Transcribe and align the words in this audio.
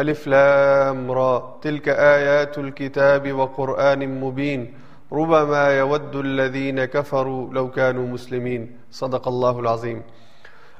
ألف 0.00 0.26
لام 0.26 1.12
را، 1.12 1.38
تلك 1.62 1.88
آيات 1.88 2.58
الكتاب 2.58 3.26
وقرآن 3.32 3.98
مبين. 3.98 4.64
ربما 5.12 5.72
يود 5.72 6.14
الذين 6.14 6.78
كفروا 6.92 7.52
لو 7.52 7.66
كانوا 7.66 8.06
مسلمين. 8.06 8.66
صدق 8.92 9.28
الله 9.28 9.58
العظيم 9.58 10.00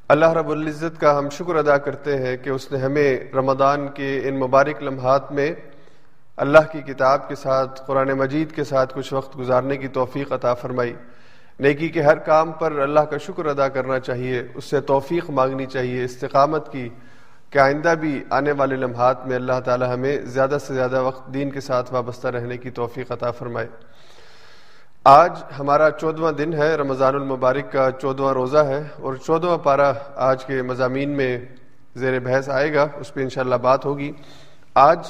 اللہ 0.08 0.32
رب 0.32 0.50
العزت 0.50 1.00
کا 1.00 1.18
ہم 1.18 1.28
شکر 1.28 1.54
ادا 1.54 1.78
کرتے 1.78 2.18
ہیں 2.18 2.36
کہ 2.36 2.50
اس 2.50 2.72
نے 2.72 2.78
ہمیں 2.78 3.20
رمضان 3.34 3.88
کے 3.88 4.20
ان 4.24 4.38
مبارک 4.38 4.82
لمحات 4.82 5.32
میں 5.32 5.52
اللہ 6.36 6.58
کی 6.72 6.80
کتاب 6.80 7.28
کے 7.28 7.34
ساتھ، 7.34 7.82
قرآن 7.86 8.08
مجید 8.08 8.52
کے 8.52 8.64
ساتھ 8.64 8.94
کچھ 8.94 9.14
وقت 9.14 9.38
گزارنے 9.38 9.76
کی 9.76 9.88
توفیق 9.88 10.32
عطا 10.32 10.54
فرمائی۔ 10.54 10.94
نیکی 11.60 11.88
کے 11.88 12.02
ہر 12.02 12.16
کام 12.16 12.52
پر 12.52 12.72
اللہ 12.72 13.00
کا 13.00 13.18
شکر 13.18 13.46
ادا 13.46 13.68
کرنا 13.68 14.00
چاہیے، 14.00 14.42
اس 14.54 14.64
سے 14.64 14.80
توفیق 14.80 15.30
مانگنی 15.30 15.66
چاہیے، 15.66 16.04
استقامت 16.04 16.72
کی۔ 16.72 16.88
کہ 17.52 17.58
آئندہ 17.58 17.94
بھی 18.00 18.24
آنے 18.30 18.52
والے 18.52 18.76
لمحات 18.76 19.26
میں 19.26 19.36
اللہ 19.36 19.60
تعالی 19.64 19.84
ہمیں 19.84 20.16
زیادہ 20.24 20.56
سے 20.66 20.74
زیادہ 20.74 21.02
وقت 21.02 21.34
دین 21.34 21.50
کے 21.50 21.60
ساتھ 21.60 21.92
وابستہ 21.92 22.28
رہنے 22.28 22.56
کی 22.56 22.70
توفیق 22.70 23.12
عطا 23.12 23.30
فرمائے۔ 23.30 23.66
آج 25.04 25.42
ہمارا 25.58 25.90
چودواں 25.90 26.32
دن 26.32 26.52
ہے، 26.52 26.74
رمضان 26.74 27.14
المبارک 27.14 27.72
کا 27.72 27.88
چودواں 28.00 28.34
روزہ 28.34 28.58
ہے 28.58 28.82
اور 29.00 29.14
چودواں 29.14 29.58
پارہ 29.58 29.92
آج 30.14 30.44
کے 30.44 30.62
مضامین 30.62 31.10
میں 31.10 31.38
زیر 31.94 32.18
بحث 32.20 32.48
آئے 32.48 32.74
گا، 32.74 32.86
اس 33.00 33.14
پہ 33.14 33.22
انشاءاللہ 33.22 33.54
بات 33.54 33.84
ہوگی۔ 33.84 34.12
آج 34.74 35.06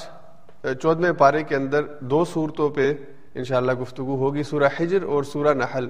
چودھویں 0.82 1.12
پارے 1.12 1.42
کے 1.42 1.56
اندر 1.56 1.82
دو 2.00 2.24
صورتوں 2.24 2.70
پہ 2.70 2.92
انشاءاللہ 3.34 3.72
گفتگو 3.72 4.16
ہوگی، 4.16 4.42
سورہ 4.42 4.68
حجر 4.80 5.02
اور 5.02 5.22
سورہ 5.22 5.54
نحل۔ 5.54 5.88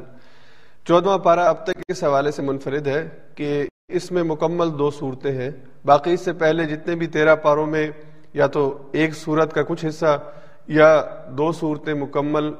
چودواں 0.84 1.18
پارہ 1.18 1.40
اب 1.40 1.64
تک 1.64 1.82
اس 1.88 2.04
حوالے 2.04 2.30
سے 2.30 2.42
منفرد 2.42 2.86
ہے 2.86 3.08
کہ 3.34 3.66
اس 3.88 4.12
میں 4.12 4.22
مکمل 4.22 4.78
دو 4.78 4.90
صورتیں 4.90 5.32
ہیں۔ 5.32 5.50
باقی 5.84 6.12
اس 6.12 6.20
سے 6.20 6.32
پہلے 6.32 6.64
جتنے 6.64 6.94
بھی 6.94 7.06
تیرہ 7.06 7.36
پاروں 7.36 7.66
میں 7.66 7.90
یا 8.34 8.46
تو 8.46 8.88
ایک 8.92 9.14
صورت 9.14 9.52
کا 9.52 9.62
کچھ 9.62 9.86
حصہ 9.86 10.30
یا 10.68 11.02
دو 11.28 11.52
صورتیں 11.52 11.94
مکمل 11.94 12.52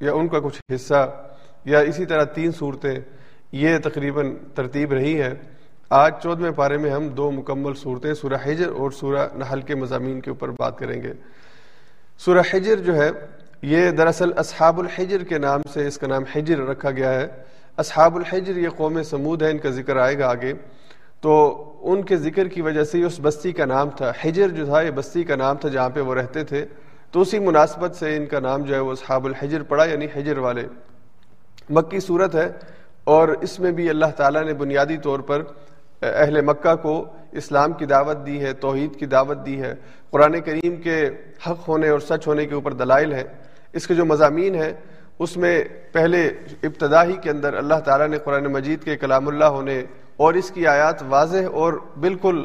یا 0.00 0.12
ان 0.12 0.28
کا 0.28 0.40
کچھ 0.40 0.60
حصہ 0.74 1.26
یا 1.64 1.78
اسی 1.78 2.06
طرح 2.06 2.24
تین 2.24 2.50
صورتیں 2.50 3.00
یہ 3.52 3.78
تقریباً 3.78 4.34
ترتیب 4.54 4.92
رہی 4.92 5.20
ہے 5.20 5.34
آج 5.90 6.12
چودھویں 6.22 6.50
پارے 6.50 6.76
میں 6.76 6.90
ہم 6.90 7.08
دو 7.08 7.30
مکمل 7.30 7.74
صورتیں 7.74 8.14
سورہ 8.14 8.34
حجر 8.44 8.68
اور 8.68 8.90
سورہ 8.90 9.28
نحل 9.36 9.60
کے 9.60 9.74
مضامین 9.74 10.20
کے 10.20 10.30
اوپر 10.30 10.48
بات 10.48 10.78
کریں 10.78 11.02
گے۔ 11.02 11.12
سورہ 12.18 12.42
حجر 12.50 12.76
جو 12.76 12.96
ہے، 12.96 13.10
یہ 13.62 13.90
دراصل 13.90 14.30
اصحاب 14.36 14.80
الحجر 14.80 15.24
کے 15.24 15.38
نام 15.38 15.60
سے 15.72 15.86
اس 15.86 15.98
کا 15.98 16.06
نام 16.06 16.22
حجر 16.34 16.58
رکھا 16.58 16.90
گیا 16.90 17.14
ہے۔ 17.14 17.26
اصحاب 17.76 18.16
الحجر 18.16 18.56
یہ 18.56 18.68
قوم 18.68 19.02
سمود 19.02 19.42
ہے 19.42 19.50
ان 19.50 19.58
کا 19.58 19.70
ذکر 19.70 19.96
آئے 19.96 20.18
گا 20.18 20.28
آگے۔ 20.28 20.52
تو 21.26 21.72
ان 21.80 22.02
کے 22.02 22.16
ذکر 22.16 22.48
کی 22.48 22.62
وجہ 22.62 22.84
سے 22.84 23.02
اس 23.02 23.18
بستی 23.22 23.52
کا 23.52 23.64
نام 23.64 23.90
تھا۔ 23.90 24.12
حجر 24.22 24.48
جو 24.48 24.64
تھا، 24.64 24.80
یہ 24.80 24.90
بستی 24.90 25.24
کا 25.24 25.36
نام 25.36 25.56
تھا 25.56 25.68
جہاں 25.68 25.90
پہ 25.90 26.00
وہ 26.00 26.14
رہتے 26.14 26.44
تھے۔ 26.44 26.66
تو 27.10 27.20
اسی 27.20 27.38
مناسبت 27.38 27.96
سے 27.96 28.16
ان 28.16 28.26
کا 28.26 28.40
نام 28.40 28.62
جو 28.62 28.74
ہے 28.74 28.80
وہ 28.80 28.92
اصحاب 28.92 29.24
الحجر 29.24 29.62
پڑا 29.62 29.84
یعنی 29.84 30.06
حجر 30.16 30.38
والے۔ 30.38 30.62
مکی 31.70 32.00
صورت 32.00 32.34
ہے 32.34 32.48
اور 33.04 33.28
اس 33.28 33.60
میں 33.60 33.72
بھی 33.72 33.90
اللہ 33.90 34.06
تعالیٰ 34.16 34.44
نے 34.44 34.54
بنیادی 34.54 34.96
طور 34.96 35.20
پر 35.20 35.42
اہل 36.02 36.40
مکہ 36.40 36.74
کو 36.74 37.04
اسلام 37.32 37.72
کی 37.72 37.84
دعوت 37.84 38.26
دی 38.26 38.40
ہے، 38.40 38.52
توحید 38.52 38.96
کی 38.96 39.06
دعوت 39.06 39.46
دی 39.46 39.60
ہے۔ 39.60 39.74
قرآن 40.10 40.40
کریم 40.40 40.76
کے 40.76 41.10
حق 41.46 41.68
ہونے 41.68 41.88
اور 41.88 41.98
سچ 41.98 42.26
ہونے 42.26 42.46
کے 42.46 42.54
اوپر 42.54 42.72
دلائل 42.72 43.12
ہیں۔ 43.12 43.24
اس 43.72 43.86
کے 43.86 43.94
جو 43.94 44.04
مضامین 44.04 44.54
ہیں، 44.54 44.72
اس 45.18 45.36
میں 45.36 45.64
پہلے 45.92 46.26
ابتدائی 46.62 47.16
کے 47.22 47.30
اندر 47.30 47.54
اللہ 47.54 47.80
تعالیٰ 47.84 48.08
نے 48.08 48.18
قرآن 48.18 48.44
مجید 48.44 48.82
کے 48.82 48.96
کلام 48.96 49.28
اللہ 49.28 49.44
ہونے 49.44 49.82
اور 50.16 50.34
اس 50.34 50.50
کی 50.50 50.66
آیات 50.66 51.02
واضح 51.08 51.48
اور 51.52 51.72
بالکل 52.00 52.44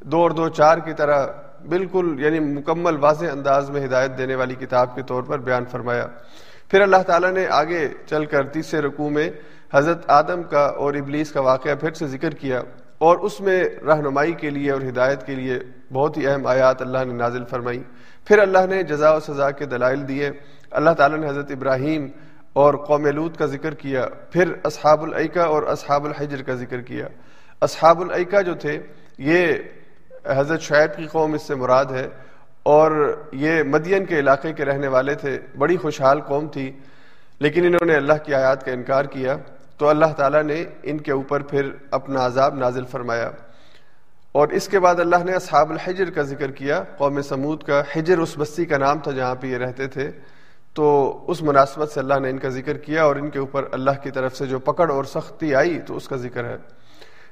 دو 0.00 0.18
اور 0.18 0.30
دو 0.30 0.48
چار 0.48 0.78
کی 0.78 0.92
طرح 0.92 1.26
بالکل 1.68 2.16
یعنی 2.18 2.40
مکمل 2.40 2.96
واضح 2.96 3.26
انداز 3.32 3.70
میں 3.70 3.86
ہدایت 3.86 4.18
دینے 4.18 4.34
والی 4.34 4.54
کتاب 4.54 4.94
کے 4.94 5.02
طور 5.02 5.22
پر 5.22 5.38
بیان 5.38 5.64
فرمایا۔ 5.64 6.06
پھر 6.68 6.80
اللہ 6.80 7.02
تعالیٰ 7.06 7.32
نے 7.32 7.46
آگے 7.50 7.88
چل 8.06 8.24
کر 8.24 8.48
تیسرے 8.48 8.80
رقوع 8.80 9.10
میں 9.10 9.30
حضرت 9.72 10.10
آدم 10.10 10.42
کا 10.42 10.64
اور 10.66 10.94
ابلیس 10.94 11.32
کا 11.32 11.40
واقعہ 11.40 11.74
پھر 11.74 11.92
سے 11.92 12.06
ذکر 12.06 12.30
کیا 12.30 12.62
اور 12.98 13.18
اس 13.18 13.40
میں 13.40 13.64
رہنمائی 13.64 14.32
کے 14.32 14.50
لیے 14.50 14.70
اور 14.70 14.80
ہدایت 14.80 15.26
کے 15.26 15.34
لیے 15.34 15.58
بہت 15.92 16.16
ہی 16.16 16.26
اہم 16.26 16.46
آیات 16.46 16.82
اللہ 16.82 16.98
نے 17.06 17.12
نازل 17.12 17.44
فرمائی۔ 17.44 17.82
پھر 18.24 18.38
اللہ 18.38 18.66
نے 18.68 18.82
جزا 18.82 19.14
و 19.14 19.20
سزا 19.20 19.50
کے 19.50 19.66
دلائل 19.66 20.08
دیے۔ 20.08 20.30
اللہ 20.70 20.90
تعالیٰ 20.90 21.18
نے 21.18 21.28
حضرت 21.28 21.50
ابراہیم 21.50 22.08
اور 22.52 22.74
قوم 22.74 23.06
لوت 23.06 23.36
کا 23.36 23.46
ذکر 23.46 23.74
کیا، 23.74 24.06
پھر 24.30 24.52
اصحاب 24.64 25.02
العقا 25.02 25.42
اور 25.42 25.62
اصحاب 25.62 26.04
الحجر 26.04 26.42
کا 26.42 26.54
ذکر 26.54 26.80
کیا۔ 26.80 27.06
اصحاب 27.60 28.00
العقا 28.00 28.40
جو 28.40 28.54
تھے، 28.54 28.78
یہ 29.18 29.46
حضرت 30.26 30.60
شعیب 30.60 30.96
کی 30.96 31.06
قوم 31.06 31.32
اس 31.32 31.42
سے 31.42 31.54
مراد 31.54 31.84
ہے 31.84 32.08
اور 32.62 33.22
یہ 33.32 33.62
مدین 33.62 34.04
کے 34.04 34.18
علاقے 34.18 34.52
کے 34.52 34.64
رہنے 34.64 34.88
والے 34.88 35.14
تھے، 35.14 35.38
بڑی 35.58 35.76
خوشحال 35.76 36.20
قوم 36.20 36.48
تھی، 36.48 36.72
لیکن 37.40 37.64
انہوں 37.64 37.86
نے 37.86 37.94
اللہ 37.94 38.12
کی 38.24 38.34
آیات 38.34 38.64
کا 38.64 38.72
انکار 38.72 39.04
کیا۔ 39.04 39.36
تو 39.78 39.88
اللہ 39.88 40.06
تعالیٰ 40.16 40.42
نے 40.42 40.64
ان 40.82 40.98
کے 40.98 41.12
اوپر 41.12 41.40
پھر 41.40 41.70
اپنا 41.90 42.26
عذاب 42.26 42.54
نازل 42.54 42.84
فرمایا۔ 42.84 43.30
اور 44.32 44.48
اس 44.48 44.68
کے 44.68 44.80
بعد 44.80 44.94
اللہ 44.94 45.24
نے 45.24 45.32
اصحاب 45.32 45.70
الحجر 45.70 46.10
کا 46.10 46.22
ذکر 46.22 46.50
کیا، 46.50 46.82
قوم 46.96 47.22
سمود 47.22 47.62
کا۔ 47.62 47.82
حجر 47.96 48.18
اس 48.18 48.34
بستی 48.38 48.64
کا 48.64 48.78
نام 48.78 48.98
تھا 48.98 49.10
جہاں 49.10 49.34
پہ 49.34 49.46
یہ 49.46 49.56
رہتے 49.56 49.86
تھے۔ 49.86 50.10
تو 50.74 51.18
اس 51.26 51.42
مناسبت 51.42 51.90
سے 51.90 52.00
اللہ 52.00 52.14
نے 52.18 52.30
ان 52.30 52.38
کا 52.38 52.48
ذکر 52.48 52.76
کیا 52.76 53.04
اور 53.04 53.16
ان 53.16 53.30
کے 53.30 53.38
اوپر 53.38 53.64
اللہ 53.72 53.90
کی 54.02 54.10
طرف 54.10 54.36
سے 54.36 54.46
جو 54.46 54.58
پکڑ 54.58 54.90
اور 54.90 55.04
سختی 55.04 55.54
آئی 55.54 55.80
تو 55.80 55.96
اس 55.96 56.08
کا 56.08 56.16
ذکر 56.16 56.44
ہے۔ 56.44 56.56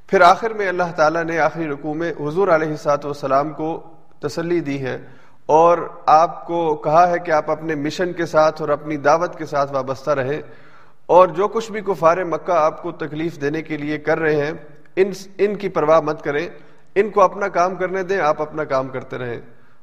پھر 0.06 0.20
آخر 0.20 0.50
میں 0.50 0.68
اللہ 0.68 0.82
تعالیٰ 0.96 1.24
نے 1.24 1.38
آخری 1.38 1.66
رقوع 1.68 1.94
میں 1.94 2.12
حضور 2.20 2.48
علیہ 2.48 2.76
سات 2.76 3.04
والسلام 3.04 3.50
کو 3.50 3.82
تسلی 4.18 4.60
دی 4.60 4.80
ہے 4.80 4.98
اور 5.46 5.78
آپ 6.06 6.46
کو 6.46 6.74
کہا 6.74 7.10
ہے 7.10 7.18
کہ 7.18 7.30
آپ 7.30 7.50
اپنے 7.50 7.74
مشن 7.74 8.12
کے 8.12 8.26
ساتھ 8.26 8.60
اور 8.60 8.68
اپنی 8.68 8.96
دعوت 8.96 9.38
کے 9.38 9.46
ساتھ 9.46 9.72
وابستہ 9.72 10.10
رہیں 10.10 10.42
اور 11.06 11.28
جو 11.28 11.48
کچھ 11.48 11.72
بھی 11.72 11.80
کفار 11.80 12.16
مکہ 12.16 12.52
آپ 12.52 12.82
کو 12.82 12.92
تکلیف 12.92 13.40
دینے 13.40 13.62
کے 13.62 13.76
لیے 13.76 13.98
کر 13.98 14.18
رہے 14.18 14.36
ہیں، 14.36 14.52
ان 14.96 15.10
ان 15.38 15.54
کی 15.54 15.68
پرواہ 15.68 16.00
مت 16.00 16.22
کریں۔ 16.22 16.48
ان 16.94 17.10
کو 17.10 17.20
اپنا 17.20 17.48
کام 17.48 17.74
کرنے 17.74 18.02
دیں، 18.02 18.20
آپ 18.20 18.42
اپنا 18.42 18.64
کام 18.64 18.88
کرتے 18.88 19.18
رہیں۔ 19.18 19.40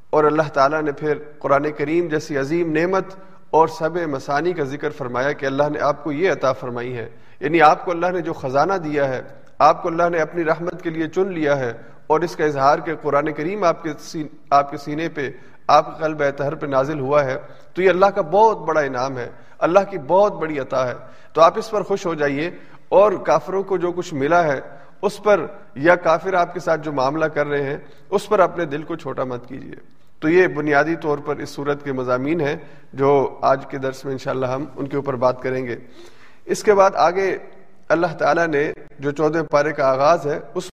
اور 0.09 0.23
اللہ 0.23 0.49
تعالیٰ 0.53 0.81
نے 0.81 0.91
پھر 0.91 1.17
قرآن 1.39 1.71
کریم 1.77 2.07
جیسی 2.07 2.37
عظیم 2.37 2.71
نعمت 2.71 3.05
اور 3.49 3.67
سب 3.67 3.97
مسانی 3.97 4.53
کا 4.53 4.63
ذکر 4.63 4.89
فرمایا 4.89 5.31
کہ 5.31 5.45
اللہ 5.45 5.63
نے 5.69 5.79
آپ 5.79 6.03
کو 6.03 6.11
یہ 6.11 6.31
عطا 6.31 6.53
فرمائی 6.53 6.97
ہے۔ 6.97 7.09
یعنی 7.39 7.61
آپ 7.61 7.85
کو 7.85 7.91
اللہ 7.91 8.07
نے 8.07 8.21
جو 8.21 8.33
خزانہ 8.33 8.73
دیا 8.73 9.09
ہے، 9.09 9.21
آپ 9.59 9.83
کو 9.83 9.89
اللہ 9.89 10.09
نے 10.09 10.19
اپنی 10.19 10.43
رحمت 10.43 10.81
کے 10.81 10.89
لیے 10.89 11.07
چن 11.07 11.33
لیا 11.33 11.59
ہے 11.59 11.73
اور 12.07 12.19
اس 12.19 12.35
کا 12.35 12.45
اظہار 12.45 12.79
کہ 12.79 12.95
قرآن 12.95 13.33
کریم 13.33 13.63
آپ 13.63 13.83
کے 13.83 13.89
سین، 13.99 14.27
آپ 14.49 14.71
کے 14.71 14.77
سینے 14.77 15.09
پہ، 15.09 15.29
آپ 15.67 15.97
کے 15.97 16.03
قلب 16.03 16.23
اطہر 16.23 16.55
پہ 16.55 16.65
نازل 16.65 16.99
ہوا 16.99 17.25
ہے، 17.25 17.35
تو 17.73 17.81
یہ 17.81 17.89
اللہ 17.89 18.05
کا 18.05 18.21
بہت 18.21 18.57
بڑا 18.57 18.81
انعام 18.81 19.17
ہے۔ 19.17 19.29
اللہ 19.59 19.79
کی 19.89 19.97
بہت 19.97 20.33
بڑی 20.33 20.59
عطا 20.59 20.87
ہے۔ 20.87 20.93
تو 21.33 21.41
آپ 21.41 21.57
اس 21.57 21.71
پر 21.71 21.83
خوش 21.83 22.05
ہو 22.05 22.13
جائیے 22.13 22.49
اور 22.89 23.11
کافروں 23.11 23.63
کو 23.63 23.77
جو 23.77 23.91
کچھ 23.91 24.13
ملا 24.13 24.43
ہے، 24.43 24.59
اس 25.01 25.23
پر 25.23 25.45
یا 25.75 25.95
کافر 25.95 26.33
آپ 26.33 26.53
کے 26.53 26.59
ساتھ 26.59 26.81
جو 26.81 26.91
معاملہ 26.91 27.25
کر 27.25 27.47
رہے 27.47 27.63
ہیں، 27.63 27.77
اس 28.09 28.29
پر 28.29 28.39
اپنے 28.39 28.65
دل 28.65 28.83
کو 28.83 28.95
چھوٹا 28.95 29.23
مت 29.23 29.47
کیجیے۔ 29.47 29.96
تو 30.19 30.29
یہ 30.29 30.47
بنیادی 30.55 30.95
طور 31.01 31.17
پر 31.25 31.37
اس 31.37 31.49
صورت 31.49 31.83
کے 31.83 31.91
مضامین 31.93 32.41
ہیں 32.41 32.55
جو 33.01 33.11
آج 33.49 33.65
کے 33.69 33.77
درس 33.77 34.03
میں 34.05 34.11
انشاءاللہ 34.13 34.45
ہم 34.45 34.65
ان 34.75 34.87
کے 34.87 34.97
اوپر 34.97 35.15
بات 35.25 35.41
کریں 35.43 35.65
گے۔ 35.65 35.75
اس 36.45 36.63
کے 36.63 36.73
بعد 36.73 36.95
آگے 37.09 37.37
اللہ 37.95 38.15
تعالیٰ 38.17 38.47
نے 38.47 38.71
جو 38.99 39.11
چودہ 39.11 39.43
پارے 39.51 39.71
کا 39.73 39.85
آغاز 39.89 40.25
ہے، 40.27 40.39
اس 40.55 40.69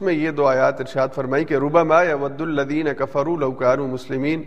میں 0.00 0.14
یہ 0.14 0.30
دو 0.30 0.46
آیات 0.46 0.80
ارشاد 0.80 1.08
فرمائی 1.14 1.44
کہ 1.44 1.54
روبا 1.54 1.82
ما 1.82 2.02
یا 2.02 2.16
ود 2.22 2.40
الدین 2.40 2.94
کفرو 2.94 3.36
لوکار 3.36 3.78
مسلمین 3.78 4.42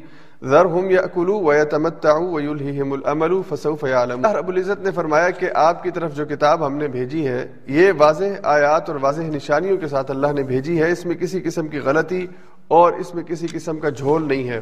ذر 0.49 0.65
ہم 0.73 0.89
یا 0.91 1.01
کلو 1.13 1.37
و 1.43 1.53
تمتم 1.69 2.93
العمل 2.93 3.33
فسوف 3.49 3.83
عالم 3.85 4.25
رب 4.35 4.47
العزت 4.47 4.83
نے 4.83 4.91
فرمایا 4.95 5.29
کہ 5.39 5.49
آپ 5.55 5.81
کی 5.83 5.91
طرف 5.91 6.13
جو 6.15 6.25
کتاب 6.25 6.65
ہم 6.65 6.75
نے 6.77 6.87
بھیجی 6.87 7.27
ہے، 7.27 7.45
یہ 7.67 7.91
واضح 7.97 8.37
آیات 8.53 8.89
اور 8.89 8.99
واضح 9.01 9.29
نشانیوں 9.33 9.77
کے 9.77 9.87
ساتھ 9.87 10.11
اللہ 10.11 10.31
نے 10.35 10.43
بھیجی 10.43 10.81
ہے، 10.81 10.91
اس 10.91 11.05
میں 11.05 11.15
کسی 11.15 11.41
قسم 11.41 11.67
کی 11.67 11.79
غلطی 11.85 12.25
اور 12.69 12.93
اس 12.93 13.15
میں 13.15 13.23
کسی 13.23 13.47
قسم 13.51 13.79
کا 13.79 13.89
جھول 13.89 14.27
نہیں 14.27 14.49
ہے۔ 14.49 14.59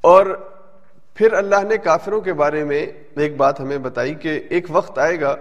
اور 0.00 0.26
پھر 1.14 1.32
اللہ 1.32 1.62
نے 1.68 1.76
کافروں 1.76 2.20
کے 2.20 2.32
بارے 2.32 2.64
میں 2.64 2.86
ایک 3.16 3.36
بات 3.36 3.60
ہمیں 3.60 3.78
بتائی 3.78 4.14
کہ 4.14 4.40
ایک 4.50 4.66
وقت 4.68 4.98
آئے 4.98 5.20
گا 5.20 5.36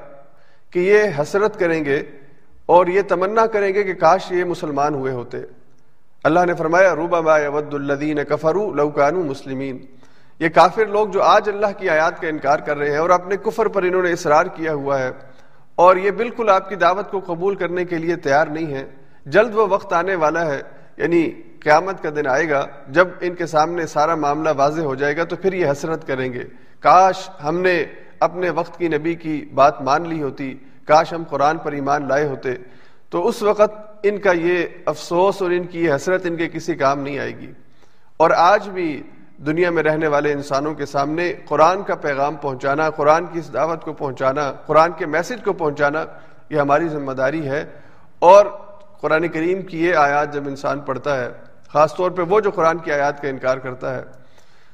کہ 0.70 0.80
یہ 0.80 1.22
حسرت 1.22 1.60
کریں 1.60 1.86
گے 1.86 2.04
اور 2.66 2.88
یہ 2.88 3.02
تمنا 3.02 3.48
کریں 3.48 3.74
گے 3.74 3.84
کہ 3.84 3.94
کاش 3.94 4.32
یہ 4.32 4.44
مسلمان 4.44 4.96
ہوئے 4.96 5.12
ہوتے۔ 5.12 5.38
اللہ 6.24 6.40
نے 6.46 6.54
فرمایا 6.54 6.96
روبا 6.96 7.22
ما 7.22 7.48
ود 7.48 7.74
الدین 7.74 8.24
کفرو 8.30 8.74
لوکانو 8.74 9.24
مسلمین 9.24 9.86
یہ 10.40 10.50
کافر 10.50 10.86
لوگ 10.86 11.08
جو 11.08 11.24
آج 11.24 11.50
اللہ 11.50 11.68
کی 11.78 11.90
آیات 11.90 12.22
کا 12.22 12.28
انکار 12.28 12.60
کر 12.60 12.78
رہے 12.78 12.92
ہیں 12.92 12.98
اور 12.98 13.10
اپنے 13.10 13.38
کفر 13.38 13.68
پر 13.68 13.84
انہوں 13.84 14.04
نے 14.04 14.12
اصرار 14.12 14.46
کیا 14.46 14.74
ہوا 14.74 15.00
ہے۔ 15.00 15.12
اور 15.76 15.96
یہ 15.96 16.12
بالکل 16.12 16.50
آپ 16.50 16.70
کی 16.70 16.76
دعوت 16.76 17.12
کو 17.12 17.20
قبول 17.20 17.56
کرنے 17.56 17.86
کے 17.86 17.98
لیے 17.98 18.16
تیار 18.16 18.48
نہیں 18.48 18.74
ہے۔ 18.74 18.86
جلد 19.26 19.56
وہ 19.56 19.68
وقت 19.70 19.94
آنے 19.94 20.16
والا 20.16 20.46
ہے 20.46 20.62
یعنی 21.00 21.32
قیامت 21.60 22.04
کا 22.04 22.10
دن 22.10 22.28
آئے 22.28 22.50
گا، 22.50 22.66
جب 22.90 23.08
ان 23.22 23.36
کے 23.36 23.46
سامنے 23.46 23.88
سارا 23.88 24.16
معاملہ 24.16 24.50
واضح 24.58 24.82
ہو 24.82 24.96
جائے 24.96 25.18
گا 25.18 25.24
تو 25.24 25.36
پھر 25.36 25.54
یہ 25.54 25.72
حسرت 25.72 26.08
کریں 26.08 26.34
گے۔ 26.34 26.44
کاش 26.80 27.30
ہم 27.44 27.60
نے 27.60 27.86
اپنے 28.20 28.50
وقت 28.50 28.80
کی 28.80 28.88
نبی 28.88 29.16
کی 29.16 29.50
بات 29.54 29.82
مان 29.82 30.10
لی 30.10 30.22
ہوتی، 30.22 30.54
کاش 30.86 31.14
ہم 31.14 31.24
قرآن 31.30 31.58
پر 31.58 31.72
ایمان 31.72 32.08
لائے 32.08 32.26
ہوتے۔ 32.26 32.50
تو 33.10 33.28
اس 33.28 33.44
وقت 33.44 34.00
ان 34.04 34.18
کا 34.18 34.32
یہ 34.32 34.66
افسوس 34.86 35.42
اور 35.42 35.52
ان 35.52 35.64
کی 35.64 35.86
یہ 35.86 35.94
حسرت 35.96 36.26
ان 36.26 36.36
کے 36.36 36.50
کسی 36.50 36.76
کام 36.76 37.00
نہیں 37.00 37.20
آئے 37.20 37.38
گی۔ 37.38 37.52
اور 38.18 38.32
آج 38.32 38.70
بھی 38.70 39.04
دنیا 39.38 39.70
میں 39.70 39.84
رہنے 39.84 40.08
والے 40.08 40.34
انسانوں 40.34 40.74
کے 40.74 40.86
سامنے 40.86 41.34
قرآن 41.46 41.84
کا 41.84 41.96
پیغام 41.96 42.36
پہنچانا، 42.36 42.90
قرآن 42.90 43.26
کی 43.26 43.40
اس 43.40 43.54
دعوت 43.54 43.84
کو 43.84 43.94
پہنچانا، 43.94 44.52
قرآن 44.52 44.92
کے 44.98 45.06
میسج 45.06 45.44
کو 45.46 45.54
پہنچانا، 45.54 46.06
یہ 46.50 46.60
ہماری 46.60 46.88
ذمہ 46.88 47.12
داری 47.12 47.50
ہے۔ 47.50 47.66
اور 48.20 48.46
قرآن 49.02 49.28
کریم 49.28 49.62
کی 49.62 49.86
یہ 49.86 49.96
آیات 49.96 50.34
جب 50.34 50.48
انسان 50.48 50.80
پڑھتا 50.80 51.24
ہے، 51.24 51.30
خاص 51.74 51.96
طور 51.96 52.12
پہ 52.12 52.22
وہ 52.22 52.40
جو 52.40 52.52
قرآن 52.52 52.78
کی 52.78 52.92
آیات 52.92 53.22
کا 53.22 53.28
انکار 53.28 53.58
کرتا 53.58 53.96
ہے، 53.96 54.02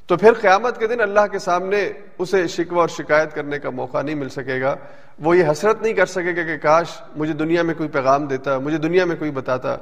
تو 0.08 0.18
پھر 0.18 0.34
قیامت 0.34 0.78
کے 0.78 0.88
دن 0.88 1.02
اللہ 1.02 1.28
کے 1.32 1.40
سامنے 1.40 1.92
اسے 2.18 2.48
شکوہ 2.48 2.80
اور 2.80 2.88
شکایت 2.88 3.36
کرنے 3.36 3.60
کا 3.60 3.70
موقع 3.70 4.02
نہیں 4.02 4.16
مل 4.16 4.30
سکے 4.30 4.62
گا۔ 4.62 4.76
وہ 5.20 5.38
یہ 5.38 5.44
حسرت 5.52 5.82
نہیں 5.82 5.94
کر 5.94 6.06
سکے 6.06 6.36
گا 6.36 6.44
کہ 6.44 6.58
کاش 6.58 7.02
مجھے 7.16 7.34
دنیا 7.34 7.64
میں 7.64 7.74
کوئی 7.74 7.90
پیغام 7.90 8.26
دیتا، 8.26 8.60
مجھے 8.60 8.78
دنیا 8.78 9.06
میں 9.06 9.16
کوئی 9.16 9.32
بتاتا۔ 9.32 9.78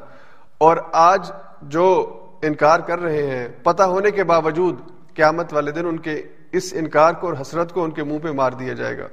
اور 0.57 0.77
آج 0.91 1.31
جو 1.61 2.19
انکار 2.41 2.79
کر 2.79 2.99
رہے 2.99 3.27
ہیں، 3.27 3.47
پتہ 3.63 3.83
ہونے 3.83 4.11
کے 4.11 4.23
باوجود 4.23 4.79
قیامت 5.13 5.53
والے 5.53 5.71
دن 5.71 5.85
ان 5.85 5.97
کے 5.97 6.23
اس 6.51 6.73
انکار 6.75 7.13
کو 7.13 7.27
اور 7.27 7.35
حسرت 7.41 7.73
کو 7.73 7.83
ان 7.83 7.91
کے 7.91 8.03
منہ 8.03 8.17
پہ 8.17 8.31
مار 8.31 8.51
دیا 8.51 8.73
جائے 8.73 8.97
گا۔ 8.97 9.07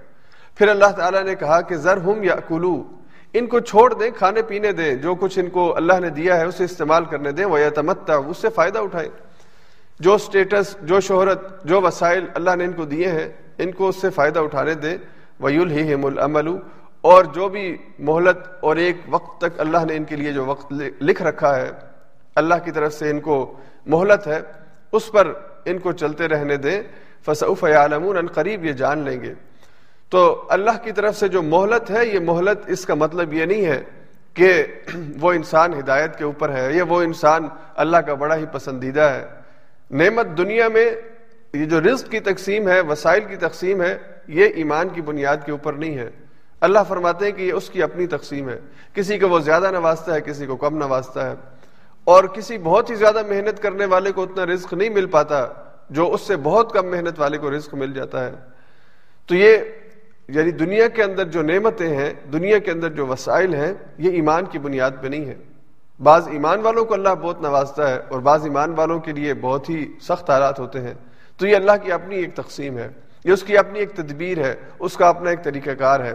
پھر 0.55 0.69
اللہ 0.69 0.91
تعالیٰ 0.97 1.23
نے 1.23 1.35
کہا 1.35 1.61
کہ 1.61 1.77
ذر 1.77 1.97
ہم 1.97 2.23
یا 2.23 2.35
کلو 2.49 2.83
ان 3.33 3.47
کو 3.47 3.61
چھوڑ 3.61 3.95
دیں، 3.95 4.11
کھانے 4.17 4.43
پینے 4.43 4.73
دیں، 4.73 4.95
جو 4.95 5.15
کچھ 5.15 5.39
ان 5.39 5.49
کو 5.49 5.77
اللہ 5.77 5.93
نے 6.01 6.11
دیا 6.11 6.37
ہے، 6.37 6.45
اسے 6.45 6.65
استعمال 6.65 7.05
کرنے 7.05 7.33
دیں۔ 7.33 7.45
وہ 7.45 7.59
تمتا 7.75 8.15
اس 8.15 8.39
سے 8.39 8.49
فائدہ 8.49 8.79
اٹھائیں۔ 8.79 9.09
جو 10.01 10.19
سٹیٹس 10.19 10.77
جو 10.83 11.01
شہرت، 11.01 11.65
جو 11.65 11.81
وسائل 11.81 12.27
اللہ 12.35 12.57
نے 12.57 12.65
ان 12.65 12.73
کو 12.73 12.85
دیے 12.85 13.09
ہیں، 13.09 13.29
ان 13.59 13.71
کو 13.71 13.89
اس 13.89 13.97
سے 14.01 14.11
فائدہ 14.11 14.41
اٹھانے 14.41 14.75
دیں۔ 14.75 14.99
ویل 15.41 15.71
ہی 15.71 15.95
العمل 15.95 16.49
اور 17.01 17.25
جو 17.25 17.49
بھی 17.49 17.77
مہلت 17.99 18.49
اور 18.61 18.77
ایک 18.77 18.97
وقت 19.09 19.41
تک 19.41 19.61
اللہ 19.61 19.85
نے 19.85 19.97
ان 19.97 20.05
کے 20.05 20.17
لیے 20.17 20.33
جو 20.33 20.45
وقت 20.45 20.73
لکھ 21.01 21.23
رکھا 21.23 21.57
ہے، 21.57 21.71
اللہ 22.35 22.55
کی 22.65 22.71
طرف 22.71 22.93
سے 22.93 23.11
ان 23.11 23.21
کو 23.21 23.57
مہلت 23.87 24.27
ہے، 24.27 24.41
اس 24.93 25.13
پر 25.13 25.33
ان 25.65 25.79
کو 25.79 25.93
چلتے 25.93 26.29
رہنے 26.29 26.57
دیں۔ 26.57 26.83
فصوف 27.27 27.65
عالمون 27.65 28.17
ان 28.17 28.27
قریب 28.27 28.65
یہ 28.65 28.73
جان 28.73 28.99
لیں 28.99 29.21
گے۔ 29.21 29.35
تو 30.11 30.47
اللہ 30.49 30.71
کی 30.85 30.93
طرف 30.93 31.17
سے 31.17 31.29
جو 31.29 31.43
مہلت 31.43 31.91
ہے، 31.91 32.07
یہ 32.07 32.19
مہلت 32.19 32.59
اس 32.67 32.87
کا 32.87 32.95
مطلب 32.95 33.33
یہ 33.33 33.45
نہیں 33.45 33.67
ہے 33.67 33.83
کہ 34.35 34.65
وہ 35.21 35.33
انسان 35.33 35.75
ہدایت 35.75 36.17
کے 36.17 36.25
اوپر 36.25 36.51
ہے 36.51 36.73
یا 36.73 36.85
وہ 36.89 37.03
انسان 37.03 37.49
اللہ 37.75 37.97
کا 37.97 38.15
بڑا 38.15 38.37
ہی 38.37 38.45
پسندیدہ 38.53 39.01
ہے۔ 39.01 39.27
نعمت 39.91 40.27
دنیا 40.39 40.69
میں 40.69 40.91
یہ 41.55 41.65
جو 41.65 41.81
رزق 41.81 42.11
کی 42.11 42.21
تقسیم 42.21 42.69
ہے، 42.69 42.81
وسائل 42.81 43.25
کی 43.29 43.37
تقسیم 43.37 43.83
ہے، 43.83 43.99
یہ 44.29 44.47
ایمان 44.55 44.89
کی 44.89 45.01
بنیاد 45.01 45.37
کے 45.47 45.53
اوپر 45.53 45.73
نہیں 45.73 45.99
ہے۔ 45.99 46.11
اللہ 46.61 46.79
فرماتے 46.89 47.25
ہیں 47.25 47.33
کہ 47.33 47.43
یہ 47.43 47.53
اس 47.53 47.71
کی 47.71 47.83
اپنی 47.83 48.07
تقسیم 48.07 48.49
ہے۔ 48.49 48.61
کسی 48.95 49.19
کو 49.19 49.29
وہ 49.29 49.39
زیادہ 49.39 49.71
نوازتا 49.71 50.15
ہے، 50.15 50.21
کسی 50.21 50.47
کو 50.47 50.57
کم 50.57 50.79
نوازتا 50.79 51.31
ہے۔ 51.31 51.35
اور 52.05 52.25
کسی 52.25 52.59
بہت 52.59 52.91
ہی 52.91 52.95
زیادہ 52.95 53.23
محنت 53.29 53.63
کرنے 53.63 53.85
والے 53.85 54.13
کو 54.13 54.23
اتنا 54.23 54.47
رزق 54.47 54.73
نہیں 54.73 54.89
مل 54.89 55.07
پاتا 55.07 55.47
جو 55.91 56.15
اس 56.15 56.21
سے 56.21 56.37
بہت 56.37 56.73
کم 56.73 56.91
محنت 56.91 57.21
والے 57.21 57.39
کو 57.39 57.57
رزق 57.57 57.75
مل 57.75 57.93
جاتا 57.93 58.25
ہے۔ 58.25 58.33
تو 59.27 59.35
یہ 59.35 59.59
یعنی 60.31 60.51
دنیا 60.51 60.89
کے 60.89 61.03
اندر 61.03 61.25
جو 61.25 61.43
نعمتیں 61.43 61.97
ہیں، 61.97 62.11
دنیا 62.33 62.59
کے 62.59 62.71
اندر 62.71 62.91
جو 62.91 63.07
وسائل 63.07 63.55
ہیں، 63.55 63.73
یہ 63.99 64.11
ایمان 64.11 64.45
کی 64.45 64.59
بنیاد 64.59 64.91
پہ 65.01 65.09
نہیں 65.09 65.25
ہے 65.25 65.35
بعض 66.03 66.29
ایمان 66.29 66.61
والوں 66.61 66.85
کو 66.85 66.95
اللہ 66.95 67.09
بہت 67.09 67.43
نوازتا 67.43 67.91
ہے 67.91 68.01
اور 68.09 68.21
بعض 68.21 68.43
ایمان 68.43 68.75
والوں 68.77 69.01
کے 69.01 69.13
لیے 69.13 69.35
بہت 69.35 69.71
ہی 69.71 69.87
سخت 70.01 70.31
حالات 70.31 70.61
ہوتے 70.61 70.81
ہیں۔ 70.81 70.95
تو 71.37 71.47
یہ 71.47 71.57
اللہ 71.57 71.73
کی 71.83 71.93
اپنی 71.93 72.17
ایک 72.17 72.35
تقسیم 72.35 72.79
ہے۔ 72.79 72.89
یہ 73.25 73.33
اس 73.33 73.43
کی 73.43 73.59
اپنی 73.59 73.79
ایک 73.79 73.91
تدبیر 73.91 74.39
ہے، 74.39 74.55
اس 74.79 74.97
کا 74.97 75.09
اپنا 75.09 75.31
ایک 75.31 75.43
طریقہ 75.43 75.71
کار 75.71 76.01
ہے۔ 76.01 76.15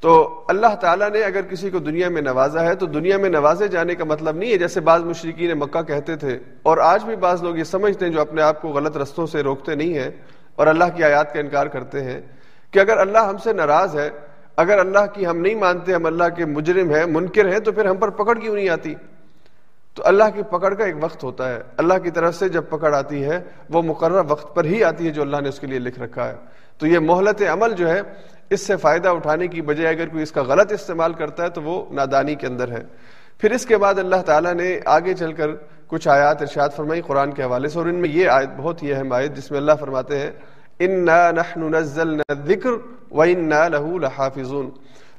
تو 0.00 0.44
اللہ 0.48 0.74
تعالیٰ 0.80 1.10
نے 1.10 1.22
اگر 1.22 1.42
کسی 1.42 1.70
کو 1.70 1.78
دنیا 1.78 2.08
میں 2.08 2.22
نوازا 2.22 2.64
ہے، 2.64 2.74
تو 2.74 2.86
دنیا 2.86 3.18
میں 3.18 3.30
نوازے 3.30 3.68
جانے 3.68 3.94
کا 3.94 4.04
مطلب 4.04 4.36
نہیں 4.36 4.52
ہے، 4.52 4.58
جیسے 4.58 4.80
بعض 4.80 5.00
مشرقین 5.00 5.58
مکہ 5.58 5.82
کہتے 5.82 6.16
تھے۔ 6.16 6.38
اور 6.62 6.78
آج 6.78 7.04
بھی 7.04 7.16
بعض 7.16 7.42
لوگ 7.42 7.56
یہ 7.56 7.64
سمجھتے 7.64 8.04
ہیں 8.04 8.12
جو 8.12 8.20
اپنے 8.20 8.42
آپ 8.42 8.62
کو 8.62 8.68
غلط 8.68 8.96
رستوں 8.96 9.26
سے 9.26 9.42
روکتے 9.42 9.74
نہیں 9.74 9.94
ہیں 9.94 10.10
اور 10.54 10.66
اللہ 10.66 10.84
کی 10.96 11.04
آیات 11.04 11.34
کا 11.34 11.40
انکار 11.40 11.66
کرتے 11.66 12.04
ہیں۔ 12.04 12.20
کہ 12.70 12.78
اگر 12.78 12.98
اللہ 12.98 13.18
ہم 13.18 13.38
سے 13.38 13.52
ناراض 13.52 13.96
ہے، 13.96 14.10
اگر 14.56 14.78
اللہ 14.78 15.06
کی 15.14 15.26
ہم 15.26 15.38
نہیں 15.38 15.54
مانتے، 15.54 15.94
ہم 15.94 16.06
اللہ 16.06 16.28
کے 16.36 16.44
مجرم 16.44 16.94
ہیں، 16.94 17.04
منکر 17.06 17.52
ہیں، 17.52 17.58
تو 17.58 17.72
پھر 17.72 17.84
ہم 17.84 17.96
پر 17.96 18.10
پکڑ 18.10 18.38
کیوں 18.38 18.54
نہیں 18.54 18.68
آتی؟ 18.68 18.94
تو 19.94 20.02
اللہ 20.06 20.24
کی 20.34 20.42
پکڑ 20.42 20.74
کا 20.74 20.84
ایک 20.84 20.94
وقت 21.00 21.24
ہوتا 21.24 21.48
ہے۔ 21.48 21.60
اللہ 21.76 21.94
کی 21.94 22.10
طرف 22.10 22.34
سے 22.34 22.48
جب 22.48 22.64
پکڑ 22.68 22.94
آتی 22.94 23.24
ہے، 23.24 23.40
وہ 23.70 23.82
مقررہ 23.82 24.22
وقت 24.28 24.54
پر 24.54 24.64
ہی 24.64 24.84
آتی 24.84 25.06
ہے 25.06 25.10
جو 25.10 25.22
اللہ 25.22 25.40
نے 25.40 25.48
اس 25.48 25.60
کے 25.60 25.66
لیے 25.66 25.78
لکھ 25.78 25.98
رکھا 25.98 26.28
ہے۔ 26.28 26.34
تو 26.78 26.86
یہ 26.86 26.98
مہلت 26.98 27.42
عمل 27.52 27.72
جو 27.72 27.88
ہے، 27.88 28.00
اس 28.50 28.66
سے 28.66 28.76
فائدہ 28.76 29.08
اٹھانے 29.08 29.46
کی 29.48 29.62
بجائے 29.62 29.94
اگر 29.94 30.08
کوئی 30.08 30.22
اس 30.22 30.32
کا 30.32 30.42
غلط 30.42 30.72
استعمال 30.72 31.12
کرتا 31.12 31.42
ہے، 31.42 31.48
تو 31.48 31.62
وہ 31.62 31.84
نادانی 31.90 32.34
کے 32.34 32.46
اندر 32.46 32.72
ہے۔ 32.72 32.82
پھر 33.38 33.50
اس 33.50 33.66
کے 33.66 33.76
بعد 33.76 33.98
اللہ 33.98 34.22
تعالیٰ 34.26 34.54
نے 34.54 34.80
آگے 34.84 35.14
چل 35.14 35.32
کر 35.32 35.48
کچھ 35.86 36.08
آیات 36.08 36.42
ارشاد 36.42 36.68
فرمائی 36.76 37.00
قرآن 37.00 37.32
کے 37.32 37.42
حوالے 37.42 37.68
سے، 37.68 37.78
اور 37.78 37.86
ان 37.86 37.94
میں 37.94 38.08
یہ 38.08 38.28
آیت 38.28 38.50
بہت 38.56 38.82
ہی 38.82 38.92
اہم 38.92 39.12
آیت، 39.12 39.36
جس 39.36 39.50
میں 39.50 39.58
اللہ 39.58 39.72
فرماتے 39.80 40.18
ہیں 40.18 40.30
ذکر 42.46 42.70
و 43.10 43.24
لہو 43.24 43.98
لحافظون۔ 43.98 44.70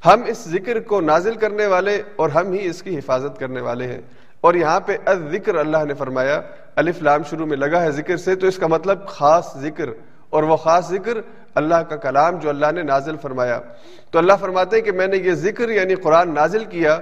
ہم 0.06 0.22
اس 0.26 0.48
ذکر 0.48 0.80
کو 0.80 1.00
نازل 1.00 1.34
کرنے 1.34 1.66
والے 1.66 2.02
اور 2.16 2.28
ہم 2.28 2.52
ہی 2.52 2.66
اس 2.66 2.82
کی 2.82 2.98
حفاظت 2.98 3.40
کرنے 3.40 3.60
والے 3.60 3.86
ہیں۔ 3.86 4.00
اور 4.40 4.54
یہاں 4.54 4.80
پہ 4.80 4.96
ذکر 5.30 5.54
اللہ 5.54 5.84
نے 5.88 5.94
فرمایا، 5.94 6.40
الف 6.76 7.02
لام 7.02 7.22
شروع 7.30 7.46
میں 7.46 7.56
لگا 7.56 7.82
ہے 7.82 7.90
ذکر 7.90 8.16
سے، 8.16 8.34
تو 8.34 8.46
اس 8.46 8.56
کا 8.56 8.66
مطلب 8.66 9.06
خاص 9.06 9.56
ذکر۔ 9.56 9.88
اور 10.30 10.42
وہ 10.42 10.56
خاص 10.56 10.88
ذکر 10.88 11.18
اللہ 11.54 11.74
کا 11.74 11.96
کلام 11.96 12.36
جو 12.36 12.48
اللہ 12.48 12.72
نے 12.74 12.82
نازل 12.82 13.16
فرمایا۔ 13.16 13.60
تو 14.10 14.18
اللہ 14.18 14.32
فرماتے 14.40 14.76
ہیں 14.76 14.82
کہ 14.82 14.92
میں 14.92 15.06
نے 15.06 15.16
یہ 15.16 15.32
ذکر 15.32 15.68
یعنی 15.68 15.94
قرآن 15.94 16.34
نازل 16.34 16.64
کیا 16.64 16.98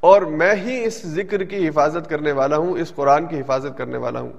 اور 0.00 0.22
میں 0.22 0.54
ہی 0.54 0.84
اس 0.84 1.06
ذکر 1.06 1.44
کی 1.44 1.68
حفاظت 1.68 2.10
کرنے 2.10 2.32
والا 2.32 2.56
ہوں، 2.56 2.72
اس 2.72 2.94
قرآن 2.94 3.26
کی 3.26 3.40
حفاظت 3.40 3.78
کرنے 3.78 3.96
والا 3.96 4.20
ہوں۔ 4.20 4.32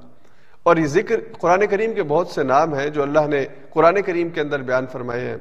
اور 0.67 0.77
یہ 0.77 0.85
ذکر 0.85 1.15
قرآن 1.39 1.67
کریم 1.67 1.93
کے 1.93 2.03
بہت 2.03 2.27
سے 2.27 2.43
نام 2.43 2.75
ہیں 2.75 2.89
جو 2.89 3.03
اللہ 3.03 3.27
نے 3.27 3.45
قرآن 3.69 4.01
کریم 4.01 4.29
کے 4.29 4.41
اندر 4.41 4.61
بیان 4.61 4.85
فرمائے 4.91 5.21
ہیں۔ 5.21 5.37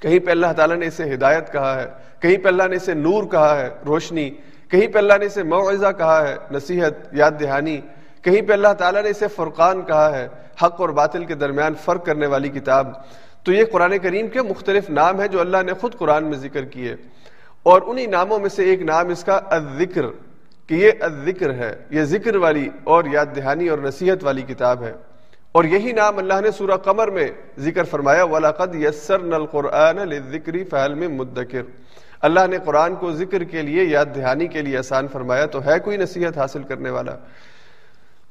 کہیں 0.00 0.18
پہ 0.18 0.30
اللہ 0.30 0.46
تعالیٰ 0.56 0.76
نے 0.76 0.86
اسے 0.86 1.14
ہدایت 1.14 1.52
کہا 1.52 1.82
ہے، 1.82 1.86
کہیں 2.20 2.36
پہ 2.36 2.48
اللہ 2.48 2.62
نے 2.70 2.76
اسے 2.76 2.94
نور 2.94 3.24
کہا 3.24 3.60
ہے، 3.60 3.68
روشنی، 3.86 4.30
کہیں 4.68 4.88
پہ 4.88 4.98
اللہ 4.98 5.12
نے 5.20 5.26
اسے 5.26 5.42
معاوضہ 5.42 5.86
کہا 5.98 6.28
ہے، 6.28 6.36
نصیحت، 6.50 7.14
یاد 7.14 7.30
دہانی، 7.40 7.80
کہیں 8.22 8.42
پہ 8.42 8.52
اللہ 8.52 8.72
تعالیٰ 8.78 9.02
نے 9.02 9.10
اسے 9.10 9.28
فرقان 9.28 9.82
کہا 9.82 10.18
ہے، 10.18 10.28
حق 10.62 10.80
اور 10.80 10.88
باطل 10.88 11.24
کے 11.24 11.34
درمیان 11.34 11.74
فرق 11.74 12.06
کرنے 12.06 12.26
والی 12.26 12.48
کتاب۔ 12.48 12.92
تو 13.42 13.52
یہ 13.52 13.64
قرآن 13.72 13.98
کریم 13.98 14.28
کے 14.28 14.42
مختلف 14.42 14.90
نام 14.90 15.20
ہیں 15.20 15.28
جو 15.28 15.40
اللہ 15.40 15.62
نے 15.66 15.72
خود 15.72 15.94
قرآن 15.94 16.24
میں 16.24 16.38
ذکر 16.38 16.64
کیے۔ 16.64 16.96
اور 17.62 17.82
انہی 17.86 18.06
ناموں 18.06 18.38
میں 18.38 18.48
سے 18.48 18.64
ایک 18.64 18.82
نام 18.82 19.08
اس 19.08 19.24
کا 19.24 19.40
الذکر۔ 19.50 20.31
کہ 20.66 20.74
یہ 20.74 20.90
ذکر 21.24 21.54
ہے، 21.54 21.76
یہ 21.90 22.02
ذکر 22.02 22.36
والی 22.36 22.68
اور 22.84 23.04
یاد 23.04 23.26
دہانی 23.36 23.68
اور 23.68 23.78
نصیحت 23.78 24.24
والی 24.24 24.42
کتاب 24.42 24.82
ہے۔ 24.82 24.92
اور 25.52 25.64
یہی 25.64 25.92
نام 25.92 26.18
اللہ 26.18 26.40
نے 26.40 26.50
سورہ 26.50 26.76
قمر 26.76 27.10
میں 27.10 27.28
ذکر 27.58 27.84
فرمایا، 27.84 28.24
وَلَقَدْ 28.24 28.74
یسر 28.74 29.32
الْقُرْآنَ 29.32 30.00
لِلذِّكْرِ 30.00 30.64
ذکری 30.64 30.94
مِن 30.94 30.98
میں 30.98 31.08
مدکر 31.08 31.62
اللہ 32.20 32.40
نے 32.50 32.58
قرآن 32.64 32.94
کو 32.94 33.12
ذکر 33.12 33.44
کے 33.44 33.62
لیے، 33.62 33.84
یاد 33.84 34.06
دہانی 34.16 34.46
کے 34.46 34.62
لیے 34.62 34.78
آسان 34.78 35.08
فرمایا، 35.08 35.46
تو 35.46 35.64
ہے 35.64 35.78
کوئی 35.78 35.96
نصیحت 35.96 36.38
حاصل 36.38 36.62
کرنے 36.62 36.90
والا؟ 36.90 37.16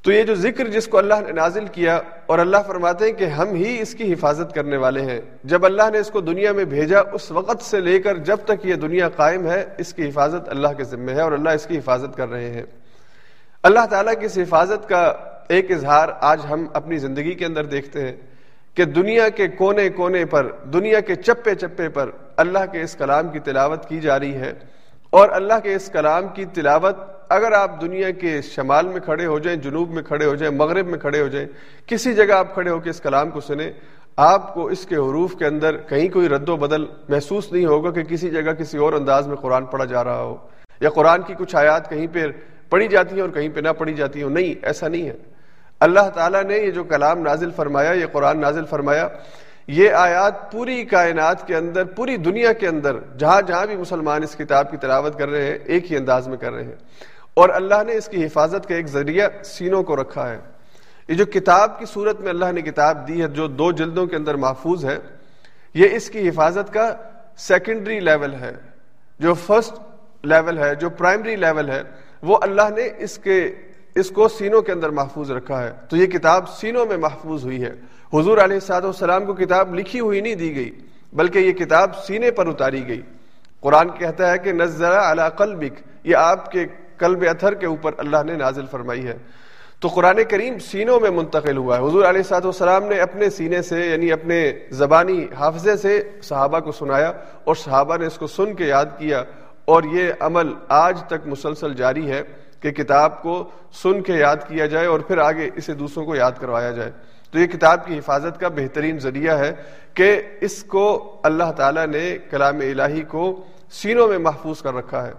تو 0.02 0.12
یہ 0.12 0.22
جو 0.22 0.34
ذکر 0.34 0.68
جس 0.68 0.88
کو 0.88 0.98
اللہ 0.98 1.14
نے 1.26 1.32
نازل 1.32 1.66
کیا، 1.66 2.00
اور 2.26 2.38
اللہ 2.38 2.56
فرماتے 2.66 3.04
ہیں 3.04 3.12
کہ 3.12 3.24
ہم 3.24 3.48
ہی 3.48 3.82
اس 3.82 3.94
کی 3.94 4.12
حفاظت 4.12 4.54
کرنے 4.54 4.76
والے 4.76 5.00
ہیں۔ 5.00 5.20
جب 5.44 5.64
اللہ 5.64 5.90
نے 5.92 5.98
اس 5.98 6.10
کو 6.10 6.20
دنیا 6.20 6.52
میں 6.52 6.64
بھیجا، 6.64 7.00
اس 7.12 7.30
وقت 7.30 7.62
سے 7.62 7.80
لے 7.80 7.98
کر 7.98 8.16
جب 8.16 8.36
تک 8.44 8.66
یہ 8.66 8.74
دنیا 8.74 9.08
قائم 9.08 9.46
ہے، 9.46 9.64
اس 9.78 9.94
کی 9.94 10.08
حفاظت 10.08 10.48
اللہ 10.48 10.68
کے 10.76 10.84
ذمہ 10.84 11.10
ہے 11.10 11.20
اور 11.20 11.32
اللہ 11.32 11.50
اس 11.50 11.66
کی 11.66 11.78
حفاظت 11.78 12.16
کر 12.16 12.28
رہے 12.28 12.50
ہیں۔ 12.50 12.62
اللہ 13.62 13.86
تعالیٰ 13.90 14.14
کی 14.20 14.26
اس 14.26 14.38
حفاظت 14.38 14.88
کا 14.88 15.12
ایک 15.48 15.70
اظہار 15.70 16.08
آج 16.20 16.40
ہم 16.50 16.66
اپنی 16.72 16.98
زندگی 16.98 17.34
کے 17.34 17.46
اندر 17.46 17.64
دیکھتے 17.64 18.06
ہیں 18.08 18.16
کہ 18.74 18.84
دنیا 18.84 19.28
کے 19.28 19.48
کونے 19.48 19.88
کونے 19.88 20.24
پر، 20.24 20.46
دنیا 20.64 21.00
کے 21.00 21.14
چپے 21.14 21.54
چپے 21.54 21.88
پر 21.88 22.10
اللہ 22.36 22.72
کے 22.72 22.82
اس 22.82 22.96
کلام 22.96 23.28
کی 23.28 23.38
تلاوت 23.38 23.88
کی 23.88 24.00
جا 24.00 24.18
رہی 24.18 24.34
ہے۔ 24.34 24.52
اور 25.10 25.28
اللہ 25.28 25.60
کے 25.62 25.74
اس 25.74 25.90
کلام 25.92 26.28
کی 26.28 26.44
تلاوت 26.44 26.96
اگر 27.28 27.52
آپ 27.52 27.80
دنیا 27.80 28.10
کے 28.10 28.42
شمال 28.42 28.88
میں 28.88 29.00
کھڑے 29.00 29.26
ہو 29.26 29.38
جائیں، 29.38 29.58
جنوب 29.60 29.90
میں 29.90 30.02
کھڑے 30.02 30.24
ہو 30.24 30.34
جائیں، 30.34 30.54
مغرب 30.54 30.86
میں 30.86 30.98
کھڑے 30.98 31.20
ہو 31.20 31.28
جائیں، 31.28 31.48
کسی 31.86 32.14
جگہ 32.14 32.32
آپ 32.32 32.54
کھڑے 32.54 32.70
ہو 32.70 32.78
کے 32.78 32.90
اس 32.90 33.00
کلام 33.00 33.30
کو 33.30 33.40
سنیں، 33.40 33.72
آپ 34.16 34.54
کو 34.54 34.66
اس 34.66 34.86
کے 34.86 34.94
حروف 34.94 35.34
کے 35.34 35.46
اندر 35.46 35.76
کہیں 35.76 36.08
کوئی 36.08 36.28
رد 36.28 36.48
و 36.48 36.56
بدل 36.56 36.84
محسوس 37.08 37.52
نہیں 37.52 37.66
ہوگا 37.66 37.90
کہ 37.90 38.02
کسی 38.02 38.30
جگہ 38.30 38.52
کسی 38.52 38.78
اور 38.78 38.92
انداز 38.92 39.28
میں 39.28 39.36
قرآن 39.36 39.64
پڑھا 39.64 39.84
جا 39.84 40.04
رہا 40.04 40.22
ہو 40.22 40.36
یا 40.80 40.90
قرآن 40.90 41.22
کی 41.22 41.34
کچھ 41.38 41.56
آیات 41.56 41.90
کہیں 41.90 42.06
پہ 42.12 42.26
پڑھی 42.70 42.88
جاتی 42.88 43.14
ہیں 43.14 43.22
اور 43.22 43.30
کہیں 43.30 43.48
پہ 43.48 43.60
نہ 43.60 43.68
پڑھی 43.68 43.94
جاتی 43.94 44.22
ہیں۔ 44.22 44.30
نہیں، 44.30 44.54
ایسا 44.62 44.88
نہیں 44.88 45.08
ہے۔ 45.08 45.16
اللہ 45.80 46.08
تعالیٰ 46.14 46.44
نے 46.44 46.58
یہ 46.58 46.70
جو 46.70 46.84
کلام 46.84 47.18
نازل 47.18 47.50
فرمایا، 47.56 47.92
یہ 47.92 48.06
قرآن 48.12 48.40
نازل 48.40 48.64
فرمایا، 48.64 49.08
یہ 49.66 49.90
آیات 49.90 50.52
پوری 50.52 50.84
کائنات 50.84 51.46
کے 51.46 51.56
اندر، 51.56 51.84
پوری 51.84 52.16
دنیا 52.16 52.52
کے 52.52 52.68
اندر، 52.68 52.96
جہاں 53.18 53.42
جہاں 53.42 53.66
بھی 53.66 53.76
مسلمان 53.76 54.22
اس 54.22 54.36
کتاب 54.36 54.70
کی 54.70 54.76
تلاوت 54.76 55.18
کر 55.18 55.28
رہے 55.28 55.46
ہیں، 55.46 55.58
ایک 55.64 55.92
ہی 55.92 55.96
انداز 55.96 56.28
میں 56.28 56.36
کر 56.36 56.52
رہے 56.52 56.64
ہیں۔ 56.64 56.76
اور 57.34 57.48
اللہ 57.48 57.82
نے 57.86 57.92
اس 57.92 58.08
کی 58.08 58.24
حفاظت 58.24 58.68
کا 58.68 58.74
ایک 58.74 58.86
ذریعہ 58.86 59.28
سینوں 59.44 59.82
کو 59.82 59.96
رکھا 59.96 60.30
ہے۔ 60.30 60.38
یہ 61.08 61.14
جو 61.14 61.24
کتاب 61.26 61.78
کی 61.78 61.86
صورت 61.86 62.20
میں 62.20 62.28
اللہ 62.28 62.52
نے 62.52 62.62
کتاب 62.62 63.08
دی 63.08 63.22
ہے، 63.22 63.28
جو 63.28 63.46
دو 63.46 63.72
جلدوں 63.72 64.06
کے 64.06 64.16
اندر 64.16 64.34
محفوظ 64.34 64.84
ہے، 64.84 64.98
یہ 65.74 65.88
اس 65.92 66.10
کی 66.10 66.28
حفاظت 66.28 66.72
کا 66.72 66.94
سیکنڈری 67.36 68.00
لیول 68.00 68.34
ہے۔ 68.34 68.52
جو 69.18 69.34
فرسٹ 69.34 69.74
لیول 70.22 70.58
ہے، 70.58 70.74
جو 70.74 70.90
پرائمری 70.90 71.36
لیول 71.36 71.70
ہے، 71.70 71.82
وہ 72.22 72.38
اللہ 72.42 72.70
نے 72.76 72.88
اس 72.98 73.18
کے، 73.18 73.54
اس 73.94 74.10
کو 74.10 74.28
سینوں 74.28 74.62
کے 74.62 74.72
اندر 74.72 74.90
محفوظ 74.90 75.30
رکھا 75.30 75.62
ہے۔ 75.62 75.72
تو 75.88 75.96
یہ 75.96 76.06
کتاب 76.06 76.48
سینوں 76.48 76.86
میں 76.86 76.96
محفوظ 76.96 77.44
ہوئی 77.44 77.64
ہے۔ 77.64 77.72
حضور 78.14 78.38
علیہ 78.38 78.58
سعد 78.58 78.82
والسلام 78.82 79.24
کو 79.24 79.34
کتاب 79.34 79.74
لکھی 79.74 80.00
ہوئی 80.00 80.20
نہیں 80.20 80.34
دی 80.34 80.54
گئی، 80.54 80.70
بلکہ 81.12 81.38
یہ 81.38 81.52
کتاب 81.52 82.04
سینے 82.04 82.30
پر 82.30 82.46
اتاری 82.46 82.88
گئی۔ 82.88 83.02
قرآن 83.60 83.90
کہتا 83.90 84.30
ہے 84.30 84.38
کہ 84.38 84.52
نظر 84.52 84.98
علی 84.98 85.22
قلبک، 85.36 85.80
یہ 86.04 86.16
آپ 86.16 86.50
کے 86.50 86.66
قلب 87.02 87.24
اتھر 87.30 87.54
کے 87.54 87.66
اوپر 87.66 87.92
اللہ 87.98 88.16
نے 88.26 88.34
نازل 88.34 88.66
فرمائی 88.70 89.06
ہے۔ 89.06 89.16
تو 89.80 89.88
قرآن 89.88 90.18
کریم 90.30 90.58
سینوں 90.58 91.00
میں 91.00 91.10
منتقل 91.10 91.56
ہوا 91.56 91.78
ہے۔ 91.78 91.82
حضور 91.82 92.04
علیہ 92.04 92.22
سعد 92.22 92.44
والسلام 92.44 92.84
نے 92.84 93.00
اپنے 93.00 93.30
سینے 93.30 93.62
سے 93.62 93.86
یعنی 93.86 94.12
اپنے 94.12 94.52
زبانی 94.70 95.26
حافظے 95.38 95.76
سے 95.76 96.10
صحابہ 96.22 96.60
کو 96.60 96.72
سنایا 96.72 97.12
اور 97.44 97.54
صحابہ 97.54 97.96
نے 97.96 98.06
اس 98.06 98.18
کو 98.18 98.26
سن 98.26 98.54
کے 98.54 98.64
یاد 98.64 98.86
کیا 98.98 99.22
اور 99.64 99.82
یہ 99.82 100.12
عمل 100.20 100.52
آج 100.68 101.02
تک 101.06 101.26
مسلسل 101.26 101.74
جاری 101.74 102.10
ہے 102.10 102.22
کہ 102.60 102.70
کتاب 102.70 103.22
کو 103.22 103.50
سن 103.72 104.02
کے 104.02 104.12
یاد 104.12 104.36
کیا 104.36 104.66
جائے 104.66 104.86
اور 104.86 105.00
پھر 105.00 105.18
آگے 105.18 105.50
اسے 105.56 105.74
دوسروں 105.74 106.04
کو 106.04 106.16
یاد 106.16 106.32
کروایا 106.40 106.70
جائے۔ 106.70 106.90
تو 107.30 107.38
یہ 107.38 107.46
کتاب 107.46 107.86
کی 107.86 107.98
حفاظت 107.98 108.40
کا 108.40 108.48
بہترین 108.48 108.98
ذریعہ 108.98 109.38
ہے 109.38 109.52
کہ 109.94 110.22
اس 110.40 110.64
کو 110.64 111.16
اللہ 111.24 111.52
تعالیٰ 111.56 111.86
نے 111.86 112.18
کلام 112.30 112.56
الہی 112.60 113.02
کو 113.02 113.44
سینوں 113.70 114.08
میں 114.08 114.18
محفوظ 114.18 114.62
کر 114.62 114.74
رکھا 114.74 115.06
ہے۔ 115.06 115.12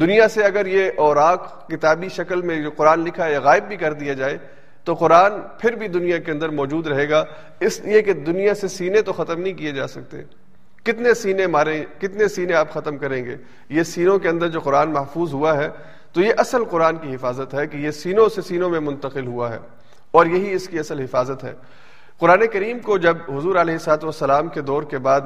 دنیا 0.00 0.28
سے 0.28 0.42
اگر 0.44 0.66
یہ 0.66 0.90
اوراق 0.96 1.68
کتابی 1.68 2.08
شکل 2.08 2.42
میں 2.42 2.60
جو 2.62 2.70
قرآن 2.76 3.04
لکھا 3.04 3.26
ہے 3.26 3.36
غائب 3.38 3.68
بھی 3.68 3.76
کر 3.76 3.92
دیا 3.92 4.12
جائے، 4.12 4.36
تو 4.84 4.94
قرآن 4.94 5.40
پھر 5.60 5.72
بھی 5.72 5.88
دنیا 5.88 6.18
کے 6.18 6.30
اندر 6.32 6.48
موجود 6.48 6.86
رہے 6.86 7.08
گا۔ 7.10 7.24
اس 7.60 7.80
لیے 7.80 8.02
کہ 8.02 8.12
دنیا 8.12 8.54
سے 8.54 8.68
سینے 8.68 9.02
تو 9.02 9.12
ختم 9.12 9.40
نہیں 9.40 9.54
کیے 9.54 9.72
جا 9.72 9.86
سکتے۔ 9.86 10.22
کتنے 10.84 11.14
سینے 11.14 11.46
مارے، 11.46 11.84
کتنے 11.98 12.28
سینے 12.28 12.54
آپ 12.54 12.72
ختم 12.72 12.98
کریں 12.98 13.24
گے؟ 13.24 13.36
یہ 13.68 13.82
سینوں 13.82 14.18
کے 14.18 14.28
اندر 14.28 14.48
جو 14.48 14.60
قرآن 14.60 14.92
محفوظ 14.92 15.32
ہوا 15.32 15.56
ہے، 15.56 15.68
تو 16.12 16.20
یہ 16.20 16.32
اصل 16.38 16.64
قرآن 16.64 16.96
کی 16.96 17.14
حفاظت 17.14 17.54
ہے 17.54 17.66
کہ 17.66 17.76
یہ 17.76 17.90
سینوں 17.90 18.28
سے 18.28 18.42
سینوں 18.42 18.70
میں 18.70 18.80
منتقل 18.80 19.26
ہوا 19.26 19.50
ہے، 19.52 19.58
اور 20.10 20.26
یہی 20.26 20.52
اس 20.52 20.68
کی 20.68 20.78
اصل 20.78 21.00
حفاظت 21.00 21.44
ہے۔ 21.44 21.54
قرآن 22.18 22.46
کریم 22.52 22.78
کو 22.78 22.98
جب 22.98 23.16
حضور 23.28 23.56
علیہ 23.56 23.78
سات 23.78 24.04
وسلام 24.04 24.48
کے 24.48 24.60
دور 24.60 24.82
کے 24.82 24.98
بعد 24.98 25.20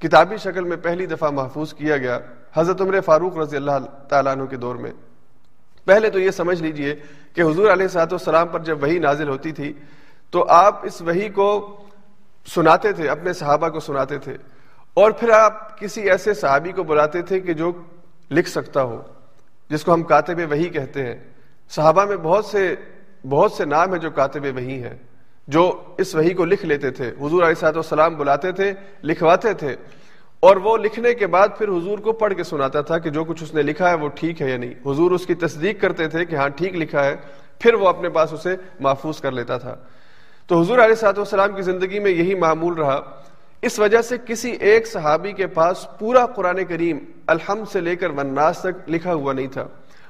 کتابی 0.00 0.36
شکل 0.36 0.64
میں 0.64 0.76
پہلی 0.76 1.06
دفعہ 1.06 1.30
محفوظ 1.30 1.74
کیا 1.74 1.96
گیا 1.96 2.18
حضرت 2.54 2.80
عمر 2.80 3.00
فاروق 3.00 3.38
رضی 3.38 3.56
اللہ 3.56 4.06
تعالیٰ 4.08 4.32
عنہ 4.32 4.44
کے 4.44 4.56
دور 4.56 4.76
میں۔ 4.76 4.90
پہلے 5.84 6.10
تو 6.10 6.18
یہ 6.18 6.30
سمجھ 6.30 6.62
لیجیے 6.62 6.94
کہ 7.32 7.40
حضور 7.40 7.70
علیہ 7.70 7.88
سات 7.88 8.12
وسلام 8.12 8.48
پر 8.48 8.60
جب 8.60 8.82
وہی 8.82 8.98
نازل 8.98 9.28
ہوتی 9.28 9.52
تھی، 9.52 9.72
تو 10.30 10.44
آپ 10.48 10.86
اس 10.86 11.02
وہی 11.02 11.28
کو 11.28 11.76
سناتے 12.46 12.92
تھے، 12.92 13.08
اپنے 13.08 13.32
صحابہ 13.32 13.68
کو 13.68 13.80
سناتے 13.80 14.18
تھے۔ 14.18 14.36
اور 14.94 15.10
پھر 15.10 15.30
آپ 15.30 15.78
کسی 15.78 16.10
ایسے 16.10 16.34
صحابی 16.34 16.72
کو 16.72 16.82
بلاتے 16.82 17.22
تھے 17.22 17.40
کہ 17.40 17.52
جو 17.52 17.72
لکھ 18.30 18.48
سکتا 18.48 18.82
ہو، 18.82 19.02
جس 19.70 19.84
کو 19.84 19.94
ہم 19.94 20.02
کاتب 20.02 20.40
وہی 20.50 20.68
کہتے 20.68 21.06
ہیں۔ 21.06 21.16
صحابہ 21.70 22.04
میں 22.04 22.16
بہت 22.16 22.44
سے 22.44 22.74
بہت 23.28 23.52
سے 23.52 23.64
نام 23.64 23.92
ہیں 23.92 24.00
جو 24.00 24.10
کاتب 24.10 24.44
وہی 24.54 24.82
ہیں، 24.82 24.94
جو 25.48 25.82
اس 25.98 26.14
وہی 26.14 26.34
کو 26.34 26.44
لکھ 26.44 26.64
لیتے 26.64 26.90
تھے۔ 26.90 27.08
حضور 27.08 27.42
علیہ 27.42 27.54
صاحب 27.54 27.76
السلام 27.76 28.14
بلاتے 28.14 28.52
تھے، 28.52 28.72
لکھواتے 29.02 29.54
تھے۔ 29.54 29.76
اور 30.46 30.56
وہ 30.56 30.76
لکھنے 30.76 31.14
کے 31.14 31.26
بعد 31.26 31.48
پھر 31.58 31.68
حضور 31.68 31.98
کو 31.98 32.12
پڑھ 32.12 32.34
کے 32.34 32.42
سناتا 32.42 32.80
تھا 32.80 32.98
کہ 32.98 33.10
جو 33.10 33.24
کچھ 33.24 33.42
اس 33.42 33.54
نے 33.54 33.62
لکھا 33.62 33.90
ہے 33.90 33.94
وہ 33.94 34.08
ٹھیک 34.08 34.42
ہے 34.42 34.50
یا 34.50 34.56
نہیں 34.56 34.74
حضور 34.86 35.10
اس 35.10 35.26
کی 35.26 35.34
تصدیق 35.34 35.80
کرتے 35.80 36.08
تھے 36.08 36.24
کہ 36.24 36.34
ہاں 36.34 36.48
ٹھیک 36.48 36.74
لکھا 36.74 37.04
ہے، 37.04 37.16
پھر 37.58 37.74
وہ 37.74 37.88
اپنے 37.88 38.08
پاس 38.08 38.32
اسے 38.32 38.56
محفوظ 38.80 39.20
کر 39.20 39.32
لیتا 39.32 39.58
تھا۔ 39.58 39.76
تو 40.46 40.60
حضور 40.60 40.78
علیہ 40.78 40.94
صاحب 40.94 41.18
السلام 41.18 41.56
کی 41.56 41.62
زندگی 41.62 41.98
میں 41.98 42.10
یہی 42.10 42.34
معمول 42.34 42.72
رہا۔ 42.72 43.00
اس 43.62 43.78
وجہ 43.78 44.02
سے 44.02 44.16
کسی 44.26 44.50
ایک 44.50 44.86
صحابی 44.86 45.32
کے 45.32 45.46
پاس 45.46 45.86
پورا 45.98 46.26
قرآن 46.26 46.64
کریم 46.64 46.98
الحمد 47.26 47.72
سے 47.72 47.80
لے 47.80 47.96
کر 47.96 48.10
وناس 48.10 48.58
تک 48.58 48.90
لکھا 48.90 49.14
ہوا 49.14 49.32
نہیں 49.32 49.46
تھا، 49.46 49.66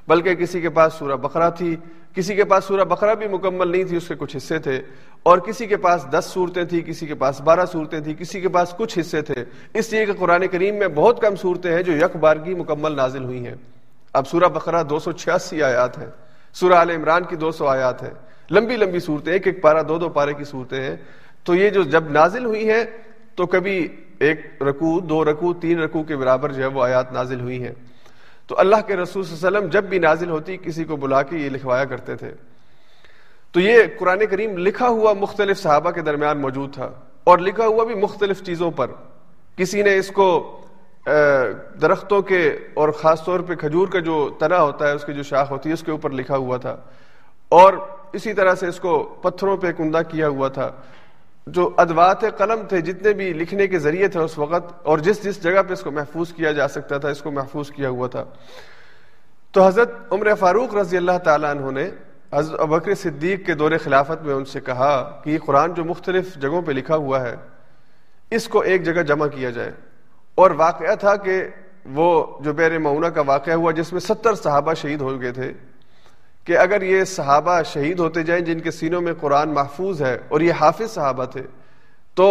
بلکہ 0.07 0.35
کسی 0.35 0.61
کے 0.61 0.69
پاس 0.69 0.93
سورہ 0.93 1.15
بقرہ 1.15 1.49
تھی۔ 1.49 1.75
کسی 2.15 2.35
کے 2.35 2.43
پاس 2.43 2.63
سورہ 2.63 2.83
بقرہ 2.83 3.15
بھی 3.15 3.27
مکمل 3.27 3.71
نہیں 3.71 3.83
تھی، 3.83 3.97
اس 3.97 4.07
کے 4.07 4.15
کچھ 4.19 4.37
حصے 4.37 4.59
تھے۔ 4.59 4.81
اور 5.27 5.37
کسی 5.37 5.65
کے 5.65 5.77
پاس 5.77 6.05
دس 6.11 6.25
صورتیں 6.33 6.63
تھیں، 6.63 6.81
کسی 6.81 7.05
کے 7.05 7.15
پاس 7.15 7.41
بارہ 7.41 7.65
صورتیں 7.71 7.99
تھیں، 7.99 8.13
کسی 8.13 8.41
کے 8.41 8.49
پاس 8.49 8.73
کچھ 8.77 8.99
حصے 8.99 9.21
تھے۔ 9.21 9.45
اس 9.73 9.91
لیے 9.91 10.05
کہ 10.05 10.13
قرآن 10.13 10.47
کریم 10.47 10.75
میں 10.75 10.87
بہت 10.87 11.21
کم 11.21 11.35
صورتیں 11.35 11.75
ہیں 11.75 11.83
جو 11.83 11.93
یک 11.93 12.15
بارگی 12.15 12.53
مکمل 12.55 12.95
نازل 12.95 13.23
ہوئی 13.23 13.47
ہیں۔ 13.47 13.55
اب 14.13 14.27
سورہ 14.27 14.43
بقرہ 14.43 14.83
دو 14.83 14.99
سو 14.99 15.11
چھیاسی 15.11 15.63
آیات 15.63 15.97
ہیں، 15.97 16.09
سورہ 16.53 16.73
عال 16.73 16.89
عمران 16.89 17.23
کی 17.23 17.35
دو 17.35 17.51
سو 17.51 17.67
آیات 17.67 18.03
ہیں۔ 18.03 18.09
لمبی 18.51 18.77
لمبی 18.77 18.99
صورتیں، 18.99 19.33
ایک 19.33 19.47
ایک 19.47 19.61
پارہ، 19.61 19.83
دو 19.83 19.97
دو 19.97 20.09
پارے 20.09 20.33
کی 20.33 20.43
صورتیں 20.43 20.81
ہیں۔ 20.81 20.95
تو 21.43 21.55
یہ 21.55 21.69
جو 21.69 21.83
جب 21.83 22.03
نازل 22.11 22.45
ہوئی 22.45 22.69
ہیں، 22.69 22.83
تو 23.35 23.45
کبھی 23.45 23.87
ایک 24.19 24.63
رکوع، 24.63 25.01
دو 25.09 25.25
رکوع، 25.25 25.53
تین 25.61 25.79
رکوع 25.79 26.03
کے 26.03 26.15
برابر 26.15 26.51
جو 26.51 26.61
ہے 26.61 26.67
وہ 26.67 26.83
آیات 26.83 27.11
نازل 27.13 27.39
ہوئی 27.39 27.63
ہیں۔ 27.63 27.73
تو 28.47 28.59
اللہ 28.59 28.75
کے 28.87 28.95
رسول 28.95 29.23
صلی 29.23 29.35
اللہ 29.35 29.47
علیہ 29.47 29.57
وسلم 29.57 29.69
جب 29.69 29.83
بھی 29.83 29.99
نازل 29.99 30.29
ہوتی، 30.29 30.57
کسی 30.57 30.83
کو 30.83 30.95
بلا 30.95 31.21
کے 31.23 31.37
یہ 31.37 31.49
لکھوایا 31.49 31.85
کرتے 31.85 32.15
تھے۔ 32.15 32.31
تو 33.51 33.59
یہ 33.59 33.83
قرآن 33.99 34.25
کریم 34.25 34.57
لکھا 34.57 34.87
ہوا 34.87 35.13
مختلف 35.13 35.57
صحابہ 35.59 35.91
کے 35.91 36.01
درمیان 36.01 36.41
موجود 36.41 36.73
تھا 36.73 36.89
اور 37.23 37.37
لکھا 37.37 37.65
ہوا 37.65 37.83
بھی 37.83 37.95
مختلف 37.95 38.43
چیزوں 38.43 38.71
پر۔ 38.71 38.87
کسی 39.55 39.81
نے 39.81 39.97
اس 39.97 40.11
کو 40.11 40.59
درختوں 41.81 42.21
کے 42.21 42.57
اور 42.73 42.89
خاص 42.89 43.23
طور 43.23 43.39
پہ 43.39 43.55
کھجور 43.55 43.87
کا 43.87 43.99
جو 43.99 44.29
تنا 44.39 44.61
ہوتا 44.61 44.87
ہے، 44.87 44.91
اس 44.91 45.05
کی 45.05 45.13
جو 45.13 45.23
شاخ 45.23 45.51
ہوتی 45.51 45.69
ہے، 45.69 45.73
اس 45.73 45.83
کے 45.83 45.91
اوپر 45.91 46.09
لکھا 46.09 46.37
ہوا 46.37 46.57
تھا۔ 46.57 46.75
اور 47.49 47.73
اسی 48.13 48.33
طرح 48.33 48.55
سے 48.55 48.67
اس 48.67 48.79
کو 48.79 49.03
پتھروں 49.21 49.57
پہ 49.57 49.71
کندہ 49.71 50.01
کیا 50.09 50.27
ہوا 50.27 50.47
تھا۔ 50.47 50.71
جو 51.47 51.69
ادوات 51.77 52.21
قلم 52.37 52.61
تھے، 52.69 52.81
جتنے 52.81 53.13
بھی 53.13 53.33
لکھنے 53.33 53.67
کے 53.67 53.79
ذریعے 53.79 54.07
تھے 54.07 54.19
اس 54.19 54.37
وقت، 54.37 54.73
اور 54.83 54.97
جس 54.97 55.23
جس 55.23 55.43
جگہ 55.43 55.61
پہ 55.67 55.73
اس 55.73 55.81
کو 55.81 55.91
محفوظ 55.91 56.33
کیا 56.33 56.51
جا 56.51 56.67
سکتا 56.67 56.97
تھا، 56.97 57.09
اس 57.09 57.21
کو 57.21 57.31
محفوظ 57.31 57.71
کیا 57.71 57.89
ہوا 57.89 58.07
تھا۔ 58.07 58.23
تو 59.51 59.67
حضرت 59.67 59.91
عمر 60.11 60.35
فاروق 60.35 60.75
رضی 60.75 60.97
اللہ 60.97 61.17
تعالیٰ 61.23 61.49
عنہ 61.49 61.71
نے 61.71 61.89
حضرت 62.33 62.59
ابکر 62.59 62.95
صدیق 62.95 63.45
کے 63.45 63.53
دور 63.53 63.71
خلافت 63.83 64.23
میں 64.23 64.33
ان 64.33 64.45
سے 64.45 64.59
کہا 64.59 65.21
کہ 65.23 65.29
یہ 65.29 65.37
قرآن 65.45 65.73
جو 65.73 65.85
مختلف 65.85 66.35
جگہوں 66.35 66.61
پہ 66.61 66.71
لکھا 66.71 66.95
ہوا 66.95 67.21
ہے، 67.21 67.35
اس 68.31 68.47
کو 68.47 68.59
ایک 68.59 68.83
جگہ 68.83 69.01
جمع 69.01 69.27
کیا 69.27 69.49
جائے۔ 69.49 69.71
اور 70.35 70.51
واقعہ 70.51 70.95
تھا 70.95 71.15
کہ 71.15 71.43
وہ 71.85 72.25
جو 72.39 72.53
بیر 72.53 72.77
معونہ 72.79 73.07
کا 73.07 73.21
واقعہ 73.21 73.53
ہوا، 73.53 73.71
جس 73.71 73.91
میں 73.93 74.01
ستر 74.01 74.35
صحابہ 74.35 74.73
شہید 74.73 75.01
ہو 75.01 75.21
گئے 75.21 75.31
تھے، 75.31 75.53
کہ 76.45 76.57
اگر 76.57 76.81
یہ 76.81 77.03
صحابہ 77.03 77.61
شہید 77.65 77.99
ہوتے 77.99 78.23
جائیں 78.23 78.43
جن 78.45 78.59
کے 78.59 78.71
سینوں 78.71 79.01
میں 79.01 79.13
قرآن 79.13 79.53
محفوظ 79.53 80.01
ہے 80.01 80.17
اور 80.27 80.41
یہ 80.41 80.53
حافظ 80.59 80.91
صحابہ 80.91 81.25
تھے، 81.25 81.41
تو 82.15 82.27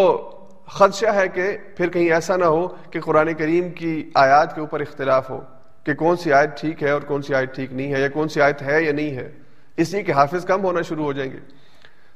خدشہ 0.67 1.15
ہے 1.15 1.29
کہ 1.29 1.57
پھر 1.77 1.89
کہیں 1.89 2.11
ایسا 2.13 2.37
نہ 2.37 2.45
ہو 2.45 2.67
کہ 2.91 3.01
قرآن 3.01 3.35
کریم 3.35 3.71
کی 3.71 4.11
آیات 4.15 4.55
کے 4.55 4.61
اوپر 4.61 4.81
اختلاف 4.81 5.31
ہو 5.31 5.41
کہ 5.85 5.95
کون 5.95 6.17
سی 6.17 6.33
آیت 6.33 6.61
ٹھیک 6.61 6.83
ہے 6.83 6.91
اور 6.91 7.01
کون 7.01 7.23
سی 7.23 7.35
آیت 7.35 7.55
ٹھیک 7.55 7.73
نہیں 7.73 7.95
ہے، 7.95 8.01
یا 8.01 8.09
کون 8.09 8.29
سی 8.29 8.41
آیت 8.41 8.63
ہے 8.63 8.83
یا 8.83 8.93
نہیں 8.93 9.17
ہے۔ 9.17 9.31
اس 9.77 9.93
لیے 9.93 10.03
کہ 10.03 10.13
حافظ 10.13 10.45
کم 10.45 10.65
ہونا 10.65 10.83
شروع 10.83 11.05
ہو 11.05 11.13
جائیں 11.13 11.33
گے۔ 11.33 11.39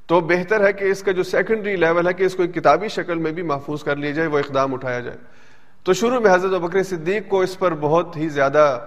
تو 0.06 0.20
بہتر 0.20 0.64
ہے 0.66 0.72
کہ 0.72 0.84
اس 0.84 1.02
کا 1.02 1.12
جو 1.12 1.22
سیکنڈری 1.22 1.76
لیول 1.76 2.06
ہے 2.06 2.12
کہ 2.12 2.24
اس 2.24 2.34
کو 2.34 2.42
ایک 2.42 2.54
کتابی 2.54 2.88
شکل 2.88 3.18
میں 3.18 3.32
بھی 3.32 3.42
محفوظ 3.42 3.84
کر 3.84 3.96
لیا 3.96 4.10
جائے، 4.10 4.28
وہ 4.28 4.38
اقدام 4.38 4.74
اٹھایا 4.74 5.00
جائے۔ 5.00 5.16
تو 5.84 5.92
شروع 5.92 6.20
میں 6.20 6.34
حضرت 6.34 6.60
بکر 6.60 6.82
صدیق 6.82 7.28
کو 7.28 7.40
اس 7.40 7.58
پر 7.58 7.74
بہت 7.74 8.16
ہی 8.16 8.28
زیادہ 8.28 8.78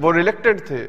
وہ 0.00 0.12
ریلیکٹڈ 0.12 0.60
تھے۔ 0.66 0.88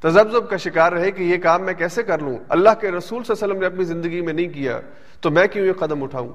تذبذب 0.00 0.48
کا 0.50 0.56
شکار 0.56 0.92
رہے 0.92 1.10
کہ 1.10 1.22
یہ 1.22 1.36
کام 1.36 1.62
میں 1.62 1.74
کیسے 1.74 2.02
کر 2.02 2.18
لوں؟ 2.18 2.36
اللہ 2.48 2.70
کے 2.80 2.90
رسول 2.90 3.22
صلی 3.24 3.34
اللہ 3.34 3.44
علیہ 3.44 3.54
وسلم 3.54 3.58
نے 3.58 3.66
اپنی 3.66 3.84
زندگی 3.84 4.20
میں 4.20 4.32
نہیں 4.32 4.48
کیا، 4.48 4.80
تو 5.20 5.30
میں 5.30 5.46
کیوں 5.46 5.66
یہ 5.66 5.72
قدم 5.72 6.02
اٹھاؤں؟ 6.02 6.32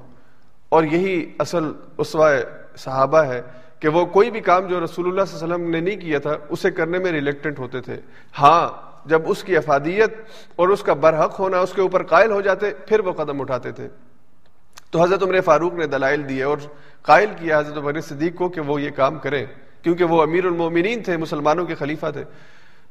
اور 0.68 0.84
یہی 0.84 1.32
اصل 1.38 1.72
اسوائے 1.98 2.44
صحابہ 2.76 3.18
ہے 3.18 3.40
کہ 3.80 3.88
وہ 3.88 4.04
کوئی 4.04 4.30
بھی 4.30 4.40
کام 4.40 4.66
جو 4.66 4.84
رسول 4.84 5.06
اللہ 5.06 5.24
صلی 5.24 5.38
اللہ 5.42 5.54
علیہ 5.54 5.64
وسلم 5.64 5.70
نے 5.70 5.80
نہیں 5.80 6.00
کیا 6.00 6.18
تھا، 6.18 6.36
اسے 6.48 6.70
کرنے 6.70 6.98
میں 6.98 7.12
ریلیکٹنٹ 7.12 7.58
ہوتے 7.58 7.80
تھے۔ 7.80 7.96
ہاں 8.38 8.93
جب 9.06 9.22
اس 9.24 9.44
کی 9.44 9.56
افادیت 9.56 10.14
اور 10.56 10.68
اس 10.68 10.82
کا 10.82 10.92
برحق 10.92 11.40
ہونا 11.40 11.58
اس 11.58 11.72
کے 11.72 11.80
اوپر 11.80 12.02
قائل 12.02 12.32
ہو 12.32 12.40
جاتے، 12.40 12.70
پھر 12.70 13.00
وہ 13.00 13.12
قدم 13.12 13.40
اٹھاتے 13.40 13.72
تھے۔ 13.72 13.88
تو 14.90 15.02
حضرت 15.02 15.22
عمر 15.22 15.40
فاروق 15.40 15.74
نے 15.74 15.86
دلائل 15.86 16.28
دیے 16.28 16.42
اور 16.42 16.58
قائل 17.02 17.30
کیا 17.38 17.58
حضرت 17.58 17.76
عمر 17.76 18.00
صدیق 18.00 18.34
کو 18.34 18.48
کہ 18.48 18.60
وہ 18.60 18.82
یہ 18.82 18.90
کام 18.90 19.18
کریں 19.18 19.46
کیونکہ 19.82 20.04
وہ 20.04 20.22
امیر 20.22 20.44
المومنین 20.44 21.02
تھے، 21.02 21.16
مسلمانوں 21.16 21.66
کے 21.66 21.74
خلیفہ 21.74 22.06
تھے۔ 22.12 22.24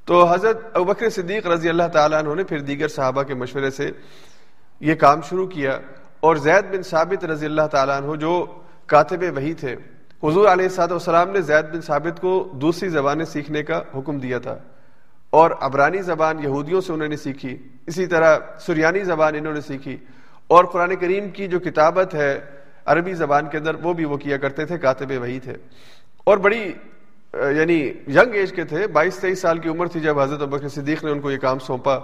تو 0.05 0.25
حضرت 0.25 0.58
ابکر 0.74 1.10
صدیق 1.10 1.48
رضی 1.48 1.70
اللہ 1.70 1.88
تعالیٰ 1.93 2.24
عنہ 2.24 2.34
نے 2.34 2.43
پھر 2.43 2.60
دیگر 2.60 2.88
صحابہ 2.88 3.24
کے 3.24 3.34
مشورے 3.34 3.70
سے 3.70 3.91
یہ 4.79 4.96
کام 4.96 5.22
شروع 5.22 5.48
کیا 5.48 5.79
اور 6.20 6.36
زید 6.36 6.65
بن 6.65 6.84
ثابت 6.84 7.25
رضی 7.25 7.46
اللہ 7.46 7.67
تعالیٰ 7.72 8.01
عنہ 8.01 8.15
جو 8.15 8.46
کاتب 8.86 9.24
وہی 9.36 9.53
تھے، 9.53 9.75
حضور 10.24 10.48
علیہ 10.48 10.67
صاحب 10.67 10.91
والسلام 10.91 11.29
نے 11.29 11.41
زید 11.41 11.65
بن 11.74 11.82
ثابت 11.82 12.22
کو 12.22 12.50
دوسری 12.53 12.89
زبانیں 12.89 13.25
سیکھنے 13.25 13.63
کا 13.63 13.82
حکم 13.96 14.20
دیا 14.20 14.39
تھا۔ 14.39 14.55
اور 15.33 15.51
عبرانی 15.61 16.01
زبان 16.01 16.43
یہودیوں 16.43 16.81
سے 16.81 16.93
انہوں 16.93 17.07
نے 17.07 17.17
سیکھی، 17.17 17.57
اسی 17.87 18.05
طرح 18.07 18.37
سریانی 18.59 19.03
زبان 19.03 19.35
انہوں 19.35 19.53
نے 19.53 19.61
سیکھی، 19.61 19.97
اور 20.47 20.65
قرآن 20.65 20.95
کریم 20.95 21.29
کی 21.29 21.47
جو 21.47 21.59
کتابت 21.59 22.13
ہے 22.15 22.39
عربی 22.85 23.13
زبان 23.13 23.47
کے 23.49 23.57
اندر، 23.57 23.75
وہ 23.83 23.93
بھی 23.93 24.05
وہ 24.05 24.17
کیا 24.17 24.37
کرتے 24.37 24.65
تھے، 24.65 24.77
کاتب 24.77 25.11
وہی 25.21 25.39
تھے۔ 25.39 25.53
اور 26.23 26.37
بڑی 26.37 26.61
یعنی 27.57 27.79
ینگ 28.07 28.35
ایج 28.35 28.51
کے 28.53 28.63
تھے، 28.63 28.87
بائیس 28.87 29.17
تیئیس 29.17 29.41
سال 29.41 29.57
کی 29.57 29.69
عمر 29.69 29.87
تھی 29.87 29.99
جب 29.99 30.19
حضرت 30.19 30.39
بکر 30.49 30.67
صدیق 30.69 31.03
نے 31.03 31.11
ان 31.11 31.21
کو 31.21 31.31
یہ 31.31 31.37
کام 31.37 31.59
سونپا 31.59 31.97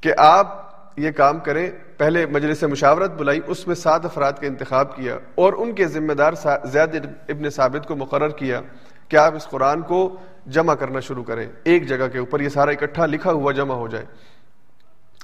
کہ 0.00 0.12
آپ 0.18 0.48
یہ 0.96 1.10
کام 1.10 1.38
کریں۔ 1.38 1.70
پہلے 1.96 2.26
مجلس 2.26 2.62
مشاورت 2.62 3.10
بلائی، 3.10 3.40
اس 3.46 3.66
میں 3.66 3.74
سات 3.74 4.04
افراد 4.04 4.32
کا 4.32 4.46
انتخاب 4.46 4.94
کیا 4.96 5.18
اور 5.34 5.52
ان 5.52 5.72
کے 5.72 5.86
ذمہ 5.86 6.12
دار 6.12 6.32
زید 6.64 6.96
ابن 7.28 7.50
ثابت 7.50 7.86
کو 7.88 7.96
مقرر 7.96 8.28
کیا۔ 8.28 8.60
کہ 9.10 9.16
آپ 9.16 9.34
اس 9.34 9.46
قرآن 9.46 9.82
کو 9.82 10.16
جمع 10.46 10.74
کرنا 10.74 11.00
شروع 11.00 11.24
کریں۔ 11.24 11.48
ایک 11.64 11.88
جگہ 11.88 12.08
کے 12.12 12.18
اوپر 12.18 12.40
یہ 12.40 12.48
سارا 12.48 12.70
اکٹھا 12.70 13.06
لکھا 13.06 13.32
ہوا 13.32 13.52
جمع 13.52 13.74
ہو 13.74 13.88
جائے۔ 13.88 14.04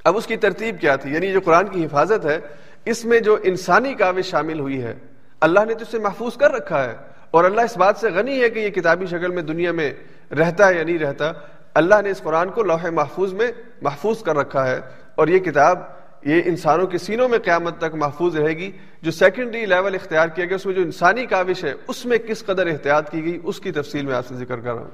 اب 0.05 0.17
اس 0.17 0.27
کی 0.27 0.37
ترتیب 0.37 0.81
کیا 0.81 0.97
تھی؟ 0.97 1.15
یعنی 1.15 1.33
جو 1.33 1.41
قرآن 1.41 1.69
کی 1.69 1.85
حفاظت 1.85 2.27
ہے، 2.27 2.39
اس 2.85 3.05
میں 3.05 3.21
جو 3.21 3.37
انسانی 3.43 3.95
کاوش 3.95 4.25
شامل 4.25 4.61
ہوئی 4.61 4.83
ہے، 4.83 4.95
اللہ 5.41 5.61
نے 5.65 5.75
تو 5.75 5.85
اسے 5.89 5.99
محفوظ 5.99 6.37
کر 6.37 6.53
رکھا 6.53 6.85
ہے۔ 6.85 6.97
اور 7.31 7.45
اللہ 7.45 7.61
اس 7.61 7.77
بات 7.77 7.97
سے 7.97 8.11
غنی 8.11 8.43
ہے 8.43 8.51
کہ 8.51 8.59
یہ 8.59 8.71
کتابی 8.71 9.07
شکل 9.07 9.29
میں 9.29 9.43
دنیا 9.43 9.73
میں 9.73 9.95
رہتا 10.31 10.69
ہے 10.69 10.75
یا 10.75 10.85
نہیں 10.85 10.99
رہتا، 10.99 11.33
اللہ 11.75 11.95
نے 12.05 12.11
اس 12.11 12.23
قرآن 12.23 12.49
کو 12.49 12.63
لوح 12.63 12.91
محفوظ 12.91 13.33
میں 13.33 13.53
محفوظ 13.83 14.23
کر 14.23 14.37
رکھا 14.37 14.71
ہے۔ 14.71 14.81
اور 15.15 15.29
یہ 15.29 15.39
کتاب 15.39 15.79
یہ 16.27 16.43
انسانوں 16.45 16.87
کے 16.87 16.99
سینوں 16.99 17.29
میں 17.29 17.39
قیامت 17.39 17.79
تک 17.79 17.95
محفوظ 17.95 18.37
رہے 18.37 18.57
گی، 18.57 18.71
جو 19.03 19.11
سیکنڈری 19.11 19.67
لیول 19.67 19.95
اختیار 19.95 20.29
کیا 20.29 20.45
گیا 20.45 20.55
اس 20.55 20.67
میں 20.67 20.75
جو 20.75 20.83
انسانی 20.83 21.27
کاوش 21.27 21.65
ہے، 21.65 21.75
اس 21.89 22.07
میں 22.07 22.19
کس 22.19 22.45
قدر 22.45 22.67
احتیاط 22.67 23.11
کی 23.11 23.25
گئی، 23.25 23.39
اس 23.45 23.61
کی 23.61 23.73
تفصیل 23.73 24.07
میں 24.07 24.15
آپ 24.15 24.27
سے 24.27 24.35
ذکر 24.35 24.61
کر 24.61 24.73
رہا 24.73 24.83
ہوں۔ 24.83 24.91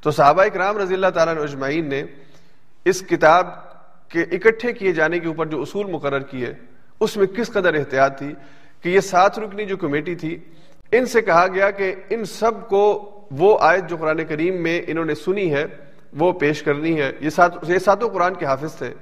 تو 0.00 0.10
صحابہ 0.10 0.42
اکرام 0.42 0.78
رضی 0.78 0.94
اللہ 0.94 1.06
تعالیٰ 1.14 1.42
اجمعین 1.42 1.88
نے 1.88 2.02
اس 2.84 3.02
کتاب 3.10 3.46
کے 4.08 4.20
اکٹھے 4.22 4.72
کیے 4.72 4.92
جانے 4.92 5.18
کے 5.18 5.28
اوپر 5.28 5.46
جو 5.46 5.62
اصول 5.62 5.90
مقرر 5.90 6.20
کیے، 6.20 6.52
اس 7.00 7.16
میں 7.16 7.26
کس 7.26 7.50
قدر 7.50 7.74
احتیاط 7.74 8.18
تھی 8.18 8.34
کہ 8.82 8.88
یہ 8.88 9.00
سات 9.00 9.38
رکنی 9.38 9.64
جو 9.64 9.76
کمیٹی 9.76 10.14
تھی، 10.14 10.38
ان 10.92 11.06
سے 11.06 11.22
کہا 11.22 11.46
گیا 11.54 11.70
کہ 11.70 11.94
ان 12.10 12.24
سب 12.24 12.68
کو 12.68 13.10
وہ 13.30 13.58
آیت 13.60 13.88
جو 13.88 13.96
قرآن 13.96 14.24
کریم 14.24 14.62
میں 14.62 14.82
انہوں 14.86 15.04
نے 15.04 15.14
سنی 15.14 15.54
ہے، 15.54 15.64
وہ 16.18 16.32
پیش 16.32 16.62
کرنی 16.62 17.00
ہے۔ 17.00 17.12
یہ 17.20 17.30
سات، 17.30 17.52
یہ 17.68 17.78
ساتوں 17.78 18.08
قرآن 18.08 18.34
کے 18.34 18.46
حافظ 18.46 18.74
تھے۔ 18.74 18.94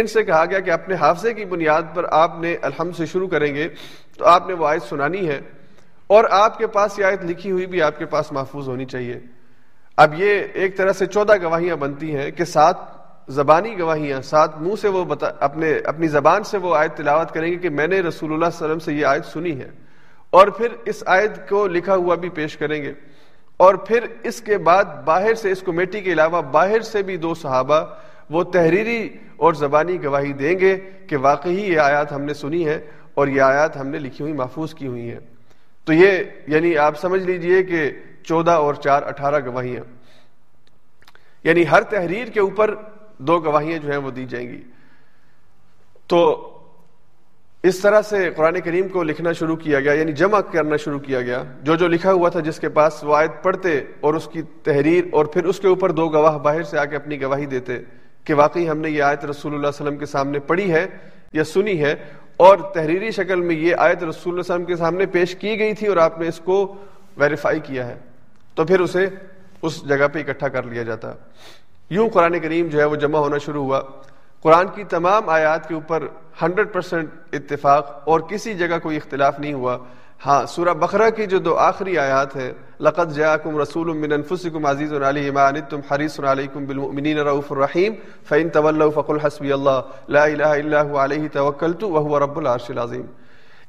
ان 0.00 0.06
سے 0.06 0.22
کہا 0.22 0.44
گیا 0.50 0.60
کہ 0.60 0.70
اپنے 0.70 0.94
حافظے 0.94 1.34
کی 1.34 1.44
بنیاد 1.44 1.82
پر 1.94 2.04
آپ 2.10 2.40
نے 2.40 2.56
الحمد 2.62 2.96
سے 2.96 3.06
شروع 3.06 3.28
کریں 3.28 3.54
گے 3.54 3.68
تو 4.18 4.26
آپ 4.26 4.48
نے 4.48 4.54
وہ 4.54 4.68
آیت 4.68 4.82
سنانی 4.82 5.28
ہے 5.28 5.40
اور 6.06 6.24
آپ 6.30 6.58
کے 6.58 6.66
پاس 6.66 6.98
یہ 6.98 7.04
آیت 7.04 7.24
لکھی 7.24 7.50
ہوئی 7.50 7.66
بھی 7.66 7.82
آپ 7.82 7.98
کے 7.98 8.04
پاس 8.04 8.32
محفوظ 8.32 8.68
ہونی 8.68 8.84
چاہیے۔ 8.84 9.20
اب 9.96 10.14
یہ 10.20 10.42
ایک 10.54 10.76
طرح 10.76 10.92
سے 10.92 11.06
چودہ 11.06 11.32
گواہیاں 11.42 11.76
بنتی 11.76 12.16
ہیں 12.16 12.30
کہ 12.30 12.44
سات 12.44 12.76
زبانی 13.28 13.78
گواہیاں، 13.78 14.20
سات 14.20 14.60
منہ 14.60 14.74
سے 14.80 14.88
وہ 14.88 15.04
بتا، 15.04 15.26
اپنے، 15.40 15.78
اپنی 15.84 16.08
زبان 16.08 16.44
سے 16.44 16.58
وہ 16.58 16.76
آیت 16.76 16.96
تلاوت 16.96 17.32
کریں 17.32 17.52
گے 17.52 17.56
کہ 17.56 17.68
میں 17.68 17.86
نے 17.86 18.00
رسول 18.00 18.32
اللہ 18.32 18.46
صلی 18.46 18.64
اللہ 18.64 18.64
علیہ 18.64 18.76
وسلم 18.76 18.78
سے 18.78 18.92
یہ 18.92 19.06
آیت 19.06 19.24
سنی 19.24 19.60
ہے۔ 19.60 19.70
اور 20.30 20.48
پھر 20.48 20.68
اس 20.84 21.02
آیت 21.06 21.48
کو 21.48 21.66
لکھا 21.66 21.94
ہوا 21.94 22.14
بھی 22.14 22.28
پیش 22.28 22.56
کریں 22.56 22.82
گے۔ 22.82 22.92
اور 23.56 23.74
پھر 23.74 24.06
اس 24.22 24.40
کے 24.40 24.58
بعد 24.58 24.84
باہر 25.04 25.34
سے، 25.34 25.50
اس 25.50 25.60
کمیٹی 25.60 26.00
کے 26.00 26.12
علاوہ 26.12 26.42
باہر 26.42 26.80
سے 26.80 27.02
بھی 27.02 27.16
دو 27.16 27.34
صحابہ 27.34 27.80
وہ 28.30 28.44
تحریری 28.44 29.08
اور 29.36 29.52
زبانی 29.52 30.04
گواہی 30.04 30.32
دیں 30.32 30.58
گے 30.58 30.78
کہ 31.06 31.16
واقعی 31.16 31.72
یہ 31.72 31.78
آیات 31.78 32.12
ہم 32.12 32.22
نے 32.22 32.34
سنی 32.34 32.68
ہے 32.68 32.80
اور 33.14 33.28
یہ 33.28 33.40
آیات 33.42 33.76
ہم 33.76 33.88
نے 33.88 33.98
لکھی 33.98 34.22
ہوئی 34.22 34.32
محفوظ 34.32 34.74
کی 34.74 34.86
ہوئی 34.86 35.10
ہیں۔ 35.10 35.20
تو 35.84 35.92
یہ 35.92 36.24
یعنی 36.46 36.78
آپ 36.78 36.98
سمجھ 36.98 37.22
لیجیے 37.22 37.62
کہ 37.62 37.90
چودہ 38.22 38.50
اور 38.50 38.74
چار 38.74 39.02
اٹھارہ 39.02 39.46
گواہیاں 39.46 39.82
یعنی 41.44 41.64
ہر 41.70 41.82
تحریر 41.82 42.28
کے 42.28 42.40
اوپر 42.40 42.74
دو 43.18 43.38
گواہیاں 43.38 43.78
جو 43.78 43.90
ہیں 43.90 43.98
وہ 43.98 44.10
دی 44.10 44.26
جائیں 44.26 44.48
گی۔ 44.48 44.62
تو 46.06 46.50
اس 47.62 47.78
طرح 47.78 48.02
سے 48.02 48.30
قرآن 48.30 48.60
کریم 48.60 48.88
کو 48.88 49.02
لکھنا 49.02 49.32
شروع 49.32 49.56
کیا 49.56 49.80
گیا 49.80 49.92
یعنی 49.92 50.12
جمع 50.12 50.40
کرنا 50.40 50.76
شروع 50.76 50.98
کیا 50.98 51.22
گیا۔ 51.22 51.42
جو 51.62 51.76
جو 51.76 51.88
لکھا 51.88 52.12
ہوا 52.12 52.28
تھا 52.28 52.40
جس 52.40 52.60
کے 52.60 52.68
پاس 52.68 53.04
وہ 53.04 53.16
آیت 53.16 53.30
پڑھتے 53.42 53.80
اور 54.00 54.14
اس 54.14 54.28
کی 54.32 54.42
تحریر 54.42 55.04
اور 55.12 55.24
پھر 55.24 55.44
اس 55.44 55.60
کے 55.60 55.68
اوپر 55.68 55.90
دو 55.90 56.08
گواہ 56.08 56.38
باہر 56.38 56.62
سے 56.62 56.78
آ 56.78 56.84
کے 56.84 56.96
اپنی 56.96 57.22
گواہی 57.22 57.46
دیتے 57.46 57.78
کہ 58.28 58.34
واقعی 58.34 58.68
ہم 58.68 58.78
نے 58.78 58.90
یہ 58.90 59.02
آیت 59.02 59.24
رسول 59.24 59.54
اللہ 59.54 59.66
علیہ 59.66 59.80
وسلم 59.80 59.96
کے 59.96 60.06
سامنے 60.06 60.38
پڑھی 60.46 60.70
ہے 60.72 60.86
یا 61.32 61.44
سنی 61.46 61.80
ہے 61.82 61.94
اور 62.36 62.58
تحریری 62.74 63.10
شکل 63.10 63.40
میں 63.40 63.54
یہ 63.56 63.74
آیت 63.78 64.02
رسول 64.02 64.32
اللہ 64.32 64.40
علیہ 64.42 64.52
وسلم 64.52 64.64
کے 64.64 64.76
سامنے 64.76 65.06
پیش 65.12 65.34
کی 65.36 65.58
گئی 65.58 65.74
تھی 65.74 65.86
اور 65.86 65.96
آپ 65.96 66.18
نے 66.20 66.28
اس 66.28 66.40
کو 66.40 66.56
ویریفائی 67.16 67.60
کیا 67.60 67.86
ہے 67.86 67.96
تو 68.54 68.64
پھر 68.64 68.80
اسے 68.80 69.06
اس 69.62 69.82
جگہ 69.88 70.08
پہ 70.12 70.20
اکٹھا 70.20 70.48
کر 70.48 70.62
لیا 70.62 70.82
جاتا 70.82 71.12
یوں 71.90 72.08
قرآن 72.08 72.38
کریم 72.38 72.68
جو 72.68 72.78
ہے 72.78 72.84
وہ 72.84 72.96
جمع 72.96 73.18
ہونا 73.18 73.38
شروع 73.38 73.64
ہوا 73.64 73.80
قرآن 74.42 74.66
کی 74.74 74.84
تمام 74.88 75.28
آیات 75.30 75.68
کے 75.68 75.74
اوپر 75.74 76.06
ہنڈریڈ 76.42 76.72
پرسینٹ 76.72 77.34
اتفاق 77.34 78.08
اور 78.08 78.20
کسی 78.20 78.54
جگہ 78.54 78.78
کوئی 78.78 78.96
اختلاف 78.96 79.40
نہیں 79.40 79.52
ہوا 79.52 79.76
ہاں 80.24 80.44
سورہ 80.50 80.72
بقرہ 80.74 81.08
کی 81.16 81.26
جو 81.26 81.38
دو 81.38 81.54
آخری 81.58 81.96
آیات 81.98 82.34
ہے 82.36 82.52
لقد 82.80 83.14
جاءکم 83.14 83.58
رسول 83.58 83.92
من 83.96 84.12
انفسکم 84.12 84.64
عزیز 84.66 84.92
علیہ 85.08 85.30
ما 85.32 85.46
انتم 85.46 85.80
حریص 85.90 86.18
علیکم 86.20 86.64
بالمؤمنین 86.66 87.18
رؤوف 87.18 87.52
الرحیم، 87.52 87.92
فإن 88.28 88.48
تولوا 88.56 88.90
فقل 88.94 89.18
حسبی 89.26 89.52
اللہ 89.52 90.10
لا 90.16 90.24
الہ 90.24 90.50
الا 90.62 90.82
هو 90.82 90.98
علیہ 91.04 91.28
توکلت 91.32 91.84
وهو 91.84 92.18
رب 92.24 92.38
العرش 92.38 92.70
العظیم 92.70 93.06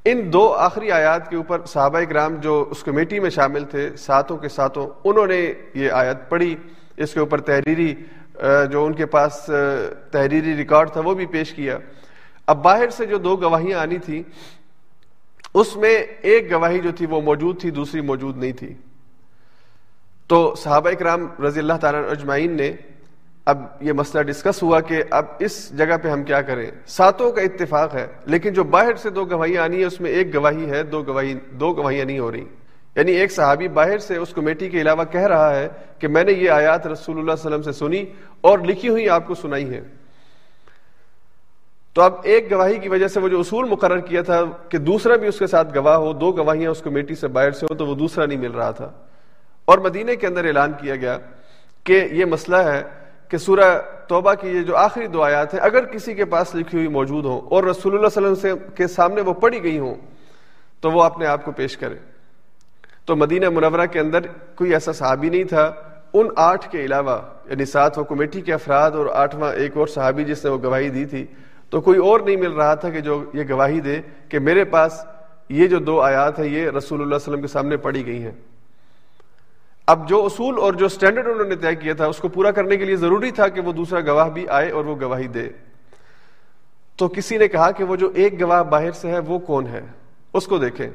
ان 0.05 0.33
دو 0.33 0.43
آخری 0.65 0.91
آیات 0.91 1.29
کے 1.29 1.35
اوپر 1.35 1.65
صحابہ 1.73 2.03
کرام 2.09 2.35
جو 2.41 2.57
اس 2.71 2.83
کمیٹی 2.83 3.19
میں 3.19 3.29
شامل 3.37 3.63
تھے، 3.71 3.89
ساتوں 4.07 4.37
کے 4.37 4.49
ساتوں، 4.49 4.87
انہوں 5.03 5.27
نے 5.27 5.41
یہ 5.81 5.91
آیت 6.01 6.29
پڑھی۔ 6.29 6.55
اس 6.97 7.13
کے 7.13 7.19
اوپر 7.19 7.41
تحریری 7.51 7.93
جو 8.71 8.85
ان 8.85 8.93
کے 8.93 9.05
پاس 9.15 9.49
تحریری 10.11 10.55
ریکارڈ 10.57 10.91
تھا، 10.93 11.01
وہ 11.05 11.13
بھی 11.13 11.25
پیش 11.37 11.53
کیا۔ 11.53 11.77
اب 12.47 12.63
باہر 12.63 12.89
سے 12.97 13.05
جو 13.05 13.17
دو 13.25 13.35
گواہیاں 13.41 13.79
آنی 13.79 13.97
تھی 14.05 14.21
اس 15.53 15.75
میں 15.75 16.05
ایک 16.21 16.51
گواہی 16.51 16.79
جو 16.79 16.91
تھی 16.91 17.05
وہ 17.05 17.21
موجود 17.21 17.61
تھی، 17.61 17.71
دوسری 17.71 18.01
موجود 18.01 18.37
نہیں 18.37 18.51
تھی۔ 18.51 18.73
تو 20.27 20.55
صحابہ 20.55 20.91
کرام 20.91 21.27
رضی 21.47 21.59
اللہ 21.59 21.73
تعالیٰ 21.81 22.11
اجمعین 22.11 22.57
نے 22.57 22.71
اب 23.45 23.65
یہ 23.81 23.91
مسئلہ 23.91 24.23
ڈسکس 24.23 24.63
ہوا 24.63 24.79
کہ 24.79 25.03
اب 25.09 25.25
اس 25.39 25.77
جگہ 25.77 25.97
پہ 26.03 26.09
ہم 26.09 26.23
کیا 26.23 26.41
کریں۔ 26.41 26.71
ساتوں 26.87 27.31
کا 27.31 27.41
اتفاق 27.41 27.95
ہے، 27.95 28.07
لیکن 28.25 28.53
جو 28.53 28.63
باہر 28.63 28.95
سے 28.95 29.09
دو 29.09 29.25
گواہیاں 29.25 29.63
آنی 29.63 29.79
ہے، 29.79 29.85
اس 29.85 30.01
میں 30.01 30.11
ایک 30.11 30.35
گواہی 30.35 30.69
ہے، 30.69 30.83
دو 30.83 31.03
گواہی، 31.03 31.33
دو 31.51 31.73
گواہیاں 31.73 32.05
نہیں 32.05 32.19
ہو 32.19 32.31
رہی۔ 32.31 32.45
یعنی 32.95 33.11
ایک 33.11 33.31
صحابی 33.31 33.67
باہر 33.67 33.97
سے 33.97 34.15
اس 34.15 34.29
کمیٹی 34.33 34.69
کے 34.69 34.81
علاوہ 34.81 35.03
کہہ 35.03 35.21
رہا 35.21 35.55
ہے 35.55 35.67
کہ 35.99 36.07
میں 36.07 36.23
نے 36.23 36.31
یہ 36.31 36.49
آیات 36.49 36.87
رسول 36.87 37.17
اللہ 37.17 37.31
علیہ 37.31 37.47
وسلم 37.47 37.61
سے 37.61 37.71
سنی 37.71 38.05
اور 38.41 38.59
لکھی 38.59 38.89
ہوئی 38.89 39.09
آپ 39.09 39.27
کو 39.27 39.35
سنائی 39.35 39.69
ہے۔ 39.69 39.81
تو 41.93 42.01
اب 42.01 42.13
ایک 42.23 42.51
گواہی 42.51 42.77
کی 42.79 42.89
وجہ 42.89 43.07
سے 43.07 43.19
وہ 43.19 43.29
جو 43.29 43.39
اصول 43.39 43.69
مقرر 43.69 43.99
کیا 43.99 44.21
تھا 44.21 44.43
کہ 44.69 44.77
دوسرا 44.77 45.15
بھی 45.15 45.27
اس 45.27 45.39
کے 45.39 45.47
ساتھ 45.47 45.77
گواہ 45.77 45.95
ہو، 45.95 46.13
دو 46.13 46.31
گواہیاں 46.31 46.71
اس 46.71 46.81
کمیٹی 46.81 47.15
سے 47.15 47.27
باہر 47.27 47.51
سے 47.51 47.65
ہو 47.69 47.75
تو 47.75 47.85
وہ 47.85 47.95
دوسرا 47.95 48.25
نہیں 48.25 48.39
مل 48.39 48.51
رہا 48.51 48.71
تھا۔ 48.71 48.91
اور 49.65 49.79
مدینے 49.79 50.15
کے 50.15 50.27
اندر 50.27 50.45
اعلان 50.45 50.71
کیا 50.71 50.95
گیا 50.95 51.17
کہ 51.83 52.07
یہ 52.11 52.25
مسئلہ 52.25 52.55
ہے 52.55 52.83
کہ 53.27 53.37
سورہ 53.37 53.81
توبہ 54.07 54.33
کی 54.33 54.47
یہ 54.47 54.61
جو 54.61 54.75
آخری 54.75 55.07
دو 55.07 55.23
آیات 55.23 55.53
ہیں، 55.53 55.61
اگر 55.61 55.85
کسی 55.85 56.13
کے 56.13 56.25
پاس 56.25 56.55
لکھی 56.55 56.77
ہوئی 56.77 56.87
موجود 56.87 57.25
ہو 57.25 57.41
اور 57.51 57.63
رسول 57.63 57.95
اللہ 57.95 58.07
صلی 58.07 58.25
اللہ 58.25 58.39
علیہ 58.39 58.53
وسلم 58.53 58.71
کے 58.75 58.87
سامنے 58.87 59.21
وہ 59.21 59.33
پڑھی 59.33 59.63
گئی 59.63 59.79
ہوں 59.79 59.95
تو 60.79 60.91
وہ 60.91 61.03
اپنے 61.03 61.25
آپ 61.25 61.45
کو 61.45 61.51
پیش 61.51 61.77
کرے۔ 61.77 61.95
تو 63.05 63.15
مدینہ 63.15 63.49
منورہ 63.49 63.85
کے 63.85 63.99
اندر 63.99 64.19
کوئی 64.55 64.73
ایسا 64.73 64.91
صحابی 64.91 65.29
نہیں 65.29 65.43
تھا۔ 65.43 65.71
ان 66.13 66.27
آٹھ 66.35 66.69
کے 66.69 66.85
علاوہ 66.85 67.19
یعنی 67.45 67.65
سات 67.65 67.99
وہ 67.99 68.03
کمیٹی 68.03 68.41
کے 68.41 68.53
افراد 68.53 68.91
اور 68.91 69.05
آٹھواں 69.13 69.53
ایک 69.53 69.77
اور 69.77 69.87
صحابی 69.87 70.23
جس 70.23 70.45
نے 70.45 70.51
وہ 70.51 70.57
گواہی 70.63 70.89
دی 70.89 71.05
تھی 71.05 71.25
تو 71.69 71.81
کوئی 71.81 71.99
اور 71.99 72.19
نہیں 72.19 72.35
مل 72.35 72.51
رہا 72.51 72.75
تھا 72.75 72.89
کہ 72.89 72.99
جو 72.99 73.23
یہ 73.33 73.43
گواہی 73.49 73.79
دے 73.79 74.01
کہ 74.29 74.39
میرے 74.39 74.63
پاس 74.63 75.05
یہ 75.49 75.67
جو 75.67 75.79
دو 75.79 76.01
آیات 76.01 76.39
ہیں، 76.39 76.47
یہ 76.47 76.69
رسول 76.69 77.01
اللہ 77.01 77.15
علیہ 77.15 77.29
وسلم 77.29 77.41
کے 77.41 77.47
سامنے 77.47 77.77
پڑھی 77.77 78.05
گئی 78.05 78.23
ہیں۔ 78.23 78.31
اب 79.87 80.09
جو 80.09 80.25
اصول 80.25 80.57
اور 80.57 80.73
جو 80.73 80.87
سٹینڈرڈ 80.87 81.27
انہوں 81.27 81.47
نے 81.47 81.55
طے 81.55 81.75
کیا 81.75 81.93
تھا، 81.93 82.05
اس 82.05 82.17
کو 82.17 82.27
پورا 82.27 82.51
کرنے 82.51 82.77
کے 82.77 82.85
لیے 82.85 82.95
ضروری 82.95 83.31
تھا 83.31 83.47
کہ 83.47 83.61
وہ 83.61 83.73
دوسرا 83.73 83.99
گواہ 83.99 84.29
بھی 84.29 84.47
آئے 84.47 84.69
اور 84.69 84.85
وہ 84.85 84.95
گواہی 85.01 85.27
دے۔ 85.27 85.49
تو 86.95 87.07
کسی 87.07 87.37
نے 87.37 87.47
کہا 87.47 87.71
کہ 87.71 87.83
وہ 87.83 87.95
جو 87.95 88.11
ایک 88.15 88.41
گواہ 88.41 88.63
باہر 88.63 88.91
سے 88.91 89.11
ہے، 89.11 89.19
وہ 89.19 89.39
کون 89.39 89.67
ہے؟ 89.67 89.81
اس 90.33 90.45
کو 90.45 90.57
دیکھیں۔ 90.57 90.89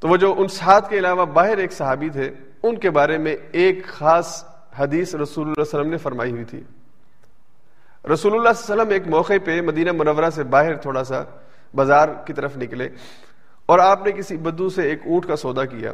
تو 0.00 0.08
وہ 0.08 0.16
جو 0.16 0.34
ان 0.38 0.48
سات 0.48 0.90
کے 0.90 0.98
علاوہ 0.98 1.24
باہر 1.24 1.58
ایک 1.58 1.72
صحابی 1.72 2.08
تھے، 2.08 2.30
ان 2.62 2.78
کے 2.78 2.90
بارے 2.90 3.18
میں 3.18 3.36
ایک 3.52 3.86
خاص 3.86 4.44
حدیث 4.76 5.14
رسول 5.14 5.44
اللہ 5.44 5.62
علیہ 5.62 5.80
وسلم 5.80 5.90
نے 5.90 5.96
فرمائی 5.96 6.30
ہوئی 6.30 6.44
تھی۔ 6.44 6.62
رسول 8.04 8.34
اللہ 8.34 8.48
صلی 8.56 8.72
اللہ 8.72 8.82
علیہ 8.82 8.92
وسلم 8.92 8.92
ایک 8.92 9.06
موقع 9.06 9.32
پہ 9.44 9.60
مدینہ 9.60 9.92
منورہ 9.92 10.30
سے 10.30 10.42
باہر 10.42 10.74
تھوڑا 10.74 11.04
سا 11.04 11.22
بازار 11.74 12.08
کی 12.26 12.32
طرف 12.32 12.56
نکلے 12.56 12.88
اور 13.66 13.78
آپ 13.78 14.06
نے 14.06 14.12
کسی 14.12 14.36
بدو 14.36 14.68
سے 14.68 14.82
ایک 14.82 14.98
اونٹ 15.06 15.26
کا 15.26 15.36
سودا 15.36 15.64
کیا۔ 15.64 15.92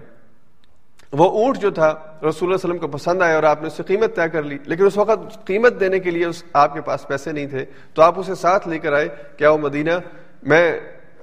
وہ 1.13 1.31
اونٹ 1.31 1.59
جو 1.59 1.71
تھا 1.71 1.91
رسول 1.91 2.23
اللہ 2.23 2.45
علیہ 2.45 2.55
وسلم 2.55 2.79
کو 2.79 2.89
پسند 2.89 3.23
آیا 3.23 3.35
اور 3.35 3.43
آپ 3.43 3.61
نے 3.61 3.67
اس 3.67 3.73
سے 3.73 3.83
قیمت 3.83 4.17
طے 4.17 4.29
کر 4.29 4.43
لی۔ 4.43 4.59
لیکن 4.67 4.87
اس 4.87 4.97
وقت 4.97 5.47
قیمت 5.47 5.81
دینے 5.81 5.99
کے 5.99 6.11
لیے 6.11 6.25
اس 6.25 6.45
آپ 6.53 6.75
کے 6.75 6.81
پاس 6.81 7.09
پیسے 7.09 7.33
نہیں 7.33 7.47
تھے۔ 7.47 7.65
تو 7.95 8.03
آپ 8.03 8.19
اسے 8.19 8.35
ساتھ 8.35 8.69
لے 8.69 8.79
کر 8.79 8.93
آئے۔ 8.93 9.09
کیا 9.37 9.51
وہ 9.51 9.59
مدینہ؟ 9.59 9.91
میں 10.43 10.81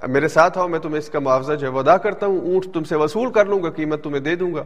میرے 0.08 0.28
ساتھ 0.28 0.58
آؤ، 0.58 0.68
میں 0.68 0.78
تمہیں 0.78 0.98
اس 0.98 1.08
کا 1.08 1.18
معاوضہ 1.18 1.52
جو 1.52 1.66
ہے 1.66 1.72
ودا 1.72 1.96
کرتا 1.96 2.26
ہوں۔ 2.26 2.40
اونٹ 2.40 2.74
تم 2.74 2.84
سے 2.84 2.96
وصول 2.96 3.32
کر 3.32 3.46
لوں 3.46 3.62
گا، 3.62 3.70
قیمت 3.70 4.04
تمہیں 4.04 4.20
دے 4.20 4.34
دوں 4.34 4.54
گا۔ 4.54 4.64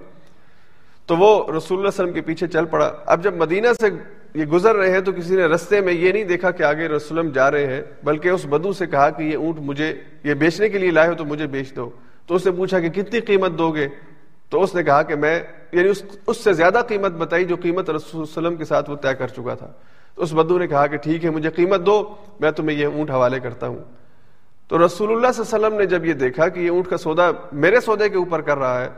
تو 1.06 1.16
وہ 1.16 1.38
رسول 1.38 1.78
اللہ 1.78 1.88
علیہ 1.88 2.04
وسلم 2.04 2.12
کے 2.12 2.20
پیچھے 2.20 2.46
چل 2.46 2.64
پڑا۔ 2.64 2.92
اب 3.06 3.24
جب 3.24 3.34
مدینہ 3.34 3.68
سے 3.80 3.86
یہ 4.34 4.44
گزر 4.44 4.76
رہے 4.76 4.90
ہیں 4.90 5.00
تو 5.00 5.12
کسی 5.12 5.36
نے 5.36 5.44
رستے 5.44 5.80
میں 5.80 5.92
یہ 5.92 6.12
نہیں 6.12 6.24
دیکھا 6.24 6.50
کہ 6.50 6.62
آگے 6.62 6.88
رسولم 6.88 7.28
جا 7.30 7.50
رہے 7.50 7.66
ہیں، 7.66 7.82
بلکہ 8.02 8.28
اس 8.28 8.46
بدو 8.46 8.72
سے 8.72 8.86
کہا 8.86 9.10
کہ 9.10 9.22
یہ 9.22 9.36
اونٹ 9.36 9.58
مجھے، 9.58 9.94
یہ 10.24 10.34
بیچنے 10.34 10.68
کے 10.68 10.78
لیے 10.78 10.90
لائے 10.90 11.08
ہو 11.08 11.14
تو 11.14 11.24
مجھے 11.24 11.46
بیچ 11.46 11.76
دو۔ 11.76 11.90
تو 12.26 12.34
اس 12.34 12.46
نے 12.46 12.52
پوچھا 12.52 12.80
کہ 12.80 12.88
کتنی 12.88 13.20
قیمت 13.20 13.50
دو 13.58 13.70
گے؟ 13.70 13.88
تو 14.50 14.62
اس 14.62 14.74
نے 14.74 14.82
کہا 14.82 15.02
کہ 15.02 15.14
میں 15.14 15.40
یعنی 15.72 15.88
اس 15.88 16.02
اس 16.26 16.44
سے 16.44 16.52
زیادہ 16.52 16.82
قیمت 16.88 17.12
بتائی 17.12 17.44
جو 17.44 17.56
قیمت 17.62 17.90
رسول 17.90 18.22
وسلم 18.22 18.56
کے 18.56 18.64
ساتھ 18.64 18.90
وہ 18.90 18.96
طے 18.96 19.14
کر 19.14 19.28
چکا 19.28 19.54
تھا۔ 19.54 19.72
تو 20.14 20.22
اس 20.22 20.32
بدو 20.32 20.58
نے 20.58 20.66
کہا 20.66 20.86
کہ 20.86 20.96
ٹھیک 20.96 21.24
ہے، 21.24 21.30
مجھے 21.30 21.50
قیمت 21.50 21.86
دو، 21.86 22.14
میں 22.40 22.50
تمہیں 22.50 22.78
یہ 22.78 22.86
اونٹ 22.86 23.10
حوالے 23.10 23.40
کرتا 23.40 23.68
ہوں۔ 23.68 23.78
تو 24.68 24.86
رسول 24.86 25.12
اللہ 25.12 25.32
صلی 25.32 25.44
اللہ 25.44 25.56
علیہ 25.56 25.66
وسلم 25.66 25.78
نے 25.78 25.86
جب 25.86 26.04
یہ 26.04 26.12
دیکھا 26.12 26.48
کہ 26.48 26.60
یہ 26.60 26.70
اونٹ 26.70 26.88
کا 26.88 26.96
سودا 26.96 27.30
میرے 27.52 27.80
سودے 27.80 28.08
کے 28.08 28.16
اوپر 28.16 28.40
کر 28.40 28.58
رہا 28.58 28.84
ہے، 28.84 28.88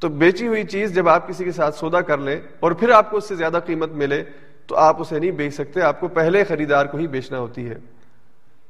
تو 0.00 0.08
بیچی 0.08 0.46
ہوئی 0.46 0.64
چیز 0.64 0.94
جب 0.94 1.08
آپ 1.08 1.28
کسی 1.28 1.44
کے 1.44 1.52
ساتھ 1.52 1.74
سودا 1.74 2.00
کر 2.00 2.18
لیں 2.18 2.40
اور 2.60 2.72
پھر 2.72 2.90
آپ 2.90 3.10
کو 3.10 3.16
اس 3.16 3.28
سے 3.28 3.34
زیادہ 3.34 3.58
قیمت 3.66 3.92
ملے 3.92 4.24
تو 4.66 4.76
آپ 4.76 5.00
اسے 5.00 5.18
نہیں 5.18 5.30
بیچ 5.30 5.54
سکتے، 5.54 5.82
آپ 5.82 6.00
کو 6.00 6.08
پہلے 6.08 6.44
خریدار 6.44 6.86
کو 6.86 6.98
ہی 6.98 7.06
بیچنا 7.06 7.38
ہوتی 7.38 7.70
ہے۔ 7.70 7.74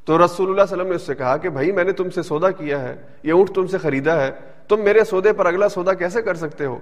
تو 0.04 0.24
رسول 0.24 0.50
اللہ 0.50 0.62
علیہ 0.62 0.74
وسلم 0.74 0.88
نے 0.88 0.94
اس 0.94 1.02
سے 1.02 1.14
کہا 1.14 1.36
کہ 1.36 1.48
بھائی، 1.48 1.72
میں 1.72 1.84
نے 1.84 1.92
تم 1.92 2.10
سے 2.10 2.22
سودا 2.22 2.50
کیا 2.50 2.80
ہے، 2.80 2.96
یہ 3.22 3.32
اونٹ 3.32 3.50
تم 3.54 3.66
سے 3.66 3.78
خریدا 3.78 4.20
ہے، 4.20 4.30
تم 4.68 4.80
میرے 4.80 5.04
سودے 5.04 5.32
پر 5.32 5.46
اگلا 5.46 5.68
سودا 5.68 5.92
کیسے 5.92 6.22
کر 6.22 6.34
سکتے 6.34 6.64
ہو؟ 6.64 6.78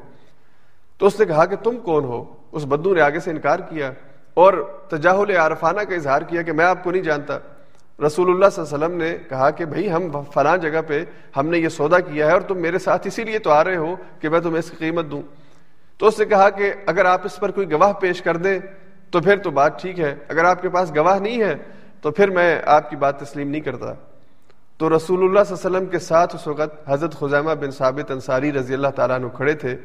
تو 0.98 1.06
اس 1.06 1.20
نے 1.20 1.26
کہا 1.26 1.44
کہ 1.44 1.56
تم 1.56 1.76
کون 1.76 2.04
ہو؟ 2.04 2.24
اس 2.52 2.64
بدو 2.64 2.94
نے 2.94 3.00
آگے 3.00 3.20
سے 3.20 3.30
انکار 3.30 3.58
کیا 3.58 3.92
اور 4.34 4.70
تجاہل 4.88 5.36
عارفانہ 5.36 5.80
کا 5.80 5.94
اظہار 5.94 6.22
کیا 6.22 6.42
کہ 6.42 6.52
میں 6.52 6.64
آپ 6.64 6.84
کو 6.84 6.90
نہیں 6.90 7.02
جانتا۔ 7.02 7.38
رسول 8.06 8.30
اللہ 8.30 8.46
صلی 8.52 8.64
اللہ 8.64 8.84
علیہ 8.84 8.86
وسلم 8.86 8.98
نے 8.98 9.16
کہا 9.28 9.50
کہ 9.50 9.64
بھائی، 9.64 9.92
ہم 9.92 10.22
فلاں 10.34 10.56
جگہ 10.56 10.80
پہ 10.86 11.04
ہم 11.36 11.48
نے 11.48 11.58
یہ 11.58 11.68
سودا 11.68 12.00
کیا 12.00 12.26
ہے 12.26 12.32
اور 12.32 12.40
تم 12.40 12.58
میرے 12.58 12.78
ساتھ 12.78 13.06
اسی 13.06 13.24
لیے 13.24 13.38
تو 13.38 13.50
آ 13.50 13.64
رہے 13.64 13.76
ہو 13.76 13.96
کہ 14.20 14.28
میں 14.28 14.40
تمہیں 14.40 14.58
اس 14.58 14.70
کی 14.70 14.76
قیمت 14.76 15.10
دوں۔ 15.10 15.22
تو 15.98 16.06
اس 16.06 16.18
نے 16.18 16.24
کہا 16.24 16.50
کہ 16.50 16.72
اگر 16.86 17.04
آپ 17.04 17.20
اس 17.24 17.40
پر 17.40 17.50
کوئی 17.50 17.72
گواہ 17.72 17.92
پیش 17.92 18.22
کر 18.22 18.36
دیں 18.36 18.58
تو 19.14 19.20
پھر 19.20 19.36
تو 19.36 19.50
بات 19.50 19.80
ٹھیک 19.82 20.00
ہے۔ 20.00 20.14
اگر 20.28 20.44
آپ 20.44 20.62
کے 20.62 20.68
پاس 20.68 20.94
گواہ 20.96 21.18
نہیں 21.18 21.42
ہے، 21.42 21.54
تو 22.02 22.10
پھر 22.10 22.30
میں 22.30 22.60
آپ 22.66 22.90
کی 22.90 22.96
بات 22.96 23.20
تسلیم 23.20 23.50
نہیں 23.50 23.60
کرتا۔ 23.60 23.92
تو 24.78 24.88
رسول 24.96 25.24
اللہ 25.24 25.44
صلی 25.46 25.54
اللہ 25.54 25.66
علیہ 25.66 25.76
وسلم 25.76 25.86
کے 25.86 25.98
ساتھ 25.98 26.34
اس 26.34 26.46
وقت 26.46 26.88
حضرت 26.88 27.14
خزیمہ 27.14 27.54
بن 27.60 27.70
ثابت 27.70 28.10
انصاری 28.10 28.52
رضی 28.52 28.74
اللہ 28.74 28.88
تعالیٰ 28.96 29.16
عنہ 29.16 29.28
کھڑے 29.36 29.54
تھے 29.54 29.76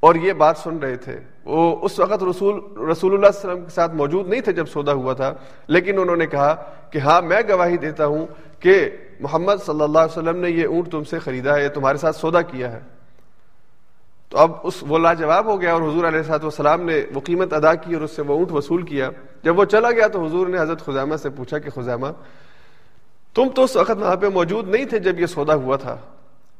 اور 0.00 0.14
یہ 0.14 0.32
بات 0.32 0.56
سن 0.58 0.78
رہے 0.78 0.96
تھے۔ 0.96 1.16
وہ 1.44 1.64
اس 1.82 1.98
وقت 1.98 2.22
رسول 2.22 2.54
رسول 2.58 2.74
اللہ 2.74 2.92
صلی 2.92 3.10
اللہ 3.10 3.26
علیہ 3.26 3.38
وسلم 3.38 3.64
کے 3.64 3.70
ساتھ 3.70 3.94
موجود 3.94 4.28
نہیں 4.28 4.40
تھے 4.40 4.52
جب 4.52 4.66
سودا 4.68 4.92
ہوا 4.92 5.12
تھا، 5.12 5.32
لیکن 5.66 5.98
انہوں 5.98 6.16
نے 6.16 6.26
کہا 6.26 6.54
کہ 6.90 6.98
ہاں 6.98 7.20
میں 7.22 7.42
گواہی 7.48 7.76
دیتا 7.76 8.06
ہوں 8.06 8.26
کہ 8.60 8.74
محمد 9.20 9.62
صلی 9.66 9.82
اللہ 9.82 9.98
علیہ 9.98 10.18
وسلم 10.18 10.40
نے 10.40 10.50
یہ 10.50 10.66
اونٹ 10.66 10.90
تم 10.90 11.04
سے 11.04 11.18
خریدا 11.18 11.56
ہے، 11.56 11.62
یہ 11.64 11.68
تمہارے 11.68 11.98
ساتھ 11.98 12.16
سودا 12.16 12.42
کیا 12.42 12.72
ہے۔ 12.72 12.80
تو 14.32 14.38
اب 14.38 14.50
اس 14.62 14.74
وہ 14.88 14.98
لاجواب 14.98 15.46
ہو 15.46 15.60
گیا 15.60 15.72
اور 15.72 15.82
حضور 15.82 16.04
علیہ 16.04 16.22
صاحب 16.22 16.42
والسلام 16.42 16.82
نے 16.82 17.04
وہ 17.14 17.20
قیمت 17.20 17.52
ادا 17.52 17.74
کی 17.74 17.94
اور 17.94 18.02
اس 18.02 18.16
سے 18.16 18.22
وہ 18.22 18.34
اونٹ 18.34 18.52
وصول 18.52 18.82
کیا۔ 18.82 19.10
جب 19.42 19.58
وہ 19.58 19.64
چلا 19.64 19.90
گیا 19.90 20.06
تو 20.06 20.24
حضور 20.24 20.46
نے 20.46 20.58
حضرت 20.58 20.84
خزامہ 20.84 21.16
سے 21.16 21.30
پوچھا 21.30 21.58
کہ 21.58 21.70
خزامہ 21.70 22.06
تم 23.34 23.48
تو 23.48 23.64
اس 23.64 23.76
وقت 23.76 23.98
وہاں 23.98 24.16
پہ 24.16 24.28
موجود 24.28 24.68
نہیں 24.68 24.84
تھے 24.84 24.98
جب 24.98 25.20
یہ 25.20 25.26
سودا 25.26 25.54
ہوا 25.54 25.76
تھا۔ 25.76 25.96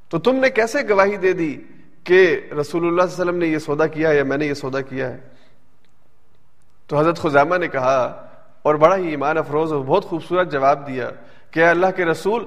تو 0.08 0.18
تم 0.18 0.36
نے 0.36 0.50
کیسے 0.50 0.78
گواہی 0.88 1.16
دے 1.16 1.32
دی 1.32 1.56
کہ 2.04 2.40
رسول 2.60 2.86
اللہ 2.86 3.02
صلی 3.02 3.02
اللہ 3.02 3.02
علیہ 3.02 3.22
وسلم 3.22 3.36
نے 3.36 3.46
یہ 3.46 3.58
سودا 3.58 3.86
کیا 3.86 4.08
ہے 4.08 4.16
یا 4.16 4.24
میں 4.24 4.36
نے 4.36 4.46
یہ 4.46 4.54
سودا 4.54 4.80
کیا 4.80 5.08
ہے؟ 5.08 5.18
تو 6.86 6.98
حضرت 6.98 7.18
خزامہ 7.18 7.56
نے 7.56 7.68
کہا، 7.68 8.28
اور 8.62 8.74
بڑا 8.74 8.96
ہی 8.96 9.08
ایمان 9.08 9.38
افروز 9.38 9.72
اور 9.72 9.80
بہت 9.80 10.04
خوبصورت 10.04 10.52
جواب 10.52 10.86
دیا 10.86 11.10
کہ 11.50 11.64
اللہ 11.64 11.86
کے 11.96 12.04
رسول، 12.04 12.44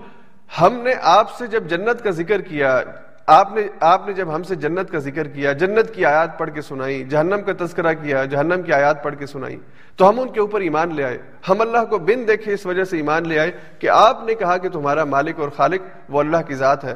ہم 0.61 0.73
نے 0.73 0.93
آپ 1.01 1.35
سے 1.35 1.47
جب 1.47 1.63
جنت 1.67 2.03
کا 2.03 2.09
ذکر 2.09 2.41
کیا 2.41 2.81
آپ 3.27 3.53
نے 3.55 3.61
آپ 3.79 4.07
نے 4.07 4.13
جب 4.13 4.35
ہم 4.35 4.43
سے 4.43 4.55
جنت 4.55 4.91
کا 4.91 4.97
ذکر 4.97 5.27
کیا، 5.27 5.53
جنت 5.53 5.93
کی 5.93 6.05
آیات 6.05 6.37
پڑھ 6.39 6.49
کے 6.53 6.61
سنائی، 6.61 7.03
جہنم 7.03 7.41
کا 7.45 7.65
تذکرہ 7.65 7.93
کیا، 7.93 8.25
جہنم 8.25 8.61
کی 8.61 8.73
آیات 8.73 9.03
پڑھ 9.03 9.15
کے 9.15 9.25
سنائی، 9.25 9.57
تو 9.95 10.09
ہم 10.09 10.19
ان 10.19 10.29
کے 10.29 10.39
اوپر 10.39 10.61
ایمان 10.61 10.95
لے 10.95 11.03
آئے۔ 11.03 11.17
ہم 11.49 11.61
اللہ 11.61 11.85
کو 11.89 11.97
بن 11.97 12.27
دیکھے 12.27 12.53
اس 12.53 12.65
وجہ 12.65 12.83
سے 12.83 12.97
ایمان 12.97 13.27
لے 13.27 13.39
آئے 13.39 13.51
کہ 13.79 13.89
آپ 13.89 14.23
نے 14.25 14.33
کہا 14.33 14.57
کہ 14.57 14.69
تمہارا 14.69 15.03
مالک 15.03 15.39
اور 15.39 15.49
خالق 15.49 15.81
وہ 16.09 16.19
اللہ 16.19 16.37
کی 16.47 16.55
ذات 16.55 16.85
ہے۔ 16.85 16.95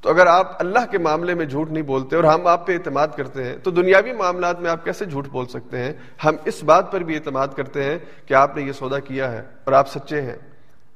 تو 0.00 0.08
اگر 0.08 0.26
آپ 0.26 0.52
اللہ 0.58 0.90
کے 0.90 0.98
معاملے 0.98 1.34
میں 1.34 1.46
جھوٹ 1.46 1.70
نہیں 1.70 1.82
بولتے 1.82 2.16
اور 2.16 2.24
ہم 2.24 2.46
آپ 2.46 2.66
پہ 2.66 2.72
اعتماد 2.72 3.08
کرتے 3.16 3.44
ہیں، 3.44 3.56
تو 3.56 3.70
دنیاوی 3.70 4.12
معاملات 4.12 4.60
میں 4.60 4.70
آپ 4.70 4.84
کیسے 4.84 5.04
جھوٹ 5.04 5.28
بول 5.28 5.46
سکتے 5.46 5.78
ہیں؟ 5.78 5.92
ہم 6.24 6.36
اس 6.44 6.64
بات 6.64 6.92
پر 6.92 7.00
بھی 7.00 7.16
اعتماد 7.16 7.48
کرتے 7.48 7.84
ہیں 7.84 7.98
کہ 8.26 8.34
آپ 8.34 8.56
نے 8.56 8.62
یہ 8.62 8.72
سودا 8.72 8.98
کیا 8.98 9.32
ہے 9.32 9.42
اور 9.64 9.72
آپ 9.72 9.88
سچے 9.88 10.22
ہیں۔ 10.22 10.36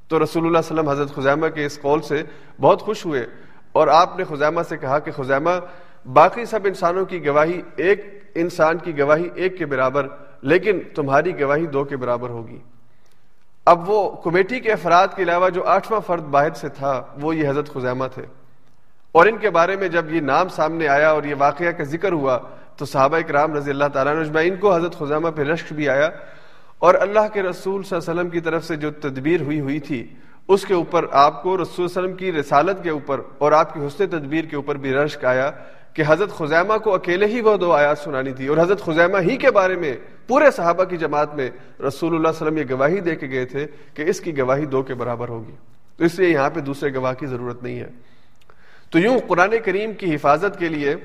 تو 0.07 0.23
رسول 0.23 0.45
اللہ 0.45 0.57
علیہ 0.57 0.73
وسلم 0.73 0.89
حضرت 0.89 1.15
خزیمہ 1.15 1.47
کے 1.47 1.65
اس 1.65 1.81
قول 1.81 2.01
سے 2.01 2.23
بہت 2.61 2.81
خوش 2.81 3.05
ہوئے۔ 3.05 3.25
اور 3.71 3.87
آپ 3.87 4.17
نے 4.17 4.23
خزیمہ 4.23 4.61
سے 4.69 4.77
کہا 4.77 4.99
کہ 4.99 5.11
خزیمہ، 5.11 5.49
باقی 6.13 6.45
سب 6.45 6.59
انسانوں 6.65 7.05
کی 7.05 7.25
گواہی 7.25 7.61
ایک 7.75 8.23
انسان 8.35 8.77
کی 8.77 8.99
گواہی 8.99 9.29
ایک 9.35 9.57
کے 9.57 9.65
برابر، 9.65 10.07
لیکن 10.41 10.79
تمہاری 10.95 11.41
گواہی 11.41 11.65
دو 11.65 11.83
کے 11.83 11.97
برابر 11.97 12.29
ہوگی۔ 12.29 12.59
اب 13.65 13.89
وہ 13.89 14.11
کمیٹی 14.11 14.59
کے 14.59 14.71
افراد 14.71 15.07
کے 15.15 15.23
علاوہ 15.23 15.49
جو 15.49 15.63
آٹھواں 15.63 16.01
فرد 16.07 16.23
باہر 16.23 16.53
سے 16.53 16.69
تھا، 16.69 17.03
وہ 17.21 17.35
یہ 17.35 17.49
حضرت 17.49 17.73
خزیمہ 17.73 18.05
تھے۔ 18.13 18.23
اور 19.11 19.25
ان 19.25 19.37
کے 19.37 19.49
بارے 19.49 19.75
میں 19.75 19.87
جب 19.87 20.13
یہ 20.13 20.21
نام 20.21 20.47
سامنے 20.47 20.87
آیا 20.87 21.09
اور 21.09 21.23
یہ 21.23 21.35
واقعہ 21.37 21.71
کا 21.71 21.83
ذکر 21.83 22.11
ہوا، 22.11 22.39
تو 22.75 22.85
صحابہ 22.85 23.19
کرام 23.27 23.53
رضی 23.53 23.71
اللہ 23.71 23.85
تعالیٰ 23.93 24.15
نے 24.15 24.47
ان 24.47 24.55
کو 24.55 24.75
حضرت 24.75 24.99
خزامہ 24.99 25.29
پہ 25.35 25.41
رشک 25.41 25.73
بھی 25.73 25.89
آیا۔ 25.89 26.09
اور 26.79 26.95
اللہ 26.95 27.19
کے 27.33 27.43
رسول 27.43 27.83
صلی 27.83 27.97
اللہ 27.97 28.11
علیہ 28.11 28.19
وسلم 28.19 28.29
کی 28.29 28.39
طرف 28.39 28.65
سے 28.65 28.75
جو 28.75 28.91
تدبیر 28.91 29.41
ہوئی 29.41 29.59
ہوئی 29.59 29.79
تھی 29.79 30.13
اس 30.53 30.65
کے 30.65 30.73
اوپر 30.73 31.05
آپ 31.11 31.43
کو 31.43 31.57
رسول 31.57 31.65
صلی 31.65 31.83
اللہ 31.85 31.99
علیہ 31.99 32.07
وسلم 32.07 32.33
کی 32.33 32.39
رسالت 32.39 32.83
کے 32.83 32.89
اوپر 32.89 33.21
اور 33.37 33.51
آپ 33.51 33.73
کی 33.73 33.79
حسن 33.79 34.07
تدبیر 34.07 34.45
کے 34.45 34.55
اوپر 34.55 34.75
بھی 34.75 34.93
رشک 34.93 35.25
آیا 35.25 35.51
کہ 35.93 36.03
حضرت 36.07 36.29
خزیمہ 36.29 36.77
کو 36.77 36.93
اکیلے 36.93 37.25
ہی 37.25 37.41
وہ 37.41 37.57
دو 37.57 37.71
آیات 37.71 37.97
سنانی 37.97 38.33
تھی 38.33 38.47
اور 38.47 38.57
حضرت 38.57 38.81
خزیمہ 38.81 39.17
ہی 39.17 39.37
کے 39.37 39.51
بارے 39.51 39.75
میں 39.75 39.93
پورے 40.27 40.51
صحابہ 40.51 40.83
کی 40.83 40.97
جماعت 40.97 41.35
میں 41.35 41.49
رسول 41.87 42.15
اللہ 42.15 42.27
علیہ 42.27 42.41
وسلم 42.41 42.57
یہ 42.57 42.63
گواہی 42.69 42.99
دے 42.99 43.15
کے 43.15 43.27
گئے 43.29 43.45
تھے 43.45 43.67
کہ 43.93 44.01
اس 44.01 44.21
کی 44.21 44.37
گواہی 44.37 44.65
دو 44.65 44.81
کے 44.81 44.93
برابر 44.93 45.29
ہوگی۔ 45.29 45.55
تو 45.97 46.03
اس 46.03 46.19
لیے 46.19 46.29
یہاں 46.29 46.49
پہ 46.49 46.59
دوسرے 46.59 46.93
گواہ 46.93 47.13
کی 47.13 47.25
ضرورت 47.25 47.63
نہیں 47.63 47.79
ہے۔ 47.79 47.89
تو 48.89 48.99
یوں 48.99 49.19
قرآن 49.27 49.53
کریم 49.65 49.93
کی 49.93 50.15
حفاظت 50.15 50.59
کے 50.59 50.67
لیے 50.67 50.95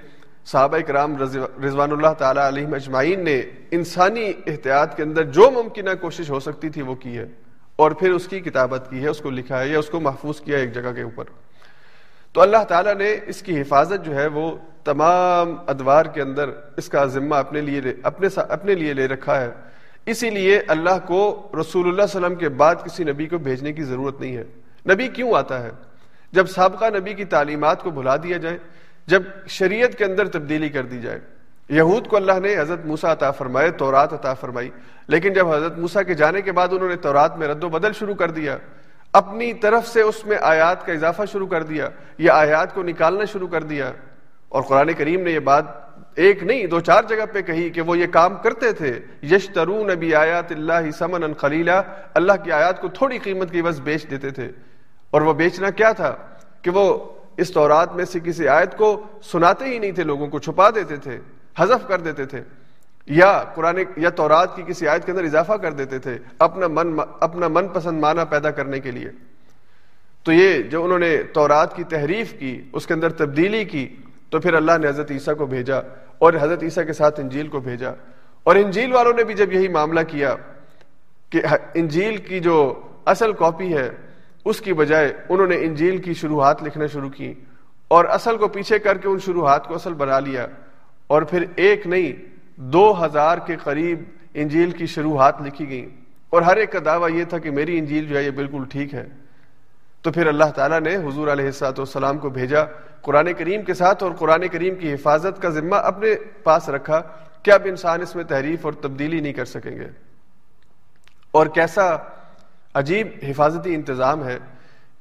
صحابہ 0.47 0.79
کرام 0.79 1.17
رضوان 1.65 1.93
اللہ 1.93 2.13
تعالیٰ 2.19 2.47
علیہ 2.47 2.67
اجمعین 2.67 3.25
نے 3.25 3.43
انسانی 3.71 4.33
احتیاط 4.47 4.97
کے 4.97 5.03
اندر 5.03 5.23
جو 5.23 5.51
ممکنہ 5.51 5.91
کوشش 6.01 6.31
ہو 6.31 6.41
سکتی 6.41 6.69
تھی 6.69 6.83
وہ 6.83 6.95
کی 6.95 7.19
ہے۔ 7.19 7.46
اور 7.77 7.91
پھر 7.91 8.12
اس 8.12 8.29
کی 8.29 8.41
کتابت 8.41 8.87
کی 8.91 9.03
ہے، 9.03 9.09
اس 9.09 9.19
کو 9.19 9.31
لکھا 9.31 9.61
ہے 9.61 9.69
یا 9.69 9.79
اس 9.79 9.87
کو 9.87 10.01
محفوظ 10.01 10.41
کیا 10.41 10.59
ایک 10.59 10.75
جگہ 10.75 10.93
کے 10.95 11.03
اوپر۔ 11.03 11.25
تو 12.33 12.41
اللہ 12.41 12.65
تعالیٰ 12.69 12.95
نے 12.95 13.17
اس 13.27 13.43
کی 13.43 13.61
حفاظت 13.61 14.05
جو 14.05 14.15
ہے 14.15 14.27
وہ 14.27 14.57
تمام 14.85 15.57
ادوار 15.67 16.07
کے 16.07 16.23
اندر 16.23 16.51
اس 16.77 16.89
کا 16.89 17.05
ذمہ 17.05 17.35
اپنے 17.35 17.61
لیے 17.61 17.81
اپنے 18.03 18.29
اپنے 18.37 18.75
لیے 18.75 18.95
لے 18.95 19.09
رکھا 19.09 19.41
ہے۔ 19.41 19.51
اسی 20.07 20.31
لیے 20.31 20.62
اللہ 20.69 20.99
کو 21.07 21.49
رسول 21.61 21.89
اللہ 21.89 22.03
علیہ 22.03 22.17
وسلم 22.17 22.35
کے 22.35 22.49
بعد 22.49 22.75
کسی 22.85 23.05
نبی 23.05 23.27
کو 23.27 23.39
بھیجنے 23.39 23.73
کی 23.73 23.83
ضرورت 23.83 24.21
نہیں 24.21 24.37
ہے۔ 24.37 24.45
نبی 24.89 25.09
کیوں 25.09 25.35
آتا 25.35 25.62
ہے؟ 25.62 25.71
جب 26.33 26.47
سابقہ 26.47 26.85
نبی 26.97 27.15
کی 27.15 27.25
تعلیمات 27.25 27.83
کو 27.83 27.91
بھلا 27.91 28.17
دیا 28.17 28.37
جائے، 28.37 28.59
جب 29.07 29.23
شریعت 29.47 29.99
کے 29.99 30.05
اندر 30.05 30.29
تبدیلی 30.29 30.69
کر 30.69 30.83
دی 30.83 31.01
جائے۔ 31.01 31.21
یہود 31.69 32.07
کو 32.07 32.17
اللہ 32.17 32.41
نے 32.43 32.59
حضرت 32.59 32.87
موسا 32.87 33.13
عطا 33.13 33.31
فرمائے، 33.31 33.71
تورات 33.71 34.13
عطا 34.13 34.35
فرمائی۔ 34.35 34.71
لیکن 35.09 35.33
جب 35.33 35.53
حضرت 35.53 35.79
موسا 35.79 36.03
کے 36.03 36.15
جانے 36.15 36.43
کے 36.43 36.53
بعد 36.53 36.69
انہوں 36.71 36.89
نے 36.89 36.97
تورات 36.97 37.39
میں 37.39 37.49
رد 37.49 37.65
و 37.65 37.69
بدل 37.69 37.93
شروع 37.93 38.15
کر 38.15 38.31
دیا، 38.31 38.59
اپنی 39.13 39.55
طرف 39.55 39.87
سے 39.87 40.01
اس 40.01 40.27
میں 40.27 40.37
آیات 40.41 40.87
کا 40.87 40.93
اضافہ 40.93 41.23
شروع 41.33 41.47
کر 41.47 41.63
دیا، 41.63 41.89
یا 42.19 42.35
آیات 42.35 42.75
کو 42.75 42.83
نکالنا 42.83 43.25
شروع 43.25 43.49
کر 43.49 43.63
دیا۔ 43.63 43.93
اور 44.49 44.63
قرآن 44.63 44.93
کریم 44.93 45.21
نے 45.21 45.31
یہ 45.31 45.39
بات 45.39 45.65
ایک 46.15 46.43
نہیں، 46.43 46.67
دو 46.67 46.81
چار 46.81 47.03
جگہ 47.09 47.27
پہ 47.33 47.41
کہی 47.41 47.71
کہ 47.71 47.81
وہ 47.81 47.99
یہ 47.99 48.07
کام 48.07 48.35
کرتے 48.35 48.73
تھے۔ 48.73 49.01
یش 49.23 49.51
ترون 49.55 49.87
نبی 49.87 50.15
آیات 50.15 50.53
اللہ 50.53 50.91
سمن 50.99 51.35
خلیلہ 51.35 51.83
اللہ 52.15 52.33
کی 52.45 52.53
آیات 52.53 52.81
کو 52.81 52.89
تھوڑی 52.89 53.19
قیمت 53.19 53.51
کی 53.51 53.63
بس 53.63 53.79
بیچ 53.79 54.11
دیتے 54.11 54.31
تھے۔ 54.31 54.51
اور 55.11 55.23
وہ 55.23 55.33
بیچنا 55.33 55.71
کیا 55.71 55.93
تھا؟ 55.93 56.17
کہ 56.63 56.71
وہ 56.71 57.13
اس 57.37 57.51
تورات 57.51 57.95
میں 57.95 58.05
سے 58.05 58.21
کسی 58.25 58.49
آیت 58.49 58.77
کو 58.77 59.03
سناتے 59.23 59.65
ہی 59.65 59.79
نہیں 59.79 59.93
تھے، 59.93 60.03
لوگوں 60.03 60.27
کو 60.27 60.39
چھپا 60.39 60.71
دیتے 60.71 60.97
تھے۔ 60.97 61.21
حذف 61.59 61.88
کر 61.88 62.01
دیتے 62.01 62.25
تھے، 62.25 62.40
یا 63.07 63.45
قرآن، 63.55 63.79
یا 63.97 64.11
تورات 64.11 64.57
کی 64.57 64.62
کسی 64.66 64.88
آیت 64.88 65.05
کے 65.05 65.12
اندر 65.12 65.25
اضافہ 65.25 65.53
کر 65.53 65.73
دیتے 65.73 65.99
تھے 65.99 66.19
اپنا 66.38 66.66
من 66.66 67.01
اپنا 67.21 67.49
من 67.49 67.69
پسند 67.69 68.01
معنی 68.01 68.21
پیدا 68.31 68.51
کرنے 68.51 68.81
کے 68.81 68.90
لیے۔ 68.90 69.11
تو 70.23 70.33
یہ 70.33 70.62
جو 70.62 70.85
انہوں 70.85 70.99
نے 70.99 71.23
تورات 71.23 71.77
کی 71.77 71.85
تحریف 71.85 72.35
کی، 72.38 72.62
اس 72.73 72.87
کے 72.87 72.95
اندر 72.95 73.12
تبدیلی 73.12 73.64
کی، 73.64 73.97
تو 74.31 74.40
پھر 74.40 74.55
اللہ 74.55 74.79
نے 74.79 74.88
حضرت 74.88 75.11
عیسیٰ 75.11 75.37
کو 75.37 75.47
بھیجا 75.47 75.77
اور 76.19 76.33
حضرت 76.40 76.62
عیسیٰ 76.62 76.87
کے 76.87 76.92
ساتھ 76.92 77.21
انجیل 77.21 77.49
کو 77.49 77.61
بھیجا۔ 77.61 77.90
اور 78.42 78.57
انجیل 78.57 78.92
والوں 78.92 79.12
نے 79.12 79.25
بھی 79.25 79.35
جب 79.35 79.53
یہی 79.53 79.69
معاملہ 79.69 80.01
کیا 80.09 80.35
کہ 81.31 81.42
انجیل 81.75 82.16
کی 82.16 82.40
جو 82.40 82.81
اصل 83.05 83.33
کاپی 83.33 83.77
ہے، 83.77 83.90
اس 84.45 84.61
کی 84.61 84.73
بجائے 84.73 85.12
انہوں 85.29 85.47
نے 85.47 85.57
انجیل 85.57 85.99
کی 85.99 86.14
شروحات 86.14 86.62
لکھنا 86.62 86.87
شروع 86.87 87.11
کی 87.11 87.35
اور 87.88 88.05
اصل 88.05 88.37
کو 88.37 88.49
پیچھے 88.49 88.79
کر 88.79 88.99
کے 88.99 89.09
ان 89.09 89.19
شروحات 89.19 89.66
کو 89.66 89.75
اصل 89.75 89.95
بنا 89.95 90.21
لیا۔ 90.21 90.47
اور 91.07 91.23
پھر 91.23 91.45
ایک 91.57 91.87
نہیں، 91.87 92.12
دو 92.57 93.05
ہزار 93.05 93.38
کے 93.38 93.57
قریب 93.57 94.03
انجیل 94.35 94.71
کی 94.71 94.87
شروحات 94.87 95.42
لکھی 95.42 95.69
گئیں۔ 95.69 95.87
اور 96.31 96.42
ہر 96.42 96.57
ایک 96.57 96.73
کا 96.73 96.79
دعویٰ 96.85 97.11
یہ 97.11 97.25
تھا 97.25 97.38
کہ 97.38 97.51
میری 97.51 97.79
انجیل 97.79 98.07
جو 98.07 98.16
ہے 98.16 98.23
یہ 98.23 98.31
بالکل 98.31 98.62
ٹھیک 98.71 98.95
ہے۔ 98.95 99.09
تو 100.03 100.12
پھر 100.12 100.27
اللہ 100.27 100.45
تعالیٰ 100.45 100.81
نے 100.81 100.97
حضور 100.97 101.29
علیہ 101.29 101.45
السلاۃ 101.45 101.79
والسلام 101.79 102.19
کو 102.19 102.31
بھیجا، 102.31 102.64
قرآن 103.01 103.33
کریم 103.38 103.62
کے 103.62 103.75
ساتھ 103.75 104.03
اور 104.03 104.12
قرآن 104.12 104.49
کریم 104.49 104.75
کی 104.75 104.92
حفاظت 104.92 105.42
کا 105.42 105.49
ذمہ 105.49 105.77
اپنے 105.77 106.09
پاس 106.42 106.69
رکھا 106.69 107.03
کہ 107.42 107.51
اب 107.51 107.62
انسان 107.64 108.03
اس 108.03 108.16
میں 108.16 108.25
تحریف 108.25 108.64
اور 108.64 108.73
تبدیلی 108.73 109.21
نہیں 109.21 109.33
کر 109.33 109.45
سکیں 109.45 109.77
گے۔ 109.77 109.87
اور 111.31 111.47
کیسا 111.47 111.97
عجیب 112.75 113.07
حفاظتی 113.29 113.75
انتظام 113.75 114.25
ہے 114.25 114.38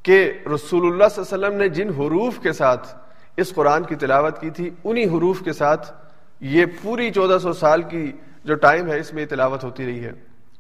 کہ 0.04 0.32
رسول 0.56 0.92
اللہ 0.92 1.04
صلی 1.12 1.24
اللہ 1.24 1.46
علیہ 1.46 1.48
وسلم 1.48 1.62
نے 1.62 1.70
جن 1.70 1.90
حروف 1.90 2.40
کے 2.40 2.52
ساتھ 2.52 2.96
اس 3.38 3.54
قرآن 3.54 3.84
کی 3.84 3.96
تلاوت 3.96 4.42
کی 4.42 4.50
تھی، 4.50 4.70
انہی 4.84 5.04
حروف 5.04 5.42
کے 5.44 5.54
ساتھ 5.54 5.94
یہ 6.40 6.66
پوری 6.82 7.12
چودہ 7.12 7.38
سو 7.38 7.54
سال 7.54 7.82
کی 7.82 8.12
جو 8.44 8.56
ٹائم 8.56 8.88
ہے، 8.88 9.00
اس 9.00 9.14
میں 9.14 9.26
تلاوت 9.26 9.64
ہوتی 9.64 9.86
رہی 9.86 10.06
ہے۔ 10.06 10.12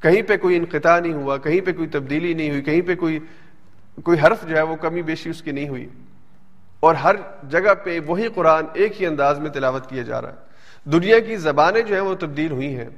کہیں 0.01 0.21
پہ 0.21 0.37
کوئی 0.37 0.57
انقطاع 0.57 0.99
نہیں 0.99 1.13
ہوا، 1.13 1.37
کہیں 1.37 1.61
پہ 1.61 1.71
کوئی 1.71 1.89
تبدیلی 1.89 2.33
نہیں 2.33 2.49
ہوئی، 2.49 2.61
کہیں 2.61 2.81
پہ 2.81 2.95
کوئی 2.95 3.19
کوئی 4.03 4.17
حرف 4.19 4.47
جو 4.47 4.57
ہے 4.57 4.61
وہ 4.61 4.75
کمی 4.75 5.01
بیشی 5.01 5.29
اس 5.29 5.41
کی 5.41 5.51
نہیں 5.51 5.69
ہوئی۔ 5.69 5.89
اور 6.79 6.95
ہر 6.95 7.15
جگہ 7.49 7.73
پہ 7.83 7.99
وہی 8.07 8.27
قرآن 8.35 8.65
ایک 8.73 9.01
ہی 9.01 9.07
انداز 9.07 9.39
میں 9.39 9.49
تلاوت 9.49 9.89
کیا 9.89 10.01
جا 10.01 10.21
رہا 10.21 10.29
ہے۔ 10.29 10.35
دنیا 10.89 11.19
کی 11.19 11.35
زبانیں 11.35 11.81
جو 11.81 11.95
ہیں 11.95 12.01
وہ 12.01 12.15
تبدیل 12.15 12.51
ہوئی 12.51 12.75
ہیں۔ 12.75 12.89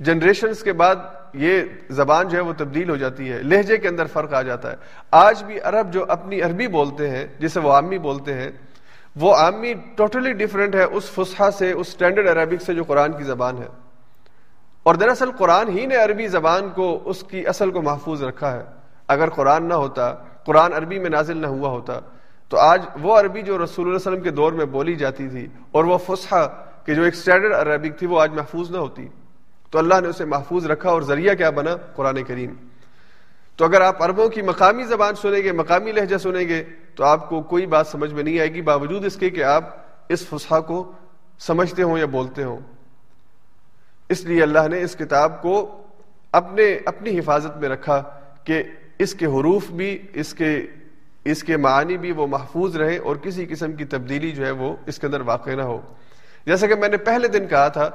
جنریشنز 0.00 0.62
کے 0.62 0.72
بعد 0.72 0.96
یہ 1.34 1.62
زبان 1.90 2.28
جو 2.28 2.36
ہے 2.36 2.42
وہ 2.42 2.52
تبدیل 2.56 2.90
ہو 2.90 2.96
جاتی 2.96 3.32
ہے، 3.32 3.42
لہجے 3.42 3.76
کے 3.76 3.88
اندر 3.88 4.06
فرق 4.06 4.34
آ 4.34 4.42
جاتا 4.42 4.70
ہے۔ 4.70 4.76
آج 5.10 5.44
بھی 5.44 5.60
عرب 5.60 5.92
جو 5.92 6.04
اپنی 6.08 6.40
عربی 6.40 6.66
بولتے 6.66 7.10
ہیں، 7.10 7.26
جسے 7.38 7.60
وہ 7.60 7.72
عامی 7.72 7.98
بولتے 7.98 8.34
ہیں 8.34 8.50
وہ 9.20 9.34
عامی 9.34 9.74
ٹوٹلی 9.96 10.32
ڈفرینٹ 10.32 10.74
ہے 10.74 10.82
اس 10.82 11.10
فسحا 11.10 11.50
سے، 11.50 11.72
اس 11.72 11.88
اسٹینڈرڈ 11.88 12.28
عربک 12.28 12.62
سے 12.62 12.74
جو 12.74 12.84
قرآن 12.84 13.12
کی 13.12 13.24
زبان 13.24 13.58
ہے۔ 13.58 13.66
اور 14.82 14.94
دراصل 14.94 15.30
قرآن 15.32 15.68
ہی 15.68 15.86
نے 15.86 15.96
عربی 15.96 16.26
زبان 16.26 16.68
کو، 16.68 17.02
اس 17.04 17.22
کی 17.22 17.46
اصل 17.46 17.70
کو 17.70 17.82
محفوظ 17.82 18.22
رکھا 18.22 18.52
ہے۔ 18.52 18.62
اگر 19.08 19.30
قرآن 19.30 19.68
نہ 19.68 19.74
ہوتا، 19.74 20.14
قرآن 20.44 20.72
عربی 20.72 20.98
میں 20.98 21.10
نازل 21.10 21.36
نہ 21.36 21.46
ہوا 21.46 21.68
ہوتا، 21.68 22.00
تو 22.48 22.58
آج 22.58 22.82
وہ 23.00 23.20
عربی 23.20 23.42
جو 23.42 23.64
رسول 23.64 23.86
اللہ 23.86 23.96
علیہ 23.96 24.12
وسلم 24.12 24.22
کے 24.22 24.30
دور 24.30 24.52
میں 24.52 24.66
بولی 24.66 24.94
جاتی 24.94 25.28
تھی 25.28 25.46
اور 25.72 25.84
وہ 25.84 25.98
فسحا 25.98 26.46
کہ 26.84 26.94
جو 26.94 27.02
ایک 27.02 27.14
اسٹینڈرڈ 27.14 27.52
عربک 27.52 27.98
تھی، 27.98 28.06
وہ 28.06 28.20
آج 28.20 28.32
محفوظ 28.32 28.70
نہ 28.70 28.78
ہوتی۔ 28.78 29.08
تو 29.70 29.78
اللہ 29.78 30.00
نے 30.00 30.08
اسے 30.08 30.24
محفوظ 30.24 30.66
رکھا 30.66 30.90
اور 30.90 31.02
ذریعہ 31.02 31.34
کیا 31.34 31.50
بنا؟ 31.50 31.76
قرآن 31.76 32.24
کریم۔ 32.24 32.54
تو 33.58 33.64
اگر 33.64 33.80
آپ 33.80 34.02
عربوں 34.02 34.28
کی 34.28 34.42
مقامی 34.42 34.84
زبان 34.84 35.14
سنیں 35.14 35.42
گے، 35.42 35.52
مقامی 35.52 35.92
لہجہ 35.92 36.16
سنیں 36.16 36.48
گے، 36.48 36.64
تو 36.94 37.04
آپ 37.04 37.28
کو 37.28 37.42
کوئی 37.42 37.66
بات 37.66 37.86
سمجھ 37.86 38.14
میں 38.14 38.22
نہیں 38.22 38.40
آئے 38.40 38.54
گی۔ 38.54 38.62
باوجود 38.62 39.04
اس 39.04 39.16
کے 39.16 39.30
کہ 39.30 39.44
آپ 39.44 39.64
اس 40.08 40.26
فسحا 40.26 40.60
کو 40.60 40.92
سمجھتے 41.38 41.82
ہوں 41.82 41.98
یا 41.98 42.06
بولتے 42.06 42.44
ہوں۔ 42.44 42.58
اس 44.08 44.24
لیے 44.24 44.42
اللہ 44.42 44.68
نے 44.70 44.82
اس 44.82 44.96
کتاب 44.96 45.42
کو 45.42 45.82
اپنے، 46.32 46.78
اپنی 46.84 47.18
حفاظت 47.18 47.56
میں 47.56 47.68
رکھا 47.68 48.02
کہ 48.44 48.62
اس 48.98 49.14
کے 49.14 49.26
حروف 49.26 49.70
بھی، 49.70 49.98
اس 50.14 50.34
کے 50.34 50.66
اس 51.24 51.42
کے 51.42 51.56
معنی 51.56 51.96
بھی 51.96 52.12
وہ 52.12 52.26
محفوظ 52.26 52.76
رہے 52.76 52.98
اور 52.98 53.16
کسی 53.16 53.46
قسم 53.46 53.72
کی 53.72 53.84
تبدیلی 53.84 54.30
جو 54.32 54.46
ہے 54.46 54.50
وہ 54.50 54.76
اس 54.86 54.98
کے 54.98 55.06
اندر 55.06 55.20
واقع 55.20 55.50
نہ 55.50 55.62
ہو۔ 55.62 55.80
جیسا 56.46 56.66
کہ 56.66 56.74
میں 56.74 56.88
نے 56.88 56.96
پہلے 56.96 57.28
دن 57.28 57.46
کہا 57.46 57.68
تھا 57.68 57.90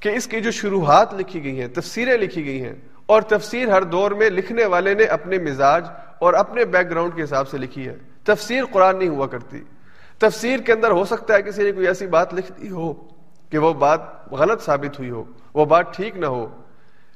کہ 0.00 0.08
اس 0.08 0.26
کی 0.26 0.40
جو 0.40 0.50
شروحات 0.50 1.14
لکھی 1.14 1.44
گئی 1.44 1.60
ہیں، 1.60 1.68
تفسیریں 1.68 2.18
لکھی 2.18 2.44
گئی 2.44 2.64
ہیں 2.64 2.74
اور 3.08 3.22
تفسیر 3.22 3.68
ہر 3.68 3.82
دور 3.82 4.10
میں 4.10 4.30
لکھنے 4.30 4.64
والے 4.64 4.94
نے 4.94 5.04
اپنے 5.04 5.38
مزاج 5.38 5.86
اور 6.18 6.34
اپنے 6.34 6.64
بیک 6.64 6.90
گراؤنڈ 6.90 7.14
کے 7.14 7.22
حساب 7.22 7.48
سے 7.48 7.58
لکھی 7.58 7.88
ہے۔ 7.88 7.96
تفسیر 8.24 8.64
قرآن 8.72 8.98
نہیں 8.98 9.08
ہوا 9.08 9.26
کرتی۔ 9.26 9.60
تفسیر 10.18 10.60
کے 10.60 10.72
اندر 10.72 10.90
ہو 10.90 11.04
سکتا 11.04 11.34
ہے 11.34 11.42
کسی 11.42 11.62
نے 11.62 11.72
کوئی 11.72 11.86
ایسی 11.86 12.06
بات 12.06 12.34
لکھ 12.34 12.52
دی 12.60 12.70
ہو 12.70 12.94
کہ 13.50 13.58
وہ 13.58 13.72
بات 13.72 14.30
غلط 14.30 14.62
ثابت 14.62 14.98
ہوئی 14.98 15.10
ہو، 15.10 15.24
وہ 15.54 15.64
بات 15.64 15.96
ٹھیک 15.96 16.16
نہ 16.16 16.26
ہو۔ 16.26 16.62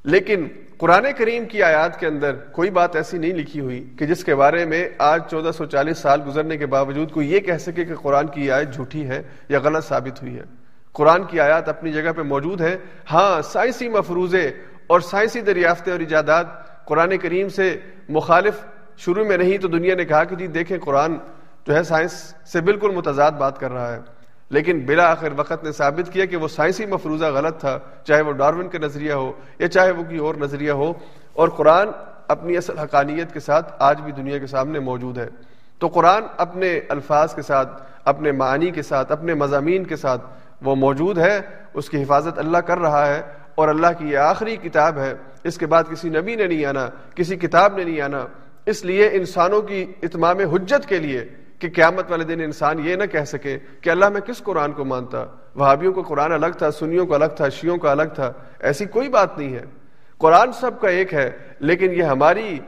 لیکن 0.03 0.47
قرآن 0.77 1.05
کریم 1.17 1.45
کی 1.45 1.63
آیات 1.63 1.99
کے 1.99 2.07
اندر 2.07 2.35
کوئی 2.35 2.69
بات 2.69 2.95
ایسی 2.95 3.17
نہیں 3.17 3.33
لکھی 3.33 3.59
ہوئی 3.59 3.93
کہ 3.99 4.05
جس 4.05 4.23
کے 4.23 4.35
بارے 4.35 4.65
میں 4.65 4.89
آج 4.97 5.21
چودہ 5.31 5.51
سو 5.51 5.65
چالیس 5.65 5.97
سال 5.97 6.21
گزرنے 6.27 6.57
کے 6.57 6.65
باوجود 6.65 7.11
کوئی 7.11 7.33
یہ 7.33 7.39
کہہ 7.39 7.57
سکے 7.57 7.85
کہ 7.85 7.95
قرآن 7.95 8.27
کی 8.27 8.51
آیت 8.51 8.73
جھوٹی 8.73 9.07
ہے 9.07 9.21
یا 9.49 9.59
غلط 9.59 9.85
ثابت 9.85 10.21
ہوئی 10.21 10.37
ہے۔ 10.37 10.43
قرآن 10.93 11.23
کی 11.23 11.39
آیات 11.39 11.69
اپنی 11.69 11.91
جگہ 11.91 12.11
پہ 12.11 12.21
موجود 12.21 12.61
ہے 12.61 12.77
ہاں 13.11 13.41
سائنسی 13.41 13.89
مفروضے 13.89 14.51
اور 14.87 14.99
سائنسی 14.99 15.41
دریافتیں 15.41 15.93
اور 15.93 15.99
ایجادات 15.99 16.45
قرآن 16.85 17.17
کریم 17.17 17.49
سے 17.49 17.77
مخالف 18.09 18.53
شروع 18.97 19.25
میں 19.25 19.37
نہیں 19.37 19.57
تو 19.57 19.67
دنیا 19.67 19.95
نے 19.95 20.05
کہا 20.05 20.23
کہ 20.23 20.35
جی 20.35 20.47
دیکھیں 20.47 20.77
قرآن 20.77 21.15
جو 21.67 21.75
ہے 21.75 21.83
سائنس 21.83 22.33
سے 22.51 22.61
بالکل 22.61 22.91
متضاد 22.91 23.31
بات 23.31 23.59
کر 23.59 23.71
رہا 23.71 23.93
ہے۔ 23.93 23.99
لیکن 24.49 24.79
بلا 24.79 25.11
آخر 25.11 25.27
وقت 25.35 25.63
نے 25.63 25.71
ثابت 25.71 26.13
کیا 26.13 26.25
کہ 26.25 26.37
وہ 26.37 26.47
سائنسی 26.47 26.85
مفروضہ 26.85 27.25
غلط 27.25 27.59
تھا، 27.59 27.79
چاہے 28.03 28.21
وہ 28.21 28.31
ڈارون 28.31 28.69
کا 28.69 28.77
نظریہ 28.77 29.13
ہو 29.13 29.31
یا 29.59 29.67
چاہے 29.67 29.91
وہ 29.91 30.03
کوئی 30.03 30.17
اور 30.17 30.35
نظریہ 30.35 30.71
ہو۔ 30.71 30.93
اور 31.33 31.49
قرآن 31.49 31.87
اپنی 32.27 32.57
اصل 32.57 32.77
حقانیت 32.77 33.33
کے 33.33 33.39
ساتھ 33.39 33.73
آج 33.79 34.01
بھی 34.01 34.11
دنیا 34.11 34.37
کے 34.37 34.47
سامنے 34.47 34.79
موجود 34.79 35.17
ہے۔ 35.17 35.29
تو 35.79 35.87
قرآن 35.87 36.23
اپنے 36.37 36.79
الفاظ 36.89 37.35
کے 37.35 37.41
ساتھ، 37.41 37.83
اپنے 38.05 38.31
معنی 38.31 38.71
کے 38.71 38.81
ساتھ، 38.81 39.11
اپنے 39.11 39.33
مضامین 39.33 39.83
کے 39.83 39.95
ساتھ 39.95 40.21
وہ 40.61 40.75
موجود 40.75 41.17
ہے۔ 41.17 41.41
اس 41.73 41.89
کی 41.89 42.03
حفاظت 42.03 42.39
اللہ 42.39 42.57
کر 42.57 42.77
رہا 42.77 43.07
ہے۔ 43.07 43.21
اور 43.55 43.67
اللہ 43.67 43.87
کی 43.97 44.05
یہ 44.07 44.17
آخری 44.17 44.55
کتاب 44.55 44.97
ہے، 44.97 45.13
اس 45.43 45.57
کے 45.57 45.65
بعد 45.65 45.83
کسی 45.91 46.09
نبی 46.09 46.35
نے 46.35 46.47
نہیں 46.47 46.65
آنا، 46.65 46.89
کسی 47.15 47.35
کتاب 47.35 47.77
نے 47.77 47.83
نہیں 47.83 48.01
آنا۔ 48.01 48.25
اس 48.65 48.85
لیے 48.85 49.09
انسانوں 49.13 49.61
کی 49.61 49.85
اتمام 50.01 50.39
حجت 50.39 50.89
کے 50.89 50.99
لیے 50.99 51.25
کہ 51.59 51.69
قیامت 51.69 52.11
والے 52.11 52.23
دن 52.23 52.41
انسان 52.41 52.85
یہ 52.85 52.95
نہ 52.95 53.03
کہہ 53.03 53.23
سکے 53.23 53.57
کہ 53.81 53.89
اللہ 53.89 54.09
میں 54.09 54.21
کس 54.21 54.43
قرآن 54.43 54.71
کو 54.71 54.85
مانتا۔ 54.85 55.25
وہابیوں 55.55 55.93
کو 55.93 56.01
قرآن 56.01 56.31
الگ 56.31 56.53
تھا، 56.57 56.71
سنیوں 56.71 57.05
کو 57.05 57.15
الگ 57.15 57.25
تھا 57.25 57.49
شیوں 57.49 57.77
کا 57.77 57.91
الگ 57.91 58.13
تھا، 58.15 58.33
ایسی 58.59 58.85
کوئی 58.85 59.09
بات 59.09 59.37
نہیں 59.37 59.53
ہے۔ 59.53 59.63
قرآن 60.17 60.51
سب 60.51 60.79
کا 60.81 60.89
ایک 60.89 61.13
ہے، 61.13 61.31
لیکن 61.59 61.93
یہ 61.93 62.03
ہماری 62.03 62.59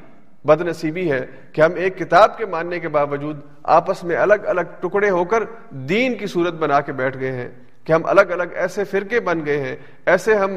بد 0.45 0.61
نصیبی 0.61 1.11
ہے 1.11 1.25
کہ 1.51 1.61
ہم 1.61 1.71
ایک 1.75 1.97
کتاب 1.97 2.37
کے 2.37 2.45
ماننے 2.45 2.79
کے 2.79 2.87
باوجود 2.87 3.39
آپس 3.63 4.03
میں 4.03 4.15
الگ 4.15 4.33
الگ 4.33 4.61
ٹکڑے 4.79 5.09
ہو 5.09 5.25
کر 5.25 5.43
دین 5.69 6.17
کی 6.17 6.25
صورت 6.25 6.53
بنا 6.53 6.81
کے 6.81 6.91
بیٹھ 6.91 7.17
گئے 7.19 7.31
ہیں۔ 7.31 7.49
کہ 7.85 7.93
ہم 7.93 8.05
الگ 8.05 8.21
الگ 8.21 8.43
ایسے 8.53 8.83
فرقے 8.83 9.19
بن 9.19 9.45
گئے 9.45 9.61
ہیں، 9.61 9.75
ایسے 10.05 10.33
ہم 10.33 10.51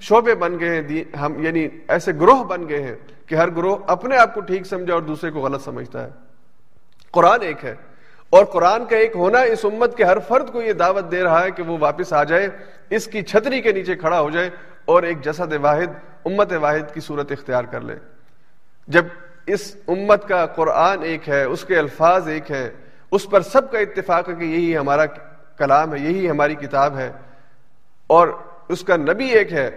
شعبے 0.00 0.34
بن 0.34 0.60
گئے 0.60 0.82
ہیں 0.82 1.16
ہم 1.16 1.44
یعنی 1.44 1.68
ایسے 1.88 2.12
گروہ 2.20 2.44
بن 2.44 2.68
گئے 2.68 2.82
ہیں 2.82 2.94
کہ 3.26 3.34
ہر 3.34 3.50
گروہ 3.50 3.76
اپنے 3.86 4.16
آپ 4.16 4.34
کو 4.34 4.40
ٹھیک 4.40 4.66
سمجھا 4.66 4.94
اور 4.94 5.02
دوسرے 5.02 5.30
کو 5.30 5.40
غلط 5.40 5.64
سمجھتا 5.64 6.04
ہے۔ 6.04 6.10
قرآن 7.10 7.42
ایک 7.42 7.64
ہے۔ 7.64 7.74
اور 8.30 8.44
قرآن 8.44 8.84
کا 8.84 8.96
ایک 8.96 9.12
ہونا 9.14 9.40
اس 9.40 9.64
امت 9.64 9.96
کے 9.96 10.04
ہر 10.04 10.18
فرد 10.18 10.50
کو 10.50 10.62
یہ 10.62 10.72
دعوت 10.72 11.10
دے 11.10 11.22
رہا 11.22 11.44
ہے 11.44 11.50
کہ 11.50 11.62
وہ 11.62 11.76
واپس 11.80 12.12
آ 12.12 12.24
جائے، 12.24 12.48
اس 12.90 13.06
کی 13.06 13.22
چھتری 13.22 13.60
کے 13.60 13.72
نیچے 13.72 13.94
کھڑا 13.96 14.20
ہو 14.20 14.30
جائے 14.30 14.50
اور 14.84 15.02
ایک 15.02 15.24
جسد 15.24 15.52
واحد، 15.60 15.86
امت 16.24 16.52
واحد 16.52 16.94
کی 16.94 17.00
صورت 17.00 17.32
اختیار 17.32 17.64
کر 17.64 17.80
لے۔ 17.80 17.94
جب 18.88 19.04
اس 19.46 19.76
امت 19.88 20.28
کا 20.28 20.46
قرآن 20.46 21.02
ایک 21.02 21.28
ہے، 21.28 21.44
اس 21.44 21.64
کے 21.64 21.78
الفاظ 21.78 22.28
ایک 22.28 22.50
ہے 22.50 22.70
اس 23.10 23.30
پر 23.30 23.40
سب 23.40 23.70
کا 23.70 23.78
اتفاق 23.78 24.28
ہے 24.28 24.34
کہ 24.34 24.44
یہی 24.44 24.76
ہمارا 24.76 25.06
کلام 25.58 25.94
ہے، 25.94 25.98
یہی 25.98 26.30
ہماری 26.30 26.54
کتاب 26.54 26.98
ہے۔ 26.98 27.12
اور 28.06 28.28
اس 28.68 28.84
کا 28.84 28.96
نبی 28.96 29.26
ایک 29.26 29.52
ہے، 29.52 29.70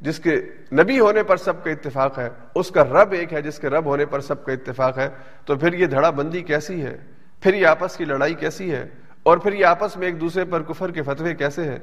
جس 0.00 0.18
کے 0.18 0.36
نبی 0.72 1.00
ہونے 1.00 1.22
پر 1.22 1.36
سب 1.36 1.64
کا 1.64 1.70
اتفاق 1.70 2.18
ہے۔ 2.18 2.28
اس 2.54 2.70
کا 2.70 2.84
رب 2.84 3.12
ایک 3.12 3.32
ہے، 3.32 3.42
جس 3.42 3.58
کے 3.58 3.68
رب 3.68 3.84
ہونے 3.84 4.06
پر 4.06 4.20
سب 4.20 4.44
کا 4.44 4.52
اتفاق 4.52 4.98
ہے۔ 4.98 5.08
تو 5.44 5.56
پھر 5.56 5.72
یہ 5.72 5.86
دھڑا 5.86 6.10
بندی 6.10 6.40
کیسی 6.40 6.82
ہے؟ 6.82 6.96
پھر 7.40 7.54
یہ 7.54 7.66
آپس 7.66 7.96
کی 7.96 8.04
لڑائی 8.04 8.34
کیسی 8.34 8.72
ہے؟ 8.72 8.88
اور 9.22 9.38
پھر 9.38 9.52
یہ 9.52 9.66
آپس 9.66 9.96
میں 9.96 10.06
ایک 10.06 10.20
دوسرے 10.20 10.44
پر 10.44 10.62
کفر 10.62 10.90
کے 10.90 11.02
فتوے 11.02 11.34
کیسے 11.34 11.64
ہیں؟ 11.64 11.78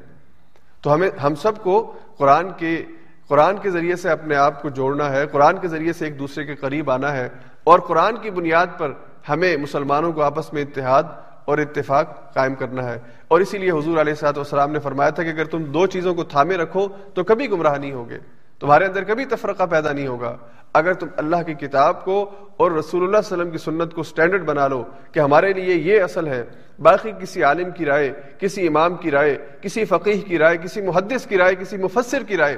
تو 0.82 0.94
ہمیں، 0.94 1.10
ہم 1.24 1.36
سب 1.36 1.58
کو 1.58 1.98
قرآن 2.18 2.48
کے 2.58 2.86
قرآن 3.28 3.58
کے 3.58 3.70
ذریعے 3.70 3.96
سے 3.96 4.10
اپنے 4.10 4.36
آپ 4.36 4.62
کو 4.62 4.70
جوڑنا 4.70 5.12
ہے۔ 5.12 5.28
قرآن 5.28 5.58
کے 5.58 5.68
ذریعے 5.68 5.94
سے 5.94 6.06
ایک 6.06 6.20
دوسرے 6.20 6.46
کے 6.46 6.56
قریب 6.56 6.92
آنا 6.92 7.14
ہے۔ 7.14 7.30
اور 7.64 7.80
قرآن 7.80 8.18
کی 8.18 8.30
بنیاد 8.30 8.68
پر 8.78 8.92
ہمیں 9.30 9.58
مسلمانوں 9.58 10.14
کو 10.14 10.24
آپس 10.24 10.54
میں 10.54 10.62
اتحاد 10.62 11.04
اور 11.46 11.58
اتفاق 11.58 12.34
قائم 12.34 12.56
کرنا 12.56 12.94
ہے۔ 12.94 13.00
اور 13.28 13.42
اسی 13.42 13.58
لیے 13.58 13.72
حضور 13.72 13.98
علیہ 13.98 14.14
صاحب 14.14 14.38
والسلام 14.38 14.72
نے 14.72 14.80
فرمایا 14.80 15.10
تھا 15.10 15.24
کہ 15.24 15.30
اگر 15.30 15.46
تم 15.46 15.64
دو 15.64 15.88
چیزوں 15.88 16.14
کو 16.14 16.24
تھامے 16.24 16.58
رکھو 16.58 16.88
تو 17.14 17.24
کبھی 17.24 17.52
گمراہ 17.52 17.78
نہیں 17.78 17.92
ہوگے۔ 17.92 18.18
تمہارے 18.60 18.86
اندر 18.86 19.04
کبھی 19.04 19.26
تفرقہ 19.26 19.64
پیدا 19.64 19.92
نہیں 19.92 20.08
ہوگا۔ 20.08 20.38
اگر 20.74 20.94
تم 20.94 21.08
اللہ 21.18 21.36
کی 21.46 21.54
کتاب 21.54 22.06
کو 22.06 22.30
اور 22.58 22.72
رسول 22.72 23.04
اللہ 23.04 23.18
علیہ 23.18 23.34
وسلم 23.34 23.52
کی 23.52 23.58
سنت 23.58 23.94
کو 23.94 24.04
سٹینڈرڈ 24.04 24.46
بنا 24.46 24.68
لو 24.68 24.84
کہ 25.12 25.20
ہمارے 25.20 25.54
لیے 25.54 25.76
یہ 25.76 26.04
اصل 26.04 26.28
ہے، 26.28 26.44
باقی 26.80 27.12
کسی 27.22 27.44
عالم 27.44 27.72
کی 27.72 27.86
رائے، 27.86 28.14
کسی 28.40 28.68
امام 28.68 28.96
کی 28.96 29.12
رائے، 29.12 29.38
کسی 29.62 29.86
فقیح 29.86 30.22
کی 30.22 30.38
رائے، 30.38 30.58
کسی 30.58 30.82
محدث 30.82 31.28
کی 31.28 31.38
رائے، 31.38 31.56
کسی 31.56 31.78
مفسر 31.78 32.24
کی 32.24 32.38
رائے، 32.38 32.58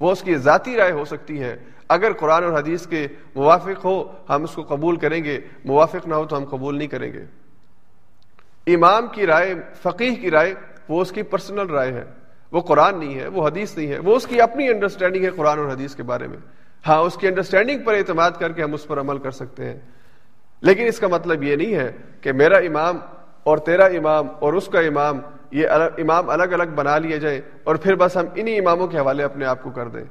وہ 0.00 0.12
اس 0.12 0.22
کی 0.22 0.34
ذاتی 0.34 0.76
رائے 0.76 0.92
ہو 0.92 1.04
سکتی 1.04 1.40
ہے۔ 1.40 1.56
اگر 1.88 2.12
قرآن 2.12 2.44
اور 2.44 2.52
حدیث 2.52 2.86
کے 2.86 3.06
موافق 3.34 3.84
ہو، 3.84 4.04
ہم 4.28 4.42
اس 4.42 4.50
کو 4.50 4.62
قبول 4.62 4.96
کریں 4.96 5.24
گے، 5.24 5.40
موافق 5.64 6.06
نہ 6.06 6.14
ہو 6.14 6.26
تو 6.26 6.36
ہم 6.36 6.44
قبول 6.44 6.78
نہیں 6.78 6.88
کریں 6.88 7.12
گے۔ 7.12 7.24
امام 8.74 9.06
کی 9.06 9.26
رائے 9.26 9.54
فقیح 9.82 10.14
کی 10.14 10.30
رائے، 10.30 10.54
وہ 10.88 11.00
اس 11.00 11.12
کی 11.12 11.22
پرسنل 11.22 11.70
رائے 11.70 11.92
ہے۔ 11.92 12.04
وہ 12.52 12.60
قرآن 12.60 12.98
نہیں 12.98 13.20
ہے، 13.20 13.26
وہ 13.26 13.48
حدیث 13.48 13.76
نہیں 13.76 13.92
ہے۔ 13.92 13.98
وہ 13.98 14.16
اس 14.16 14.26
کی 14.26 14.40
اپنی 14.40 14.68
انڈرسٹینڈنگ 14.68 15.24
ہے 15.24 15.30
قرآن 15.30 15.58
اور 15.58 15.72
حدیث 15.72 15.94
کے 15.94 16.02
بارے 16.02 16.26
میں۔ 16.26 16.38
ہاں 16.86 16.98
اس 16.98 17.16
کی 17.16 17.28
انڈرسٹینڈنگ 17.28 17.82
پر 17.84 17.94
اعتماد 17.94 18.30
کر 18.30 18.52
کے 18.52 18.62
ہم 18.62 18.74
اس 18.74 18.86
پر 18.86 19.00
عمل 19.00 19.18
کر 19.18 19.30
سکتے 19.30 19.64
ہیں۔ 19.64 19.80
لیکن 20.60 20.86
اس 20.86 20.98
کا 20.98 21.08
مطلب 21.08 21.42
یہ 21.42 21.56
نہیں 21.56 21.74
ہے 21.74 21.92
کہ 22.20 22.32
میرا 22.32 22.56
امام 22.56 22.98
اور 23.44 23.58
تیرا 23.58 23.84
امام 23.84 24.26
اور 24.40 24.52
اس 24.52 24.66
کا 24.66 24.80
امام، 24.80 25.18
یہ 25.50 25.68
امام 25.70 26.30
الگ 26.30 26.42
الگ 26.42 26.64
بنا 26.74 26.98
لیے 26.98 27.18
جائیں 27.18 27.40
اور 27.64 27.76
پھر 27.76 27.94
بس 27.94 28.16
ہم 28.16 28.24
انہی 28.34 28.58
اماموں 28.58 28.86
کے 28.86 28.98
حوالے 28.98 29.22
اپنے 29.22 29.44
آپ 29.44 29.62
کو 29.62 29.70
کر 29.70 29.88
دیں۔ 29.88 30.04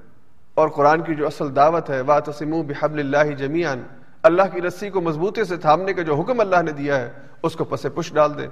اور 0.54 0.70
قرآن 0.70 1.02
کی 1.02 1.16
جو 1.16 1.28
اصل 1.28 1.56
دعوت 1.56 1.90
ہے 1.90 2.02
وا 2.02 2.20
تسم 2.20 2.62
بحب 2.62 2.98
اللہ 2.98 3.24
جمیان 3.24 3.84
اللہ 4.24 4.44
کی 4.54 4.62
رسی 4.62 4.90
کو 4.90 5.02
مضبوطی 5.02 5.44
سے 5.44 5.58
تھامنے 5.58 5.94
کا 5.94 6.02
جو 6.02 6.16
حکم 6.16 6.40
اللہ 6.40 6.62
نے 6.62 6.72
دیا 6.72 7.00
ہے، 7.02 7.12
اس 7.44 7.54
کو 7.54 7.64
پس 7.64 7.86
پش 7.96 8.14
ڈال 8.14 8.38
دے 8.38 8.48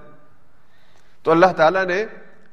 تو 1.23 1.31
اللہ 1.31 1.53
تعالیٰ 1.57 1.85
نے 1.85 2.05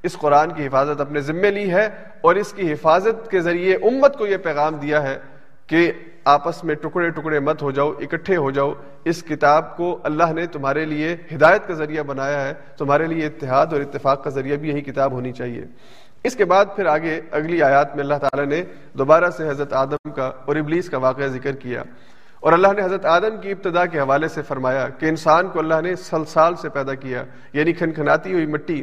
اس 0.03 0.17
قرآن 0.19 0.53
کی 0.53 0.67
حفاظت 0.67 1.01
اپنے 1.01 1.21
ذمے 1.21 1.51
لی 1.51 1.71
ہے 1.71 1.89
اور 2.21 2.35
اس 2.35 2.53
کی 2.53 2.73
حفاظت 2.73 3.31
کے 3.31 3.41
ذریعے 3.41 3.75
امت 3.75 4.19
کو 4.19 4.27
یہ 4.27 4.37
پیغام 4.37 4.75
دیا 4.75 5.03
ہے 5.03 5.19
کہ 5.67 5.93
آپس 6.25 6.65
میں 6.65 6.75
ٹکڑے 6.75 7.11
ٹکڑے 7.11 7.41
مت 7.41 7.63
ہو 7.63 7.71
جاؤ، 7.71 7.91
اکٹھے 7.91 8.37
ہو 8.37 8.51
جاؤ۔ 8.51 8.73
اس 9.05 9.23
کتاب 9.23 9.77
کو 9.77 9.99
اللہ 10.03 10.33
نے 10.33 10.47
تمہارے 10.47 10.85
لیے 10.85 11.17
ہدایت 11.35 11.67
کا 11.67 11.75
ذریعہ 11.75 12.03
بنایا 12.03 12.45
ہے، 12.47 12.55
تمہارے 12.77 13.07
لیے 13.07 13.27
اتحاد 13.27 13.67
اور 13.67 13.81
اتفاق 13.81 14.25
کا 14.25 14.31
ذریعہ 14.31 14.57
بھی 14.57 14.69
یہی 14.69 14.81
کتاب 14.81 15.13
ہونی 15.13 15.33
چاہیے۔ 15.33 15.65
اس 16.25 16.37
کے 16.37 16.45
بعد 16.45 16.65
پھر 16.77 16.87
آگے 16.87 17.21
اگلی 17.31 17.63
آیات 17.63 17.97
میں 17.97 18.05
اللہ 18.05 18.15
تعالیٰ 18.15 18.47
نے 18.47 18.63
دوبارہ 18.99 19.31
سے 19.31 19.49
حضرت 19.49 19.73
آدم 19.73 20.11
کا 20.11 20.31
اور 20.45 20.57
ابلیس 20.57 20.91
کا 20.91 20.99
واقعہ 20.99 21.27
ذکر 21.27 21.53
کیا۔ 21.53 21.83
اور 22.43 22.53
اللہ 22.53 22.69
نے 22.77 22.83
حضرت 22.83 23.05
آدم 23.05 23.41
کی 23.41 23.51
ابتدا 23.51 23.87
کے 23.87 23.99
حوالے 23.99 24.29
سے 24.29 24.43
فرمایا 24.43 24.89
کہ 24.89 25.07
انسان 25.07 25.49
کو 25.49 25.59
اللہ 25.59 25.81
نے 25.83 25.97
سلسال 25.97 26.57
سے 26.57 26.69
پیدا 26.69 26.95
کیا 26.95 27.25
یعنی 27.53 27.73
کھنکھناتی 27.73 28.33
ہوئی 28.33 28.47
مٹی۔ 28.47 28.83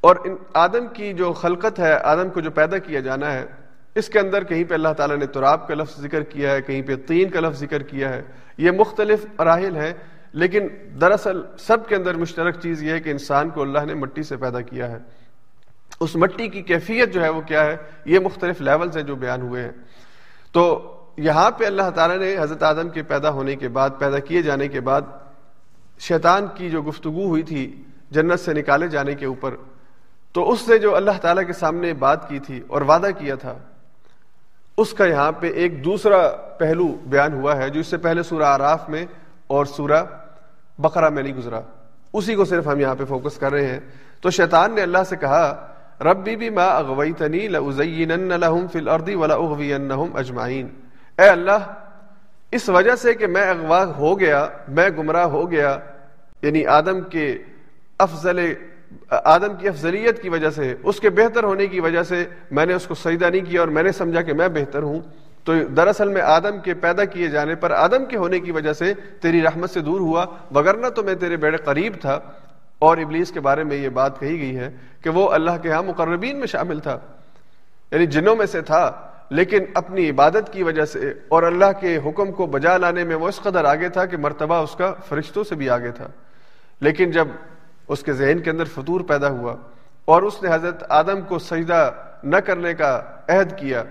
اور 0.00 0.16
ان 0.24 0.36
آدم 0.54 0.86
کی 0.86 1.12
جو 1.12 1.32
خلقت 1.32 1.78
ہے، 1.78 1.92
آدم 1.92 2.30
کو 2.30 2.40
جو 2.40 2.50
پیدا 2.50 2.78
کیا 2.78 3.00
جانا 3.00 3.32
ہے، 3.32 3.46
اس 3.94 4.08
کے 4.08 4.18
اندر 4.18 4.44
کہیں 4.44 4.64
پہ 4.64 4.74
اللہ 4.74 4.88
تعالیٰ 4.96 5.16
نے 5.16 5.26
تراب 5.26 5.68
کا 5.68 5.74
لفظ 5.74 6.00
ذکر 6.00 6.22
کیا 6.22 6.52
ہے، 6.52 6.62
کہیں 6.62 6.82
پہ 6.82 6.96
تین 6.96 7.28
کا 7.28 7.40
لفظ 7.40 7.60
ذکر 7.60 7.82
کیا 7.82 8.08
ہے۔ 8.08 8.22
یہ 8.58 8.70
مختلف 8.70 9.26
راحل 9.40 9.76
ہیں، 9.76 9.92
لیکن 10.32 10.68
دراصل 11.00 11.42
سب 11.58 11.88
کے 11.88 11.96
اندر 11.96 12.14
مشترک 12.14 12.60
چیز 12.60 12.82
یہ 12.82 12.92
ہے 12.92 13.00
کہ 13.00 13.10
انسان 13.10 13.50
کو 13.50 13.62
اللہ 13.62 13.78
نے 13.86 13.94
مٹی 13.94 14.22
سے 14.22 14.36
پیدا 14.36 14.60
کیا 14.60 14.90
ہے۔ 14.90 14.98
اس 16.00 16.16
مٹی 16.16 16.48
کی 16.48 16.62
کیفیت 16.62 17.14
جو 17.14 17.22
ہے 17.22 17.28
وہ 17.28 17.40
کیا 17.40 17.64
ہے؟ 17.64 17.76
یہ 18.04 18.18
مختلف 18.18 18.60
لیولز 18.60 18.96
ہیں 18.96 19.04
جو 19.04 19.16
بیان 19.16 19.42
ہوئے 19.42 19.62
ہیں۔ 19.62 19.70
تو 20.52 20.94
یہاں 21.20 21.50
پہ 21.50 21.64
اللہ 21.66 21.90
تعالیٰ 21.94 22.18
نے 22.18 22.36
حضرت 22.38 22.62
آدم 22.62 22.88
کے 22.88 23.02
پیدا 23.02 23.30
ہونے 23.30 23.56
کے 23.56 23.68
بعد، 23.68 23.90
پیدا 23.98 24.18
کیے 24.18 24.42
جانے 24.42 24.68
کے 24.68 24.80
بعد 24.80 25.02
شیطان 25.98 26.46
کی 26.54 26.70
جو 26.70 26.82
گفتگو 26.82 27.26
ہوئی 27.26 27.42
تھی 27.42 27.82
جنت 28.10 28.40
سے 28.40 28.52
نکالے 28.52 28.88
جانے 28.88 29.14
کے 29.14 29.26
اوپر، 29.26 29.54
تو 30.32 30.50
اس 30.50 30.68
نے 30.68 30.78
جو 30.78 30.96
اللہ 30.96 31.18
تعالیٰ 31.22 31.46
کے 31.46 31.52
سامنے 31.52 31.92
بات 31.94 32.28
کی 32.28 32.38
تھی 32.38 32.60
اور 32.66 32.82
وعدہ 32.82 33.08
کیا 33.18 33.34
تھا، 33.34 33.54
اس 34.76 34.92
کا 34.92 35.04
یہاں 35.04 35.32
پہ 35.32 35.50
ایک 35.50 35.84
دوسرا 35.84 36.28
پہلو 36.58 36.96
بیان 37.06 37.32
ہوا 37.32 37.56
ہے، 37.56 37.70
جو 37.70 37.80
اس 37.80 37.86
سے 37.86 37.96
پہلے 37.96 38.22
سورہ 38.22 38.42
آراف 38.42 38.88
میں 38.88 39.06
اور 39.46 39.64
سورہ 39.64 40.02
بقرہ 40.78 41.08
میں 41.08 41.22
نہیں 41.22 41.34
گزرا۔ 41.34 41.60
اسی 42.12 42.34
کو 42.34 42.44
صرف 42.44 42.66
ہم 42.66 42.80
یہاں 42.80 42.94
پہ 42.94 43.04
فوکس 43.04 43.36
کر 43.36 43.52
رہے 43.52 43.66
ہیں۔ 43.66 43.80
تو 44.20 44.30
شیطان 44.30 44.74
نے 44.74 44.82
اللہ 44.82 45.04
سے 45.08 45.16
کہا، 45.16 45.74
ربی 46.00 46.36
بھی 46.36 46.50
ما 46.50 46.64
اغویتنی 46.64 47.48
لأزینن 47.48 48.32
لهم 48.40 48.66
فی 48.72 48.78
الارض 48.78 49.08
ولا 49.08 49.34
اغوینہم 49.34 50.16
اجمعین۔ 50.16 50.68
اے 51.20 51.28
اللہ، 51.28 51.74
اس 52.50 52.68
وجہ 52.68 52.94
سے 52.94 53.14
کہ 53.14 53.26
میں 53.26 53.50
اغوا 53.50 53.84
ہو 53.84 54.20
گیا، 54.20 54.48
میں 54.68 54.90
گمراہ 54.98 55.24
ہو 55.24 55.50
گیا 55.50 55.78
یعنی 56.42 56.66
آدم 56.66 57.00
کے 57.00 57.38
افضل، 57.98 58.52
آدم 59.10 59.56
کی 59.58 59.68
افضلیت 59.68 60.22
کی 60.22 60.28
وجہ 60.28 60.50
سے، 60.50 60.74
اس 60.82 61.00
کے 61.00 61.10
بہتر 61.10 61.44
ہونے 61.44 61.66
کی 61.66 61.80
وجہ 61.80 62.02
سے 62.02 62.24
میں 62.50 62.66
نے 62.66 62.74
اس 62.74 62.86
کو 62.86 62.94
سجدہ 62.94 63.24
نہیں 63.24 63.44
کیا 63.44 63.60
اور 63.60 63.68
میں 63.68 63.82
نے 63.82 63.92
سمجھا 63.92 64.22
کہ 64.22 64.32
میں 64.32 64.48
بہتر 64.48 64.82
ہوں۔ 64.82 65.00
تو 65.44 65.64
دراصل 65.64 66.08
میں 66.08 66.22
آدم 66.22 66.58
کے 66.64 66.74
پیدا 66.74 67.04
کیے 67.04 67.28
جانے 67.28 67.54
پر، 67.54 67.70
آدم 67.70 68.04
کے 68.04 68.16
ہونے 68.16 68.40
کی 68.40 68.52
وجہ 68.52 68.72
سے 68.72 68.94
تیری 69.20 69.42
رحمت 69.42 69.70
سے 69.70 69.80
دور 69.80 70.00
ہوا، 70.00 70.26
وگرنہ 70.54 70.86
تو 70.86 71.02
میں 71.02 71.14
تیرے 71.14 71.36
بیڑے 71.36 71.56
قریب 71.56 71.92
تھا۔ 72.00 72.20
اور 72.78 72.98
ابلیس 72.98 73.32
کے 73.32 73.40
بارے 73.40 73.64
میں 73.64 73.76
یہ 73.76 73.88
بات 73.88 74.20
کہی 74.20 74.40
گئی 74.40 74.56
ہے 74.56 74.70
کہ 75.02 75.10
وہ 75.10 75.30
اللہ 75.30 75.50
کے 75.62 75.72
ہاں 75.72 75.82
مقربین 75.82 76.38
میں 76.38 76.46
شامل 76.46 76.80
تھا 76.80 76.98
یعنی 77.90 78.06
جنوں 78.06 78.36
میں 78.36 78.46
سے 78.46 78.60
تھا۔ 78.60 79.09
لیکن 79.30 79.64
اپنی 79.74 80.10
عبادت 80.10 80.52
کی 80.52 80.62
وجہ 80.62 80.84
سے 80.84 81.14
اور 81.28 81.42
اللہ 81.42 81.80
کے 81.80 81.96
حکم 81.96 82.32
کو 82.32 82.46
بجا 82.46 82.76
لانے 82.76 83.04
میں 83.04 83.16
وہ 83.16 83.28
اس 83.28 83.40
قدر 83.40 83.64
آگے 83.64 83.88
تھا 83.88 84.06
کہ 84.06 84.16
مرتبہ 84.16 84.54
اس 84.54 84.76
کا 84.76 84.94
فرشتوں 85.08 85.44
سے 85.44 85.54
بھی 85.54 85.70
آگے 85.70 85.90
تھا۔ 85.90 86.08
لیکن 86.80 87.10
جب 87.10 87.28
اس 87.88 88.02
کے 88.02 88.12
ذہن 88.12 88.38
کے 88.38 88.50
اندر 88.50 88.64
فطور 88.64 89.00
پیدا 89.00 89.28
ہوا 89.28 89.56
اور 90.04 90.22
اس 90.22 90.42
نے 90.42 90.54
حضرت 90.54 90.84
آدم 90.88 91.20
کو 91.20 91.38
سجدہ 91.38 91.90
نہ 92.22 92.36
کرنے 92.36 92.74
کا 92.74 93.02
عہد 93.28 93.58
کیا، 93.58 93.82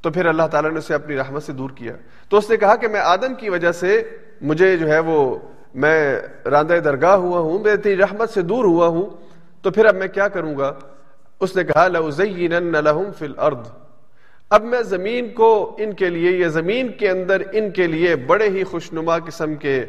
تو 0.00 0.10
پھر 0.10 0.26
اللہ 0.26 0.42
تعالیٰ 0.50 0.70
نے 0.70 0.78
اسے 0.78 0.94
اپنی 0.94 1.16
رحمت 1.16 1.42
سے 1.42 1.52
دور 1.52 1.70
کیا۔ 1.70 1.92
تو 2.28 2.36
اس 2.36 2.50
نے 2.50 2.56
کہا 2.56 2.76
کہ 2.76 2.88
میں 2.88 3.00
آدم 3.00 3.34
کی 3.34 3.48
وجہ 3.48 3.72
سے 3.72 4.16
مجھے 4.40 4.76
جو 4.76 4.88
ہے 4.88 4.98
وہ 4.98 5.38
میں 5.74 6.20
راندہ 6.46 6.74
درگاہ 6.74 7.14
ہوا 7.14 7.38
ہوں، 7.38 7.58
میں 7.58 7.76
تیری 7.76 7.96
رحمت 7.96 8.30
سے 8.30 8.42
دور 8.42 8.64
ہوا 8.64 8.86
ہوں، 8.86 9.10
تو 9.62 9.70
پھر 9.70 9.84
اب 9.84 9.96
میں 9.96 10.08
کیا 10.08 10.28
کروں 10.28 10.58
گا؟ 10.58 10.72
اس 11.40 11.56
نے 11.56 11.64
کہا، 11.64 11.88
لَأُزَيِّنَنَّ 11.88 12.78
لَهُمْ 12.80 13.14
فِي 13.18 13.26
الْأَرْضِ۔ 13.26 13.85
اب 14.50 14.64
میں 14.64 14.82
زمین 14.82 15.32
کو 15.32 15.76
ان 15.78 15.92
کے 15.92 16.10
لیے 16.10 16.30
یا 16.30 16.48
زمین 16.48 16.88
کے 16.88 17.10
اندر 17.10 17.42
ان 17.52 17.70
کے 17.70 17.86
لیے 17.86 18.16
بڑے 18.16 18.48
ہی 18.48 18.64
خوشنما 18.64 19.18
قسم 19.18 19.54
کے 19.54 19.84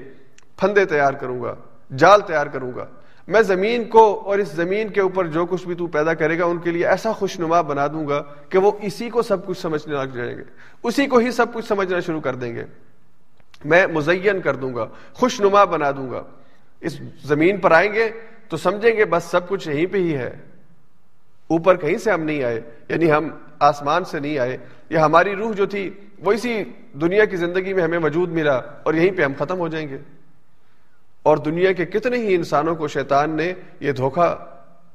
پھندے 0.59 0.85
تیار 0.85 1.13
کروں 1.13 1.41
گا، 1.41 1.55
جال 1.97 2.21
تیار 2.21 2.47
کروں 2.47 2.71
گا۔ 2.75 2.85
میں 3.27 3.41
زمین 3.41 3.89
کو 3.89 4.21
اور 4.25 4.39
اس 4.39 4.47
زمین 4.47 4.89
کے 4.89 5.01
اوپر 5.01 5.27
جو 5.27 5.45
کچھ 5.45 5.67
بھی 5.67 5.75
تو 5.75 5.87
پیدا 5.87 6.13
کرے 6.13 6.39
گا، 6.39 6.45
ان 6.45 6.57
کے 6.57 6.71
لیے 6.71 6.87
ایسا 6.87 7.11
خوشنما 7.11 7.61
بنا 7.61 7.87
دوں 7.87 8.07
گا 8.07 8.23
کہ 8.49 8.57
وہ 8.57 8.71
اسی 8.81 9.09
کو 9.09 9.21
سب 9.21 9.45
کچھ 9.45 9.57
سمجھنے 9.57 9.95
لگ 9.95 10.15
جائیں 10.15 10.37
گے۔ 10.37 10.43
اسی 10.83 11.07
کو 11.07 11.17
ہی 11.17 11.31
سب 11.31 11.53
کچھ 11.53 11.65
سمجھنا 11.65 11.99
شروع 11.99 12.21
کر 12.21 12.35
دیں 12.35 12.55
گے۔ 12.55 12.63
میں 13.65 13.87
مزین 13.87 14.41
کر 14.41 14.55
دوں 14.55 14.75
گا 14.75 14.87
خوش 15.13 15.41
نما 15.41 15.63
بنا 15.63 15.91
دوں 15.91 16.11
گا۔ 16.11 16.23
اس 16.81 16.99
زمین 17.23 17.57
پر 17.57 17.71
آئیں 17.71 17.93
گے 17.93 18.09
تو 18.49 18.57
سمجھیں 18.57 18.97
گے 18.97 19.05
بس 19.05 19.23
سب 19.23 19.49
کچھ 19.49 19.69
یہیں 19.69 19.85
پہ 19.85 19.97
ہی 19.97 20.15
ہے۔ 20.15 20.35
اوپر 21.47 21.75
کہیں 21.75 21.97
سے 21.97 22.11
ہم 22.11 22.21
نہیں 22.21 22.43
آئے 22.43 22.61
یعنی 22.89 23.11
ہم 23.11 23.29
آسمان 23.59 24.03
سے 24.03 24.19
نہیں 24.19 24.39
آئے 24.39 24.57
یا 24.89 25.05
ہماری 25.05 25.35
روح 25.35 25.53
جو 25.53 25.65
تھی، 25.65 25.93
وہ 26.19 26.31
اسی 26.31 26.63
دنیا 26.93 27.25
کی 27.25 27.37
زندگی 27.37 27.73
میں 27.73 27.83
ہمیں 27.83 27.99
وجود 27.99 28.31
ملا 28.31 28.55
اور 28.55 28.93
یہیں 28.93 29.11
پہ 29.11 29.23
ہم 29.23 29.33
ختم 29.39 29.59
ہو 29.59 29.67
جائیں 29.67 29.89
گے۔ 29.89 29.97
اور 31.23 31.37
دنیا 31.37 31.71
کے 31.71 31.85
کتنے 31.85 32.17
ہی 32.17 32.35
انسانوں 32.35 32.75
کو 32.75 32.87
شیطان 32.87 33.35
نے 33.35 33.53
یہ 33.79 33.91
دھوکہ 33.91 34.35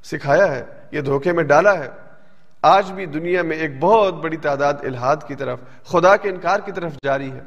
سکھایا 0.04 0.56
ہے، 0.56 0.64
یہ 0.92 1.00
دھوکے 1.00 1.32
میں 1.32 1.44
ڈالا 1.44 1.78
ہے۔ 1.78 1.88
آج 2.62 2.92
بھی 2.92 3.06
دنیا 3.06 3.42
میں 3.42 3.56
ایک 3.56 3.70
بہت 3.80 4.14
بڑی 4.14 4.36
تعداد 4.36 4.74
الحاد 4.82 5.16
کی 5.26 5.34
طرف، 5.34 5.60
خدا 5.84 6.16
کے 6.16 6.28
انکار 6.28 6.60
کی 6.60 6.72
طرف 6.72 6.92
جاری 7.04 7.32
ہے۔ 7.32 7.40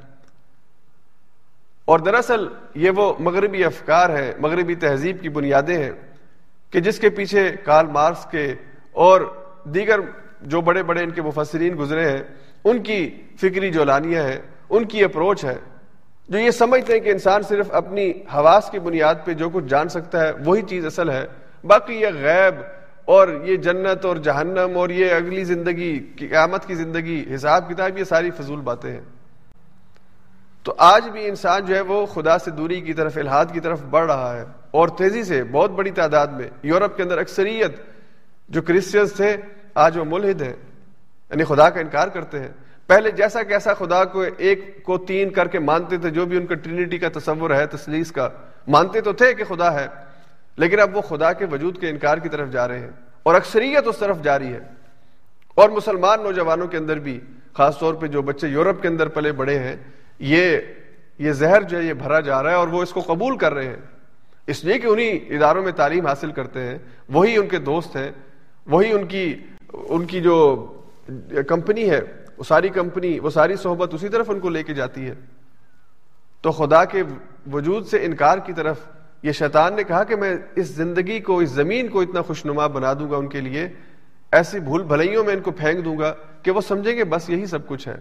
اور 1.85 1.99
دراصل 1.99 2.47
یہ 2.75 2.91
وہ 2.95 3.13
مغربی 3.19 3.65
افکار 3.65 4.09
ہیں، 4.09 4.31
مغربی 4.39 4.75
تہذیب 4.75 5.21
کی 5.21 5.29
بنیادیں 5.29 5.83
ہیں 5.83 5.91
کہ 6.69 6.79
جس 6.79 6.99
کے 6.99 7.09
پیچھے 7.09 7.51
کارل 7.63 7.87
مارکس 7.87 8.27
کے 8.31 8.53
اور 8.91 9.33
دیگر 9.63 9.99
جو 10.45 10.61
بڑے 10.61 10.83
بڑے 10.83 11.03
ان 11.03 11.11
کے 11.11 11.21
مفسرین 11.21 11.75
گزرے 11.79 12.09
ہیں، 12.09 12.23
ان 12.63 12.83
کی 12.83 13.23
فکری 13.41 13.71
جو 13.71 13.83
لانیہ 13.83 14.17
ہے 14.17 14.39
ان 14.69 14.85
کی 14.85 15.03
اپروچ 15.03 15.45
ہے، 15.45 15.55
جو 16.29 16.39
یہ 16.39 16.51
سمجھتے 16.51 16.93
ہیں 16.93 16.99
کہ 16.99 17.09
انسان 17.09 17.41
صرف 17.41 17.67
اپنی 17.71 18.11
حواس 18.33 18.69
کی 18.71 18.79
بنیاد 18.79 19.15
پہ 19.23 19.33
جو 19.33 19.49
کچھ 19.49 19.65
جان 19.65 19.89
سکتا 19.89 20.21
ہے، 20.21 20.31
وہی 20.45 20.61
چیز 20.61 20.85
اصل 20.85 21.09
ہے۔ 21.09 21.25
باقی 21.63 21.93
یہ 21.93 22.07
غیب 22.07 22.55
اور 23.05 23.27
یہ 23.43 23.55
جنت 23.55 24.05
اور 24.05 24.15
جہنم 24.15 24.77
اور 24.77 24.89
یہ 24.89 25.11
اگلی 25.11 25.43
زندگی، 25.43 25.99
قیامت 25.99 26.65
کی 26.65 26.75
زندگی، 26.75 27.25
حساب 27.35 27.69
کتاب، 27.69 27.97
یہ 27.97 28.03
ساری 28.03 28.31
فضول 28.31 28.61
باتیں 28.61 28.91
ہیں۔ 28.91 29.01
تو 30.63 30.73
آج 30.77 31.09
بھی 31.09 31.27
انسان 31.27 31.65
جو 31.65 31.75
ہے 31.75 31.81
وہ 31.81 32.05
خدا 32.05 32.37
سے 32.37 32.51
دوری 32.51 32.81
کی 32.81 32.93
طرف 32.93 33.17
الحاد 33.17 33.45
کی 33.53 33.59
طرف 33.59 33.81
بڑھ 33.89 34.05
رہا 34.05 34.37
ہے 34.37 34.43
اور 34.71 34.87
تیزی 34.87 35.23
سے، 35.23 35.43
بہت 35.43 35.71
بڑی 35.71 35.91
تعداد 35.91 36.27
میں 36.27 36.49
یورپ 36.63 36.97
کے 36.97 37.03
اندر 37.03 37.17
اکثریت 37.17 37.71
جو 38.49 38.61
کرسچنس 38.61 39.13
تھے 39.13 39.37
آج 39.75 39.97
وہ 39.97 40.05
ملحد 40.07 40.41
ہیں 40.41 40.53
یعنی 41.29 41.43
خدا 41.43 41.69
کا 41.69 41.79
انکار 41.79 42.07
کرتے 42.07 42.39
ہیں۔ 42.39 42.47
پہلے 42.87 43.11
جیسا 43.11 43.43
کیسا 43.43 43.73
خدا 43.73 44.05
کو 44.05 44.23
ایک 44.37 44.83
کو 44.83 44.97
تین 44.97 45.29
کر 45.29 45.47
کے 45.47 45.59
مانتے 45.59 45.97
تھے، 45.97 46.09
جو 46.09 46.25
بھی 46.25 46.37
ان 46.37 46.45
کا 46.45 46.55
ٹرینٹی 46.55 46.97
کا 46.97 47.07
تصور 47.13 47.51
ہے، 47.51 47.67
تسلیس 47.67 48.11
کا، 48.11 48.29
مانتے 48.67 49.01
تو 49.01 49.13
تھے 49.13 49.33
کہ 49.33 49.43
خدا 49.43 49.73
ہے، 49.73 49.87
لیکن 50.57 50.79
اب 50.79 50.97
وہ 50.97 51.01
خدا 51.01 51.33
کے 51.33 51.45
وجود 51.45 51.79
کے 51.79 51.89
انکار 51.89 52.17
کی 52.17 52.29
طرف 52.29 52.49
جا 52.49 52.67
رہے 52.67 52.79
ہیں۔ 52.79 52.89
اور 53.23 53.35
اکثریت 53.35 53.87
اس 53.87 53.97
طرف 53.97 54.21
جاری 54.21 54.53
ہے۔ 54.53 54.59
اور 55.55 55.69
مسلمان 55.69 56.23
نوجوانوں 56.23 56.67
کے 56.67 56.77
اندر 56.77 56.99
بھی، 56.99 57.19
خاص 57.53 57.79
طور 57.79 57.93
پہ 57.93 58.07
جو 58.07 58.21
بچے 58.21 58.47
یورپ 58.47 58.81
کے 58.81 58.87
اندر 58.87 59.07
پلے 59.07 59.31
بڑے 59.31 59.59
ہیں، 59.59 59.75
یہ 60.19 60.57
یہ 61.19 61.31
زہر 61.31 61.61
جو 61.61 61.77
ہے، 61.77 61.83
یہ 61.83 61.93
بھرا 61.93 62.19
جا 62.19 62.43
رہا 62.43 62.49
ہے 62.49 62.55
اور 62.55 62.67
وہ 62.67 62.83
اس 62.83 62.91
کو 62.91 63.01
قبول 63.01 63.37
کر 63.37 63.53
رہے 63.53 63.65
ہیں۔ 63.65 63.75
اس 64.47 64.65
لیے 64.65 64.79
کہ 64.79 64.87
انہی 64.87 65.35
اداروں 65.35 65.63
میں 65.63 65.71
تعلیم 65.71 66.05
حاصل 66.05 66.31
کرتے 66.31 66.59
ہیں۔ 66.59 66.77
وہی 67.09 67.37
ان 67.37 67.47
کے 67.47 67.57
دوست 67.57 67.95
ہیں، 67.95 68.11
وہی 68.65 68.91
ان 68.91 69.05
کی 69.05 69.43
ان 69.89 70.05
کی 70.05 70.21
جو 70.21 70.65
کمپنی 71.47 71.89
ہے، 71.89 72.01
وہ 72.37 72.43
ساری 72.43 72.69
کمپنی 72.69 73.19
وہ 73.19 73.29
ساری 73.29 73.55
صحبت 73.55 73.93
اسی 73.93 74.09
طرف 74.09 74.29
ان 74.29 74.39
کو 74.39 74.49
لے 74.49 74.63
کے 74.63 74.73
جاتی 74.73 75.05
ہے۔ 75.05 75.13
تو 76.41 76.51
خدا 76.51 76.85
کے 76.85 77.03
وجود 77.51 77.85
سے 77.85 78.05
انکار 78.05 78.37
کی 78.37 78.53
طرف 78.53 78.79
یہ 79.23 79.31
شیطان 79.31 79.73
نے 79.73 79.83
کہا 79.83 80.03
کہ 80.03 80.15
میں 80.15 80.37
اس 80.55 80.67
زندگی 80.67 81.19
کو، 81.19 81.37
اس 81.37 81.49
زمین 81.49 81.87
کو 81.87 82.01
اتنا 82.01 82.21
خوشنما 82.21 82.67
بنا 82.67 82.93
دوں 82.93 83.11
گا 83.11 83.17
ان 83.17 83.27
کے 83.27 83.41
لیے، 83.41 83.69
ایسی 84.31 84.59
بھول 84.59 84.83
بھلائیوں 84.83 85.23
میں 85.23 85.33
ان 85.33 85.39
کو 85.39 85.51
پھینک 85.51 85.85
دوں 85.85 85.99
گا 85.99 86.13
کہ 86.41 86.51
وہ 86.51 86.61
سمجھیں 86.61 86.95
گے 86.95 87.03
بس 87.03 87.29
یہی 87.29 87.45
سب 87.45 87.67
کچھ 87.67 87.87
ہے۔ 87.87 87.97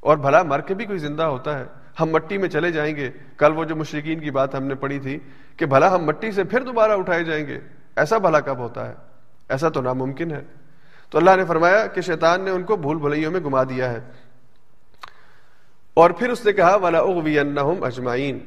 اور 0.00 0.16
بھلا 0.16 0.42
مر 0.42 0.60
کے 0.60 0.74
بھی 0.74 0.84
کوئی 0.84 0.98
زندہ 0.98 1.22
ہوتا 1.22 1.58
ہے۔ 1.58 1.64
ہم 2.00 2.10
مٹی 2.10 2.38
میں 2.38 2.48
چلے 2.48 2.72
جائیں 2.72 2.96
گے۔ 2.96 3.10
کل 3.36 3.52
وہ 3.56 3.64
جو 3.64 3.76
مشرقین 3.76 4.20
کی 4.20 4.30
بات 4.30 4.54
ہم 4.54 4.62
نے 4.62 4.74
پڑھی 4.74 4.98
تھی 4.98 5.18
کہ 5.56 5.66
بھلا 5.66 5.94
ہم 5.94 6.04
مٹی 6.04 6.32
سے 6.32 6.44
پھر 6.44 6.60
دوبارہ 6.60 6.92
اٹھائے 6.92 7.24
جائیں 7.24 7.46
گے۔ 7.46 7.60
ایسا 7.96 8.18
بھلا 8.18 8.40
کب 8.40 8.58
ہوتا 8.58 8.88
ہے؟ 8.88 8.94
ایسا 9.48 9.68
تو 9.68 9.80
ناممکن 9.80 10.30
ہے۔ 10.30 10.42
تو 11.10 11.18
اللہ 11.18 11.30
نے 11.36 11.44
فرمایا 11.44 11.86
کہ 11.86 12.00
شیطان 12.00 12.40
نے 12.40 12.50
ان 12.50 12.62
کو 12.62 12.76
بھول 12.76 12.96
بھلائیوں 12.96 13.30
میں 13.30 13.40
گما 13.40 13.62
دیا 13.62 13.92
ہے۔ 13.92 14.00
اور 15.94 16.10
پھر 16.10 16.30
اس 16.30 16.46
نے 16.46 16.52
کہا 16.52 16.76
والا 16.76 16.98
اجمائین 16.98 18.38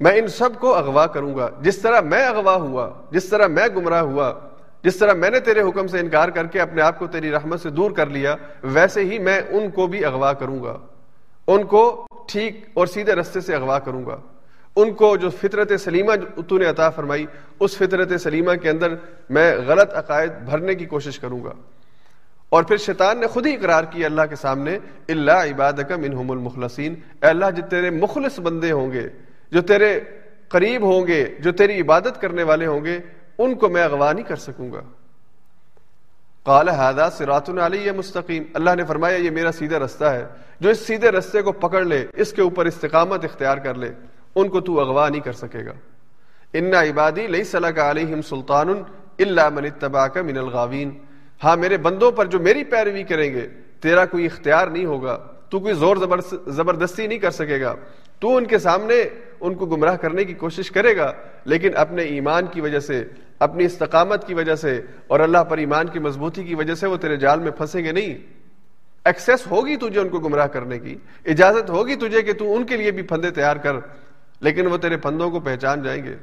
میں 0.00 0.12
ان 0.12 0.28
سب 0.28 0.50
کو 0.60 0.74
اغوا 0.74 1.06
کروں 1.06 1.36
گا۔ 1.36 1.50
جس 1.60 1.78
طرح 1.78 2.00
میں 2.00 2.26
اغوا 2.26 2.54
ہوا، 2.54 2.90
جس 3.10 3.24
طرح 3.24 3.46
میں 3.46 3.68
گمراہ 3.76 4.00
ہوا، 4.00 4.34
جس 4.82 4.96
طرح 4.96 5.12
میں 5.12 5.30
نے 5.30 5.40
تیرے 5.40 5.62
حکم 5.62 5.86
سے 5.86 5.98
انکار 5.98 6.28
کر 6.28 6.46
کے 6.46 6.60
اپنے 6.60 6.82
آپ 6.82 6.98
کو 6.98 7.06
تیری 7.06 7.30
رحمت 7.30 7.60
سے 7.60 7.70
دور 7.70 7.90
کر 7.90 8.06
لیا، 8.06 8.36
ویسے 8.62 9.04
ہی 9.04 9.18
میں 9.18 9.40
ان 9.48 9.70
کو 9.70 9.86
بھی 9.86 10.04
اغوا 10.04 10.32
کروں 10.32 10.64
گا۔ 10.64 10.78
ان 11.46 11.64
کو 11.64 12.06
ٹھیک 12.28 12.64
اور 12.74 12.86
سیدھے 12.86 13.14
رستے 13.14 13.40
سے 13.40 13.54
اغوا 13.54 13.78
کروں 13.78 14.06
گا۔ 14.06 14.20
ان 14.76 14.92
کو 14.92 15.16
جو 15.16 15.30
فطرت 15.30 15.80
سلیمہ 15.80 16.40
تو 16.48 16.58
نے 16.58 16.64
عطا 16.64 16.90
فرمائی، 16.90 17.26
اس 17.60 17.76
فطرت 17.76 18.20
سلیمہ 18.20 18.54
کے 18.54 18.70
اندر 18.70 18.94
میں 19.30 19.56
غلط 19.66 19.94
عقائد 19.94 20.32
بھرنے 20.32 20.74
کی 20.74 20.84
کوشش 20.84 21.18
کروں 21.18 21.44
گا۔ 21.44 21.52
اور 22.50 22.62
پھر 22.62 22.76
شیطان 22.76 23.20
نے 23.20 23.26
خود 23.26 23.46
ہی 23.46 23.54
اقرار 23.54 23.84
کیا 23.84 24.06
اللہ 24.06 24.22
کے 24.30 24.36
سامنے 24.36 24.78
اللہ 25.08 25.30
عباد 25.30 25.72
کا 25.88 25.96
منہم 25.96 26.30
المخلصین 26.30 26.94
اے 27.22 27.28
اللہ، 27.28 27.50
جو 27.50 27.62
تیرے 27.70 27.90
مخلص 27.90 28.40
بندے 28.40 28.72
ہوں 28.72 28.92
گے، 28.92 29.08
جو 29.50 29.60
تیرے 29.60 30.00
قریب 30.48 30.82
ہوں 30.82 31.06
گے، 31.06 31.34
جو 31.38 31.52
تیری 31.52 31.80
عبادت 31.80 32.20
کرنے 32.20 32.42
والے 32.42 32.66
ہوں 32.66 32.84
گے، 32.84 33.00
ان 33.38 33.54
کو 33.54 33.68
میں 33.68 33.82
اغوا 33.82 34.12
نہیں 34.12 34.24
کر 34.24 34.36
سکوں 34.36 34.72
گا۔ 34.72 34.80
قال 36.42 36.68
هذا 36.68 37.10
صراط 37.10 37.50
علی 37.50 37.90
مستقیم 37.90 38.42
اللہ 38.54 38.70
نے 38.76 38.84
فرمایا، 38.84 39.16
یہ 39.16 39.30
میرا 39.30 39.52
سیدھا 39.52 39.78
رستہ 39.78 40.04
ہے۔ 40.04 40.24
جو 40.60 40.70
اس 40.70 40.86
سیدھے 40.86 41.10
رستے 41.10 41.42
کو 41.42 41.52
پکڑ 41.52 41.84
لے، 41.84 42.06
اس 42.14 42.32
کے 42.32 42.42
اوپر 42.42 42.66
استقامت 42.66 43.24
اختیار 43.24 43.58
کر 43.58 43.74
لے، 43.74 43.92
ان 44.34 44.48
کو 44.48 44.60
تو 44.60 44.80
اغوا 44.80 45.08
نہیں 45.08 45.20
کر 45.20 45.32
سکے 45.32 45.66
گا۔ 45.66 45.72
ان 46.52 46.74
عبادی 46.74 47.26
لیس 47.26 47.54
لک 47.54 47.78
علیہم 47.78 48.22
سلطان 48.22 48.68
الا 49.18 49.48
من 49.48 49.64
اتبعک 49.64 50.18
من 50.18 50.38
الغاوین 50.38 50.98
ہاں 51.44 51.56
میرے 51.56 51.76
بندوں 51.76 52.10
پر 52.12 52.26
جو 52.26 52.38
میری 52.38 52.64
پیروی 52.64 53.02
کریں 53.02 53.32
گے، 53.34 53.46
تیرا 53.80 54.04
کوئی 54.06 54.26
اختیار 54.26 54.66
نہیں 54.66 54.84
ہوگا، 54.84 55.18
تو 55.48 55.60
کوئی 55.60 55.74
زور 55.74 55.96
زبردستی 56.46 57.06
نہیں 57.06 57.18
کر 57.18 57.30
سکے 57.30 57.60
گا۔ 57.60 57.74
تو 58.18 58.36
ان 58.36 58.46
کے 58.46 58.58
سامنے 58.58 58.94
ان 59.40 59.54
کو 59.54 59.66
گمراہ 59.66 59.96
کرنے 59.96 60.24
کی 60.24 60.34
کوشش 60.34 60.70
کرے 60.70 60.96
گا، 60.96 61.12
لیکن 61.44 61.76
اپنے 61.76 62.02
ایمان 62.02 62.46
کی 62.46 62.60
وجہ 62.60 62.78
سے، 62.78 63.04
اپنی 63.38 63.64
استقامت 63.64 64.26
کی 64.26 64.34
وجہ 64.34 64.54
سے 64.54 64.80
اور 65.06 65.20
اللہ 65.20 65.44
پر 65.44 65.58
ایمان 65.58 65.86
کی 65.86 65.98
مضبوطی 65.98 66.44
کی 66.44 66.54
وجہ 66.54 66.74
سے 66.74 66.86
وہ 66.86 66.96
تیرے 66.96 67.16
جال 67.16 67.40
میں 67.40 67.50
پھنسیں 67.50 67.84
گے 67.84 67.92
نہیں۔ 67.92 68.18
ایکسیس 69.04 69.46
ہوگی 69.46 69.76
تجھے 69.76 70.00
ان 70.00 70.08
کو 70.08 70.18
گمراہ 70.18 70.46
کرنے 70.46 70.78
کی، 70.78 70.96
اجازت 71.24 71.70
ہوگی 71.70 71.94
تجھے 71.94 72.22
کہ 72.22 72.32
تو 72.32 72.54
ان 72.56 72.64
کے 72.66 72.76
لیے 72.76 72.90
بھی 72.90 73.02
پھندے 73.02 73.30
تیار 73.30 73.56
کر، 73.56 73.76
لیکن 74.40 74.66
وہ 74.66 74.76
تیرے 74.76 74.96
پھندوں 74.96 75.30
کو 75.30 75.40
پہچان 75.40 75.82
جائیں 75.82 76.02
گے۔ 76.04 76.14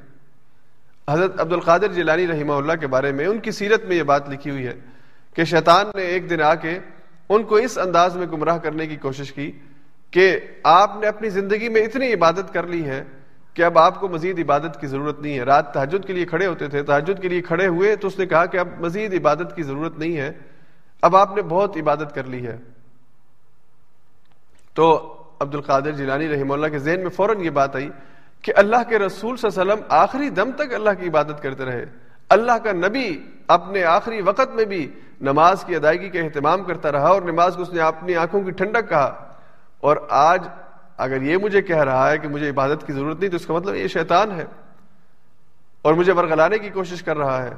حضرت 1.09 1.39
عبد 1.39 1.53
القادر 1.53 1.91
جیلانی 1.93 2.27
رحمہ 2.27 2.53
اللہ 2.53 2.73
کے 2.73 2.87
بارے 2.87 3.11
میں، 3.11 3.25
ان 3.25 3.39
کی 3.39 3.51
سیرت 3.51 3.85
میں 3.85 3.95
یہ 3.97 4.03
بات 4.03 4.29
لکھی 4.29 4.51
ہوئی 4.51 4.67
ہے۔ 4.67 4.73
کہ 5.37 5.43
شیطان 5.43 5.85
نے 5.95 6.01
ایک 6.01 6.29
دن 6.29 6.41
آ 6.41 6.55
کے 6.55 6.79
ان 7.29 7.43
کو 7.43 7.55
اس 7.55 7.77
انداز 7.77 8.17
میں 8.17 8.27
گمراہ 8.27 8.57
کرنے 8.57 8.87
کی 8.87 8.95
کوشش 8.95 9.33
کی 9.33 9.51
کہ 10.11 10.39
آپ 10.63 10.91
نے 10.99 11.07
اپنی 11.07 11.29
زندگی 11.29 11.69
میں 11.69 11.81
اتنی 11.81 12.13
عبادت 12.13 12.53
کر 12.53 12.67
لی 12.67 12.85
ہے 12.85 13.03
کہ 13.53 13.63
اب 13.63 13.77
آپ 13.77 13.99
کو 13.99 14.07
مزید 14.07 14.39
عبادت 14.39 14.81
کی 14.81 14.87
ضرورت 14.87 15.19
نہیں 15.19 15.39
ہے۔ 15.39 15.43
رات 15.43 15.73
تحجد 15.73 16.05
کے 16.07 16.13
لیے 16.13 16.25
کھڑے 16.25 16.47
ہوتے 16.47 16.67
تھے 16.67 16.83
تحجد 16.83 17.21
کے 17.21 17.29
لیے 17.29 17.41
کھڑے 17.41 17.67
ہوئے 17.67 17.95
تو 17.95 18.07
اس 18.07 18.19
نے 18.19 18.25
کہا 18.25 18.45
کہ 18.45 18.57
اب 18.57 18.67
مزید 18.79 19.13
عبادت 19.13 19.55
کی 19.55 19.63
ضرورت 19.63 19.99
نہیں 19.99 20.17
ہے۔ 20.17 20.31
اب 21.01 21.15
آپ 21.15 21.35
نے 21.35 21.41
بہت 21.41 21.77
عبادت 21.77 22.15
کر 22.15 22.23
لی 22.23 22.47
ہے۔ 22.47 22.57
تو 24.73 25.13
عبد 25.39 25.55
القادر 25.55 25.91
جیلانی 25.91 26.27
رحمہ 26.27 26.53
اللہ 26.53 26.67
کے 26.67 26.79
ذہن 26.79 26.99
میں 26.99 27.09
فوراً 27.09 27.39
یہ 27.39 27.49
بات 27.49 27.75
آئی 27.75 27.89
کہ 28.41 28.53
اللہ 28.55 28.89
کے 28.89 28.99
رسول 28.99 29.37
صلی 29.37 29.49
اللہ 29.55 29.61
علیہ 29.61 29.73
وسلم 29.73 29.85
آخری 29.89 30.29
دم 30.29 30.51
تک 30.51 30.73
اللہ 30.73 30.89
کی 30.99 31.07
عبادت 31.07 31.43
کرتے 31.43 31.65
رہے۔ 31.65 31.85
اللہ 32.29 32.51
کا 32.51 32.71
نبی 32.71 33.23
اپنے 33.47 33.83
آخری 33.83 34.21
وقت 34.21 34.55
میں 34.55 34.65
بھی 34.65 34.91
نماز 35.21 35.63
کی 35.63 35.75
ادائیگی 35.75 36.09
کا 36.09 36.19
اہتمام 36.19 36.63
کرتا 36.63 36.91
رہا 36.91 37.07
اور 37.07 37.21
نماز 37.21 37.55
کو 37.55 37.61
اس 37.61 37.69
نے 37.69 37.81
اپنی 37.81 38.15
آنکھوں 38.15 38.41
کی 38.41 38.51
ٹھنڈک 38.51 38.89
کہا۔ 38.89 39.33
اور 39.79 39.97
آج 40.09 40.47
اگر 40.97 41.21
یہ 41.21 41.37
مجھے 41.37 41.61
کہہ 41.61 41.83
رہا 41.83 42.11
ہے 42.11 42.17
کہ 42.17 42.27
مجھے 42.27 42.49
عبادت 42.49 42.87
کی 42.87 42.93
ضرورت 42.93 43.19
نہیں 43.19 43.29
تو 43.29 43.35
اس 43.35 43.45
کا 43.45 43.53
مطلب 43.53 43.75
یہ 43.75 43.87
شیطان 43.87 44.31
ہے 44.31 44.45
اور 45.81 45.93
مجھے 45.93 46.13
ورگلانے 46.13 46.57
کی 46.57 46.69
کوشش 46.69 47.03
کر 47.03 47.17
رہا 47.17 47.43
ہے۔ 47.43 47.53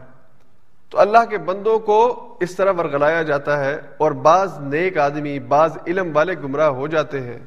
تو 0.89 0.99
اللہ 0.99 1.25
کے 1.29 1.37
بندوں 1.37 1.79
کو 1.79 2.27
اس 2.39 2.55
طرح 2.55 2.71
ورگلایا 2.77 3.23
جاتا 3.23 3.65
ہے 3.65 3.81
اور 3.97 4.11
بعض 4.11 4.59
نیک 4.59 4.97
آدمی، 4.97 5.39
بعض 5.39 5.77
علم 5.87 6.15
والے 6.15 6.33
گمراہ 6.33 6.67
ہو 6.67 6.87
جاتے 6.87 7.21
ہیں۔ 7.21 7.39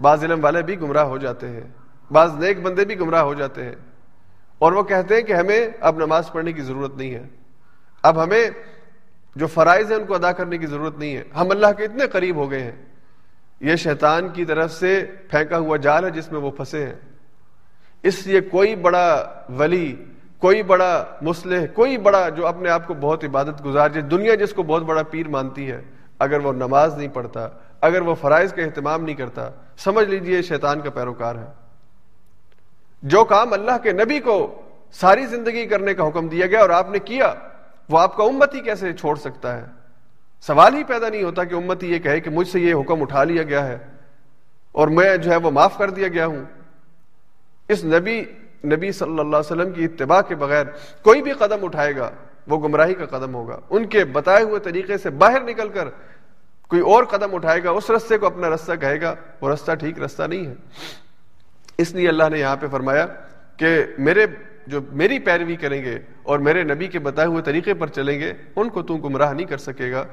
بعض 0.00 0.24
علم 0.24 0.44
والے 0.44 0.62
بھی 0.62 0.80
گمراہ 0.80 1.04
ہو 1.04 1.18
جاتے 1.18 1.48
ہیں۔ 1.48 1.68
بعض 2.10 2.34
نیک 2.34 2.62
بندے 2.62 2.84
بھی 2.84 3.00
گمراہ 3.00 3.20
ہو 3.20 3.34
جاتے 3.34 3.64
ہیں۔ 3.64 3.74
اور 4.58 4.72
وہ 4.72 4.82
کہتے 4.82 5.14
ہیں 5.14 5.22
کہ 5.22 5.32
ہمیں 5.32 5.68
اب 5.80 5.96
نماز 5.96 6.32
پڑھنے 6.32 6.52
کی 6.52 6.62
ضرورت 6.62 6.96
نہیں 6.96 7.14
ہے۔ 7.14 7.26
اب 8.02 8.22
ہمیں 8.22 8.50
جو 9.36 9.46
فرائض 9.46 9.92
ہیں 9.92 9.98
ان 9.98 10.06
کو 10.06 10.14
ادا 10.14 10.32
کرنے 10.32 10.58
کی 10.58 10.66
ضرورت 10.66 10.98
نہیں 10.98 11.16
ہے۔ 11.16 11.24
ہم 11.36 11.50
اللہ 11.50 11.66
کے 11.76 11.84
اتنے 11.84 12.06
قریب 12.06 12.36
ہو 12.36 12.50
گئے 12.50 12.62
ہیں۔ 12.62 12.72
یہ 13.60 13.76
شیطان 13.76 14.28
کی 14.28 14.44
طرف 14.44 14.72
سے 14.72 15.04
پھینکا 15.30 15.58
ہوا 15.58 15.76
جال 15.76 16.04
ہے 16.04 16.10
جس 16.10 16.32
میں 16.32 16.40
وہ 16.40 16.50
پھنسے 16.50 16.86
ہیں۔ 16.86 16.94
اس 18.02 18.26
لیے 18.26 18.40
کوئی 18.40 18.76
بڑا 18.76 19.32
ولی، 19.58 20.04
کوئی 20.38 20.62
بڑا 20.62 21.04
مسلح 21.22 21.66
کوئی 21.74 21.98
بڑا 21.98 22.28
جو 22.28 22.46
اپنے 22.46 22.70
آپ 22.70 22.86
کو 22.86 22.94
بہت 22.94 23.24
عبادت 23.24 23.64
گزار 23.64 23.88
جائے، 23.88 24.08
دنیا 24.08 24.34
جس 24.34 24.52
کو 24.52 24.62
بہت 24.62 24.82
بڑا 24.82 25.02
پیر 25.02 25.28
مانتی 25.28 25.70
ہے، 25.70 25.82
اگر 26.18 26.40
وہ 26.40 26.52
نماز 26.52 26.98
نہیں 26.98 27.08
پڑھتا، 27.08 27.48
اگر 27.80 28.00
وہ 28.00 28.14
فرائض 28.14 28.52
کا 28.52 28.62
اہتمام 28.62 29.04
نہیں 29.04 29.16
کرتا، 29.16 29.50
سمجھ 29.76 30.08
لیجیے 30.08 30.42
شیطان 30.42 30.80
کا 30.80 30.90
پیروکار 30.90 31.34
ہے۔ 31.34 31.67
جو 33.02 33.24
کام 33.24 33.52
اللہ 33.52 33.78
کے 33.82 33.92
نبی 33.92 34.20
کو 34.20 34.62
ساری 34.92 35.26
زندگی 35.26 35.66
کرنے 35.66 35.94
کا 35.94 36.08
حکم 36.08 36.28
دیا 36.28 36.46
گیا 36.46 36.60
اور 36.60 36.70
آپ 36.70 36.90
نے 36.90 36.98
کیا، 36.98 37.34
وہ 37.88 37.98
آپ 37.98 38.16
کا 38.16 38.24
امت 38.24 38.54
ہی 38.54 38.60
کیسے 38.60 38.92
چھوڑ 38.92 39.16
سکتا 39.16 39.56
ہے؟ 39.56 39.64
سوال 40.40 40.74
ہی 40.74 40.84
پیدا 40.84 41.08
نہیں 41.08 41.22
ہوتا 41.22 41.44
کہ 41.44 41.54
امت 41.54 41.84
یہ 41.84 41.98
کہے 41.98 42.20
کہ 42.20 42.30
مجھ 42.30 42.48
سے 42.48 42.60
یہ 42.60 42.74
حکم 42.74 43.02
اٹھا 43.02 43.24
لیا 43.24 43.42
گیا 43.42 43.66
ہے 43.66 43.78
اور 44.72 44.88
میں 44.88 45.16
جو 45.16 45.30
ہے 45.30 45.36
وہ 45.36 45.50
معاف 45.50 45.78
کر 45.78 45.90
دیا 45.90 46.08
گیا 46.08 46.26
ہوں۔ 46.26 46.44
اس 47.68 47.84
نبی 47.84 48.24
نبی 48.64 48.92
صلی 48.92 49.10
اللہ 49.10 49.22
علیہ 49.22 49.38
وسلم 49.38 49.72
کی 49.72 49.84
اتباع 49.84 50.20
کے 50.20 50.34
بغیر 50.34 50.64
کوئی 51.02 51.22
بھی 51.22 51.32
قدم 51.32 51.64
اٹھائے 51.64 51.96
گا، 51.96 52.10
وہ 52.46 52.68
گمراہی 52.68 52.94
کا 52.94 53.06
قدم 53.06 53.34
ہوگا۔ 53.34 53.60
ان 53.70 53.86
کے 53.86 54.04
بتائے 54.04 54.44
ہوئے 54.44 54.60
طریقے 54.60 54.98
سے 54.98 55.10
باہر 55.10 55.40
نکل 55.40 55.68
کر 55.68 55.88
کوئی 56.68 56.82
اور 56.82 57.04
قدم 57.04 57.34
اٹھائے 57.34 57.64
گا، 57.64 57.70
اس 57.70 57.90
رستے 57.90 58.18
کو 58.18 58.26
اپنا 58.26 58.50
رستہ 58.50 58.72
کہے 58.80 59.00
گا، 59.00 59.14
وہ 59.40 59.50
رستہ 59.50 59.72
ٹھیک 59.72 59.98
رستہ 59.98 60.22
نہیں 60.22 60.46
ہے۔ 60.46 60.54
اس 61.78 61.94
لیے 61.94 62.08
اللہ 62.08 62.24
نے 62.30 62.38
یہاں 62.38 62.56
پہ 62.60 62.66
فرمایا 62.70 63.06
کہ 63.56 63.84
میرے 63.98 64.26
جو 64.66 64.80
میری 64.92 65.18
پیروی 65.18 65.56
کریں 65.56 65.84
گے 65.84 65.98
اور 66.22 66.38
میرے 66.38 66.62
نبی 66.62 66.86
کے 66.86 66.98
بتائے 66.98 67.28
ہوئے 67.28 67.42
طریقے 67.42 67.74
پر 67.74 67.86
چلیں 67.86 68.20
گے، 68.20 68.32
ان 68.56 68.68
کو 68.68 68.82
تم 68.82 68.96
گمراہ 68.96 69.32
نہیں 69.32 69.46
کر 69.46 69.58
سکے 69.58 69.92
گا۔ 69.92 70.04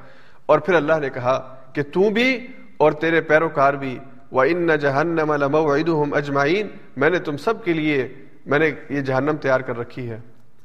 اور 0.46 0.60
پھر 0.60 0.74
اللہ 0.74 0.94
نے 1.02 1.10
کہا 1.10 1.56
کہ 1.74 1.84
تو 1.84 2.10
بھی 2.10 2.48
اور 2.78 2.92
تیرے 2.92 3.22
پیروکار 3.22 3.74
بھی۔ 3.74 4.00
وہ 4.32 4.44
ان 4.44 4.70
جہنم 4.82 5.32
اجمائین 6.14 6.68
میں 6.98 7.10
نے 7.10 7.20
تم 7.20 7.38
سب 7.38 7.64
کے 7.64 7.74
لیے، 7.74 8.08
میں 8.46 8.60
نے 8.60 8.72
یہ 8.90 9.02
جہنم 9.02 9.36
تیار 9.36 9.60
کر 9.60 9.78
رکھی 9.78 10.10
ہے۔ 10.10 10.20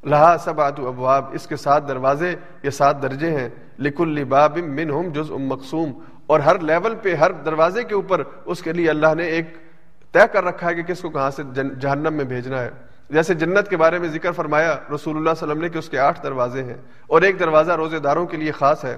لہا 0.05 0.37
سب 0.45 0.61
آتو 0.61 0.89
ابواب 0.89 1.25
اس 1.33 1.47
کے 1.47 1.57
سات 1.57 1.89
دروازے، 1.89 2.35
یہ 2.63 2.71
سات 2.71 3.03
درجے 3.03 3.31
ہیں۔ 3.31 3.49
لک 3.79 4.01
الباب 4.01 4.59
من 4.59 4.91
ہم 4.91 5.13
جز 5.13 5.31
ام 5.31 5.47
مقصوم 5.47 5.93
اور 6.27 6.41
ہر 6.41 6.59
لیول 6.59 6.95
پہ، 7.03 7.15
ہر 7.15 7.33
دروازے 7.33 7.85
کے 7.85 7.95
اوپر، 7.95 8.23
اس 8.45 8.63
کے 8.63 8.73
لیے 8.73 8.91
اللہ 8.91 9.15
نے 9.17 9.25
ایک 9.25 9.47
طے 10.13 10.27
کر 10.33 10.45
رکھا 10.45 10.69
ہے 10.69 10.75
کہ 10.75 10.83
کس 10.83 11.01
کو 11.01 11.11
کہاں 11.11 11.31
سے 11.31 11.43
جہنم 11.55 12.15
میں 12.15 12.25
بھیجنا 12.25 12.61
ہے۔ 12.63 12.71
جیسے 13.11 13.35
جنت 13.35 13.69
کے 13.69 13.77
بارے 13.77 13.99
میں 13.99 14.09
ذکر 14.09 14.33
فرمایا، 14.33 14.73
رسول 14.73 14.91
اللہ 14.91 14.99
صلی 15.05 15.17
اللہ 15.17 15.27
علیہ 15.27 15.33
وسلم 15.33 15.61
نے 15.61 15.69
کہ 15.69 15.79
اس 15.79 15.89
کے 15.89 15.99
آٹھ 15.99 16.23
دروازے 16.23 16.63
ہیں 16.65 16.77
اور 17.07 17.23
ایک 17.23 17.39
دروازہ 17.41 17.73
روزے 17.73 17.99
داروں 17.99 18.27
کے 18.27 18.37
لیے 18.37 18.53
خاص 18.53 18.85
ہے۔ 18.85 18.97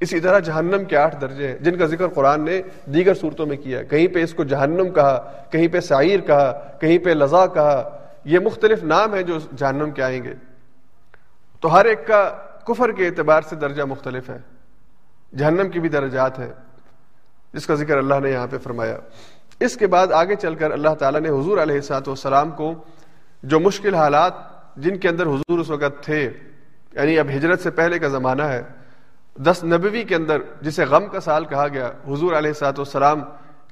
اسی 0.00 0.20
طرح 0.20 0.38
جہنم 0.38 0.84
کے 0.84 0.96
آٹھ 0.96 1.16
درجے 1.20 1.48
ہیں، 1.48 1.56
جن 1.58 1.78
کا 1.78 1.86
ذکر 1.86 2.08
قرآن 2.08 2.44
نے 2.44 2.60
دیگر 2.94 3.14
صورتوں 3.14 3.46
میں 3.46 3.56
کیا 3.56 3.82
کہیں 3.82 4.06
پہ 4.08 4.22
اس 4.22 4.34
کو 4.34 4.44
جہنم 4.44 4.90
کہا، 4.90 5.16
کہیں 5.50 5.66
پہ 5.68 5.80
سعیر 5.80 6.20
کہا، 6.20 6.52
کہیں 6.80 6.98
پہ 6.98 7.10
لذا 7.10 7.46
کہا، 7.46 7.82
یہ 8.24 8.38
مختلف 8.38 8.84
نام 8.84 9.14
ہیں 9.14 9.22
جو 9.22 9.38
جہنم 9.56 9.90
کے 9.90 10.02
آئیں 10.02 10.22
گے۔ 10.24 10.34
تو 11.60 11.74
ہر 11.74 11.84
ایک 11.84 12.06
کا 12.06 12.22
کفر 12.64 12.92
کے 12.92 13.06
اعتبار 13.06 13.42
سے 13.42 13.56
درجہ 13.56 13.82
مختلف 13.82 14.30
ہے، 14.30 14.38
جہنم 15.36 15.68
کی 15.68 15.80
بھی 15.80 15.88
درجات 15.88 16.38
ہیں، 16.38 16.52
جس 17.54 17.66
کا 17.66 17.74
ذکر 17.74 17.98
اللہ 17.98 18.20
نے 18.22 18.30
یہاں 18.30 18.46
پہ 18.50 18.58
فرمایا۔ 18.58 18.96
اس 19.60 19.76
کے 19.76 19.86
بعد 19.86 20.12
آگے 20.12 20.34
چل 20.36 20.54
کر 20.54 20.70
اللہ 20.70 20.94
تعالیٰ 20.98 21.20
نے 21.20 21.28
حضور 21.28 21.58
علیہ 21.58 21.80
سات 21.80 22.08
والسلام 22.08 22.50
کو 22.50 22.72
جو 23.42 23.60
مشکل 23.60 23.94
حالات 23.94 24.34
جن 24.76 24.98
کے 24.98 25.08
اندر 25.08 25.26
حضور 25.26 25.58
اس 25.58 25.70
وقت 25.70 26.02
تھے 26.04 26.22
یعنی 26.94 27.18
اب 27.18 27.28
ہجرت 27.36 27.60
سے 27.60 27.70
پہلے 27.70 27.98
کا 27.98 28.08
زمانہ 28.08 28.42
ہے، 28.42 28.62
دس 29.36 29.62
نبوی 29.64 30.02
کے 30.04 30.14
اندر 30.14 30.38
جسے 30.62 30.84
غم 30.84 31.06
کا 31.06 31.20
سال 31.20 31.44
کہا 31.44 31.66
گیا، 31.68 31.90
حضور 32.08 32.32
علیہ 32.32 32.52
سات 32.52 32.78
والسلام 32.78 33.20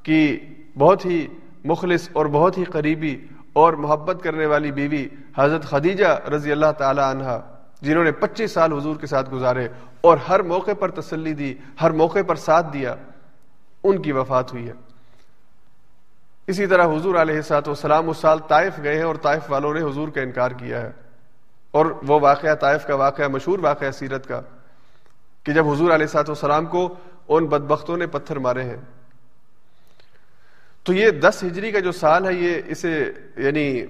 کی 0.02 0.38
بہت 0.78 1.04
ہی 1.06 1.26
مخلص 1.64 2.08
اور 2.12 2.26
بہت 2.32 2.58
ہی 2.58 2.64
قریبی 2.64 3.16
اور 3.52 3.72
محبت 3.74 4.22
کرنے 4.22 4.46
والی 4.46 4.70
بیوی 4.72 5.06
حضرت 5.36 5.64
خدیجہ 5.64 6.18
رضی 6.34 6.52
اللہ 6.52 6.72
تعالی 6.78 7.00
عنہ 7.00 7.38
جنہوں 7.82 8.04
نے 8.04 8.12
پچیس 8.12 8.52
سال 8.52 8.72
حضور 8.72 8.96
کے 8.96 9.06
ساتھ 9.06 9.30
گزارے 9.32 9.66
اور 10.00 10.16
ہر 10.28 10.42
موقع 10.42 10.72
پر 10.78 10.90
تسلی 10.90 11.32
دی، 11.34 11.54
ہر 11.80 11.90
موقع 11.90 12.22
پر 12.26 12.36
ساتھ 12.36 12.72
دیا، 12.72 12.94
ان 13.84 14.02
کی 14.02 14.12
وفات 14.12 14.52
ہوئی 14.52 14.66
ہے۔ 14.68 14.72
اسی 16.48 16.66
طرح 16.66 16.96
حضور 16.96 17.14
علیہ 17.14 17.40
سات 17.40 17.68
وسلام 17.68 18.10
اس 18.10 18.16
سال 18.16 18.38
طائف 18.38 18.72
گئے 18.82 18.96
ہیں 18.96 19.02
اور 19.02 19.14
طائف 19.14 19.42
والوں 19.48 19.74
نے 19.74 19.80
حضور 19.80 20.08
کا 20.08 20.20
انکار 20.20 20.50
کیا 20.50 20.80
ہے۔ 20.80 20.90
اور 21.70 21.86
وہ 21.86 22.20
واقعہ 22.20 22.54
طائف 22.54 22.86
کا 22.86 22.94
واقعہ، 22.94 23.28
مشہور 23.28 23.58
واقعہ 23.58 23.90
سیرت 23.90 24.28
کا، 24.28 24.40
کہ 25.44 25.52
جب 25.52 25.68
حضور 25.68 25.90
علیہ 25.90 26.06
سات 26.06 26.30
وسلام 26.30 26.66
کو 26.66 26.94
ان 27.28 27.46
بدبختوں 27.46 27.96
نے 27.96 28.06
پتھر 28.06 28.38
مارے 28.38 28.62
ہیں۔ 28.62 28.76
تو 30.82 30.92
یہ 30.92 31.10
دس 31.10 31.44
ہجری 31.46 31.72
کا 31.72 31.78
جو 31.78 31.92
سال 31.92 32.26
ہے، 32.26 32.34
یہ 32.34 32.62
اسے 32.66 33.12
یعنی 33.36 33.86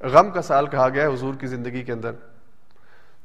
غم 0.00 0.30
کا 0.30 0.42
سال 0.42 0.66
کہا 0.66 0.88
گیا 0.88 1.02
ہے 1.02 1.14
حضور 1.14 1.34
کی 1.34 1.46
زندگی 1.46 1.82
کے 1.82 1.92
اندر۔ 1.92 2.12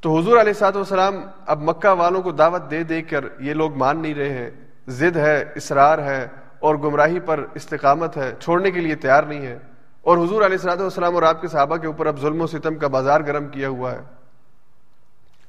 تو 0.02 0.18
حضور 0.18 0.38
علیہ 0.38 0.54
سات 0.54 0.76
وسلام 0.76 1.16
اب 1.46 1.62
مکہ 1.62 1.90
والوں 1.90 2.22
کو 2.22 2.32
دعوت 2.32 2.72
دے 2.72 2.84
دے 2.84 3.02
کر 3.02 3.26
یہ 3.40 3.54
لوگ 3.54 3.74
مان 3.76 4.02
نہیں 4.02 4.16
رہے 4.16 4.30
ہیں۔ 4.30 4.50
ضد 4.88 5.18
ہے، 5.18 5.46
اسرار 5.56 6.00
ہے 6.00 6.28
اور 6.60 6.76
گمراہی 6.76 7.20
پر 7.20 7.46
استقامت 7.54 8.18
ہے، 8.18 8.34
چھوڑنے 8.40 8.72
کے 8.72 8.80
لیے 8.80 8.96
تیار 8.96 9.24
نہیں 9.24 9.42
ہے۔ 9.42 9.60
اور 10.02 10.18
حضور 10.18 10.36
علیہ 10.36 10.46
السلاۃ 10.46 10.78
والسلام 10.78 11.16
اور 11.16 11.24
آپ 11.24 11.42
کے 11.42 11.48
صحابہ 11.48 11.78
کے 11.78 11.88
اوپر 11.88 12.06
اب 12.06 12.20
ظلم 12.20 12.42
و 12.42 12.48
ستم 12.48 12.76
کا 12.76 12.88
بازار 12.88 13.22
گرم 13.22 13.48
کیا 13.48 13.70
ہوا 13.70 13.92
ہے۔ 13.92 14.00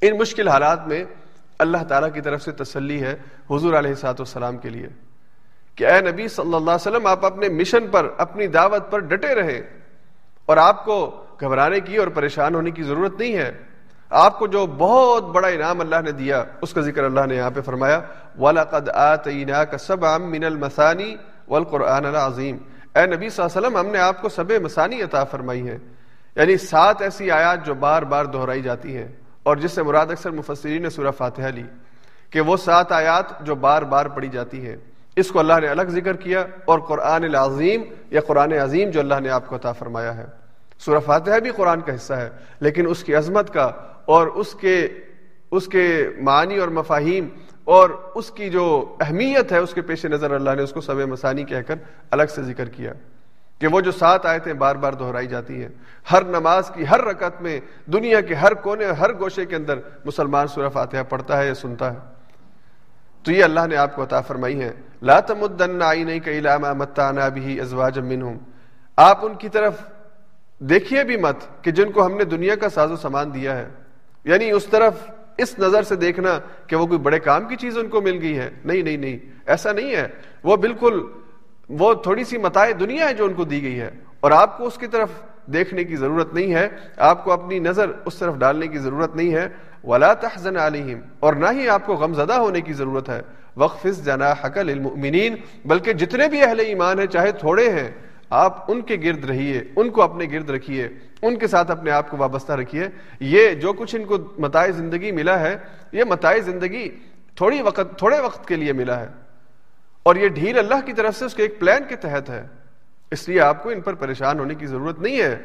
ان 0.01 0.19
مشکل 0.19 0.49
حالات 0.49 0.87
میں 0.87 1.05
اللہ 1.59 1.85
تعالیٰ 1.89 2.13
کی 2.13 2.21
طرف 2.21 2.43
سے 2.43 2.53
تسلی 2.53 3.03
ہے 3.03 3.17
حضور 3.51 3.75
علیہ 3.75 3.95
سات 3.95 4.21
والسلام 4.21 4.57
کے 4.57 4.69
لیے۔ 4.69 4.89
کہ 5.75 5.87
اے 5.87 6.01
نبی 6.01 6.29
صلی 6.29 6.45
اللہ 6.45 6.71
علیہ 6.71 6.75
وسلم، 6.75 7.07
آپ 7.07 7.25
اپنے 7.25 7.49
مشن 7.49 7.89
پر، 7.89 8.09
اپنی 8.17 8.47
دعوت 8.47 8.91
پر 8.91 8.99
ڈٹے 8.99 9.35
رہے۔ 9.35 9.63
اور 10.47 10.57
آپ 10.57 10.85
کو 10.85 11.25
گھبرانے 11.41 11.81
کی 11.81 11.97
اور 11.97 12.09
پریشان 12.09 12.55
ہونے 12.55 12.71
کی 12.71 12.83
ضرورت 12.83 13.19
نہیں 13.19 13.37
ہے۔ 13.37 13.68
آپ 14.11 14.39
کو 14.39 14.47
جو 14.47 14.67
بہت 14.67 15.25
بڑا 15.25 15.49
انعام 15.49 15.81
اللہ 15.81 16.01
نے 16.05 16.13
دیا، 16.13 16.43
اس 16.63 16.73
کا 16.75 16.81
ذکر 16.81 17.05
اللہ 17.05 17.27
نے 17.27 17.37
یہاں 17.37 17.51
پہ 17.55 17.61
فرمایا، 17.61 18.01
وَلَقَدْ 18.39 18.89
آتَيْنَاكَ 18.95 19.77
سَبْعًا 19.77 20.27
مِنَ 20.27 20.47
الْمَثَانِ 20.47 21.15
وَالْقُرْآنَ 21.49 22.07
الْعَظِيمِ۔ 22.07 22.59
اے 22.97 23.07
نبی 23.07 23.29
صلی 23.29 23.45
اللہ 23.45 23.59
علیہ 23.59 23.67
وسلم، 23.67 23.77
ہم 23.77 23.87
نے 23.87 23.99
آپ 23.99 24.21
کو 24.23 24.29
سب 24.29 24.53
مسانی 24.63 25.03
عطا 25.03 25.25
فرمائی 25.25 25.69
ہے 25.69 25.77
یعنی 26.37 26.57
سات 26.57 27.03
ایسی 27.03 27.31
آیات 27.31 27.67
جو 27.67 27.75
بار 27.75 28.03
بار 28.03 28.25
دہرائی 28.25 28.63
جاتی 28.63 28.97
ہیں، 28.97 29.09
اور 29.43 29.57
جس 29.57 29.73
سے 29.73 29.83
مراد 29.83 30.11
اکثر 30.11 30.31
مفسرین 30.31 30.83
نے 30.83 30.91
سورہ 30.91 31.11
فاتحہ 31.11 31.51
لی، 31.55 31.63
کہ 32.31 32.41
وہ 32.41 32.57
سات 32.57 32.93
آیات 32.93 33.41
جو 33.41 33.55
بار 33.55 33.83
بار 33.83 34.07
پڑھی 34.07 34.29
جاتی 34.29 34.67
ہیں۔ 34.67 34.77
اس 35.17 35.31
کو 35.31 35.39
اللہ 35.39 35.61
نے 35.61 35.69
الگ 35.69 35.89
ذکر 35.89 36.17
کیا، 36.17 36.45
اور 36.65 36.79
قرآن 36.79 37.25
العظیم 37.25 37.83
یا 38.11 38.21
قرآن 38.27 38.53
عظیم 38.53 38.91
جو 38.91 39.01
اللہ 39.01 39.21
نے 39.21 39.31
آپ 39.31 39.47
کو 39.47 39.57
عطا 39.57 39.73
فرمایا 39.73 40.17
ہے۔ 40.17 40.27
سورہ 40.79 40.99
فاتحہ 40.99 41.39
بھی 41.39 41.51
قرآن 41.51 41.81
کا 41.81 41.95
حصہ 41.95 42.15
ہے، 42.15 42.29
لیکن 42.61 42.87
اس 42.89 43.05
کی 43.05 43.15
عظمت 43.15 43.53
کا 43.55 43.71
اور 44.09 44.27
اس 44.27 44.55
کے 44.55 44.89
اس 45.51 45.67
کے 45.67 46.11
معنی 46.21 46.57
اور 46.57 46.69
مفاہیم 46.69 47.29
اور 47.65 47.91
اس 48.15 48.31
کی 48.31 48.51
جو 48.51 48.97
اہمیت 49.01 49.53
ہے، 49.53 49.59
اس 49.59 49.75
کے 49.75 49.83
پیش 49.83 50.05
نظر 50.05 50.31
اللہ 50.31 50.51
نے 50.57 50.63
اس 50.63 50.73
کو 50.73 50.81
سب 50.81 50.97
مسانی 50.97 51.45
کہہ 51.45 51.63
کر 51.67 51.75
الگ 52.11 52.31
سے 52.35 52.43
ذکر 52.43 52.69
کیا 52.69 52.93
کہ 53.59 53.67
وہ 53.67 53.81
جو 53.81 53.93
سات 53.93 54.27
آیتیں 54.27 54.53
بار 54.53 54.77
بار 54.77 54.93
دہرائی 54.93 55.27
جاتی 55.27 55.63
ہیں، 55.63 55.69
ہر 56.13 56.25
نماز 56.25 56.71
کی 56.75 56.85
ہر 56.91 57.01
رکعت 57.01 57.43
میں، 57.43 57.61
دنیا 57.87 58.21
کے 58.21 58.35
ہر 58.35 58.55
کونے 58.55 58.85
ہر 58.85 59.13
گوشے 59.13 59.47
کے 59.47 59.57
اندر 59.57 59.79
مسلمان 60.05 60.47
سورہ 60.47 60.69
فاتحہ 60.69 61.03
پڑھتا 61.09 61.39
ہے 61.39 61.47
یا 61.47 61.55
سنتا 61.55 61.93
ہے۔ 61.93 61.99
تو 63.23 63.33
یہ 63.33 63.45
اللہ 63.45 63.67
نے 63.69 63.77
آپ 63.77 63.97
کو 63.97 64.03
عطا 64.03 64.21
فرمائی 64.21 64.61
ہے 64.61 64.73
لا 65.03 65.21
تمدن 65.21 65.83
عینیک 65.83 66.29
الی 66.29 66.59
ما 66.61 66.73
متعنا 66.73 67.29
به 67.29 67.61
ازواجا 67.61 68.03
منهم۔ 68.03 68.39
آپ 68.97 69.19
ان 69.23 69.35
کی 69.35 69.49
طرف 69.49 69.75
دیکھیے 70.59 71.05
بھی 71.05 71.17
مت 71.17 71.37
کہ 71.63 71.71
جن 71.71 71.93
کو 71.93 72.07
ہم 72.07 72.17
نے 72.17 72.25
دنیا 72.25 72.55
کا 72.55 72.69
ساز 72.69 72.91
و 72.91 72.97
سامان 72.97 73.35
دیا 73.35 73.59
ہے۔ 73.59 73.69
یعنی 74.29 74.51
اس 74.51 74.65
طرف 74.65 74.95
اس 75.37 75.59
نظر 75.59 75.83
سے 75.83 75.97
دیکھنا 75.97 76.41
کہ 76.67 76.77
وہ 76.77 76.87
کوئی 76.87 76.99
بڑے 76.99 77.19
کام 77.19 77.49
کی 77.49 77.57
چیز 77.57 77.79
ان 77.79 77.89
کو 77.89 78.01
مل 78.01 78.19
گئی 78.23 78.39
ہے۔ 78.39 78.51
نہیں 78.65 78.83
نہیں 78.83 78.97
نہیں، 78.97 79.19
ایسا 79.47 79.73
نہیں 79.73 79.97
ہے۔ 79.97 80.09
وہ 80.45 80.57
بالکل، 80.57 81.01
وہ 81.69 81.95
تھوڑی 81.95 82.25
سی 82.25 82.39
متائے 82.39 82.73
دنیا 82.73 83.09
ہے 83.09 83.15
جو 83.15 83.25
ان 83.25 83.35
کو 83.35 83.45
دی 83.45 83.63
گئی 83.63 83.81
ہے۔ 83.81 83.91
اور 84.21 84.31
آپ 84.31 84.59
کو 84.59 84.67
اس 84.67 84.79
کی 84.79 84.87
طرف 84.87 85.09
دیکھنے 85.47 85.85
کی 85.85 85.97
ضرورت 85.97 86.35
نہیں 86.35 86.55
ہے۔ 86.55 86.69
آپ 86.97 87.25
کو 87.25 87.33
اپنی 87.33 87.59
نظر 87.59 87.91
اس 88.05 88.15
طرف 88.15 88.35
ڈالنے 88.37 88.67
کی 88.67 88.79
ضرورت 88.79 89.17
نہیں 89.17 89.35
ہے۔ 89.35 89.49
ولا 89.85 90.15
تحزن 90.15 90.57
علیہم 90.57 90.99
اور 91.21 91.35
نہ 91.35 91.47
ہی 91.53 91.69
آپ 91.69 91.87
کو 91.87 91.95
غم 91.95 92.15
زدہ 92.15 92.33
ہونے 92.33 92.61
کی 92.61 92.73
ضرورت 92.73 93.09
ہے۔ 93.09 93.21
وقف 93.57 93.87
جنا 94.05 94.33
حقل 94.33 94.79
بلکہ 95.65 95.93
جتنے 95.93 96.29
بھی 96.29 96.43
اہل 96.43 96.61
ایمان 96.61 96.99
ہیں، 96.99 97.07
چاہے 97.07 97.33
تھوڑے 97.33 97.69
ہیں 97.69 97.91
آپ 98.31 98.71
ان 98.71 98.81
کے 98.81 98.97
گرد 99.05 99.25
رہیے، 99.25 99.63
ان 99.77 99.91
کو 99.91 100.03
اپنے 100.03 100.27
گرد 100.33 100.51
رکھیے، 100.51 100.89
ان 101.23 101.39
کے 101.39 101.47
ساتھ 101.47 101.71
اپنے 101.71 101.91
آپ 101.91 102.11
کو 102.11 102.17
وابستہ 102.17 102.53
رکھیے۔ 102.53 102.89
یہ 103.21 103.51
جو 103.51 103.73
کچھ 103.73 103.97
ان 103.97 104.05
کو 104.05 104.17
متائے 104.39 104.73
زندگی 104.73 105.13
ملا 105.13 105.41
ہے، 105.41 105.57
یہ 105.93 106.05
متائے 106.05 106.41
زندگی 106.41 106.89
تھوڑی 107.35 107.63
وقت، 107.63 107.99
تھوڑے 107.99 108.21
وقت 108.21 108.49
کے 108.49 108.55
لیے 108.55 108.73
ملا 108.73 109.01
ہے۔ 109.01 109.07
اور 110.03 110.17
یہ 110.17 110.29
ڈھیل 110.29 110.59
اللہ 110.59 110.87
کی 110.87 110.93
طرف 110.93 111.17
سے 111.17 111.25
اس 111.25 111.35
کے 111.35 111.43
ایک 111.43 111.61
پلان 111.61 111.85
کے 111.89 111.97
تحت 111.97 112.31
ہے۔ 112.31 112.47
اس 113.11 113.29
لیے 113.29 113.41
آپ 113.41 113.63
کو 113.63 113.69
ان 113.69 113.81
پر 113.81 113.95
پریشان 113.95 114.39
ہونے 114.39 114.55
کی 114.55 114.67
ضرورت 114.67 114.99
نہیں 114.99 115.23
ہے 115.23 115.43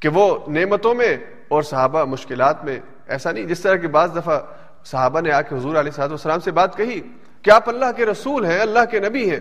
کہ 0.00 0.08
وہ 0.08 0.38
نعمتوں 0.48 0.94
میں 0.94 1.16
اور 1.48 1.62
صحابہ 1.62 2.04
مشکلات 2.04 2.64
میں، 2.64 2.80
ایسا 3.06 3.32
نہیں، 3.32 3.44
جس 3.44 3.60
طرح 3.60 3.76
کہ 3.76 3.88
بعض 3.88 4.16
دفعہ 4.16 4.40
صحابہ 4.84 5.20
نے 5.20 5.32
آ 5.32 5.42
کے 5.42 5.56
حضور 5.56 5.76
علیہ 5.76 5.90
صاحب 5.90 6.10
السلام 6.10 6.40
سے 6.40 6.50
بات 6.50 6.76
کہی 6.76 7.00
کہ 7.42 7.50
آپ 7.50 7.68
اللہ 7.68 7.92
کے 7.96 8.06
رسول 8.06 8.44
ہیں، 8.44 8.60
اللہ 8.60 8.84
کے 8.90 9.00
نبی 9.00 9.30
ہیں۔ 9.30 9.40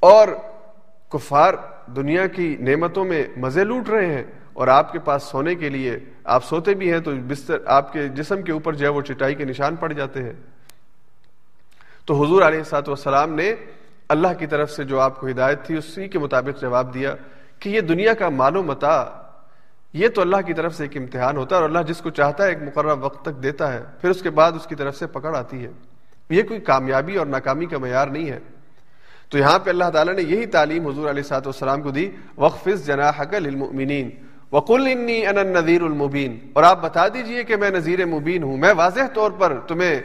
اور 0.00 0.28
کفار 1.08 1.54
دنیا 1.96 2.26
کی 2.26 2.56
نعمتوں 2.60 3.04
میں 3.04 3.26
مزے 3.36 3.64
لوٹ 3.64 3.88
رہے 3.88 4.06
ہیں 4.06 4.24
اور 4.52 4.68
آپ 4.68 4.92
کے 4.92 4.98
پاس 4.98 5.22
سونے 5.22 5.54
کے 5.54 5.68
لیے 5.68 5.98
آپ 6.24 6.44
سوتے 6.44 6.74
بھی 6.74 6.92
ہیں 6.92 7.00
تو 7.00 7.10
بستر 7.26 7.58
آپ 7.66 7.92
کے 7.92 8.08
جسم 8.08 8.42
کے 8.42 8.52
اوپر 8.52 8.74
جو 8.74 8.86
ہے 8.86 8.90
وہ 8.90 9.00
چٹائی 9.00 9.34
کے 9.34 9.44
نشان 9.44 9.76
پڑ 9.76 9.92
جاتے 9.92 10.22
ہیں۔ 10.22 10.32
تو 12.06 12.24
حضور 12.24 12.42
علیہ 12.42 12.62
سات 12.62 12.88
والسلام 12.88 13.34
نے 13.34 13.54
اللہ 14.08 14.28
کی 14.38 14.46
طرف 14.46 14.70
سے 14.70 14.84
جو 14.84 15.00
آپ 15.00 15.20
کو 15.20 15.28
ہدایت 15.28 15.62
تھی، 15.62 15.76
اسی 15.76 16.08
کے 16.08 16.18
مطابق 16.18 16.60
جواب 16.60 16.94
دیا 16.94 17.14
کہ 17.58 17.68
یہ 17.68 17.80
دنیا 17.80 18.14
کا 18.14 18.28
مال 18.28 18.56
و 18.56 18.62
متا، 18.62 19.04
یہ 19.92 20.08
تو 20.08 20.20
اللہ 20.20 20.36
کی 20.46 20.54
طرف 20.54 20.74
سے 20.74 20.84
ایک 20.84 20.96
امتحان 20.96 21.36
ہوتا 21.36 21.56
ہے 21.56 21.60
اور 21.60 21.68
اللہ 21.68 21.82
جس 21.82 21.98
کو 21.98 22.10
چاہتا 22.10 22.44
ہے 22.44 22.48
ایک 22.48 22.58
مقررہ 22.62 22.94
وقت 23.00 23.24
تک 23.24 23.42
دیتا 23.42 23.72
ہے، 23.72 23.82
پھر 24.00 24.10
اس 24.10 24.22
کے 24.22 24.30
بعد 24.30 24.52
اس 24.52 24.66
کی 24.66 24.74
طرف 24.74 24.96
سے 24.96 25.06
پکڑ 25.06 25.36
آتی 25.36 25.64
ہے۔ 25.64 25.70
یہ 26.30 26.42
کوئی 26.42 26.60
کامیابی 26.60 27.16
اور 27.16 27.26
ناکامی 27.26 27.66
کا 27.66 27.78
معیار 27.78 28.08
نہیں 28.08 28.30
ہے۔ 28.30 28.38
تو 29.28 29.38
یہاں 29.38 29.58
پہ 29.58 29.70
اللہ 29.70 29.90
تعالیٰ 29.92 30.14
نے 30.14 30.22
یہی 30.22 30.46
تعلیم 30.46 30.86
حضور 30.86 31.10
علیہ 31.10 31.22
سات 31.22 31.46
والسلام 31.46 31.82
کو 31.82 31.90
دی 31.90 32.10
وقف 32.36 32.68
جنا 32.86 33.10
للمؤمنین 33.38 34.10
وقل 34.52 34.86
انی 34.86 35.26
انا 35.26 35.40
النذیر 35.40 35.82
المبین 35.82 36.38
اور 36.52 36.64
آپ 36.64 36.82
بتا 36.82 37.08
دیجیے 37.08 37.44
کہ 37.44 37.56
میں 37.56 37.70
نذیر 37.70 38.06
مبین 38.06 38.42
ہوں۔ 38.42 38.56
میں 38.56 38.72
واضح 38.76 39.00
طور 39.14 39.30
پر 39.30 39.60
تمہیں 39.68 40.00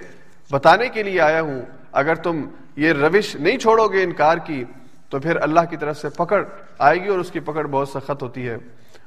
بتانے 0.52 0.88
کے 0.88 1.04
لیے 1.04 1.22
آیا 1.22 1.42
ہوں۔ 1.42 1.62
اگر 1.92 2.16
تم 2.16 2.42
یہ 2.76 2.94
روش 2.94 3.36
نہیں 3.36 3.58
چھوڑو 3.58 3.88
گے 3.88 4.04
انکار 4.04 4.38
کی، 4.38 4.64
تو 5.10 5.20
پھر 5.20 5.36
اللہ 5.42 5.60
کی 5.70 5.78
طرف 5.78 5.98
سے 5.98 6.10
پکڑ 6.10 6.46
آئے 6.80 7.04
گی 7.04 7.08
اور 7.08 7.20
اس 7.20 7.32
کی 7.32 7.40
پکڑ 7.40 7.68
بہت 7.68 7.90
سخت 7.90 8.24
ہوتی 8.24 8.48
ہے۔ 8.48 8.58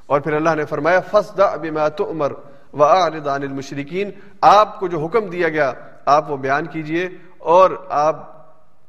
اور 0.07 0.21
پھر 0.21 0.33
اللہ 0.33 0.51
نے 0.57 0.65
فرمایا 0.65 1.01
فسدا 1.01 1.57
بما 1.57 1.89
تؤمر 1.89 2.33
واعرض 2.73 3.29
عن 3.29 3.43
المشرکین 3.43 4.11
آپ 4.41 4.81
کو 4.81 4.89
جو 4.89 5.01
حکم 5.01 5.27
دیا 5.27 5.49
گیا، 5.49 5.73
آپ 6.05 6.31
وہ 6.31 6.37
بیان 6.37 6.67
کیجیے 6.67 7.09
اور 7.39 7.71
آپ 7.89 8.36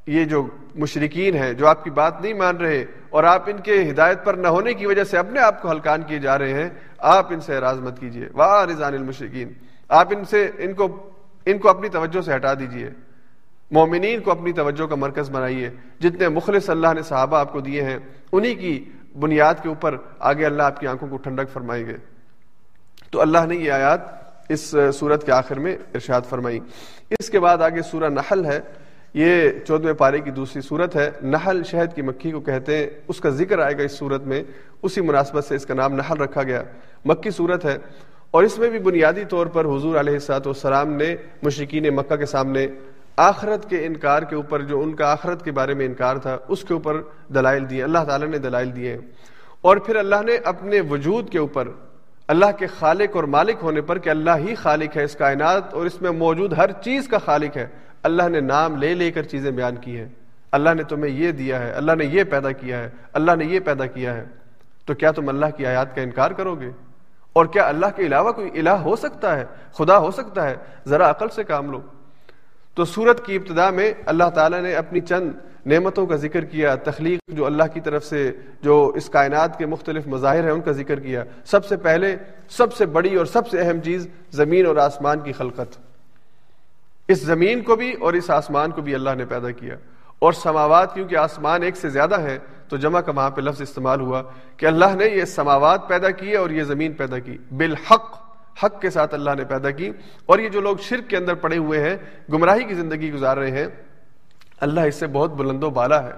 یہ 0.07 0.25
جو 0.25 0.47
مشرقین 0.75 1.35
ہیں، 1.35 1.53
جو 1.53 1.67
آپ 1.67 1.83
کی 1.83 1.89
بات 1.89 2.21
نہیں 2.21 2.33
مان 2.33 2.57
رہے 2.57 2.83
اور 3.09 3.23
آپ 3.23 3.43
ان 3.47 3.57
کے 3.57 3.89
ہدایت 3.89 4.23
پر 4.25 4.33
نہ 4.33 4.47
ہونے 4.47 4.73
کی 4.73 4.85
وجہ 4.85 5.03
سے 5.03 5.17
اپنے 5.17 5.39
آپ 5.39 5.61
کو 5.61 5.71
ہلکان 5.71 6.01
کیے 6.01 6.19
جا 6.19 6.37
رہے 6.39 6.53
ہیں، 6.53 6.69
آپ 6.97 7.31
ان 7.33 7.41
سے 7.41 7.55
اعراض 7.55 7.79
مت 7.79 7.99
کیجیے 7.99 8.27
واہ 8.33 8.63
رضان 8.65 8.93
المشرقین 8.93 9.53
آپ 9.89 10.07
ان 10.11 10.23
سے، 10.25 10.49
ان 10.57 10.73
کو 10.73 10.87
ان 11.45 11.57
کو 11.57 11.69
اپنی 11.69 11.89
توجہ 11.89 12.21
سے 12.21 12.35
ہٹا 12.35 12.53
دیجیے 12.53 12.89
مومنین 13.71 14.21
کو 14.21 14.31
اپنی 14.31 14.51
توجہ 14.51 14.85
کا 14.85 14.95
مرکز 14.95 15.29
بنائیے۔ 15.29 15.69
جتنے 15.99 16.27
مخلص 16.29 16.69
اللہ 16.69 16.93
نے 16.93 17.01
صحابہ 17.01 17.37
آپ 17.37 17.51
کو 17.53 17.59
دیے 17.59 17.81
ہیں، 17.83 17.97
انہی 18.31 18.53
کی 18.55 18.83
بنیاد 19.19 19.53
کے 19.61 19.69
اوپر 19.69 19.95
آگے 20.19 20.45
اللہ 20.45 20.63
آپ 20.63 20.79
کی 20.79 20.87
آنکھوں 20.87 21.09
کو 21.09 21.17
ٹھنڈک 21.17 21.49
فرمائیں 21.53 21.85
گے 21.85 21.95
تو 23.11 23.21
اللہ 23.21 23.45
نے 23.47 23.55
یہ 23.55 23.71
آیات 23.71 24.01
اس 24.49 24.75
صورت 24.93 25.25
کے 25.25 25.31
آخر 25.31 25.59
میں 25.59 25.77
ارشاد 25.93 26.21
فرمائی۔ 26.29 26.59
اس 27.19 27.29
کے 27.29 27.39
بعد 27.39 27.57
آگے 27.57 27.81
سورہ 27.81 28.09
نحل 28.09 28.45
ہے۔ 28.45 28.59
یہ 29.13 29.49
چودہ 29.67 29.93
پارے 29.93 30.19
کی 30.19 30.31
دوسری 30.31 30.61
صورت 30.61 30.95
ہے۔ 30.95 31.11
نحل 31.23 31.63
شہد 31.63 31.95
کی 31.95 32.01
مکھی 32.01 32.31
کو 32.31 32.39
کہتے 32.39 32.77
ہیں، 32.77 32.87
اس 33.07 33.19
کا 33.19 33.29
ذکر 33.29 33.59
آئے 33.59 33.77
گا 33.77 33.83
اس 33.83 33.91
صورت 33.91 34.23
میں۔ 34.23 34.43
اسی 34.83 35.01
مناسبت 35.01 35.43
سے 35.43 35.55
اس 35.55 35.65
کا 35.65 35.73
نام 35.73 35.93
نحل 35.93 36.17
رکھا 36.17 36.43
گیا۔ 36.43 36.63
مکی 37.05 37.31
صورت 37.31 37.65
ہے۔ 37.65 37.77
اور 38.31 38.43
اس 38.43 38.59
میں 38.59 38.69
بھی 38.69 38.79
بنیادی 38.79 39.25
طور 39.29 39.47
پر 39.47 39.65
حضور 39.65 39.95
علیہ 39.95 40.19
سات 40.19 40.47
والسلام 40.47 40.93
نے 40.93 41.15
مشرقین 41.43 41.95
مکہ 41.95 42.15
کے 42.15 42.25
سامنے 42.25 42.67
آخرت 43.17 43.69
کے 43.69 43.85
انکار 43.85 44.21
کے 44.21 44.35
اوپر، 44.35 44.61
جو 44.61 44.79
ان 44.79 44.95
کا 44.95 45.11
آخرت 45.11 45.45
کے 45.45 45.51
بارے 45.51 45.73
میں 45.73 45.85
انکار 45.85 46.15
تھا، 46.15 46.37
اس 46.47 46.63
کے 46.63 46.73
اوپر 46.73 47.01
دلائل 47.27 47.69
دیے۔ 47.69 47.83
اللہ 47.83 47.99
تعالیٰ 48.07 48.27
نے 48.27 48.37
دلائل 48.37 48.75
دیے۔ 48.75 48.97
اور 49.61 49.77
پھر 49.77 49.95
اللہ 49.95 50.15
نے 50.25 50.37
اپنے 50.45 50.81
وجود 50.81 51.29
کے 51.29 51.37
اوپر، 51.37 51.67
اللہ 52.27 52.51
کے 52.59 52.67
خالق 52.67 53.15
اور 53.15 53.23
مالک 53.23 53.55
ہونے 53.61 53.81
پر 53.81 53.97
کہ 53.97 54.09
اللہ 54.09 54.31
ہی 54.37 54.55
خالق 54.55 54.97
ہے 54.97 55.03
اس 55.03 55.13
کائنات 55.13 55.73
اور 55.73 55.85
اس 55.85 56.01
میں 56.01 56.11
موجود 56.11 56.53
ہر 56.53 56.71
چیز 56.71 57.07
کا 57.07 57.17
خالق 57.17 57.57
ہے۔ 57.57 57.67
اللہ 58.07 58.29
نے 58.29 58.39
نام 58.39 58.77
لے 58.77 58.93
لے 58.93 59.11
کر 59.11 59.23
چیزیں 59.23 59.51
بیان 59.51 59.75
کی 59.75 59.97
ہیں۔ 59.97 60.07
اللہ 60.51 60.69
نے 60.73 60.83
تمہیں 60.83 61.11
یہ 61.11 61.31
دیا 61.31 61.59
ہے، 61.59 61.71
اللہ 61.71 61.91
نے 61.91 62.05
یہ 62.05 62.23
پیدا 62.23 62.51
کیا 62.51 62.77
ہے، 62.77 62.89
اللہ 63.13 63.31
نے 63.35 63.45
یہ 63.45 63.59
پیدا 63.59 63.85
کیا 63.85 64.13
ہے۔ 64.13 64.25
تو 64.85 64.93
کیا 64.93 65.11
تم 65.11 65.29
اللہ 65.29 65.45
کی 65.57 65.65
آیات 65.65 65.95
کا 65.95 66.01
انکار 66.01 66.31
کرو 66.31 66.55
گے؟ 66.55 66.69
اور 67.33 67.45
کیا 67.45 67.67
اللہ 67.67 67.85
کے 67.95 68.03
علاوہ 68.03 68.31
کوئی 68.31 68.59
الہ 68.59 68.69
ہو 68.69 68.95
سکتا 68.95 69.39
ہے؟ 69.39 69.45
خدا 69.71 69.97
ہو 69.97 70.11
سکتا 70.11 70.49
ہے؟ 70.49 70.55
ذرا 70.87 71.09
عقل 71.09 71.29
سے 71.29 71.43
کام 71.43 71.71
لو۔ 71.71 71.81
تو 72.75 72.85
سورت 72.85 73.25
کی 73.25 73.35
ابتدا 73.35 73.69
میں 73.69 73.93
اللہ 74.05 74.29
تعالیٰ 74.35 74.61
نے 74.61 74.75
اپنی 74.75 74.99
چند 74.99 75.31
نعمتوں 75.65 76.07
کا 76.07 76.15
ذکر 76.15 76.45
کیا، 76.45 76.75
تخلیق 76.75 77.19
جو 77.27 77.45
اللہ 77.45 77.63
کی 77.73 77.81
طرف 77.81 78.05
سے، 78.05 78.31
جو 78.61 78.91
اس 78.95 79.09
کائنات 79.09 79.57
کے 79.57 79.65
مختلف 79.65 80.07
مظاہر 80.07 80.43
ہیں، 80.43 80.51
ان 80.51 80.61
کا 80.61 80.71
ذکر 80.71 80.99
کیا۔ 80.99 81.23
سب 81.45 81.65
سے 81.65 81.77
پہلے، 81.77 82.15
سب 82.49 82.73
سے 82.73 82.85
بڑی 82.85 83.15
اور 83.15 83.25
سب 83.25 83.47
سے 83.47 83.61
اہم 83.61 83.79
چیز 83.79 84.07
زمین 84.31 84.65
اور 84.65 84.75
آسمان 84.75 85.19
کی 85.19 85.31
خلقت۔ 85.31 85.86
اس 87.07 87.21
زمین 87.21 87.61
کو 87.61 87.75
بھی 87.75 87.93
اور 87.93 88.13
اس 88.13 88.29
آسمان 88.29 88.71
کو 88.71 88.81
بھی 88.81 88.95
اللہ 88.95 89.09
نے 89.17 89.25
پیدا 89.25 89.51
کیا۔ 89.51 89.75
اور 90.19 90.33
سماوات 90.33 90.93
کیونکہ 90.93 91.15
آسمان 91.15 91.63
ایک 91.63 91.77
سے 91.77 91.89
زیادہ 91.89 92.19
ہے، 92.19 92.39
تو 92.69 92.77
جمع 92.77 93.01
کا 93.01 93.11
وہاں 93.11 93.29
پہ 93.29 93.41
لفظ 93.41 93.61
استعمال 93.61 94.01
ہوا 94.01 94.23
کہ 94.57 94.65
اللہ 94.65 94.95
نے 94.95 95.05
یہ 95.05 95.25
سماوات 95.25 95.87
پیدا 95.87 96.09
کیے 96.09 96.37
اور 96.37 96.49
یہ 96.49 96.63
زمین 96.63 96.93
پیدا 96.93 97.19
کی۔ 97.19 97.37
بالحق، 97.57 98.17
حق 98.63 98.81
کے 98.81 98.89
ساتھ 98.89 99.13
اللہ 99.13 99.31
نے 99.37 99.43
پیدا 99.43 99.71
کی۔ 99.71 99.91
اور 100.25 100.39
یہ 100.39 100.49
جو 100.49 100.61
لوگ 100.61 100.77
شرک 100.77 101.09
کے 101.09 101.17
اندر 101.17 101.33
پڑے 101.33 101.57
ہوئے 101.57 101.89
ہیں، 101.89 101.97
گمراہی 102.31 102.63
کی 102.63 102.73
زندگی 102.73 103.13
گزار 103.13 103.37
رہے 103.37 103.51
ہیں، 103.51 103.67
اللہ 104.59 104.79
اس 104.79 104.95
سے 104.95 105.07
بہت 105.07 105.31
بلند 105.31 105.63
و 105.63 105.69
بالا 105.69 106.03
ہے۔ 106.03 106.13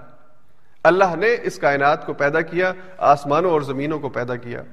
اللہ 0.84 1.16
نے 1.16 1.36
اس 1.44 1.60
کائنات 1.60 2.06
کو 2.06 2.14
پیدا 2.14 2.42
کیا، 2.42 2.74
آسمانوں 2.98 3.52
اور 3.52 3.62
زمینوں 3.62 4.00
کو 4.00 4.10
پیدا 4.10 4.36
کیا۔ 4.36 4.64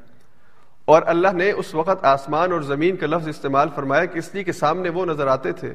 اور 0.85 1.03
اللہ 1.07 1.33
نے 1.33 1.51
اس 1.51 1.75
وقت 1.75 2.05
آسمان 2.05 2.53
اور 2.53 2.61
زمین 2.61 2.97
کا 2.97 3.07
لفظ 3.07 3.29
استعمال 3.29 3.69
فرمایا 3.75 4.05
کہ 4.05 4.19
اس 4.19 4.35
لیے 4.35 4.45
کے 4.45 4.53
سامنے 4.53 4.89
وہ 4.89 5.07
نظر 5.07 5.27
آتے 5.27 5.53
تھے۔ 5.53 5.75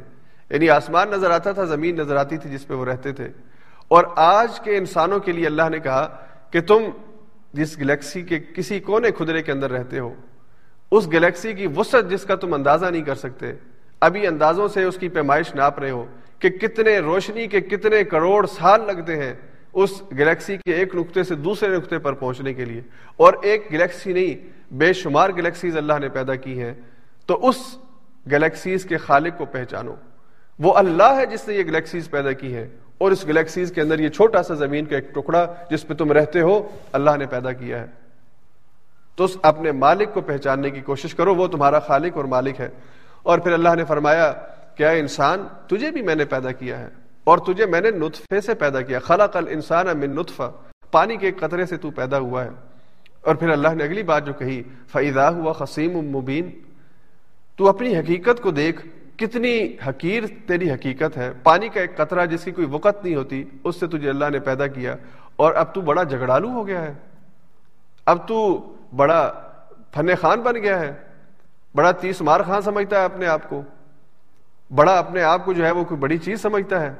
یعنی 0.51 0.69
آسمان 0.69 1.09
نظر 1.09 1.31
آتا 1.31 1.51
تھا، 1.51 1.63
زمین 1.63 1.95
نظر 1.95 2.15
آتی 2.15 2.37
تھی 2.37 2.49
جس 2.49 2.67
پہ 2.67 2.73
وہ 2.73 2.85
رہتے 2.85 3.11
تھے۔ 3.11 3.27
اور 3.87 4.03
آج 4.15 4.59
کے 4.59 4.77
انسانوں 4.77 5.19
کے 5.19 5.31
لیے 5.31 5.45
اللہ 5.45 5.69
نے 5.69 5.79
کہا 5.79 6.25
کہ 6.51 6.61
تم 6.61 6.83
جس 7.53 7.77
گلیکسی 7.77 8.21
کے 8.21 8.39
کسی 8.39 8.79
کونے 8.79 9.07
خدرے 9.17 9.43
کے 9.43 9.51
اندر 9.51 9.71
رہتے 9.71 9.99
ہو، 9.99 10.13
اس 10.91 11.07
گلیکسی 11.07 11.53
کی 11.53 11.67
وسعت 11.67 12.09
جس 12.09 12.23
کا 12.23 12.35
تم 12.35 12.53
اندازہ 12.53 12.85
نہیں 12.85 13.01
کر 13.01 13.15
سکتے، 13.15 13.53
ابھی 14.01 14.27
اندازوں 14.27 14.67
سے 14.67 14.83
اس 14.83 14.97
کی 14.97 15.09
پیمائش 15.09 15.55
ناپ 15.55 15.79
رہے 15.79 15.91
ہو 15.91 16.05
کہ 16.39 16.49
کتنے 16.49 16.99
روشنی 16.99 17.47
کے 17.47 17.61
کتنے 17.61 18.03
کروڑ 18.03 18.45
سال 18.47 18.81
لگتے 18.87 19.15
ہیں 19.15 19.33
اس 19.73 20.01
گلیکسی 20.11 20.57
کے 20.57 20.73
ایک 20.73 20.95
نقطے 20.95 21.23
سے 21.23 21.35
دوسرے 21.35 21.77
نقطے 21.77 21.99
پر 21.99 22.13
پہنچنے 22.13 22.53
کے 22.53 22.65
لیے۔ 22.65 22.81
اور 23.17 23.33
ایک 23.41 23.67
گلیکسی 23.71 24.13
نہیں، 24.13 24.49
بے 24.73 24.93
شمار 24.93 25.29
گلیکسیز 25.29 25.77
اللہ 25.77 25.93
نے 25.99 26.09
پیدا 26.09 26.35
کی 26.35 26.61
ہیں۔ 26.61 26.73
تو 27.25 27.49
اس 27.49 27.55
گلیکسیز 28.31 28.85
کے 28.85 28.97
خالق 28.97 29.37
کو 29.37 29.45
پہچانو۔ 29.45 29.93
وہ 30.59 30.73
اللہ 30.73 31.03
ہے 31.03 31.25
جس 31.25 31.47
نے 31.47 31.53
یہ 31.53 31.63
گلیکسیز 31.63 32.09
پیدا 32.09 32.31
کی 32.31 32.55
ہے 32.55 32.67
اور 32.97 33.11
اس 33.11 33.27
گلیکسیز 33.27 33.71
کے 33.71 33.81
اندر 33.81 33.99
یہ 33.99 34.09
چھوٹا 34.09 34.43
سا 34.43 34.53
زمین 34.53 34.85
کا 34.85 34.95
ایک 34.95 35.15
ٹکڑا 35.15 35.53
جس 35.69 35.87
پہ 35.87 35.93
تم 35.93 36.11
رہتے 36.11 36.41
ہو، 36.41 36.67
اللہ 36.91 37.11
نے 37.17 37.25
پیدا 37.25 37.51
کیا 37.51 37.79
ہے۔ 37.79 37.85
تو 39.15 39.23
اس 39.23 39.37
اپنے 39.41 39.71
مالک 39.71 40.13
کو 40.13 40.21
پہچاننے 40.21 40.69
کی 40.69 40.81
کوشش 40.81 41.15
کرو، 41.15 41.35
وہ 41.35 41.47
تمہارا 41.47 41.79
خالق 41.79 42.17
اور 42.17 42.25
مالک 42.25 42.59
ہے۔ 42.59 42.69
اور 43.23 43.39
پھر 43.39 43.51
اللہ 43.51 43.75
نے 43.75 43.83
فرمایا، 43.83 44.33
کیا 44.75 44.89
انسان 44.89 45.47
تجھے 45.67 45.91
بھی 45.91 46.01
میں 46.01 46.15
نے 46.15 46.25
پیدا 46.25 46.51
کیا 46.51 46.79
ہے؟ 46.79 46.87
اور 47.23 47.37
تجھے 47.37 47.65
میں 47.65 47.81
نے 47.81 47.91
نطفے 47.91 48.41
سے 48.41 48.53
پیدا 48.53 48.81
کیا۔ 48.81 48.99
خلق 48.99 49.37
الانسان 49.37 49.85
من 49.85 50.15
نطفہ، 50.15 50.51
پانی 50.91 51.17
کے 51.17 51.31
قطرے 51.31 51.65
سے 51.65 51.77
تو 51.77 51.91
پیدا 51.91 52.17
ہوا 52.17 52.43
ہے۔ 52.43 52.49
اور 53.21 53.35
پھر 53.35 53.49
اللہ 53.49 53.67
نے 53.67 53.83
اگلی 53.83 54.03
بات 54.03 54.25
جو 54.25 54.33
کہی 54.33 54.63
فیضا 54.91 55.29
ہوا 55.29 55.53
خسیم 55.53 55.97
مبین 55.97 56.49
تو 57.55 57.67
اپنی 57.67 57.97
حقیقت 57.97 58.41
کو 58.41 58.51
دیکھ 58.51 58.87
کتنی 59.21 59.75
حقیر 59.87 60.23
تیری 60.47 60.71
حقیقت 60.71 61.17
ہے؟ 61.17 61.31
پانی 61.43 61.69
کا 61.69 61.81
ایک 61.81 61.97
قطرہ 61.97 62.25
جس 62.25 62.43
کی 62.43 62.51
کوئی 62.51 62.67
وقت 62.67 63.03
نہیں 63.03 63.15
ہوتی، 63.15 63.43
اس 63.63 63.79
سے 63.79 63.87
تجھے 63.87 64.09
اللہ 64.09 64.25
نے 64.29 64.39
پیدا 64.39 64.67
کیا، 64.67 64.95
اور 65.35 65.53
اب 65.53 65.73
تو 65.73 65.81
بڑا 65.81 66.03
جھگڑالو 66.03 66.49
ہو 66.49 66.67
گیا 66.67 66.81
ہے۔ 66.81 66.93
اب 68.05 68.27
تو 68.27 68.73
بڑا 68.95 69.33
فن 69.93 70.15
خان 70.21 70.41
بن 70.41 70.55
گیا 70.55 70.79
ہے۔ 70.79 70.93
بڑا 71.75 71.91
تیس 71.91 72.21
مار 72.21 72.41
خان 72.41 72.61
سمجھتا 72.61 72.99
ہے 72.99 73.05
اپنے 73.05 73.27
آپ 73.27 73.49
کو۔ 73.49 73.61
بڑا 74.75 74.99
اپنے 74.99 75.23
آپ 75.23 75.45
کو 75.45 75.53
جو 75.53 75.65
ہے 75.65 75.71
وہ 75.71 75.83
کوئی 75.83 75.99
بڑی 75.99 76.17
چیز 76.17 76.41
سمجھتا 76.41 76.81
ہے۔ 76.81 76.93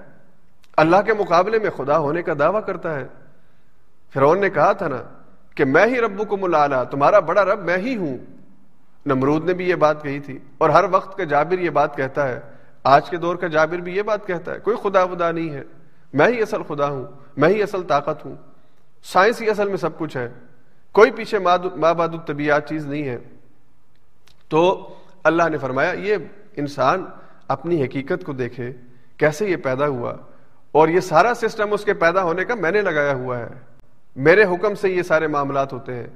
اللہ 0.78 1.02
کے 1.06 1.14
مقابلے 1.14 1.60
میں 1.60 1.70
خدا 1.70 1.98
ہونے 1.98 2.22
کا 2.22 2.34
دعویٰ 2.40 2.66
کرتا 2.66 3.00
ہے۔ 3.00 3.08
فرعون 4.14 4.42
نے 4.42 4.50
کہا 4.50 4.72
تھا 4.72 4.88
نا 4.88 5.02
کہ 5.56 5.66
میں 5.66 5.86
ہی 5.86 6.02
ربو 6.02 6.26
کو 6.26 6.38
ملا 6.38 6.84
تمہارا 6.84 7.20
بڑا 7.20 7.46
رب 7.46 7.66
میں 7.66 7.78
ہی 7.78 7.96
ہوں۔ 7.96 8.18
نمرود 9.06 9.46
نے 9.46 9.54
بھی 9.54 9.70
یہ 9.70 9.76
بات 9.76 10.04
کہی 10.04 10.20
تھی 10.20 10.40
اور 10.58 10.70
ہر 10.70 10.84
وقت 10.92 11.18
کا 11.18 11.24
جابر 11.24 11.60
یہ 11.60 11.70
بات 11.70 11.96
کہتا 11.96 12.28
ہے، 12.28 12.40
آج 12.84 13.10
کے 13.10 13.18
دور 13.18 13.36
کا 13.36 13.48
جابر 13.48 13.78
بھی 13.78 13.96
یہ 13.96 14.02
بات 14.02 14.28
کہتا 14.28 14.54
ہے، 14.54 14.60
کوئی 14.60 14.78
خدا 14.84 15.06
خدا 15.06 15.32
نہیں 15.32 15.50
ہے۔ 15.50 15.64
میں 16.14 16.28
ہی 16.28 16.42
اصل 16.42 16.64
خدا 16.64 16.90
ہوں، 16.90 17.06
میں 17.38 17.50
ہی 17.50 17.64
اصل 17.64 17.84
طاقت 17.84 18.26
ہوں۔ 18.26 18.36
سائنس 19.04 19.42
ہی 19.42 19.50
اصل 19.50 19.68
میں 19.68 19.78
سب 19.78 19.98
کچھ 19.98 20.18
ہے۔ 20.18 20.30
کوئی 20.92 21.12
پیچھے 21.12 21.40
ماں 21.40 21.94
باد 21.94 22.10
طبیعت 22.28 22.70
چیز 22.70 22.86
نہیں 22.88 23.04
ہے۔ 23.04 23.18
تو 24.50 24.94
اللہ 25.24 25.44
نے 25.50 25.58
فرمایا، 25.58 25.92
یہ 25.92 26.18
انسان 26.56 27.06
اپنی 27.48 27.86
حقیقت 27.86 28.26
کو 28.26 28.34
دیکھے، 28.34 28.74
کیسے 29.18 29.50
یہ 29.50 29.56
پیدا 29.56 29.88
ہوا؟ 29.88 30.14
اور 30.72 30.88
یہ 30.88 31.00
سارا 31.00 31.34
سسٹم 31.34 31.74
اس 31.74 31.86
کے 31.86 31.94
پیدا 31.94 32.24
ہونے 32.24 32.46
کا 32.46 32.56
میں 32.56 32.72
نے 32.72 32.82
لگایا 32.82 33.14
ہوا 33.14 33.38
ہے۔ 33.38 33.48
میرے 34.16 34.44
حکم 34.44 34.76
سے 34.76 34.90
یہ 34.90 35.02
سارے 35.02 35.28
معاملات 35.28 35.74
ہوتے 35.74 35.96
ہیں۔ 35.96 36.08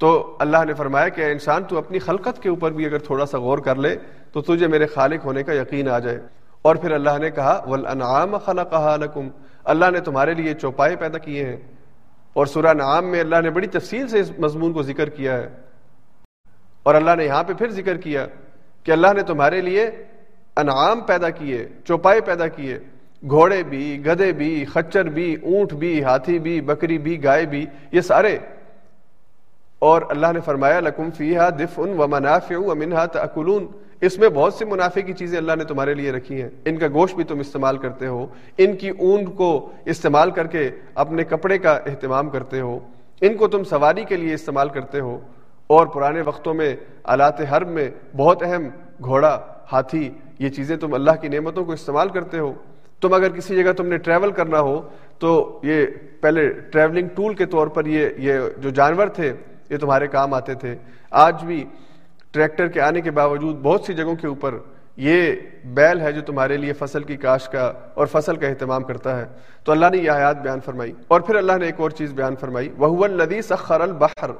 تو 0.00 0.36
اللہ 0.40 0.64
نے 0.64 0.74
فرمایا 0.74 1.08
کہ 1.08 1.24
انسان، 1.24 1.64
تو 1.64 1.78
اپنی 1.78 1.98
خلقت 1.98 2.42
کے 2.42 2.48
اوپر 2.48 2.70
بھی 2.70 2.86
اگر 2.86 2.98
تھوڑا 2.98 3.26
سا 3.26 3.38
غور 3.38 3.58
کر 3.58 3.76
لے، 3.76 3.96
تو 4.32 4.40
تجھے 4.40 4.66
میرے 4.66 4.86
خالق 4.86 5.24
ہونے 5.24 5.42
کا 5.42 5.52
یقین 5.52 5.88
آ 5.88 5.98
جائے۔ 5.98 6.18
اور 6.62 6.76
پھر 6.76 6.90
اللہ 6.90 7.18
نے 7.18 7.30
کہا 7.30 7.64
ولانعام 7.66 8.38
خلقها 8.38 8.96
لكم۔ 8.96 9.28
اللہ 9.64 9.90
نے 9.90 10.00
تمہارے 10.00 10.34
لیے 10.34 10.54
چوپائے 10.54 10.96
پیدا 10.96 11.18
کیے 11.18 11.44
ہیں۔ 11.44 11.56
اور 12.32 12.46
سورہ 12.46 12.72
نعام 12.74 13.06
میں 13.06 13.20
اللہ 13.20 13.40
نے 13.40 13.50
بڑی 13.50 13.66
تفصیل 13.66 14.08
سے 14.08 14.20
اس 14.20 14.32
مضمون 14.38 14.72
کو 14.72 14.82
ذکر 14.82 15.08
کیا 15.08 15.36
ہے۔ 15.36 15.48
اور 16.82 16.94
اللہ 16.94 17.10
نے 17.16 17.24
یہاں 17.24 17.44
پہ 17.44 17.52
پھر 17.52 17.68
ذکر 17.68 17.96
کیا 17.96 18.26
کہ 18.82 18.92
اللہ 18.92 19.12
نے 19.16 19.22
تمہارے 19.22 19.60
لیے 19.60 19.90
انعام 20.56 21.00
پیدا 21.00 21.30
کیے، 21.30 21.68
چوپائے 21.84 22.20
پیدا 22.20 22.48
کیے۔ 22.48 22.78
گھوڑے 23.28 23.62
بھی 23.62 24.06
گدے 24.06 24.32
بھی، 24.32 24.64
خچر 24.64 25.04
بھی، 25.04 25.34
اونٹ 25.34 25.72
بھی، 25.72 26.02
ہاتھی 26.02 26.38
بھی، 26.38 26.60
بکری 26.60 26.98
بھی، 26.98 27.24
گائے 27.24 27.46
بھی، 27.46 27.66
یہ 27.92 28.00
سارے 28.00 28.38
اور 29.82 30.02
اللہ 30.10 30.32
نے 30.32 30.40
فرمایا، 30.44 30.80
لکم 30.80 31.10
فیحا 31.10 31.48
دف 31.50 31.78
ان 31.78 31.98
و 31.98 32.06
منافع 32.08 32.74
منہا 32.74 33.04
تاکلون 33.06 33.66
اس 34.00 34.18
میں 34.18 34.28
بہت 34.28 34.54
سی 34.54 34.64
منافع 34.64 35.00
کی 35.00 35.12
چیزیں 35.12 35.36
اللہ 35.38 35.56
نے 35.56 35.64
تمہارے 35.64 35.94
لیے 35.94 36.12
رکھی 36.12 36.40
ہیں. 36.42 36.48
ان 36.64 36.76
کا 36.78 36.86
گوشت 36.94 37.14
بھی 37.16 37.24
تم 37.24 37.40
استعمال 37.40 37.76
کرتے 37.78 38.06
ہو. 38.06 38.26
ان 38.58 38.76
کی 38.76 38.88
اونٹ 38.88 39.28
کو 39.36 39.50
استعمال 39.84 40.30
کر 40.30 40.46
کے 40.46 40.70
اپنے 40.94 41.24
کپڑے 41.24 41.58
کا 41.58 41.72
اہتمام 41.86 42.30
کرتے 42.30 42.60
ہو. 42.60 42.78
ان 43.20 43.36
کو 43.36 43.48
تم 43.48 43.64
سواری 43.64 44.04
کے 44.04 44.16
لیے 44.16 44.34
استعمال 44.34 44.68
کرتے 44.68 45.00
ہو. 45.00 45.18
اور 45.66 45.86
پرانے 45.86 46.20
وقتوں 46.20 46.54
میں 46.54 46.74
آلات 47.04 47.40
حرب 47.52 47.68
میں 47.68 47.88
بہت 48.16 48.42
اہم 48.42 48.68
گھوڑا، 49.02 49.38
ہاتھی، 49.72 50.08
یہ 50.38 50.48
چیزیں 50.48 50.76
تم 50.76 50.94
اللہ 50.94 51.20
کی 51.20 51.28
نعمتوں 51.28 51.64
کو 51.64 51.72
استعمال 51.72 52.08
کرتے 52.08 52.38
ہو. 52.38 52.52
تم 53.00 53.14
اگر 53.14 53.32
کسی 53.32 53.56
جگہ 53.56 53.72
تم 53.72 53.86
نے 53.86 53.98
ٹریول 53.98 54.30
کرنا 54.32 54.60
ہو، 54.60 54.80
تو 55.18 55.60
یہ 55.62 55.86
پہلے 56.20 56.48
ٹریولنگ 56.72 57.08
ٹول 57.14 57.34
کے 57.34 57.46
طور 57.46 57.66
پر 57.66 57.86
یہ 57.86 58.08
یہ 58.18 58.38
جو 58.58 58.70
جانور 58.70 59.06
تھے 59.06 59.32
یہ 59.70 59.78
تمہارے 59.78 60.06
کام 60.06 60.34
آتے 60.34 60.54
تھے۔ 60.54 60.76
آج 61.10 61.44
بھی 61.44 61.64
ٹریکٹر 62.30 62.68
کے 62.68 62.80
آنے 62.80 63.00
کے 63.00 63.10
باوجود 63.10 63.56
بہت 63.62 63.82
سی 63.86 63.94
جگہوں 63.94 64.16
کے 64.16 64.26
اوپر 64.26 64.54
یہ 64.96 65.34
بیل 65.64 66.00
ہے 66.00 66.12
جو 66.12 66.20
تمہارے 66.20 66.56
لیے 66.56 66.72
فصل 66.72 67.02
کی 67.02 67.16
کاش 67.16 67.48
کا 67.48 67.72
اور 67.94 68.06
فصل 68.06 68.36
کا 68.36 68.46
اہتمام 68.46 68.82
کرتا 68.82 69.18
ہے۔ 69.18 69.24
تو 69.64 69.72
اللہ 69.72 69.86
نے 69.90 69.96
یہ 69.96 70.10
حیات 70.10 70.42
بیان 70.42 70.60
فرمائی۔ 70.60 70.92
اور 71.08 71.20
پھر 71.20 71.34
اللہ 71.34 71.52
نے 71.52 71.66
ایک 71.66 71.74
اور 71.78 71.90
چیز 71.90 72.12
بیان 72.12 72.36
فرمائی۔ 72.36 72.68
وہ 72.76 73.04
الدی 73.04 73.42
سخر 73.42 73.80
البحر۔ 73.80 74.30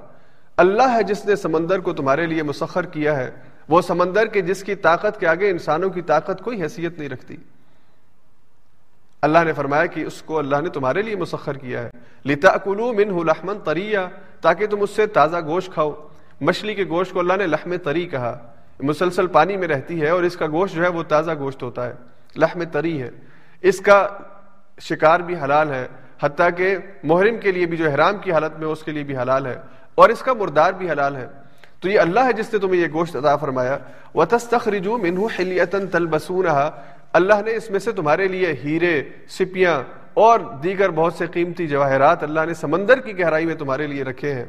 اللہ 0.56 0.82
ہے 0.82 1.02
جس 1.02 1.26
نے 1.26 1.36
سمندر 1.36 1.78
کو 1.78 1.92
تمہارے 1.92 2.26
لیے 2.26 2.42
مسخر 2.42 2.86
کیا 2.86 3.16
ہے۔ 3.16 3.30
وہ 3.68 3.80
سمندر 3.80 4.26
کے 4.26 4.40
جس 4.40 4.64
کی 4.64 4.74
طاقت 4.74 5.20
کے 5.20 5.26
آگے 5.26 5.50
انسانوں 5.50 5.90
کی 5.90 6.02
طاقت 6.02 6.42
کوئی 6.44 6.62
حیثیت 6.62 6.98
نہیں 6.98 7.08
رکھتی۔ 7.08 7.36
اللہ 9.22 9.38
نے 9.44 9.52
فرمایا 9.52 9.86
کہ 9.86 10.00
اس 10.00 10.22
کو 10.22 10.38
اللہ 10.38 10.56
نے 10.60 10.68
تمہارے 10.68 11.02
لیے 11.02 11.16
مسخر 11.16 11.56
کیا 11.56 11.82
ہے۔ 11.82 11.90
لتا 12.26 12.56
کلو 12.56 12.92
من 12.92 13.26
لحمن 13.26 13.58
تریا 13.60 14.08
تاکہ 14.40 14.66
تم 14.66 14.82
اس 14.82 14.90
سے 14.90 15.06
تازہ 15.06 15.36
گوشت 15.46 15.72
کھاؤ۔ 15.72 16.08
مچھلی 16.40 16.74
کے 16.74 16.84
گوشت 16.84 17.12
کو 17.12 17.18
اللہ 17.18 17.32
نے 17.36 17.46
لحم 17.46 17.76
تری 17.76 18.06
کہا۔ 18.06 18.38
مسلسل 18.80 19.26
پانی 19.26 19.56
میں 19.56 19.68
رہتی 19.68 20.00
ہے 20.00 20.08
اور 20.08 20.22
اس 20.22 20.36
کا 20.36 20.46
گوشت 20.46 20.74
جو 20.74 20.82
ہے 20.82 20.88
وہ 20.88 21.02
تازہ 21.02 21.30
گوشت 21.38 21.62
ہوتا 21.62 21.86
ہے۔ 21.86 21.92
لحم 22.36 22.64
تری 22.64 23.02
ہے۔ 23.02 23.10
اس 23.60 23.78
کا 23.78 24.08
شکار 24.80 25.20
بھی 25.20 25.34
حلال 25.44 25.70
ہے، 25.70 25.88
حتیٰ 26.22 26.48
کہ 26.56 26.76
محرم 27.02 27.38
کے 27.38 27.52
لیے 27.52 27.66
بھی 27.66 27.76
جو 27.76 27.90
احرام 27.90 28.18
کی 28.18 28.32
حالت 28.32 28.58
میں 28.58 28.68
اس 28.68 28.82
کے 28.82 28.92
لیے 28.92 29.02
بھی 29.02 29.16
حلال 29.16 29.46
ہے۔ 29.46 29.56
اور 29.94 30.08
اس 30.08 30.20
کا 30.20 30.32
مردار 30.32 30.72
بھی 30.72 30.90
حلال 30.90 31.16
ہے۔ 31.16 31.26
تو 31.80 31.88
یہ 31.88 32.00
اللہ 32.00 32.20
ہے 32.20 32.32
جس 32.32 32.52
نے 32.52 32.58
تمہیں 32.58 32.80
یہ 32.80 32.86
گوشت 32.92 33.16
عطا 33.16 33.36
فرمایا۔ 33.36 33.78
وہ 34.14 34.24
تستخرجو 34.24 34.98
منہ 34.98 35.26
خلیتن 35.36 35.86
اللہ 37.12 37.34
نے 37.44 37.56
اس 37.56 37.70
میں 37.70 37.78
سے 37.78 37.92
تمہارے 37.92 38.28
لیے 38.28 38.54
ہیرے، 38.64 39.02
سپیاں 39.28 39.82
اور 40.14 40.40
دیگر 40.62 40.90
بہت 40.90 41.14
سے 41.14 41.26
قیمتی 41.26 41.66
جواہرات 41.66 42.22
اللہ 42.22 42.40
نے 42.46 42.54
سمندر 42.54 43.00
کی 43.00 43.18
گہرائی 43.18 43.46
میں 43.46 43.54
تمہارے 43.54 43.86
لیے 43.86 44.02
رکھے 44.02 44.34
ہیں۔ 44.34 44.44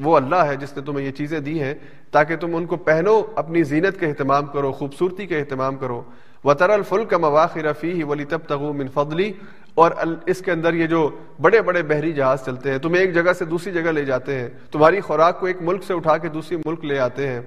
وہ 0.00 0.16
اللہ 0.16 0.36
ہے 0.36 0.56
جس 0.56 0.76
نے 0.76 0.82
تمہیں 0.82 1.06
یہ 1.06 1.12
چیزیں 1.12 1.40
دی 1.40 1.62
ہیں 1.62 1.74
تاکہ 2.10 2.36
تم 2.36 2.56
ان 2.56 2.66
کو 2.66 2.76
پہنو، 2.76 3.22
اپنی 3.34 3.62
زینت 3.62 4.00
کا 4.00 4.06
اہتمام 4.06 4.46
کرو، 4.46 4.72
خوبصورتی 4.72 5.26
کا 5.26 5.36
اہتمام 5.36 5.76
کرو۔ 5.76 6.02
و 6.44 6.54
تر 6.54 6.70
الفل 6.70 7.04
کا 7.04 7.18
مواخر 7.18 7.60
رفیع 7.60 8.04
ولی 8.06 8.24
تب 8.24 8.38
تغو 8.48 8.72
من 8.72 8.88
فضلی 8.88 9.32
اور 9.74 9.90
اس 10.26 10.38
کے 10.38 10.52
اندر 10.52 10.74
یہ 10.74 10.86
جو 10.86 11.10
بڑے 11.40 11.62
بڑے 11.62 11.82
بحری 11.82 12.12
جہاز 12.12 12.44
چلتے 12.44 12.70
ہیں، 12.70 12.78
تمہیں 12.78 13.00
ایک 13.00 13.14
جگہ 13.14 13.32
سے 13.32 13.44
دوسری 13.44 13.72
جگہ 13.72 13.90
لے 13.90 14.04
جاتے 14.04 14.38
ہیں۔ 14.38 14.48
تمہاری 14.70 15.00
خوراک 15.00 15.40
کو 15.40 15.46
ایک 15.46 15.56
ملک 15.60 15.84
سے 15.84 15.94
اٹھا 15.94 16.16
کے 16.16 16.28
دوسری 16.28 16.56
ملک 16.64 16.84
لے 16.84 16.98
آتے 16.98 17.28
ہیں۔ 17.28 17.40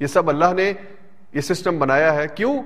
یہ 0.00 0.06
سب 0.06 0.28
اللہ 0.28 0.54
نے 0.56 0.72
یہ 1.32 1.40
سسٹم 1.40 1.78
بنایا 1.78 2.14
ہے۔ 2.14 2.26
کیوں؟ 2.34 2.62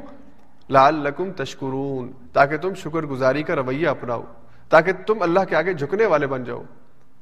لال 0.72 0.94
لکم 0.94 1.32
تشکرون، 1.32 2.12
تاکہ 2.32 2.56
تم 2.56 2.74
شکر 2.74 3.02
گزاری 3.02 3.42
کا 3.42 3.56
رویہ 3.56 3.88
اپناؤ، 3.88 4.22
تاکہ 4.68 4.92
تم 5.06 5.14
اللہ 5.20 5.40
کے 5.48 5.56
آگے 5.56 5.72
جھکنے 5.72 6.06
والے 6.06 6.26
بن 6.26 6.44
جاؤ۔ 6.44 6.62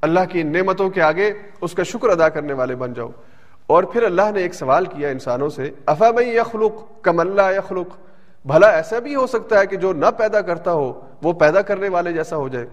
اللہ 0.02 0.20
کی 0.28 0.42
نعمتوں 0.42 0.90
کے 0.90 1.02
آگے 1.02 1.32
اس 1.60 1.72
کا 1.72 1.82
شکر 1.82 2.08
ادا 2.08 2.28
کرنے 2.28 2.52
والے 2.52 2.74
بن 2.74 2.92
جاؤ۔ 2.92 3.08
اور 3.66 3.84
پھر 3.84 4.02
اللہ 4.02 4.30
نے 4.34 4.40
ایک 4.40 4.54
سوال 4.54 4.84
کیا 4.84 5.08
انسانوں 5.08 5.48
سے 5.48 5.70
افا 5.86 6.10
بھائی 6.10 6.36
یخلق 6.36 7.02
کم 7.02 7.20
اللہ 7.20 7.52
یخلق؟ 7.56 7.88
بھلا 8.44 8.68
ایسا 8.68 8.98
بھی 8.98 9.14
ہو 9.14 9.26
سکتا 9.26 9.60
ہے 9.60 9.66
کہ 9.66 9.76
جو 9.76 9.92
نہ 9.92 10.06
پیدا 10.18 10.40
کرتا 10.40 10.72
ہو، 10.72 11.00
وہ 11.22 11.32
پیدا 11.32 11.62
کرنے 11.62 11.88
والے 11.88 12.12
جیسا 12.12 12.36
ہو 12.36 12.48
جائے۔ 12.48 12.66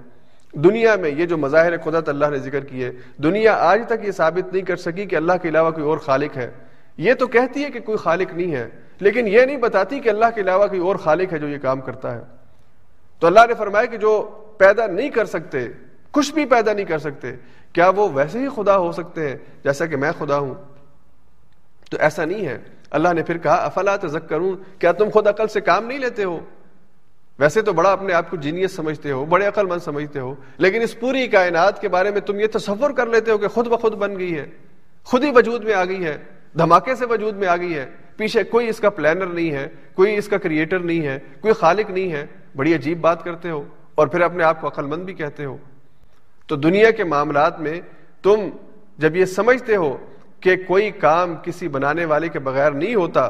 دنیا 0.54 0.96
میں 0.96 1.10
یہ 1.10 1.26
جو 1.26 1.38
مظاہر 1.38 1.78
قدرت 1.78 2.10
اللہ 2.10 2.26
نے 2.26 2.38
ذکر 2.38 2.64
کیے، 2.64 2.92
دنیا 3.18 3.54
آج 3.54 3.82
تک 3.88 4.06
یہ 4.06 4.12
ثابت 4.12 4.54
نہیں 4.54 4.66
کر 4.66 4.76
سکی 4.76 5.06
کہ 5.06 5.16
اللہ 5.16 5.34
کے 5.42 5.50
علاوہ 5.50 5.72
کوئی 5.72 5.86
اور 5.86 5.98
خالق 5.98 6.38
ہے۔ 6.38 6.52
یہ 6.98 7.14
تو 7.14 7.28
کہتی 7.28 7.64
ہے 7.64 7.70
کہ 7.70 7.80
کوئی 7.80 7.98
خالق 7.98 8.34
نہیں 8.34 8.56
ہے۔ 8.56 8.70
لیکن 9.00 9.28
یہ 9.28 9.42
نہیں 9.42 9.58
بتاتی 9.58 10.00
کہ 10.00 10.10
اللہ 10.10 10.26
کے 10.36 10.42
علاوہ 10.42 10.68
کوئی 10.68 10.80
اور 10.80 10.96
خالق 10.96 11.34
ہے 11.34 11.40
جو 11.40 11.48
یہ 11.48 11.58
کام 11.58 11.82
کرتا 11.82 12.16
ہے۔ 12.16 12.22
تو 13.20 13.28
اللہ 13.28 13.40
نے 13.48 13.54
فرمایا 13.54 13.86
کہ 13.86 13.98
جو 13.98 14.22
پیدا 14.58 14.88
نہیں 14.88 15.10
کر 15.10 15.26
سکتے، 15.26 15.68
کچھ 16.12 16.34
بھی 16.34 16.46
پیدا 16.46 16.74
نہیں 16.74 16.86
کر 16.86 17.00
سکتے، 17.00 17.36
کیا 17.74 17.90
وہ 17.90 18.10
ویسے 18.14 18.40
ہی 18.40 18.48
خدا 18.56 18.78
ہو 18.78 18.92
سکتے 18.92 19.30
ہیں 19.30 19.38
جیسا 19.64 19.86
کہ 19.86 19.98
میں 19.98 20.12
خدا 20.18 20.38
ہوں؟ 20.38 20.54
تو 21.92 21.98
ایسا 22.00 22.26
نہیں 22.26 22.48
ہے۔ 22.48 22.58
اللہ 22.92 23.14
نے 23.14 23.24
پھر 23.24 23.38
کہا، 23.38 23.56
افلا 23.56 23.96
تذکرون، 23.96 24.56
کیا 24.80 24.92
تم 24.92 25.10
خود 25.14 25.28
عقل 25.28 25.48
سے 25.48 25.62
کام 25.62 25.86
نہیں 25.86 26.00
لیتے 26.00 26.24
ہو؟ 26.24 26.40
ویسے 27.40 27.62
تو 27.62 27.74
بڑا 27.74 27.92
اپنے 27.92 28.14
آپ 28.14 28.30
کو 28.30 28.38
جینیس 28.38 28.72
سمجھتے 28.72 29.12
ہو، 29.12 29.26
بڑے 29.26 29.48
عقل 29.48 29.66
مند 29.66 29.80
سمجھتے 29.80 30.20
ہو، 30.20 30.36
لیکن 30.58 30.82
اس 30.82 31.00
پوری 31.00 31.28
کائنات 31.28 31.82
کے 31.82 31.88
بارے 31.88 32.12
میں 32.12 32.22
تم 32.22 32.40
یہ 32.40 32.48
تصور 32.54 32.90
کر 32.90 33.06
لیتے 33.06 33.32
ہو 33.32 33.38
کہ 33.38 33.48
خود 33.48 33.68
بخود 33.68 33.94
بن 33.94 34.20
گئی 34.20 34.38
ہے، 34.38 34.46
خود 35.04 35.24
ہی 35.24 35.32
وجود 35.36 35.64
میں 35.64 35.74
آ 35.74 35.86
گئی 35.86 36.06
ہے، 36.06 36.18
دھماکے 36.58 36.96
سے 36.96 37.06
وجود 37.06 37.36
میں 37.36 37.48
آ 37.48 37.58
گئی 37.58 37.78
ہے۔ 37.78 37.86
پیچھے 38.18 38.44
کوئی 38.44 38.70
اس 38.70 38.80
کا 38.80 38.90
پلانر 38.90 39.28
نہیں 39.28 39.52
ہے، 39.52 39.68
کوئی 39.96 40.16
اس 40.18 40.28
کا 40.28 40.38
کریٹر 40.38 40.80
نہیں 40.80 41.06
ہے، 41.08 41.18
کوئی 41.42 41.54
خالق 41.54 41.90
نہیں 41.90 42.12
ہے، 42.12 42.26
بڑی 42.56 42.74
عجیب 42.76 43.02
بات 43.02 43.24
کرتے 43.24 43.50
ہو 43.50 43.64
اور 43.96 44.08
پھر 44.08 44.22
اپنے 44.22 44.44
آپ 44.44 44.62
کو 44.62 44.68
عقل 44.68 44.86
مند 44.86 45.04
بھی 45.06 45.14
کہتے 45.14 45.46
ہو۔ 45.46 45.58
تو 46.50 46.56
دنیا 46.56 46.92
کے 46.92 47.04
معاملات 47.04 47.60
میں 47.60 47.80
تم 48.24 48.50
جب 49.00 49.16
یہ 49.16 49.26
سمجھتے 49.26 49.76
ہو 49.76 49.96
کہ 50.42 50.56
کوئی 50.68 50.90
کام 51.00 51.36
کسی 51.44 51.68
بنانے 51.68 52.06
والے 52.06 52.30
کے 52.30 52.40
بغیر 52.40 52.72
نہیں 52.72 52.96
ہوتا، 52.96 53.30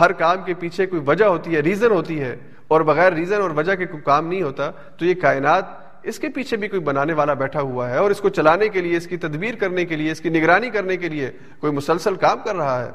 ہر 0.00 0.12
کام 0.12 0.42
کے 0.44 0.54
پیچھے 0.54 0.86
کوئی 0.86 1.02
وجہ 1.06 1.24
ہوتی 1.24 1.54
ہے 1.54 1.60
ریزن 1.60 1.90
ہوتی 1.90 2.20
ہے، 2.20 2.36
اور 2.68 2.80
بغیر 2.80 3.12
ریزن 3.12 3.40
اور 3.40 3.50
وجہ 3.50 3.74
کے 3.74 3.86
کوئی 3.86 4.02
کام 4.02 4.26
نہیں 4.26 4.42
ہوتا، 4.42 4.70
تو 4.70 5.04
یہ 5.04 5.14
کائنات 5.22 5.78
اس 6.02 6.18
کے 6.18 6.28
پیچھے 6.28 6.56
بھی 6.56 6.68
کوئی 6.68 6.82
بنانے 6.82 7.12
والا 7.12 7.34
بیٹھا 7.34 7.60
ہوا 7.60 7.88
ہے 7.90 7.96
اور 7.96 8.10
اس 8.10 8.20
کو 8.20 8.28
چلانے 8.28 8.68
کے 8.68 8.80
لیے، 8.80 8.96
اس 8.96 9.06
کی 9.06 9.16
تدبیر 9.16 9.54
کرنے 9.54 9.84
کے 9.84 9.96
لیے، 9.96 10.12
اس 10.12 10.20
کی 10.20 10.28
نگرانی 10.28 10.70
کرنے 10.70 10.96
کے 10.96 11.08
لیے 11.08 11.30
کوئی 11.60 11.72
مسلسل 11.72 12.14
کام 12.14 12.38
کر 12.44 12.56
رہا 12.56 12.84
ہے۔ 12.84 12.90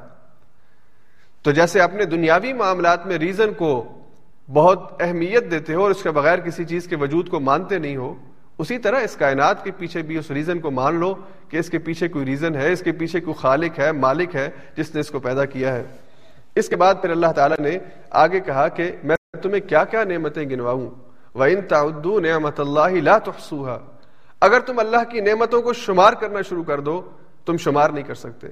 تو 1.46 1.52
جیسے 1.52 1.82
اپنے 1.82 2.06
دنیاوی 2.06 2.54
معاملات 2.54 3.08
میں 3.08 3.18
ریزن 3.18 3.54
کو 3.54 3.94
بہت 4.54 4.94
اہمیت 5.00 5.52
دیتے 5.52 5.74
ہو 5.74 5.82
اور 5.82 5.92
اس 5.92 6.04
کے 6.04 6.12
بغیر 6.12 6.40
کسی 6.40 6.66
چیز 6.66 6.88
کے 6.88 6.96
وجود 6.96 7.30
کو 7.30 7.40
مانتے 7.40 7.78
نہیں 7.78 7.98
ہو، 7.98 8.16
اسی 8.60 8.78
طرح 8.78 9.00
اس 9.00 9.16
کائنات 9.16 9.64
کے 9.64 9.72
پیچھے 9.72 10.02
بھی 10.02 10.18
اس 10.18 10.32
ریزن 10.32 10.60
کو 10.60 10.72
مان 10.72 10.96
لو 10.96 11.16
کہ 11.50 11.58
اس 11.58 11.70
کے 11.70 11.80
پیچھے 11.80 12.08
کوئی 12.08 12.26
ریزن 12.26 12.56
ہے، 12.56 12.72
اس 12.72 12.82
کے 12.82 12.92
پیچھے 12.92 13.20
کوئی 13.20 13.34
خالق 13.34 13.80
ہے، 13.80 13.92
مالک 13.92 14.36
ہے 14.36 14.50
جس 14.76 14.94
نے 14.94 15.00
اس 15.00 15.10
کو 15.10 15.20
پیدا 15.20 15.46
کیا 15.46 15.76
ہے۔ 15.76 15.84
اس 16.56 16.70
کے 16.70 16.76
بعد 16.76 16.96
پھر 17.02 17.10
اللہ 17.10 17.32
تعالیٰ 17.36 17.58
نے 17.60 17.78
آگے 18.10 18.40
کہا 18.40 18.68
کہ 18.68 18.92
میں 19.04 19.16
تمہیں 19.42 19.70
کیا 19.70 19.84
کیا 19.84 20.04
نعمتیں 20.04 20.50
گنواؤں؟ 20.50 20.90
وَإِن 21.36 21.62
تَعُدُّوا 21.62 22.20
نِعْمَةَ 22.20 22.54
اللَّهِ 22.58 23.02
لَا 23.02 23.18
تُحْصُوهَا۔ 23.18 23.80
اگر 24.42 24.60
تم 24.60 24.80
اللہ 24.80 25.04
کی 25.12 25.20
نعمتوں 25.20 25.62
کو 25.62 25.74
شمار 25.74 26.14
کرنا 26.14 26.42
شروع 26.42 26.64
کر 26.64 26.80
دو، 26.80 27.02
تم 27.46 27.58
شمار 27.58 27.90
نہیں 27.90 28.04
کر 28.04 28.16
سکتے۔ 28.16 28.48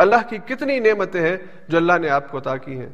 اللہ 0.00 0.16
کی 0.28 0.38
کتنی 0.46 0.78
نعمتیں 0.78 1.20
ہیں 1.20 1.36
جو 1.68 1.76
اللہ 1.76 1.92
نے 2.00 2.08
آپ 2.08 2.30
کو 2.30 2.38
عطا 2.38 2.56
کی 2.56 2.78
ہیں؟ 2.78 2.88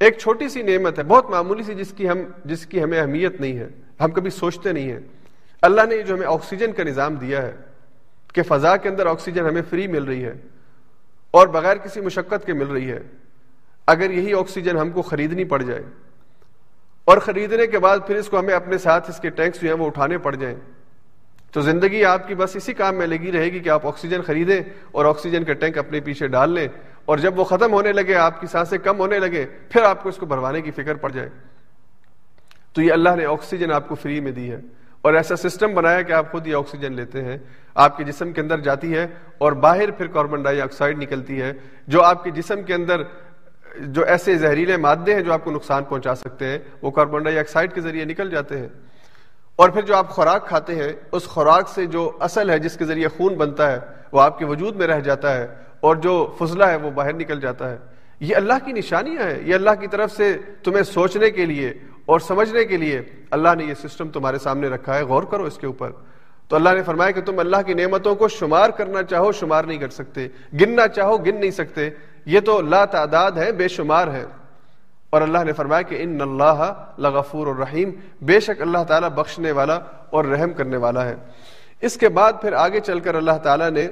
ایک 0.00 0.18
چھوٹی 0.18 0.48
سی 0.48 0.62
نعمت 0.62 0.98
ہے، 0.98 1.04
بہت 1.04 1.30
معمولی 1.30 1.62
سی، 1.62 1.74
جس 1.74 1.92
کی 1.96 2.08
ہم، 2.08 2.18
جس 2.44 2.66
کی 2.66 2.82
ہمیں 2.82 3.00
اہمیت 3.00 3.40
نہیں 3.40 3.58
ہے، 3.58 3.68
ہم 4.00 4.10
کبھی 4.10 4.30
سوچتے 4.30 4.72
نہیں 4.72 4.92
ہیں۔ 4.92 5.00
اللہ 5.62 5.80
نے 5.88 6.02
جو 6.02 6.14
ہمیں 6.14 6.26
آکسیجن 6.26 6.72
کا 6.72 6.82
نظام 6.82 7.14
دیا 7.14 7.42
ہے 7.42 7.56
کہ 8.32 8.42
فضا 8.42 8.76
کے 8.76 8.88
اندر 8.88 9.06
آکسیجن 9.06 9.46
ہمیں 9.46 9.62
فری 9.70 9.86
مل 9.86 10.04
رہی 10.04 10.24
ہے 10.24 10.34
اور 11.30 11.48
بغیر 11.48 11.76
کسی 11.76 12.00
مشقت 12.00 12.46
کے 12.46 12.52
مل 12.52 12.66
رہی 12.66 12.90
ہے۔ 12.90 13.00
اگر 13.86 14.10
یہی 14.10 14.34
آکسیجن 14.34 14.76
ہم 14.76 14.90
کو 14.90 15.02
خریدنی 15.02 15.44
پڑ 15.44 15.62
جائے 15.62 15.82
اور 17.04 17.18
خریدنے 17.18 17.66
کے 17.66 17.78
بعد 17.78 17.98
پھر 18.06 18.16
اس 18.16 18.28
کو 18.28 18.38
ہمیں 18.38 18.54
اپنے 18.54 18.78
ساتھ 18.78 19.10
اس 19.10 19.20
کے 19.20 19.30
ٹینکس 19.30 19.60
جو 19.60 19.68
ہیں 19.68 19.76
وہ 19.76 19.86
اٹھانے 19.86 20.18
پڑ 20.18 20.34
جائیں 20.34 20.56
تو 21.52 21.60
زندگی 21.60 22.04
آپ 22.04 22.28
کی 22.28 22.34
بس 22.34 22.56
اسی 22.56 22.72
کام 22.72 22.94
میں 22.94 23.06
لگی 23.06 23.32
رہے 23.32 23.44
گی 23.44 23.60
کہ 23.60 23.68
آپ 23.68 23.86
آکسیجن 23.86 24.22
خریدیں 24.22 24.60
اور 24.90 25.04
آکسیجن 25.04 25.44
کا 25.44 25.52
ٹینک 25.52 25.78
اپنے 25.78 26.00
پیچھے 26.00 26.28
ڈال 26.28 26.50
لیں 26.50 26.68
اور 27.04 27.18
جب 27.18 27.38
وہ 27.38 27.44
ختم 27.44 27.72
ہونے 27.72 27.92
لگے، 27.92 28.14
آپ 28.14 28.40
کی 28.40 28.46
سانسیں 28.46 28.78
کم 28.78 28.98
ہونے 28.98 29.18
لگے، 29.18 29.46
پھر 29.68 29.82
آپ 29.82 30.02
کو 30.02 30.08
اس 30.08 30.16
کو 30.16 30.26
بھروانے 30.26 30.60
کی 30.60 30.70
فکر 30.70 30.94
پڑ 30.94 31.10
جائے۔ 31.10 31.28
تو 32.72 32.82
یہ 32.82 32.92
اللہ 32.92 33.16
نے 33.16 33.24
آکسیجن 33.24 33.72
آپ 33.72 33.88
کو 33.88 33.94
فری 33.94 34.20
میں 34.20 34.32
دی 34.32 34.50
ہے 34.50 34.60
اور 35.02 35.14
ایسا 35.14 35.36
سسٹم 35.36 35.74
بنایا 35.74 36.02
کہ 36.02 36.12
آپ 36.12 36.32
خود 36.32 36.46
یہ 36.46 36.54
آکسیجن 36.54 36.92
لیتے 36.92 37.24
ہیں۔ 37.24 37.38
آپ 37.74 37.96
کے 37.96 38.04
جسم 38.04 38.32
کے 38.32 38.40
اندر 38.40 38.60
جاتی 38.60 38.94
ہے 38.94 39.06
اور 39.38 39.52
باہر 39.52 39.90
پھر 39.90 40.06
کاربن 40.06 40.42
ڈائی 40.42 40.60
آکسائڈ 40.60 40.98
نکلتی 40.98 41.40
ہے، 41.42 41.52
جو 41.86 42.02
آپ 42.02 42.24
کے 42.24 42.30
جسم 42.30 42.62
کے 42.62 42.74
اندر 42.74 43.02
جو 43.78 44.04
ایسے 44.04 44.34
زہریلے 44.34 44.76
مادے 44.76 45.14
ہیں 45.14 45.22
جو 45.22 45.32
آپ 45.32 45.44
کو 45.44 45.50
نقصان 45.50 45.84
پہنچا 45.84 46.14
سکتے 46.14 46.46
ہیں، 46.46 46.58
وہ 46.82 46.90
کاربن 46.90 47.22
ڈائی 47.22 47.38
آکسائڈ 47.38 47.74
کے 47.74 47.80
ذریعے 47.80 48.04
نکل 48.04 48.30
جاتے 48.30 48.58
ہیں۔ 48.58 48.68
اور 49.58 49.68
پھر 49.68 49.82
جو 49.82 49.96
آپ 49.96 50.08
خوراک 50.08 50.48
کھاتے 50.48 50.74
ہیں، 50.74 50.92
اس 51.12 51.24
خوراک 51.24 51.68
سے 51.68 51.86
جو 51.86 52.10
اصل 52.20 52.50
ہے، 52.50 52.58
جس 52.58 52.76
کے 52.76 52.84
ذریعے 52.84 53.08
خون 53.08 53.34
بنتا 53.34 53.72
ہے، 53.72 53.78
وہ 54.12 54.20
آپ 54.20 54.38
کے 54.38 54.44
وجود 54.44 54.76
میں 54.76 54.86
رہ 54.86 55.00
جاتا 55.00 55.36
ہے 55.36 55.46
اور 55.80 55.96
جو 55.96 56.34
فضلہ 56.38 56.64
ہے، 56.64 56.76
وہ 56.76 56.90
باہر 56.90 57.12
نکل 57.12 57.40
جاتا 57.40 57.70
ہے۔ 57.70 57.78
یہ 58.20 58.36
اللہ 58.36 58.52
کی 58.64 58.72
نشانیاں 58.72 59.22
ہیں۔ 59.22 59.38
یہ 59.42 59.54
اللہ 59.54 59.70
کی 59.80 59.86
طرف 59.86 60.12
سے 60.12 60.36
تمہیں 60.62 60.82
سوچنے 60.82 61.30
کے 61.30 61.46
لیے 61.46 61.74
اور 62.06 62.20
سمجھنے 62.20 62.64
کے 62.64 62.76
لیے 62.76 63.02
اللہ 63.30 63.48
نے 63.58 63.64
یہ 63.64 63.74
سسٹم 63.74 64.08
تمہارے 64.08 64.38
سامنے 64.38 64.68
رکھا 64.68 64.98
ہے۔ 64.98 65.02
غور 65.02 65.22
کرو 65.22 65.44
اس 65.44 65.58
کے 65.58 65.66
اوپر۔ 65.66 65.90
تو 66.48 66.56
اللہ 66.56 66.68
نے 66.68 66.82
فرمایا 66.82 67.10
کہ 67.10 67.20
تم 67.20 67.38
اللہ 67.38 67.56
کی 67.66 67.74
نعمتوں 67.74 68.14
کو 68.14 68.28
شمار 68.28 68.70
کرنا 68.70 69.02
چاہو، 69.02 69.32
شمار 69.32 69.64
نہیں 69.64 69.78
کر 69.78 69.88
سکتے۔ 69.88 70.28
گننا 70.60 70.88
چاہو، 70.88 71.16
گن 71.16 71.40
نہیں 71.40 71.50
سکتے۔ 71.50 71.90
یہ 72.26 72.40
تو 72.40 72.60
لا 72.60 72.84
تعداد 72.84 73.32
ہے، 73.32 73.52
بے 73.52 73.68
شمار 73.68 74.08
ہے۔ 74.08 74.24
اور 75.10 75.22
اللہ 75.22 75.44
نے 75.44 75.52
فرمایا 75.52 75.82
کہ 75.82 75.96
ان 76.00 76.20
اللہ 76.20 76.72
لغفور 76.98 77.46
الرحیم، 77.46 77.90
بے 78.22 78.40
شک 78.40 78.60
اللہ 78.60 78.84
تعالیٰ 78.88 79.10
بخشنے 79.10 79.52
والا 79.52 79.78
اور 80.10 80.24
رحم 80.24 80.52
کرنے 80.52 80.76
والا 80.76 81.04
ہے۔ 81.04 81.14
اس 81.80 81.96
کے 81.96 82.08
بعد 82.08 82.32
پھر 82.40 82.52
آگے 82.52 82.80
چل 82.80 83.00
کر 83.00 83.14
اللہ 83.14 83.38
تعالیٰ 83.42 83.70
نے 83.70 83.88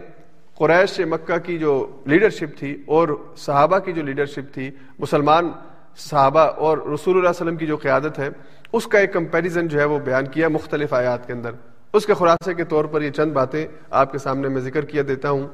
قریش 0.59 1.01
مکہ 1.01 1.39
کی 1.39 1.59
جو 1.59 1.87
لیڈرشپ 2.07 2.59
تھی 2.59 2.83
اور 2.87 3.09
صحابہ 3.37 3.79
کی 3.79 3.93
جو 3.93 4.03
لیڈرشپ 4.03 4.55
تھی، 4.55 4.71
مسلمان 4.99 5.53
صحابہ 5.97 6.41
اور 6.41 6.79
رسول 6.79 7.17
اللہ 7.17 7.29
علیہ 7.29 7.43
وسلم 7.43 7.57
کی 7.57 7.67
جو 7.67 7.77
قیادت 7.77 8.19
ہے، 8.19 8.29
اس 8.73 8.87
کا 8.87 8.99
ایک 8.99 9.13
کمپیریزن 9.13 9.69
جو 9.69 9.81
ہے 9.81 9.85
وہ 9.85 9.99
بیان 9.99 10.27
کیا 10.27 10.49
مختلف 10.49 10.93
آیات 10.95 11.27
کے 11.27 11.33
اندر۔ 11.33 11.51
اس 11.93 12.07
کے 12.07 12.15
خلاصے 12.15 12.55
کے 12.55 12.65
طور 12.65 12.85
پر 12.85 13.03
یہ 13.03 13.11
چند 13.11 13.33
باتیں 13.33 13.67
آپ 13.91 14.13
کے 14.13 14.19
سامنے 14.19 14.49
میں 14.49 14.61
ذکر 14.61 14.85
کیا 14.85 15.03
دیتا 15.09 15.31
ہوں 15.31 15.47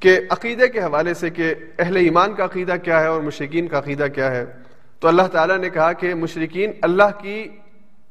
کہ 0.00 0.20
عقیدے 0.30 0.68
کے 0.68 0.80
حوالے 0.80 1.14
سے 1.14 1.30
کہ 1.30 1.54
اہل 1.78 1.96
ایمان 1.96 2.34
کا 2.34 2.44
عقیدہ 2.44 2.74
کیا 2.82 3.00
ہے 3.00 3.06
اور 3.06 3.20
مشرقین 3.20 3.68
کا 3.68 3.78
عقیدہ 3.78 4.06
کیا 4.14 4.30
ہے۔ 4.30 4.44
تو 5.00 5.08
اللہ 5.08 5.22
تعالیٰ 5.22 5.58
نے 5.58 5.70
کہا 5.70 5.92
کہ 5.92 6.14
مشرقین 6.14 6.72
اللہ 6.82 7.20
کی 7.20 7.48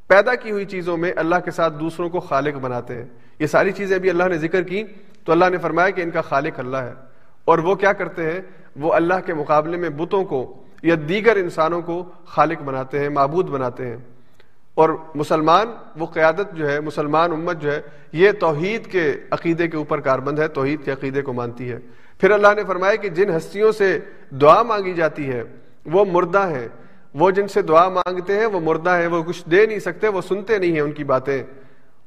پیدا 0.07 0.35
کی 0.35 0.51
ہوئی 0.51 0.65
چیزوں 0.65 0.97
میں 0.97 1.13
اللہ 1.15 1.35
کے 1.45 1.51
ساتھ 1.51 1.73
دوسروں 1.73 2.09
کو 2.09 2.19
خالق 2.19 2.53
بناتے 2.53 2.95
ہیں۔ 2.95 3.05
یہ 3.39 3.47
ساری 3.47 3.71
چیزیں 3.71 3.99
بھی 3.99 4.09
اللہ 4.09 4.23
نے 4.23 4.37
ذکر 4.37 4.63
کی۔ 4.63 4.83
تو 5.23 5.31
اللہ 5.31 5.45
نے 5.51 5.57
فرمایا 5.57 5.89
کہ 5.89 6.01
ان 6.01 6.11
کا 6.11 6.21
خالق 6.21 6.59
اللہ 6.59 6.77
ہے۔ 6.77 6.93
اور 7.45 7.57
وہ 7.57 7.75
کیا 7.75 7.93
کرتے 7.93 8.31
ہیں؟ 8.31 8.39
وہ 8.75 8.93
اللہ 8.93 9.13
کے 9.25 9.33
مقابلے 9.33 9.77
میں 9.77 9.89
بتوں 9.89 10.25
کو 10.25 10.63
یا 10.83 10.95
دیگر 11.09 11.35
انسانوں 11.35 11.81
کو 11.81 12.09
خالق 12.25 12.61
بناتے 12.61 12.99
ہیں، 12.99 13.09
معبود 13.09 13.49
بناتے 13.49 13.87
ہیں۔ 13.87 13.97
اور 14.75 14.89
مسلمان، 15.15 15.67
وہ 15.95 16.05
قیادت 16.05 16.53
جو 16.53 16.69
ہے، 16.69 16.79
مسلمان 16.79 17.31
امت 17.31 17.61
جو 17.61 17.71
ہے، 17.71 17.81
یہ 18.11 18.31
توحید 18.31 18.85
کے 18.85 19.13
عقیدے 19.31 19.67
کے 19.67 19.77
اوپر 19.77 19.99
کاربند 19.99 20.39
ہے، 20.39 20.47
توحید 20.47 20.85
کے 20.85 20.91
عقیدے 20.91 21.21
کو 21.21 21.33
مانتی 21.33 21.71
ہے۔ 21.71 21.79
پھر 22.17 22.31
اللہ 22.31 22.47
نے 22.55 22.63
فرمایا 22.63 22.95
کہ 22.95 23.09
جن 23.09 23.29
ہستیوں 23.37 23.71
سے 23.71 23.99
دعا 24.41 24.63
مانگی 24.63 24.93
جاتی 24.93 25.29
ہے 25.29 25.43
وہ 25.87 26.05
مردہ 26.11 26.47
ہیں 26.47 26.67
وہ 27.13 27.31
جن 27.31 27.47
سے 27.47 27.61
دعا 27.61 27.89
مانگتے 27.89 28.39
ہیں، 28.39 28.45
وہ 28.45 28.59
مردہ 28.59 28.89
ہیں۔ 28.89 29.07
وہ 29.07 29.23
کچھ 29.23 29.49
دے 29.49 29.65
نہیں 29.65 29.79
سکتے، 29.79 30.07
وہ 30.07 30.21
سنتے 30.21 30.57
نہیں 30.57 30.71
ہیں 30.71 30.81
ان 30.81 30.91
کی 30.91 31.03
باتیں۔ 31.03 31.43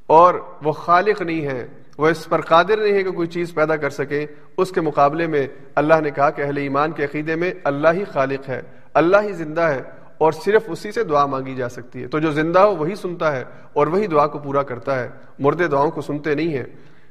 اور 0.06 0.34
وہ 0.62 0.72
خالق 0.72 1.22
نہیں 1.22 1.40
ہیں۔ 1.40 1.66
وہ 1.98 2.08
اس 2.08 2.28
پر 2.28 2.40
قادر 2.40 2.76
نہیں 2.76 2.92
ہے 2.92 3.02
کہ 3.02 3.10
کوئی 3.10 3.28
چیز 3.28 3.54
پیدا 3.54 3.76
کر 3.76 3.90
سکے۔ 3.90 4.26
اس 4.56 4.70
کے 4.70 4.80
مقابلے 4.80 5.26
میں 5.26 5.46
اللہ 5.74 5.94
نے 6.02 6.10
کہا 6.10 6.30
کہ 6.30 6.42
اہل 6.42 6.56
ایمان 6.56 6.92
کے 6.92 7.04
عقیدے 7.04 7.36
میں 7.36 7.52
اللہ 7.64 7.88
ہی 7.92 8.04
خالق 8.04 8.48
ہے، 8.48 8.62
اللہ 8.94 9.16
ہی 9.22 9.32
زندہ 9.32 9.60
ہے۔ 9.60 9.82
اور 10.18 10.32
صرف 10.32 10.62
اسی 10.68 10.92
سے 10.92 11.04
دعا 11.04 11.26
مانگی 11.26 11.54
جا 11.54 11.68
سکتی 11.68 12.02
ہے۔ 12.02 12.08
تو 12.08 12.18
جو 12.18 12.30
زندہ 12.30 12.58
ہو، 12.58 12.76
وہی 12.76 12.94
سنتا 12.94 13.36
ہے 13.36 13.44
اور 13.72 13.86
وہی 13.86 14.06
دعا 14.06 14.26
کو 14.26 14.38
پورا 14.38 14.62
کرتا 14.62 15.00
ہے۔ 15.00 15.08
مردے 15.38 15.66
دعاؤں 15.66 15.90
کو 15.90 16.00
سنتے 16.00 16.34
نہیں 16.34 16.54
ہیں۔ 16.54 16.64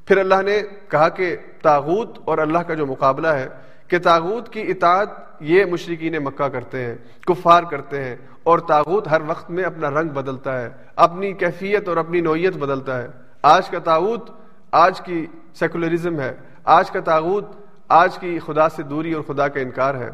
پھر 0.06 0.18
اللہ 0.18 0.42
نے 0.46 0.62
کہا 0.90 1.10
کہ 1.10 1.36
تاغوت 1.62 2.18
اور 2.26 2.38
اللہ 2.38 2.58
کا 2.58 2.74
جو 2.74 2.86
مقابلہ 2.86 3.28
ہے 3.28 3.48
کہ 3.90 4.00
تاغوت 4.00 4.50
کی 4.50 4.62
اطاعت 4.62 5.10
یہ 5.40 5.66
مشرقین 5.66 6.16
مکہ 6.24 6.48
کرتے 6.48 6.86
ہیں، 6.86 6.96
کفار 7.28 7.64
کرتے 7.64 8.04
ہیں، 8.04 8.16
اور 8.44 8.60
تاغوت 8.60 9.08
ہر 9.08 9.22
وقت 9.28 9.50
میں 9.52 9.64
اپنا 9.64 9.90
رنگ 9.90 10.10
بدلتا 10.10 10.62
ہے، 10.62 10.70
اپنی 10.96 11.32
کیفیت 11.34 11.88
اور 11.88 11.98
اپنی 11.98 12.22
نوعیت 12.22 12.58
بدلتا 12.58 13.02
ہے۔ 13.02 13.08
آج 13.42 13.70
کا 13.70 13.80
تاغوت 13.80 14.30
آج 14.72 15.02
کی 15.02 15.26
سیکولرزم 15.60 16.20
ہے، 16.20 16.34
آج 16.64 16.92
کا 16.92 17.00
تاغوت 17.00 17.46
آج 17.88 18.18
کی 18.20 18.40
خدا 18.40 18.70
سے 18.70 18.84
دوری 18.84 19.14
اور 19.14 19.24
خدا 19.24 19.48
کا 19.48 19.60
انکار 19.60 19.96
ہے۔ 19.96 20.10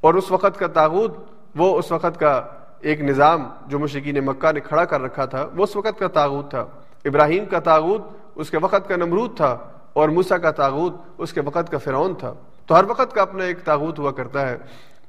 اور 0.00 0.14
اس 0.14 0.30
وقت 0.30 0.58
کا 0.58 0.66
تاغوت 0.66 1.16
وہ 1.56 1.78
اس 1.78 1.92
وقت 1.92 2.20
کا 2.20 2.32
ایک 2.80 3.00
نظام 3.00 3.48
جو 3.66 3.78
مشکین 3.78 4.18
مکہ 4.24 4.52
نے 4.52 4.60
کھڑا 4.60 4.84
کر 4.84 5.00
رکھا 5.00 5.24
تھا، 5.24 5.46
وہ 5.56 5.62
اس 5.62 5.76
وقت 5.76 5.98
کا 5.98 6.08
تاغوت 6.08 6.50
تھا۔ 6.50 6.64
ابراہیم 7.04 7.44
کا 7.44 7.58
تاغوت 7.58 8.02
اس 8.34 8.50
کے 8.50 8.58
وقت 8.62 8.88
کا 8.88 8.96
نمرود 8.96 9.36
تھا، 9.36 9.56
اور 9.92 10.08
موسا 10.08 10.38
کا 10.38 10.50
تاغوت 10.50 10.94
اس 11.18 11.32
کے 11.32 11.40
وقت 11.40 11.70
کا 11.70 11.78
فرعون 11.78 12.14
تھا۔ 12.14 12.32
تو 12.66 12.78
ہر 12.78 12.84
وقت 12.84 13.14
کا 13.14 13.22
اپنا 13.22 13.44
ایک 13.44 13.58
تاغوت 13.64 13.98
ہوا 13.98 14.12
کرتا 14.12 14.48
ہے۔ 14.48 14.56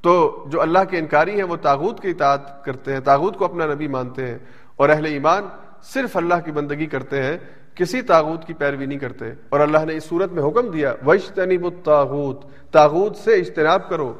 تو 0.02 0.44
جو 0.48 0.60
اللہ 0.60 0.78
کے 0.90 0.98
انکاری 0.98 1.34
ہیں، 1.34 1.42
وہ 1.42 1.56
تاغوت 1.56 2.00
کی 2.00 2.10
اطاعت 2.10 2.64
کرتے 2.64 2.92
ہیں، 2.92 3.00
تاغوت 3.00 3.36
کو 3.36 3.44
اپنا 3.44 3.66
نبی 3.66 3.88
مانتے 3.88 4.26
ہیں۔ 4.26 4.38
اور 4.76 4.88
اہل 4.88 5.04
ایمان 5.04 5.48
صرف 5.82 6.16
اللہ 6.16 6.34
کی 6.44 6.52
بندگی 6.52 6.86
کرتے 6.86 7.22
ہیں، 7.22 7.38
کسی 7.74 8.02
تاغوت 8.02 8.44
کی 8.44 8.54
پیروی 8.54 8.86
نہیں 8.86 8.98
کرتے۔ 8.98 9.24
اور 9.48 9.60
اللہ 9.60 9.78
نے 9.84 9.96
اس 9.96 10.04
صورت 10.04 10.32
میں 10.32 10.42
حکم 10.42 10.70
دیا 10.70 10.94
وشتنب 11.06 11.64
الطاغوت 11.64 12.44
تاغوت 12.70 13.16
سے 13.16 13.34
اجتناب 13.34 13.88
کرو۔ 13.88 14.12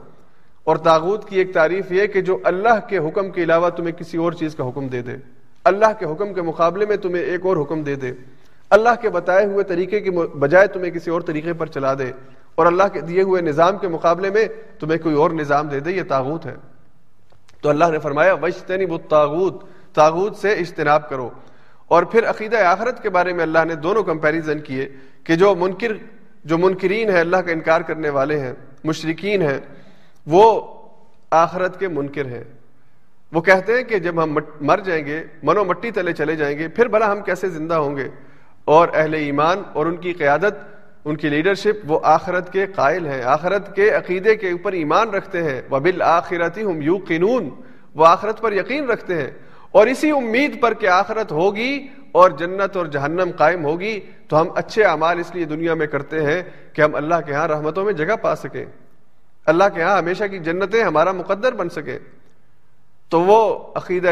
اور 0.64 0.76
تاغوت 0.76 1.28
کی 1.28 1.38
ایک 1.38 1.54
تعریف 1.54 1.92
یہ 1.92 2.06
کہ 2.06 2.20
جو 2.20 2.38
اللہ 2.44 2.88
کے 2.88 2.98
حکم 2.98 3.30
کے 3.30 3.42
علاوہ 3.42 3.68
تمہیں 3.68 3.92
کسی 3.92 4.18
اور 4.18 4.32
چیز 4.32 4.54
کا 4.54 4.68
حکم 4.68 4.86
دے 4.86 5.02
دے۔ 5.02 5.12
اللہ 5.64 5.86
کے 5.98 6.06
حکم 6.06 6.34
کے 6.34 6.42
مقابلے 6.42 6.86
میں 6.86 6.96
تمہیں 6.96 7.22
ایک 7.22 7.46
اور 7.46 7.56
حکم 7.56 7.82
دے 7.82 7.94
دے۔ 7.94 8.12
اللہ 8.70 8.88
کے 9.00 9.10
بتائے 9.10 9.46
ہوئے 9.46 9.64
طریقے 9.64 10.00
کے 10.00 10.10
بجائے 10.10 10.66
تمہیں 10.66 10.90
کسی 10.90 11.10
اور 11.10 11.20
طریقے 11.20 11.52
پر 11.52 11.66
چلا 11.66 11.94
دے۔ 11.94 12.12
اور 12.54 12.66
اللہ 12.66 12.82
کے 12.92 13.00
دیے 13.00 13.22
ہوئے 13.22 13.42
نظام 13.42 13.78
کے 13.78 13.88
مقابلے 13.88 14.30
میں 14.30 14.44
تمہیں 14.80 14.98
کوئی 14.98 15.14
اور 15.14 15.30
نظام 15.30 15.68
دے 15.68 15.80
دے، 15.80 15.90
یہ 15.92 16.02
تاغوت 16.02 16.46
ہے۔ 16.46 16.54
تو 17.62 17.68
اللہ 17.68 17.84
نے 17.92 17.98
فرمایا 17.98 18.34
وشتنی 18.34 18.98
تاغوت 19.08 19.64
تاغوت 19.94 20.36
سے 20.36 20.52
اجتناب 20.52 21.08
کرو۔ 21.08 21.30
اور 21.88 22.02
پھر 22.02 22.30
عقیدہ 22.30 22.56
آخرت 22.56 23.02
کے 23.02 23.10
بارے 23.10 23.32
میں 23.32 23.42
اللہ 23.42 23.58
نے 23.68 23.74
دونوں 23.74 24.02
کمپیریزن 24.02 24.60
کیے 24.60 24.88
کہ 25.24 25.34
جو 25.36 25.54
منکر، 25.54 25.92
جو 26.44 26.58
منکرین 26.58 27.10
ہیں، 27.10 27.20
اللہ 27.20 27.36
کا 27.36 27.52
انکار 27.52 27.80
کرنے 27.80 28.08
والے 28.08 28.40
ہیں 28.40 28.52
مشرقین 28.84 29.42
ہیں، 29.42 29.58
وہ 30.26 30.74
آخرت 31.30 31.80
کے 31.80 31.88
منکر 31.88 32.26
ہیں۔ 32.26 32.44
وہ 33.32 33.40
کہتے 33.40 33.76
ہیں 33.76 33.82
کہ 33.82 33.98
جب 33.98 34.22
ہم 34.22 34.38
مر 34.60 34.78
جائیں 34.78 35.06
گے، 35.06 35.24
منو 35.42 35.64
مٹی 35.64 35.90
تلے 35.90 36.12
چلے 36.12 36.36
جائیں 36.36 36.58
گے، 36.58 36.68
پھر 36.68 36.88
بھلا 36.88 37.12
ہم 37.12 37.20
کیسے 37.20 37.48
زندہ 37.48 37.74
ہوں 37.74 37.96
گے؟ 37.96 38.08
اور 38.64 38.88
اہل 38.94 39.14
ایمان 39.14 39.62
اور 39.72 39.86
ان 39.86 39.96
کی 39.96 40.12
قیادت 40.12 40.73
ان 41.04 41.16
کی 41.16 41.28
لیڈرشپ 41.28 41.92
وہ 41.92 42.00
آخرت 42.02 42.52
کے 42.52 42.66
قائل 42.66 43.06
ہیں۔ 43.06 43.22
آخرت 43.22 43.76
کے 43.76 43.90
عقیدے 43.90 44.36
کے 44.36 44.50
اوپر 44.50 44.72
ایمان 44.72 45.10
رکھتے 45.10 45.42
ہیں۔ 45.42 45.62
وہ 45.70 45.78
بال 45.78 46.02
آخرتی 46.02 46.62
ہم 46.62 46.82
یو 46.82 46.98
قنون 47.08 47.50
وہ 47.94 48.06
آخرت 48.06 48.40
پر 48.40 48.52
یقین 48.52 48.90
رکھتے 48.90 49.14
ہیں۔ 49.14 49.30
اور 49.70 49.86
اسی 49.86 50.10
امید 50.10 50.62
پر 50.62 50.74
کہ 50.74 50.86
آخرت 50.86 51.32
ہوگی 51.32 51.88
اور 52.12 52.30
جنت 52.30 52.76
اور 52.76 52.86
جہنم 52.86 53.30
قائم 53.36 53.64
ہوگی، 53.64 54.00
تو 54.28 54.40
ہم 54.40 54.48
اچھے 54.54 54.84
اعمال 54.84 55.18
اس 55.18 55.34
لیے 55.34 55.44
دنیا 55.44 55.74
میں 55.74 55.86
کرتے 55.86 56.22
ہیں 56.22 56.42
کہ 56.72 56.82
ہم 56.82 56.94
اللہ 56.94 57.14
کے 57.26 57.32
ہاں 57.32 57.48
رحمتوں 57.48 57.84
میں 57.84 57.92
جگہ 57.92 58.16
پا 58.16 58.36
سکیں۔ 58.36 58.64
اللہ 59.46 59.64
کے 59.74 59.82
ہاں 59.82 59.98
ہمیشہ 59.98 60.24
کی 60.24 60.38
جنتیں 60.38 60.84
ہمارا 60.84 61.12
مقدر 61.12 61.52
بن 61.52 61.68
سکے 61.68 61.98
تو 63.08 63.20
وہ 63.20 63.72
عقیدہ 63.74 64.10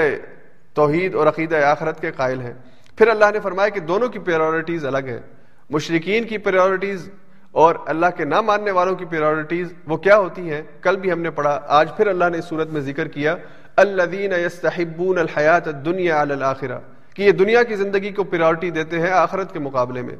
توحید 0.74 1.14
اور 1.14 1.26
عقیدہ 1.26 1.56
آخرت 1.56 2.00
کے 2.00 2.10
قائل 2.12 2.40
ہیں۔ 2.40 2.54
پھر 2.96 3.08
اللہ 3.08 3.24
نے 3.32 3.40
فرمایا 3.40 3.68
کہ 3.68 3.80
دونوں 3.80 4.08
کی 4.08 4.18
پیورٹیز 4.18 4.86
الگ 4.86 4.98
ہیں۔ 4.98 5.41
مشرقین 5.72 6.24
کی 6.24 6.38
پیورٹیز 6.38 7.10
اور 7.50 7.74
اللہ 7.86 8.06
کے 8.16 8.24
نہ 8.24 8.40
ماننے 8.40 8.70
والوں 8.70 8.94
کی 8.94 9.04
پیورٹیز 9.04 9.72
وہ 9.86 9.96
کیا 9.96 10.16
ہوتی 10.16 10.50
ہیں؟ 10.50 10.62
کل 10.80 10.96
بھی 10.96 11.12
ہم 11.12 11.20
نے 11.20 11.30
پڑھا، 11.30 11.60
آج 11.66 11.88
پھر 11.96 12.06
اللہ 12.06 12.24
نے 12.32 12.38
اس 12.38 12.44
صورت 12.44 12.70
میں 12.70 12.80
ذکر 12.80 13.08
کیا 13.08 13.36
الدین 13.76 14.32
یستحبون 14.32 15.18
الحیات 15.18 15.84
دنیا 15.84 16.20
الآخرہ 16.20 16.78
کہ 17.14 17.22
یہ 17.22 17.30
دنیا 17.30 17.62
کی 17.62 17.76
زندگی 17.76 18.10
کو 18.10 18.24
پیورٹی 18.24 18.70
دیتے 18.70 19.00
ہیں 19.00 19.10
آخرت 19.10 19.52
کے 19.52 19.58
مقابلے 19.58 20.02
میں۔ 20.02 20.16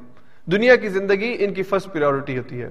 دنیا 0.47 0.77
کی 0.77 0.89
زندگی 0.89 1.37
ان 1.39 1.55
کی 1.55 1.63
فرسٹ 1.63 1.93
پیورٹی 1.93 2.39
ہوتی 2.39 2.63
ہے۔ 2.63 2.69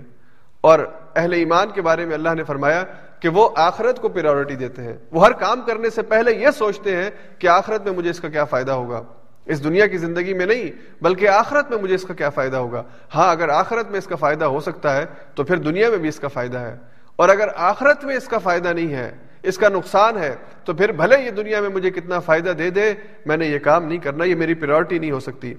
اور 0.62 0.80
اہل 1.16 1.34
ایمان 1.34 1.68
کے 1.70 1.82
بارے 1.82 2.06
میں 2.06 2.14
اللہ 2.14 2.34
نے 2.34 2.44
فرمایا 2.44 2.84
کہ 3.20 3.30
وہ 3.30 3.50
آخرت 3.56 4.02
کو 4.02 4.10
پیورٹی 4.10 4.56
دیتے 4.56 4.84
ہیں۔ 4.84 4.98
وہ 5.12 5.26
ہر 5.26 5.32
کام 5.32 5.62
کرنے 5.62 5.90
سے 5.90 6.02
پہلے 6.02 6.34
یہ 6.34 6.48
سوچتے 6.58 6.96
ہیں 6.96 7.10
کہ 7.40 7.48
آخرت 7.48 7.84
میں 7.84 7.92
مجھے 7.92 8.10
اس 8.10 8.20
کا 8.20 8.30
کیا 8.30 8.46
فائدہ 8.46 8.72
ہوگا۔ 8.72 9.04
اس 9.46 9.64
دنیا 9.64 9.88
کی 9.88 9.98
زندگی 9.98 10.34
میں 10.34 10.46
نہیں، 10.46 10.72
بلکہ 11.04 11.28
آخرت 11.28 11.70
میں 11.70 11.78
مجھے 11.78 11.96
اس 11.96 12.04
کا 12.04 12.14
کیا 12.14 12.30
فائدہ 12.30 12.58
ہوگا؟ 12.58 12.84
ہاں 13.16 13.32
اگر 13.32 13.50
آخرت 13.50 13.90
میں 13.90 13.98
اس 13.98 14.08
کا 14.08 14.16
فائدہ 14.16 14.46
ہو 14.46 14.60
سکتا 14.60 14.96
ہے، 14.96 15.06
تو 15.36 15.44
پھر 15.44 15.56
دنیا 15.56 15.90
میں 15.90 15.98
بھی 15.98 16.10
اس 16.10 16.20
کا 16.20 16.28
فائدہ 16.28 16.58
ہے۔ 16.58 16.76
اور 17.16 17.30
اگر 17.30 17.48
آخرت 17.56 18.06
میں 18.06 18.16
اس 18.16 18.28
کا 18.28 18.38
فائدہ 18.38 18.68
نہیں 18.68 18.94
ہے، 18.94 19.12
اس 19.44 19.58
کا 19.58 19.70
نقصان 19.70 20.18
ہے، 20.18 20.36
تو 20.66 20.74
پھر 20.74 20.92
بھلے 20.92 21.26
یہ 21.26 21.32
دنیا 21.32 21.62
میں 21.62 21.70
مجھے 21.70 21.90
کتنا 21.90 22.20
فائدہ 22.20 22.50
دے 22.50 22.70
دے، 22.70 22.94
میں 23.26 23.38
نے 23.38 23.48
یہ 23.48 23.60
کام 23.60 23.86
نہیں 23.86 23.98
کرنا، 23.98 24.24
یہ 24.24 24.36
میری 24.36 24.54
پریورٹی 24.54 25.00
نہیں 25.00 25.12
ہو 25.12 25.20
سکتی۔ 25.20 25.54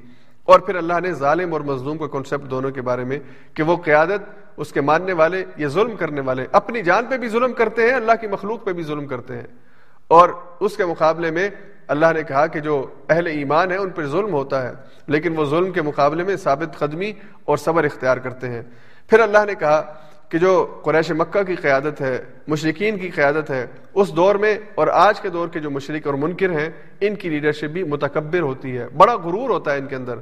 اور 0.45 0.61
پھر 0.61 0.74
اللہ 0.74 1.01
نے 1.03 1.12
ظالم 1.12 1.53
اور 1.53 1.61
مظلوم 1.61 1.99
کا 1.99 2.07
کانسیپٹ 2.07 2.51
دونوں 2.51 2.70
کے 2.70 2.83
بارے 2.83 3.05
میں 3.05 3.18
کہ 3.55 3.62
وہ 3.62 3.76
قیادت، 3.76 4.43
اس 4.57 4.72
کے 4.72 4.80
ماننے 4.80 5.12
والے، 5.12 5.45
یہ 5.57 5.66
ظلم 5.66 5.97
کرنے 5.97 6.20
والے، 6.20 6.47
اپنی 6.53 6.83
جان 6.83 7.07
پہ 7.07 7.16
بھی 7.16 7.28
ظلم 7.28 7.53
کرتے 7.53 7.83
ہیں، 7.83 7.93
اللہ 7.93 8.12
کی 8.20 8.26
مخلوق 8.26 8.64
پہ 8.64 8.72
بھی 8.72 8.83
ظلم 8.83 9.07
کرتے 9.07 9.37
ہیں۔ 9.37 9.72
اور 10.12 10.28
اس 10.60 10.76
کے 10.76 10.84
مقابلے 10.84 11.30
میں 11.30 11.48
اللہ 11.88 12.12
نے 12.14 12.22
کہا 12.22 12.46
کہ 12.46 12.60
جو 12.60 12.74
اہل 13.08 13.26
ایمان 13.26 13.70
ہے 13.70 13.76
ان 13.76 13.90
پر 13.90 14.06
ظلم 14.06 14.32
ہوتا 14.32 14.62
ہے، 14.62 14.72
لیکن 15.06 15.36
وہ 15.36 15.44
ظلم 15.44 15.72
کے 15.72 15.82
مقابلے 15.82 16.24
میں 16.24 16.36
ثابت 16.36 16.78
قدمی 16.78 17.12
اور 17.44 17.56
صبر 17.56 17.84
اختیار 17.84 18.16
کرتے 18.16 18.48
ہیں۔ 18.48 18.62
پھر 19.08 19.20
اللہ 19.20 19.44
نے 19.46 19.54
کہا 19.54 19.80
کہ 20.28 20.38
جو 20.38 20.52
قریش 20.84 21.10
مکہ 21.10 21.42
کی 21.42 21.54
قیادت 21.54 22.00
ہے 22.00 22.22
مشرقین 22.48 22.98
کی 22.98 23.10
قیادت 23.10 23.50
ہے، 23.50 23.66
اس 23.94 24.16
دور 24.16 24.34
میں 24.34 24.58
اور 24.74 24.86
آج 24.86 25.20
کے 25.20 25.28
دور 25.28 25.48
کے 25.48 25.60
جو 25.60 25.70
مشرق 25.70 26.06
اور 26.06 26.14
منکر 26.14 26.50
ہیں، 26.50 26.70
ان 27.00 27.14
کی 27.14 27.28
لیڈرشپ 27.28 27.64
بھی 27.64 27.82
متکبر 27.82 28.40
ہوتی 28.40 28.78
ہے، 28.78 28.88
بڑا 28.88 29.14
غرور 29.14 29.50
ہوتا 29.50 29.72
ہے 29.72 29.78
ان 29.78 29.86
کے 29.86 29.96
اندر۔ 29.96 30.16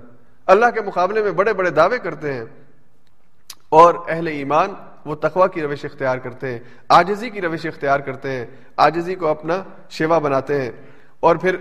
اللہ 0.47 0.71
کے 0.75 0.81
مقابلے 0.81 1.23
میں 1.23 1.31
بڑے 1.31 1.53
بڑے 1.53 1.71
دعوے 1.71 1.99
کرتے 1.99 2.33
ہیں۔ 2.33 2.45
اور 3.71 3.95
اہل 4.09 4.27
ایمان 4.27 4.75
وہ 5.05 5.15
تقوا 5.15 5.47
کی 5.47 5.63
روش 5.63 5.85
اختیار 5.85 6.19
کرتے 6.19 6.53
ہیں 6.53 6.59
آجزی 6.89 7.31
کی 7.31 7.41
روش 7.41 7.67
اختیار 7.67 8.01
کرتے 8.01 8.31
ہیں 8.31 8.47
آجزی 8.77 9.15
کو 9.15 9.27
اپنا 9.27 9.63
شیوا 9.91 10.19
بناتے 10.19 10.63
ہیں۔ 10.63 10.71
اور 11.21 11.37
پھر 11.37 11.57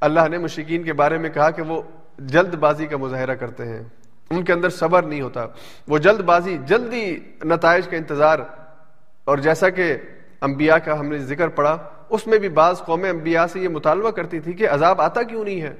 اللہ 0.00 0.28
نے 0.30 0.38
مشرقین 0.38 0.82
کے 0.82 0.92
بارے 0.92 1.18
میں 1.18 1.30
کہا 1.30 1.50
کہ 1.50 1.62
وہ 1.62 1.82
جلد 2.18 2.54
بازی 2.54 2.86
کا 2.86 2.96
مظاہرہ 2.96 3.34
کرتے 3.34 3.64
ہیں۔ 3.64 3.82
ان 4.30 4.44
کے 4.44 4.52
اندر 4.52 4.68
صبر 4.68 5.02
نہیں 5.02 5.20
ہوتا۔ 5.20 5.46
وہ 5.88 5.98
جلد 5.98 6.20
بازی، 6.20 6.58
جلدی 6.64 7.18
نتائج 7.44 7.88
کا 7.88 7.96
انتظار۔ 7.96 8.38
اور 9.24 9.38
جیسا 9.38 9.68
کہ 9.68 9.96
انبیاء 10.40 10.76
کا 10.76 11.00
ہم 11.00 11.06
نے 11.06 11.18
ذکر 11.18 11.48
پڑا 11.48 11.78
اس 12.08 12.26
میں 12.26 12.38
بھی 12.38 12.48
بعض 12.48 12.78
قومیں 12.78 13.10
انبیاء 13.10 13.46
سے 13.46 13.60
یہ 13.60 13.68
مطالبہ 13.68 14.10
کرتی 14.10 14.40
تھی 14.40 14.52
کہ 14.52 14.68
عذاب 14.68 15.00
آتا 15.00 15.22
کیوں 15.22 15.44
نہیں 15.44 15.62
ہے؟ 15.62 15.74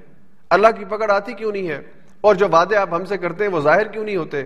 اللہ 0.50 0.68
کی 0.78 0.84
پکڑ 0.84 1.10
آتی 1.10 1.32
کیوں 1.32 1.52
نہیں 1.52 1.68
ہے؟ 1.68 1.80
اور 2.20 2.34
جو 2.34 2.48
وعدے 2.52 2.76
آپ 2.76 2.94
ہم 2.94 3.04
سے 3.04 3.18
کرتے 3.18 3.44
ہیں 3.44 3.52
وہ 3.52 3.60
ظاہر 3.60 3.88
کیوں 3.88 4.04
نہیں 4.04 4.16
ہوتے؟ 4.16 4.44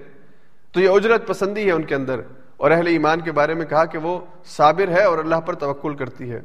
تو 0.72 0.80
یہ 0.80 0.88
اجرت 0.88 1.26
پسندی 1.26 1.66
ہے 1.66 1.72
ان 1.72 1.82
کے 1.82 1.94
اندر 1.94 2.20
اور 2.56 2.70
اہل 2.70 2.86
ایمان 2.86 3.20
کے 3.20 3.32
بارے 3.32 3.54
میں 3.54 3.66
کہا 3.66 3.84
کہ 3.84 3.98
وہ 3.98 4.18
صابر 4.44 4.88
ہے 4.88 5.04
اور 5.04 5.18
اللہ 5.18 5.36
پر 5.36 5.54
توکل 5.54 5.94
کرتی 5.94 6.30
ہے۔ 6.32 6.40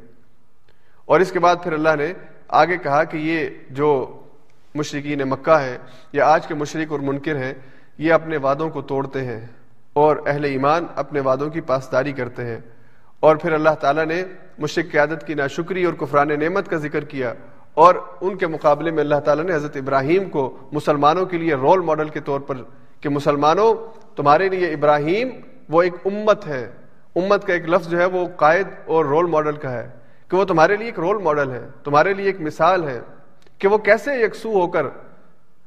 اور 1.04 1.20
اس 1.20 1.32
کے 1.32 1.38
بعد 1.38 1.56
پھر 1.62 1.72
اللہ 1.72 1.96
نے 1.98 2.12
آگے 2.48 2.76
کہا 2.76 3.04
کہ 3.04 3.16
یہ 3.16 3.48
جو 3.70 4.20
مشرقین 4.74 5.18
مکہ 5.18 5.50
ہے 5.50 5.78
یا 6.12 6.26
آج 6.26 6.46
کے 6.46 6.54
مشرق 6.54 6.92
اور 6.92 7.00
منکر 7.00 7.36
ہیں، 7.36 7.54
یہ 7.98 8.12
اپنے 8.12 8.36
وعدوں 8.36 8.70
کو 8.70 8.82
توڑتے 8.82 9.24
ہیں 9.24 9.46
اور 9.92 10.16
اہل 10.26 10.44
ایمان 10.44 10.86
اپنے 10.96 11.20
وعدوں 11.20 11.50
کی 11.50 11.60
پاسداری 11.60 12.12
کرتے 12.12 12.44
ہیں۔ 12.44 12.58
اور 13.20 13.36
پھر 13.36 13.52
اللہ 13.52 13.70
تعالیٰ 13.80 14.06
نے 14.06 14.24
مشرق 14.58 14.92
قیادت 14.92 15.26
کی 15.26 15.34
ناشکری 15.34 15.84
اور 15.84 15.94
کفران 15.94 16.28
نعمت 16.28 16.68
کا 16.68 16.76
ذکر 16.76 17.04
کیا۔ 17.04 17.34
اور 17.74 17.94
ان 18.20 18.36
کے 18.36 18.46
مقابلے 18.46 18.90
میں 18.90 19.00
اللہ 19.00 19.20
تعالیٰ 19.24 19.44
نے 19.44 19.54
حضرت 19.54 19.76
ابراہیم 19.76 20.30
کو 20.30 20.56
مسلمانوں 20.72 21.26
کے 21.26 21.38
لیے 21.38 21.54
رول 21.54 21.80
ماڈل 21.80 22.08
کے 22.08 22.20
طور 22.20 22.40
پر 22.40 22.54
کہ 23.00 23.08
مسلمانوں 23.08 23.74
تمہارے 24.16 24.48
لیے 24.48 24.72
ابراہیم 24.72 25.28
وہ 25.68 25.82
ایک 25.82 25.94
امت 26.04 26.46
ہے۔ 26.46 26.70
امت 27.16 27.46
کا 27.46 27.52
ایک 27.52 27.68
لفظ 27.68 27.88
جو 27.88 27.98
ہے 27.98 28.04
وہ 28.04 28.26
قائد 28.36 28.66
اور 28.86 29.04
رول 29.04 29.26
ماڈل 29.26 29.56
کا 29.56 29.72
ہے 29.72 29.88
کہ 30.30 30.36
وہ 30.36 30.44
تمہارے 30.44 30.76
لیے 30.76 30.86
ایک 30.86 30.98
رول 30.98 31.22
ماڈل 31.22 31.50
ہے، 31.50 31.60
تمہارے 31.84 32.14
لیے 32.14 32.26
ایک 32.26 32.40
مثال 32.40 32.84
ہے 32.84 33.00
کہ 33.58 33.68
وہ 33.68 33.78
کیسے 33.78 34.14
یکسو 34.20 34.52
ہو 34.52 34.66
کر، 34.66 34.86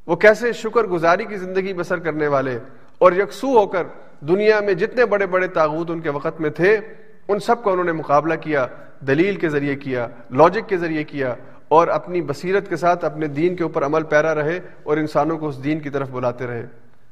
وہ 0.07 0.15
کیسے 0.15 0.51
شکر 0.53 0.83
گزاری 0.83 1.25
کی 1.25 1.37
زندگی 1.37 1.73
بسر 1.73 1.99
کرنے 1.99 2.27
والے 2.27 2.57
اور 2.97 3.11
یکسو 3.11 3.57
ہو 3.59 3.67
کر 3.67 3.83
دنیا 4.19 4.59
میں 4.59 4.73
جتنے 4.73 5.05
بڑے 5.05 5.25
بڑے 5.25 5.47
تاغوت 5.47 5.89
ان 5.89 5.99
کے 5.99 6.09
وقت 6.09 6.41
میں 6.41 6.49
تھے، 6.49 6.79
ان 7.27 7.39
سب 7.39 7.63
کا 7.63 7.71
انہوں 7.71 7.85
نے 7.85 7.91
مقابلہ 7.91 8.33
کیا، 8.35 8.65
دلیل 9.07 9.35
کے 9.35 9.49
ذریعے 9.49 9.75
کیا 9.75 10.07
لاجک 10.31 10.69
کے 10.69 10.77
ذریعے 10.77 11.03
کیا 11.03 11.35
اور 11.67 11.87
اپنی 11.87 12.21
بصیرت 12.21 12.69
کے 12.69 12.75
ساتھ 12.75 13.05
اپنے 13.05 13.27
دین 13.27 13.55
کے 13.55 13.63
اوپر 13.63 13.85
عمل 13.85 14.03
پیرا 14.03 14.35
رہے 14.35 14.59
اور 14.83 14.97
انسانوں 14.97 15.37
کو 15.37 15.47
اس 15.47 15.63
دین 15.63 15.79
کی 15.79 15.89
طرف 15.89 16.09
بلاتے 16.09 16.47
رہے۔ 16.47 16.65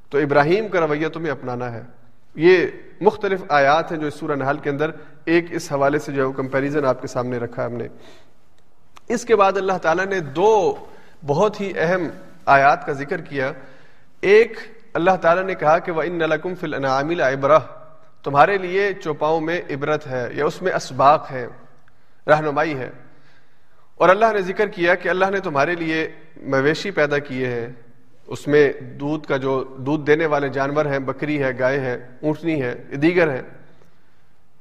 تو 0.09 0.17
ابراہیم 0.17 0.67
کا 0.67 0.79
رویہ 0.79 1.07
تمہیں 1.07 1.31
اپنانا 1.31 1.71
ہے۔ 1.71 1.81
یہ 2.35 2.67
مختلف 3.01 3.43
آیات 3.49 3.91
ہیں 3.91 3.99
جو 3.99 4.07
اس 4.07 4.13
سورہ 4.13 4.31
نحل 4.31 4.57
کے 4.57 4.69
اندر 4.69 4.91
ایک 5.25 5.45
اس 5.49 5.71
حوالے 5.71 5.99
سے 5.99 6.11
جو 6.11 6.27
ہے 6.27 6.33
کمپیریزن 6.33 6.85
آپ 6.85 7.01
کے 7.01 7.07
سامنے 7.07 7.37
رکھا 7.37 7.65
ہم 7.65 7.73
نے۔ 7.73 7.87
اس 9.07 9.25
کے 9.25 9.35
بعد 9.35 9.57
اللہ 9.57 9.77
تعالیٰ 9.81 10.05
نے 10.05 10.19
دو 10.19 10.75
بہت 11.25 11.61
ہی 11.61 11.73
اہم 11.75 12.07
آیات 12.45 12.85
کا 12.85 12.91
ذکر 12.91 13.21
کیا۔ 13.21 13.51
ایک 14.21 14.57
اللہ 14.93 15.11
تعالیٰ 15.21 15.43
نے 15.43 15.55
کہا 15.55 15.79
کہ 15.79 15.91
وہ 15.91 16.01
ان 16.01 16.13
نلکم 16.13 16.55
فل 16.55 16.73
انعامل 16.73 17.21
ابرہ 17.21 17.59
تمہارے 18.23 18.57
لیے 18.57 18.93
چوپاؤں 18.93 19.41
میں 19.41 19.61
عبرت 19.69 20.07
ہے 20.07 20.27
یا 20.31 20.45
اس 20.45 20.61
میں 20.61 20.73
اسباق 20.73 21.31
ہے، 21.31 21.47
رہنمائی 22.27 22.77
ہے۔ 22.77 22.89
اور 23.95 24.09
اللہ 24.09 24.25
نے 24.33 24.41
ذکر 24.41 24.67
کیا 24.67 24.95
کہ 24.95 25.09
اللہ 25.09 25.25
نے 25.29 25.39
تمہارے 25.39 25.75
لیے 25.75 26.11
مویشی 26.41 26.91
پیدا 26.91 27.17
کیے 27.17 27.47
ہیں۔ 27.47 27.69
اس 28.27 28.47
میں 28.47 28.73
دودھ 28.81 29.27
کا 29.27 29.37
جو 29.37 29.63
دودھ 29.63 30.05
دینے 30.05 30.25
والے 30.25 30.49
جانور 30.49 30.85
ہیں، 30.85 30.99
بکری 30.99 31.43
ہے 31.43 31.59
گائے 31.59 31.79
ہے 31.79 32.07
اونٹنی 32.21 32.61
ہے 32.61 32.75
دیگر 32.75 33.31
ہے 33.31 33.41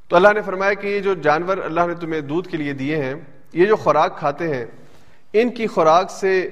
تو 0.08 0.16
اللہ 0.16 0.28
نے 0.34 0.42
فرمایا 0.42 0.74
کہ 0.74 0.86
یہ 0.86 1.00
جو 1.00 1.14
جانور 1.14 1.58
اللہ 1.58 1.80
نے 1.86 1.94
تمہیں 1.94 2.20
دودھ 2.20 2.48
کے 2.48 2.56
لیے 2.56 2.72
دیے 2.72 2.96
ہیں، 2.96 3.14
یہ 3.52 3.66
جو 3.66 3.76
خوراک 3.76 4.18
کھاتے 4.18 4.54
ہیں، 4.54 4.66
ان 5.32 5.50
کی 5.50 5.66
خوراک 5.66 6.10
سے، 6.10 6.48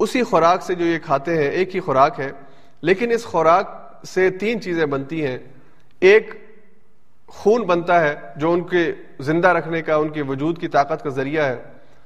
اسی 0.00 0.22
خوراک 0.22 0.62
سے 0.62 0.74
جو 0.74 0.84
یہ 0.84 0.98
کھاتے 0.98 1.36
ہیں، 1.36 1.50
ایک 1.50 1.74
ہی 1.74 1.80
خوراک 1.80 2.20
ہے۔ 2.20 2.30
لیکن 2.80 3.10
اس 3.10 3.24
خوراک 3.24 3.92
سے 4.06 4.30
تین 4.30 4.60
چیزیں 4.60 4.86
بنتی 4.86 5.26
ہیں۔ 5.26 5.38
ایک 6.00 6.34
خون 7.26 7.62
بنتا 7.62 8.00
ہے 8.00 8.14
جو 8.36 8.52
ان 8.52 8.62
کے 8.62 8.92
زندہ 9.20 9.48
رکھنے 9.48 9.82
کا، 9.82 9.96
ان 9.96 10.08
کے 10.08 10.22
وجود 10.22 10.58
کی 10.58 10.68
طاقت 10.68 11.02
کا 11.02 11.10
ذریعہ 11.10 11.44
ہے۔ 11.44 11.62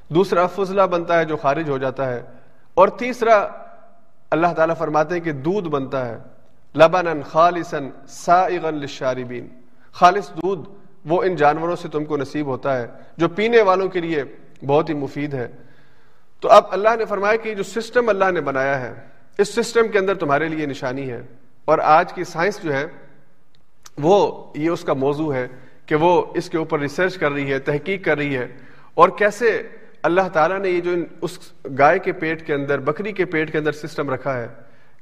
دوسرا 0.09 0.47
فضلہ 0.47 0.83
بنتا 0.83 1.19
ہے 1.19 1.25
جو 1.25 1.37
خارج 1.37 1.71
ہو 1.71 1.79
جاتا 1.79 2.15
ہے۔ 2.15 2.23
اور 2.75 2.89
تیسرا 2.89 3.49
اللہ 4.31 4.47
تعالیٰ 4.57 4.77
فرماتے 4.77 5.15
ہیں 5.15 5.23
کہ 5.23 5.33
دودھ 5.33 5.69
بنتا 5.69 6.09
ہے 6.09 6.19
لبن 6.75 7.23
خالصن 7.23 7.91
سائغن 8.09 8.75
للشاربین۔ 8.75 9.49
خالص 9.93 10.31
دودھ 10.31 10.69
وہ 11.05 11.23
ان 11.23 11.37
جانوروں 11.37 11.77
سے 11.77 11.89
تم 11.89 12.05
کو 12.05 12.17
نصیب 12.17 12.47
ہوتا 12.47 12.79
ہے 12.79 12.87
جو 13.17 13.29
پینے 13.29 13.63
والوں 13.63 13.89
کے 13.89 14.01
لیے 14.01 14.25
بہت 14.67 14.89
ہی 14.89 14.95
مفید 14.95 15.35
ہے۔ 15.35 15.49
تو 16.41 16.51
اب 16.51 16.65
اللہ 16.71 16.89
نے 16.99 17.05
فرمایا 17.05 17.37
کہ 17.37 17.55
جو 17.55 17.63
سسٹم 17.63 18.09
اللہ 18.09 18.31
نے 18.31 18.41
بنایا 18.41 18.81
ہے، 18.81 18.95
اس 19.39 19.55
سسٹم 19.55 19.89
کے 19.89 19.99
اندر 19.99 20.15
تمہارے 20.15 20.49
لیے 20.49 20.67
نشانی 20.67 21.11
ہے۔ 21.11 21.23
اور 21.65 21.79
آج 21.79 22.13
کی 22.13 22.25
سائنس 22.25 22.63
جو 22.63 22.73
ہے، 22.73 22.87
وہ 23.99 24.45
یہ 24.55 24.71
اس 24.71 24.85
کا 24.85 24.93
موضوع 24.93 25.35
ہے 25.35 25.49
کہ 25.87 25.95
وہ 25.95 26.27
اس 26.35 26.51
کے 26.51 26.59
اوپر 26.59 26.81
ریسرچ 26.81 27.19
کر 27.19 27.33
رہی 27.33 27.53
ہے، 27.53 27.59
تحقیق 27.59 28.05
کر 28.05 28.17
رہی 28.17 28.37
ہے۔ 28.37 28.57
اور 28.95 29.09
کیسے 29.09 29.69
اللہ 30.03 30.29
تعالیٰ 30.33 30.59
نے 30.61 30.69
یہ 30.69 30.81
جو 30.81 30.91
اس 31.23 31.39
گائے 31.79 31.99
کے 31.99 32.13
پیٹ 32.13 32.47
کے 32.47 32.55
اندر، 32.55 32.79
بکری 32.79 33.13
کے 33.13 33.25
پیٹ 33.25 33.53
کے 33.53 33.59
اندر 33.59 33.73
سسٹم 33.73 34.11
رکھا 34.11 34.37
ہے 34.39 34.47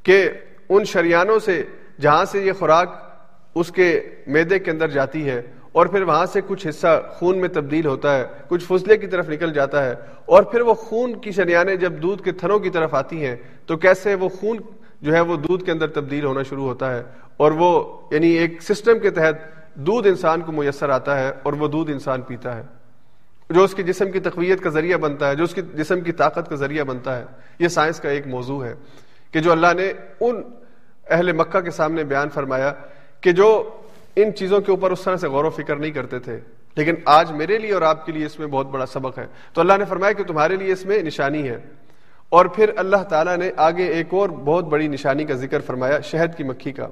کہ 0.03 0.28
ان 0.68 0.84
شریانوں 0.84 1.38
سے 1.38 1.62
جہاں 2.01 2.24
سے 2.24 2.40
یہ 2.44 2.53
خوراک 2.53 2.94
اس 3.55 3.70
کے 3.72 4.01
میدے 4.26 4.59
کے 4.59 4.70
اندر 4.70 4.88
جاتی 4.88 5.28
ہے 5.28 5.40
اور 5.72 5.86
پھر 5.86 6.03
وہاں 6.03 6.26
سے 6.26 6.40
کچھ 6.47 6.66
حصہ 6.66 7.01
خون 7.11 7.38
میں 7.38 7.49
تبدیل 7.49 7.86
ہوتا 7.86 8.16
ہے، 8.16 8.24
کچھ 8.49 8.64
فضلے 8.64 8.97
کی 8.97 9.07
طرف 9.07 9.28
نکل 9.28 9.53
جاتا 9.53 9.84
ہے 9.84 9.94
اور 10.26 10.42
پھر 10.42 10.61
وہ 10.61 10.74
خون 10.74 11.20
کی 11.20 11.32
شریانیں 11.32 11.74
جب 11.76 11.92
دودھ 12.03 12.22
کے 12.22 12.32
تھنوں 12.32 12.59
کی 12.59 12.70
طرف 12.70 12.94
آتی 12.94 13.24
ہیں 13.26 13.36
تو 13.66 13.76
کیسے 13.76 14.14
وہ 14.14 14.28
خون 14.28 14.57
جو 15.03 15.12
ہے 15.12 15.20
وہ 15.20 15.36
دودھ 15.36 15.64
کے 15.64 15.72
اندر 15.72 15.86
تبدیل 15.86 16.24
ہونا 16.24 16.42
شروع 16.42 16.64
ہوتا 16.64 16.94
ہے 16.94 17.03
اور 17.36 17.53
وہ 17.53 17.70
یعنی 18.11 18.28
ایک 18.28 18.62
سسٹم 18.62 18.99
کے 18.99 19.11
تحت 19.11 19.34
دودھ 19.74 20.09
انسان 20.09 20.40
کو 20.40 20.53
میسر 20.53 20.88
آتا 20.88 21.20
ہے 21.20 21.32
اور 21.42 21.53
وہ 21.53 21.68
دودھ 21.68 21.90
انسان 21.90 22.22
پیتا 22.22 22.57
ہے۔ 22.57 22.62
جو 23.51 23.64
اس 23.64 23.74
کے 23.74 23.82
جسم 23.82 24.11
کی 24.11 24.20
تقویت 24.20 24.61
کا 24.61 24.70
ذریعہ 24.70 24.99
بنتا 24.99 25.28
ہے، 25.28 25.36
جو 25.36 25.44
اس 25.44 25.55
کی 25.55 25.61
جسم 25.74 26.01
کی 26.01 26.12
طاقت 26.12 26.49
کا 26.49 26.57
ذریعہ 26.57 26.84
بنتا 26.84 27.18
ہے، 27.18 27.24
یہ 27.59 27.68
سائنس 27.68 28.01
کا 28.01 28.09
ایک 28.09 28.26
موضوع 28.26 28.64
ہے 28.64 28.74
کہ 29.30 29.40
جو 29.40 29.53
اللہ 29.53 29.66
نے 29.76 29.92
ان 30.20 30.42
اہل 31.11 31.32
مکہ 31.32 31.61
کے 31.61 31.70
سامنے 31.70 32.05
بیان 32.05 32.28
فرمایا 32.28 32.72
کہ 33.20 33.32
جو 33.32 33.70
ان 34.16 34.34
چیزوں 34.34 34.61
کے 34.61 34.70
اوپر 34.70 34.90
اس 34.90 35.01
طرح 35.01 35.16
سے 35.16 35.28
غور 35.28 35.44
و 35.44 35.51
فکر 35.51 35.76
نہیں 35.76 35.90
کرتے 35.90 36.18
تھے۔ 36.18 36.40
لیکن 36.76 36.94
آج 37.05 37.32
میرے 37.32 37.59
لیے 37.59 37.72
اور 37.72 37.82
آپ 37.82 38.07
کے 38.07 38.12
لیے 38.12 38.26
اس 38.26 38.38
میں 38.38 38.47
بہت 38.47 38.66
بڑا 38.66 38.86
سبق 38.86 39.18
ہے۔ 39.18 39.26
تو 39.53 39.61
اللہ 39.61 39.72
نے 39.78 39.84
فرمایا 39.84 40.12
کہ 40.12 40.24
تمہارے 40.24 40.57
لیے 40.57 40.72
اس 40.72 40.86
میں 40.86 41.03
نشانی 41.03 41.49
ہے۔ 41.49 41.59
اور 42.28 42.47
پھر 42.47 42.70
اللہ 42.76 42.97
تعالیٰ 42.97 43.36
نے 43.36 43.51
آگے 43.57 43.84
ایک 43.84 44.07
اور 44.11 44.28
بہت 44.28 44.64
بڑی 44.64 44.88
نشانی 44.88 45.24
کا 45.24 45.34
ذکر 45.34 45.61
فرمایا، 45.61 46.01
شہد 46.01 46.36
کی 46.36 46.44
مکھی 46.44 46.72
کا، 46.72 46.88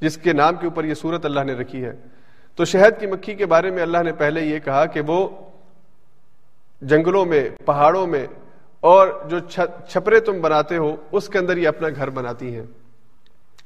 جس 0.00 0.16
کے 0.16 0.32
نام 0.32 0.54
کے 0.54 0.66
اوپر 0.66 0.84
یہ 0.84 0.94
صورت 0.94 1.24
اللہ 1.24 1.40
نے 1.40 1.52
رکھی 1.52 1.84
ہے۔ 1.84 1.92
تو 2.56 2.64
شہد 2.64 3.00
کی 3.00 3.06
مکھی 3.06 3.34
کے 3.34 3.46
بارے 3.46 3.70
میں 3.70 3.82
اللہ 3.82 4.02
نے 4.02 4.12
پہلے 4.12 4.40
یہ 4.40 4.58
کہا 4.58 4.86
کہ 4.86 5.00
وہ 5.00 5.28
جنگلوں 6.82 7.24
میں، 7.24 7.48
پہاڑوں 7.64 8.06
میں 8.06 8.26
اور 8.80 9.08
جو 9.28 9.38
چھپرے 9.88 10.20
تم 10.20 10.40
بناتے 10.40 10.76
ہو، 10.76 10.96
اس 11.12 11.28
کے 11.28 11.38
اندر 11.38 11.56
یہ 11.56 11.68
اپنا 11.68 11.88
گھر 11.96 12.10
بناتی 12.10 12.54
ہیں۔ 12.54 12.66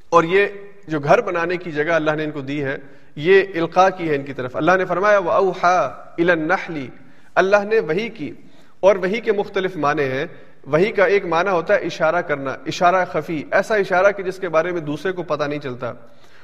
اور 0.08 0.24
یہ 0.24 0.46
جو 0.88 1.00
گھر 1.00 1.20
بنانے 1.20 1.56
کی 1.56 1.72
جگہ 1.72 1.92
اللہ 1.92 2.10
نے 2.10 2.24
ان 2.24 2.30
کو 2.30 2.40
دی 2.40 2.64
ہے، 2.64 2.76
یہ 3.16 3.42
القاع 3.54 3.88
کی 3.88 4.08
ہے 4.08 4.14
ان 4.14 4.22
کی 4.22 4.32
طرف۔ 4.32 4.56
اللہ 4.56 4.72
نے 4.78 4.84
فرمایا 4.84 5.18
وہ 5.18 5.30
اوہا 5.30 5.78
النحلی 6.18 6.88
اللہ 7.34 7.64
نے 7.64 7.78
وہی 7.78 8.08
کی، 8.08 8.32
اور 8.80 8.96
وہی 8.96 9.20
کے 9.20 9.32
مختلف 9.32 9.76
معنی 9.76 10.02
ہیں۔ 10.02 10.26
وہی 10.66 10.92
کا 10.92 11.04
ایک 11.04 11.26
معنی 11.26 11.50
ہوتا 11.50 11.74
ہے 11.74 11.78
اشارہ 11.78 12.20
کرنا، 12.20 12.56
اشارہ 12.66 13.04
خفی۔ 13.12 13.42
ایسا 13.50 13.74
اشارہ 13.74 14.12
کہ 14.12 14.22
جس 14.22 14.38
کے 14.38 14.48
بارے 14.48 14.70
میں 14.70 14.80
دوسرے 14.80 15.12
کو 15.12 15.22
پتہ 15.22 15.44
نہیں 15.44 15.58
چلتا۔ 15.58 15.92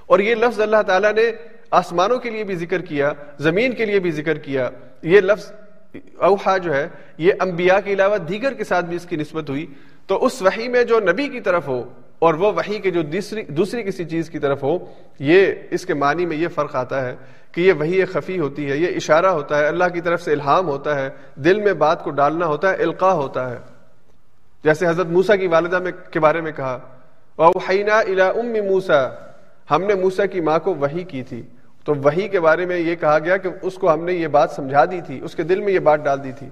اور 0.07 0.19
یہ 0.19 0.35
لفظ 0.35 0.61
اللہ 0.61 0.83
تعالیٰ 0.87 1.13
نے 1.13 1.31
آسمانوں 1.71 2.19
کے 2.19 2.31
لیے 2.31 2.45
بھی 2.45 2.57
ذکر 2.57 2.83
کیا، 2.83 3.13
زمین 3.39 3.73
کے 3.73 3.85
لیے 3.85 3.99
بھی 3.99 4.11
ذکر 4.11 4.39
کیا۔ 4.39 4.71
یہ 5.03 5.21
لفظ 5.21 5.53
اوہا 6.17 6.57
جو 6.57 6.75
ہے، 6.75 6.89
یہ 7.19 7.33
انبیاء 7.41 7.79
کے 7.85 7.93
علاوہ 7.93 8.17
دیگر 8.19 8.53
کے 8.53 8.65
ساتھ 8.65 8.87
بھی 8.87 8.97
اس 8.97 9.07
کی 9.07 9.17
نسبت 9.17 9.51
ہوئی۔ 9.51 9.67
تو 10.07 10.25
اس 10.25 10.43
وحی 10.43 10.69
میں 10.69 10.85
جو 10.85 11.01
نبی 11.01 11.29
کی 11.29 11.41
طرف 11.41 11.69
ہو 11.69 11.89
اور 12.19 12.35
وہ 12.35 12.53
وحی 12.53 12.79
کے 12.79 12.91
جو 12.91 13.03
دوسری 13.03 13.43
دوسری 13.43 13.83
کسی 13.83 14.05
چیز 14.05 14.31
کی 14.31 14.39
طرف 14.39 14.63
ہو، 14.63 14.79
یہ 15.19 15.47
اس 15.71 15.87
کے 15.87 15.95
معنی 15.95 16.27
میں 16.27 16.37
یہ 16.37 16.49
فرق 16.49 16.77
آتا 16.77 17.07
ہے 17.07 17.17
کہ 17.53 17.61
یہ 17.61 17.73
وہی 17.73 18.05
خفی 18.05 18.39
ہوتی 18.39 18.71
ہے، 18.71 18.77
یہ 18.77 18.97
اشارہ 18.97 19.27
ہوتا 19.27 19.59
ہے، 19.59 19.67
اللہ 19.67 19.85
کی 19.95 20.01
طرف 20.01 20.23
سے 20.23 20.33
الہام 20.33 20.69
ہوتا 20.69 20.95
ہے، 20.95 21.11
دل 21.35 21.61
میں 21.61 21.73
بات 21.73 22.05
کو 22.05 22.11
ڈالنا 22.11 22.47
ہوتا 22.47 22.71
ہے، 22.71 22.75
القاع 22.75 23.13
ہوتا 23.13 23.51
ہے۔ 23.51 23.57
جیسے 24.65 24.87
حضرت 24.87 25.07
موسا 25.07 25.37
کی 25.37 25.47
والدہ 25.47 25.79
میں، 25.79 25.93
کے 26.11 26.21
بارے 26.21 26.41
میں 26.41 26.53
کہا 26.53 26.79
اوحینا 27.37 27.99
الا 27.99 28.29
ام 28.29 28.53
موسا 28.53 29.09
ہم 29.71 29.83
نے 29.83 29.95
موسا 29.95 30.27
کی 30.27 30.41
ماں 30.41 30.59
کو 30.59 30.75
وہی 30.75 31.05
کی 31.05 31.23
تھی۔ 31.23 31.43
تو 31.85 31.95
وہی 31.95 32.29
کے 32.29 32.41
بارے 32.41 32.67
میں 32.67 32.79
یہ 32.79 32.95
کہا 32.95 33.19
گیا 33.19 33.37
کہ 33.37 33.49
اس 33.63 33.75
کو 33.75 33.93
ہم 33.93 34.05
نے 34.05 34.13
یہ 34.13 34.27
بات 34.27 34.51
سمجھا 34.51 34.85
دی 34.85 35.01
تھی، 35.07 35.21
اس 35.25 35.35
کے 35.35 35.43
دل 35.43 35.61
میں 35.61 35.73
یہ 35.73 35.79
بات 35.79 36.05
ڈال 36.05 36.25
دی 36.25 36.33
تھی 36.39 36.49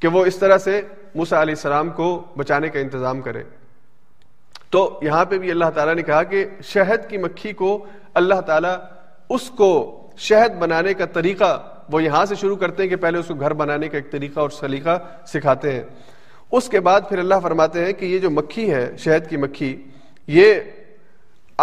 کہ 0.00 0.08
وہ 0.08 0.24
اس 0.24 0.36
طرح 0.36 0.58
سے 0.58 0.80
موسا 1.14 1.42
علیہ 1.42 1.54
السلام 1.54 1.90
کو 1.90 2.24
بچانے 2.36 2.68
کا 2.68 2.78
انتظام 2.78 3.20
کرے۔ 3.20 3.42
تو 4.70 5.00
یہاں 5.02 5.24
پہ 5.24 5.38
بھی 5.38 5.50
اللہ 5.50 5.70
تعالیٰ 5.74 5.94
نے 5.94 6.02
کہا 6.02 6.22
کہ 6.22 6.46
شہد 6.62 7.10
کی 7.10 7.18
مکھی 7.18 7.52
کو 7.52 7.86
اللہ 8.14 8.40
تعالیٰ 8.40 8.76
اس 9.28 9.50
کو 9.50 10.00
شہد 10.16 10.58
بنانے 10.58 10.94
کا 10.94 11.04
طریقہ، 11.04 11.62
وہ 11.88 12.02
یہاں 12.02 12.24
سے 12.24 12.34
شروع 12.34 12.56
کرتے 12.56 12.82
ہیں 12.82 12.90
کہ 12.90 12.96
پہلے 12.96 13.18
اس 13.18 13.26
کو 13.26 13.34
گھر 13.34 13.52
بنانے 13.52 13.88
کا 13.88 13.96
ایک 13.96 14.12
طریقہ 14.12 14.40
اور 14.40 14.50
سلیقہ 14.50 14.98
سکھاتے 15.26 15.72
ہیں۔ 15.72 15.82
اس 16.52 16.68
کے 16.68 16.80
بعد 16.80 17.00
پھر 17.08 17.18
اللہ 17.18 17.34
فرماتے 17.42 17.84
ہیں 17.84 17.92
کہ 17.92 18.04
یہ 18.04 18.18
جو 18.18 18.30
مکھی 18.30 18.74
ہے، 18.74 18.96
شہد 18.98 19.30
کی 19.30 19.36
مکھی، 19.36 19.86
یہ 20.26 20.54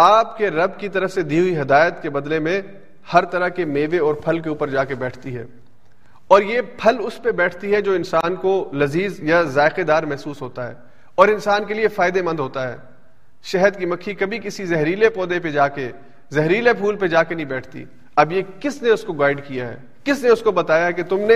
آپ 0.00 0.38
کے 0.38 0.50
رب 0.50 0.78
کی 0.78 0.88
طرف 0.88 1.12
سے 1.12 1.22
دی 1.22 1.40
ہوئی 1.40 1.60
ہدایت 1.60 2.02
کے 2.02 2.10
بدلے 2.10 2.38
میں 2.38 2.62
ہر 3.12 3.24
طرح 3.24 3.48
کے 3.48 3.64
میوے 3.64 3.98
اور 3.98 4.14
پھل 4.14 4.38
کے 4.38 4.48
اوپر 4.48 4.68
جا 4.68 4.84
کے 4.84 4.94
بیٹھتی 4.94 5.36
ہے۔ 5.36 5.44
اور 6.28 6.42
یہ 6.42 6.60
پھل 6.76 6.96
اس 7.00 7.22
پہ 7.22 7.30
بیٹھتی 7.30 7.74
ہے 7.74 7.80
جو 7.80 7.92
انسان 7.92 8.36
کو 8.36 8.70
لذیذ 8.72 9.20
یا 9.22 9.42
ذائقے 9.42 9.82
دار 9.82 10.02
محسوس 10.02 10.42
ہوتا 10.42 10.68
ہے 10.68 10.74
اور 11.14 11.28
انسان 11.28 11.64
کے 11.64 11.74
لیے 11.74 11.88
فائدے 11.88 12.22
مند 12.22 12.40
ہوتا 12.40 12.72
ہے۔ 12.72 12.76
شہد 13.42 13.78
کی 13.78 13.86
مکھی 13.86 14.14
کبھی 14.14 14.38
کسی 14.38 14.64
زہریلے 14.64 15.08
پودے 15.08 15.40
پہ 15.40 15.50
جا 15.50 15.68
کے، 15.68 15.90
زہریلے 16.30 16.72
پھول 16.72 16.96
پہ 16.96 17.06
جا 17.06 17.22
کے 17.22 17.34
نہیں 17.34 17.46
بیٹھتی۔ 17.46 17.84
اب 18.16 18.32
یہ 18.32 18.42
کس 18.60 18.82
نے 18.82 18.90
اس 18.90 19.02
کو 19.02 19.12
گائیڈ 19.12 19.40
کیا 19.46 19.68
ہے؟ 19.68 19.76
کس 20.04 20.22
نے 20.22 20.28
اس 20.28 20.40
کو 20.40 20.52
بتایا 20.52 20.90
کہ 20.90 21.02
تم 21.02 21.18
نے 21.18 21.34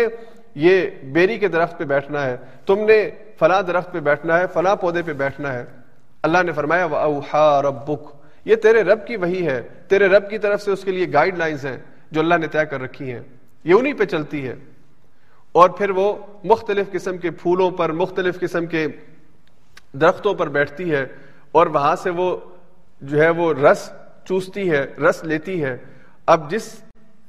یہ 0.55 0.87
بیری 1.03 1.39
کے 1.39 1.49
درخت 1.49 1.79
پہ 1.79 1.85
بیٹھنا 1.85 2.25
ہے؟ 2.25 2.37
تم 2.67 2.79
نے 2.79 3.11
فلاں 3.39 3.63
درخت 3.63 3.93
پہ 3.93 4.01
بیٹھنا 4.01 4.39
ہے، 4.39 4.45
فلاں 4.53 4.77
پودے 4.77 5.03
پہ 5.03 5.13
بیٹھنا 5.13 5.53
ہے۔ 5.53 5.65
اللہ 6.23 6.43
نے 6.43 6.53
فرمایا 6.53 6.85
اوہا 6.85 7.63
ربک 7.63 8.22
یہ 8.45 8.57
تیرے 8.57 8.83
رب 8.83 9.07
کی 9.07 9.17
وہی 9.17 9.47
ہے، 9.47 9.63
تیرے 9.89 10.07
رب 10.07 10.31
کی 10.31 10.39
طرف 10.39 10.63
سے 10.63 10.71
اس 10.71 10.85
کے 10.85 10.91
لیے 10.91 11.07
گائیڈ 11.13 11.39
لائنز 11.39 11.67
ہیں 11.67 11.77
جو 12.11 12.21
اللہ 12.21 12.35
نے 12.35 12.47
طے 12.47 12.67
کر 12.71 12.81
رکھی 12.81 13.13
ہیں۔ 13.13 13.21
یہ 13.65 13.75
انہی 13.75 13.93
پہ 13.93 14.05
چلتی 14.05 14.49
ہے۔ 14.49 14.55
اور 15.53 15.71
پھر 15.71 15.91
وہ 15.91 16.15
مختلف 16.45 16.91
قسم 16.93 17.19
کے 17.19 17.31
پھولوں 17.31 17.71
پر، 17.71 17.93
مختلف 17.93 18.41
قسم 18.41 18.67
کے 18.67 18.87
درختوں 19.93 20.35
پر 20.35 20.49
بیٹھتی 20.49 20.91
ہے 20.91 21.07
اور 21.53 21.67
وہاں 21.67 21.97
سے 21.97 22.11
وہ 22.11 22.37
جو 23.01 23.23
ہے 23.23 23.29
وہ 23.29 23.55
رس 23.55 23.93
چوستی 24.25 24.71
ہے، 24.71 24.87
رس 24.99 25.25
لیتی 25.25 25.65
ہے۔ 25.65 25.77
اب 26.27 26.51
جس 26.51 26.85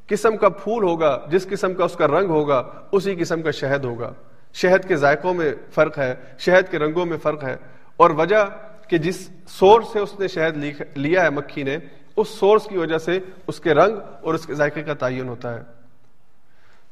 قسم 0.07 0.37
کا 0.37 0.49
پھول 0.49 0.83
ہوگا، 0.83 1.25
جس 1.29 1.47
قسم 1.47 1.73
کا 1.73 1.83
اس 1.83 1.93
کا 1.93 2.07
رنگ 2.07 2.29
ہوگا، 2.29 2.69
اسی 2.91 3.15
قسم 3.15 3.41
کا 3.41 3.51
شہد 3.51 3.85
ہوگا۔ 3.85 4.13
شہد 4.53 4.87
کے 4.87 4.95
ذائقوں 4.95 5.33
میں 5.33 5.55
فرق 5.71 5.99
ہے، 5.99 6.15
شہد 6.39 6.71
کے 6.71 6.79
رنگوں 6.79 7.05
میں 7.05 7.17
فرق 7.17 7.43
ہے۔ 7.43 7.55
اور 7.97 8.09
وجہ 8.09 8.49
کہ 8.89 8.97
جس 8.97 9.29
سورس 9.47 9.85
سے 9.93 9.99
اس 9.99 10.19
نے 10.19 10.27
شہد 10.27 10.81
لیا 10.95 11.23
ہے 11.23 11.29
مکھی 11.29 11.63
نے، 11.63 11.77
اس 12.17 12.29
سورس 12.29 12.63
کی 12.63 12.77
وجہ 12.77 12.97
سے 12.97 13.19
اس 13.47 13.59
کے 13.59 13.73
رنگ 13.73 13.97
اور 14.21 14.33
اس 14.33 14.45
کے 14.45 14.53
ذائقے 14.53 14.81
کا 14.81 14.93
تعین 14.93 15.29
ہوتا 15.29 15.55
ہے۔ 15.55 15.61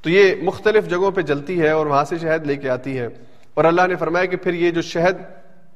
تو 0.02 0.10
یہ 0.10 0.36
مختلف 0.42 0.90
جگہوں 0.90 1.12
پہ 1.12 1.22
جلتی 1.22 1.62
ہے 1.62 1.70
اور 1.70 1.86
وہاں 1.86 2.04
سے 2.04 2.18
شہد 2.18 2.48
لے 2.48 2.56
کے 2.56 2.70
آتی 2.70 3.00
ہے۔ 3.00 3.08
اور 3.54 3.66
اللہ 3.66 3.88
نے 3.88 3.96
فرمایا 3.96 4.26
کہ 4.26 4.38
پھر 4.38 4.54
یہ 4.54 4.72
جو 4.72 4.82
شہد 4.82 5.22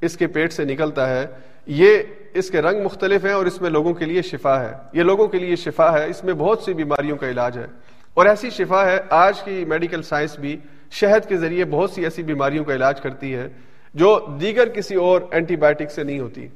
اس 0.01 0.18
کے 0.18 0.28
پیٹ 0.28 0.53
سے 0.53 0.63
نکلتا 0.63 1.09
ہے، 1.09 1.28
یہ 1.66 1.97
اس 2.34 2.49
کے 2.49 2.61
رنگ 2.61 2.84
مختلف 2.84 3.26
ہیں 3.26 3.34
اور 3.34 3.45
اس 3.45 3.61
میں 3.61 3.70
لوگوں 3.70 3.93
کے 3.93 4.05
لیے 4.05 4.22
شفا 4.22 4.61
ہے۔ 4.61 4.74
یہ 4.93 5.03
لوگوں 5.03 5.28
کے 5.28 5.39
لیے 5.39 5.55
شفا 5.55 5.99
ہے، 5.99 6.05
اس 6.09 6.24
میں 6.24 6.34
بہت 6.34 6.59
سی 6.59 6.74
بیماریوں 6.74 7.18
کا 7.18 7.30
علاج 7.30 7.57
ہے۔ 7.57 7.66
اور 8.13 8.26
ایسی 8.26 8.49
شفا 8.49 8.86
ہے، 8.86 8.99
آج 9.09 9.41
کی 9.41 9.66
میڈیکل 9.66 10.01
سائنس 10.01 10.39
بھی 10.39 10.57
شہد 10.91 11.30
کے 11.30 11.38
ذریعے 11.38 11.66
بہت 11.66 11.91
سی 11.91 12.03
ایسی 12.03 12.24
بیماریوں 12.24 12.63
کا 12.63 12.74
علاج 12.74 13.01
کرتی 13.01 13.36
ہے۔ 13.36 13.47
جو 13.96 14.38
دیگر 14.41 14.70
کسی 14.70 14.96
اور 14.96 15.22
اینٹی 15.32 15.56
بایوٹک 15.56 15.91
سے 15.91 16.04
نہیں 16.04 16.20
ہوتی۔ 16.20 16.48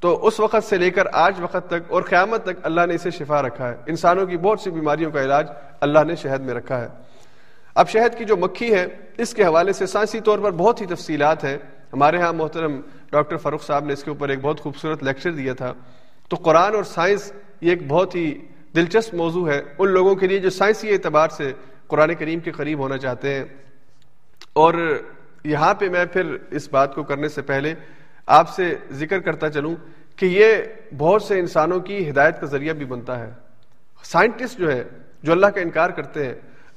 تو 0.00 0.26
اس 0.26 0.40
وقت 0.40 0.64
سے 0.64 0.76
لے 0.76 0.90
کر 0.90 1.04
آج 1.12 1.40
وقت 1.40 1.66
تک 1.66 1.92
اور 1.92 2.02
قیامت 2.02 2.42
تک 2.42 2.58
اللہ 2.62 2.80
نے 2.86 2.94
اسے 2.94 3.10
شفا 3.10 3.42
رکھا 3.42 3.68
ہے۔ 3.68 3.76
انسانوں 3.86 4.26
کی 4.26 4.36
بہت 4.36 4.60
سی 4.60 4.70
بیماریوں 4.70 5.10
کا 5.10 5.22
علاج 5.22 5.48
اللہ 5.80 5.98
نے 6.06 6.16
شہد 6.16 6.40
میں 6.40 6.54
رکھا 6.54 6.80
ہے۔ 6.80 6.88
اب 7.74 7.88
شہد 7.88 8.18
کی 8.18 8.24
جو 8.24 8.36
مکھی 8.36 8.74
ہے، 8.74 8.86
اس 9.18 9.34
کے 9.34 9.44
حوالے 9.44 9.72
سے 9.72 9.86
سائنسی 9.86 10.20
طور 10.20 10.38
پر 10.38 10.50
بہت 10.50 10.80
ہی 10.80 10.86
تفصیلات 10.86 11.44
ہیں۔ 11.44 11.58
ہمارے 11.92 12.18
ہاں 12.18 12.32
محترم 12.32 12.80
ڈاکٹر 13.12 13.36
فاروق 13.36 13.62
صاحب 13.62 13.84
نے 13.84 13.92
اس 13.92 14.04
کے 14.04 14.10
اوپر 14.10 14.28
ایک 14.28 14.38
بہت 14.42 14.60
خوبصورت 14.60 15.02
لیکچر 15.02 15.32
دیا 15.32 15.54
تھا۔ 15.54 15.74
تو 16.28 16.36
قرآن 16.36 16.74
اور 16.74 16.84
سائنس 16.84 17.32
یہ 17.60 17.70
ایک 17.70 17.88
بہت 17.88 18.14
ہی 18.14 18.38
دلچسپ 18.76 19.14
موضوع 19.14 19.48
ہے۔ 19.50 19.62
ان 19.78 19.88
لوگوں 19.88 20.14
کے 20.14 20.26
لیے 20.26 20.38
جو 20.38 20.50
سائنسی 20.50 20.92
اعتبار 20.92 21.28
سے 21.28 21.52
قرآن 21.86 22.14
کریم 22.14 22.40
کے 22.40 22.50
قریب 22.50 22.78
ہونا 22.78 22.98
چاہتے 22.98 23.34
ہیں۔ 23.34 23.44
اور 24.52 25.02
یہاں 25.44 25.74
پہ 25.74 25.88
میں 25.88 26.04
پھر 26.04 26.36
اس 26.50 26.68
بات 26.70 26.94
کو 26.94 27.02
کرنے 27.02 27.28
سے 27.28 27.42
پہلے 27.42 27.74
آپ 28.26 28.48
سے 28.54 28.74
ذکر 28.92 29.20
کرتا 29.20 29.50
چلوں 29.50 29.74
کہ 30.16 30.26
یہ 30.26 30.54
بہت 30.98 31.22
سے 31.22 31.38
انسانوں 31.38 31.80
کی 31.80 32.10
ہدایت 32.10 32.40
کا 32.40 32.46
ذریعہ 32.46 32.72
بھی 32.72 32.84
بنتا 32.84 33.20
ہے۔ 33.20 33.30
سائنٹسٹ 34.02 34.58
جو 34.58 34.72
ہے 34.72 34.84
جو 35.22 35.32
اللہ 35.32 35.46
کا 35.46 35.60
انکار 35.60 35.90
کرتے 35.90 36.26
ہیں، 36.26 36.34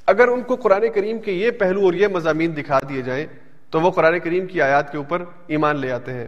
اگر 0.07 0.27
ان 0.27 0.41
کو 0.41 0.55
قرآن 0.55 0.85
کریم 0.95 1.19
کے 1.19 1.31
یہ 1.31 1.51
پہلو 1.51 1.85
اور 1.85 1.93
یہ 1.93 2.07
مضامین 2.07 2.55
دکھا 2.57 2.79
دیے 2.89 3.01
جائیں، 3.01 3.25
تو 3.69 3.81
وہ 3.81 3.91
قرآن 3.91 4.19
کریم 4.19 4.45
کی 4.45 4.61
آیات 4.61 4.91
کے 4.91 4.97
اوپر 4.97 5.23
ایمان 5.47 5.79
لے 5.79 5.91
آتے 5.91 6.13
ہیں۔ 6.13 6.27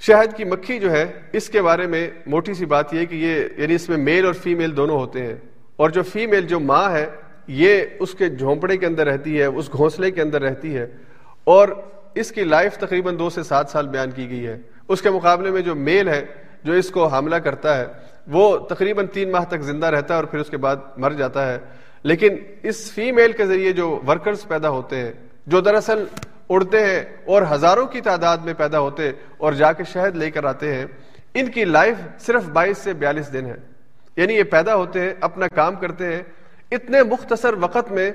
شہد 0.00 0.36
کی 0.36 0.44
مکھی 0.44 0.78
جو 0.78 0.90
ہے، 0.90 1.04
اس 1.32 1.48
کے 1.48 1.62
بارے 1.62 1.86
میں 1.86 2.10
موٹی 2.26 2.54
سی 2.54 2.64
بات 2.64 2.94
یہ 2.94 3.06
کہ 3.06 3.14
یہ 3.14 3.44
یعنی 3.56 3.74
اس 3.74 3.88
میں 3.88 3.96
میل 3.96 4.26
اور 4.26 4.32
فیمیل 4.32 4.76
دونوں 4.76 4.96
ہوتے 4.96 5.22
ہیں۔ 5.22 5.34
اور 5.76 5.90
جو 5.90 6.02
فیمیل، 6.02 6.46
جو 6.46 6.60
ماں 6.60 6.90
ہے، 6.90 7.06
یہ 7.46 7.82
اس 8.00 8.14
کے 8.14 8.28
جھونپڑے 8.28 8.76
کے 8.76 8.86
اندر 8.86 9.06
رہتی 9.06 9.40
ہے، 9.40 9.44
اس 9.44 9.72
گھونسلے 9.72 10.10
کے 10.10 10.22
اندر 10.22 10.42
رہتی 10.42 10.76
ہے۔ 10.76 10.86
اور 11.46 11.68
اس 12.14 12.30
کی 12.30 12.44
لائف 12.44 12.78
تقریباً 12.78 13.18
دو 13.18 13.30
سے 13.30 13.42
سات 13.42 13.68
سال 13.68 13.88
بیان 13.88 14.10
کی 14.10 14.30
گئی 14.30 14.46
ہے۔ 14.46 14.58
اس 14.88 15.02
کے 15.02 15.10
مقابلے 15.10 15.50
میں 15.50 15.60
جو 15.60 15.74
میل 15.74 16.08
ہے، 16.08 16.26
جو 16.64 16.72
اس 16.72 16.90
کو 16.90 17.06
حاملہ 17.06 17.36
کرتا 17.36 17.78
ہے، 17.78 17.86
وہ 18.26 18.58
تقریباً 18.58 19.06
تین 19.06 19.30
ماہ 19.30 19.44
تک 19.44 19.60
زندہ 19.60 19.86
رہتا 19.86 20.14
ہے 20.14 20.16
اور 20.16 20.24
پھر 20.24 20.38
اس 20.38 20.48
کے 20.48 20.56
بعد 20.56 20.76
مر 20.96 21.10
جاتا 21.10 21.52
ہے۔ 21.52 21.58
لیکن 22.02 22.36
اس 22.62 22.92
فیمیل 22.92 23.32
کے 23.32 23.46
ذریعے 23.46 23.72
جو 23.72 24.00
ورکرز 24.06 24.46
پیدا 24.48 24.68
ہوتے 24.68 24.96
ہیں، 24.96 25.12
جو 25.46 25.60
دراصل 25.60 26.04
اڑتے 26.48 26.80
ہیں 26.80 27.02
اور 27.26 27.42
ہزاروں 27.50 27.86
کی 27.86 28.00
تعداد 28.00 28.36
میں 28.36 28.54
پیدا 28.54 28.78
ہوتے 28.78 29.10
اور 29.36 29.52
جا 29.52 29.72
کے 29.72 29.84
شہد 29.84 30.16
لے 30.16 30.30
کر 30.30 30.44
آتے 30.44 30.74
ہیں، 30.74 30.86
ان 31.34 31.46
کی 31.46 31.64
لائف 31.64 31.96
صرف 32.20 32.44
بائیس 32.44 32.78
سے 32.78 32.92
بیالیس 32.92 33.32
دن 33.32 33.46
ہے۔ 33.46 33.56
یعنی 34.16 34.34
یہ 34.34 34.42
پیدا 34.42 34.74
ہوتے 34.74 35.00
ہیں، 35.00 35.14
اپنا 35.20 35.48
کام 35.48 35.74
کرتے 35.74 36.16
ہیں۔ 36.16 36.22
اتنے 36.70 37.02
مختصر 37.02 37.54
وقت 37.60 37.92
میں 37.92 38.10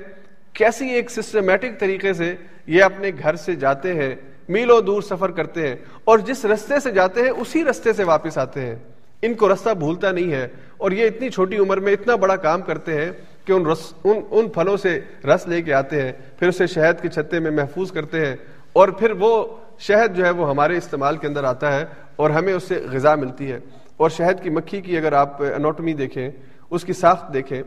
کیسی 0.52 0.88
ایک 0.88 1.10
سسٹمیٹک 1.10 1.80
طریقے 1.80 2.12
سے 2.12 2.34
یہ 2.66 2.82
اپنے 2.82 3.10
گھر 3.22 3.36
سے 3.36 3.54
جاتے 3.54 3.94
ہیں، 3.94 4.14
میلوں 4.48 4.80
دور 4.80 5.02
سفر 5.02 5.30
کرتے 5.30 5.68
ہیں 5.68 5.76
اور 6.04 6.18
جس 6.18 6.44
رستے 6.44 6.80
سے 6.80 6.90
جاتے 6.90 7.22
ہیں، 7.22 7.30
اسی 7.30 7.64
رستے 7.64 7.92
سے 7.92 8.04
واپس 8.04 8.38
آتے 8.38 8.60
ہیں۔ 8.60 8.74
ان 9.22 9.34
کو 9.34 9.52
رستہ 9.52 9.74
بھولتا 9.74 10.10
نہیں 10.10 10.32
ہے 10.32 10.48
اور 10.76 10.90
یہ 10.90 11.06
اتنی 11.06 11.30
چھوٹی 11.30 11.56
عمر 11.56 11.76
میں 11.76 11.92
اتنا 11.92 12.16
بڑا 12.16 12.36
کام 12.36 12.62
کرتے 12.62 12.94
ہیں 12.94 13.10
کہ 13.44 13.52
ان 13.52 13.66
رس، 13.66 13.92
ان 14.04 14.20
ان 14.30 14.48
پھلوں 14.48 14.76
سے 14.76 15.00
رس 15.24 15.46
لے 15.46 15.62
کے 15.62 15.72
آتے 15.74 16.02
ہیں، 16.02 16.12
پھر 16.38 16.48
اسے 16.48 16.66
شہد 16.66 17.02
کے 17.02 17.08
چھتے 17.08 17.38
میں 17.38 17.50
محفوظ 17.50 17.92
کرتے 17.92 18.26
ہیں 18.26 18.36
اور 18.72 18.88
پھر 18.88 19.10
وہ 19.10 19.46
شہد 19.78 20.16
جو 20.16 20.24
ہے 20.24 20.30
وہ 20.30 20.50
ہمارے 20.50 20.76
استعمال 20.76 21.16
کے 21.16 21.26
اندر 21.26 21.44
آتا 21.44 21.80
ہے 21.80 21.84
اور 22.16 22.30
ہمیں 22.30 22.52
اس 22.52 22.62
سے 22.62 22.74
غذا 22.74 23.14
ملتی 23.14 23.52
ہے۔ 23.52 23.58
اور 23.96 24.10
شہد 24.10 24.42
کی 24.42 24.50
مکھی 24.50 24.80
کی 24.80 24.96
اگر 24.96 25.12
آپ 25.12 25.42
انوٹمی 25.42 25.92
دیکھیں، 25.92 26.30
اس 26.70 26.84
کی 26.84 26.92
ساخت 26.92 27.34
دیکھیں، 27.34 27.62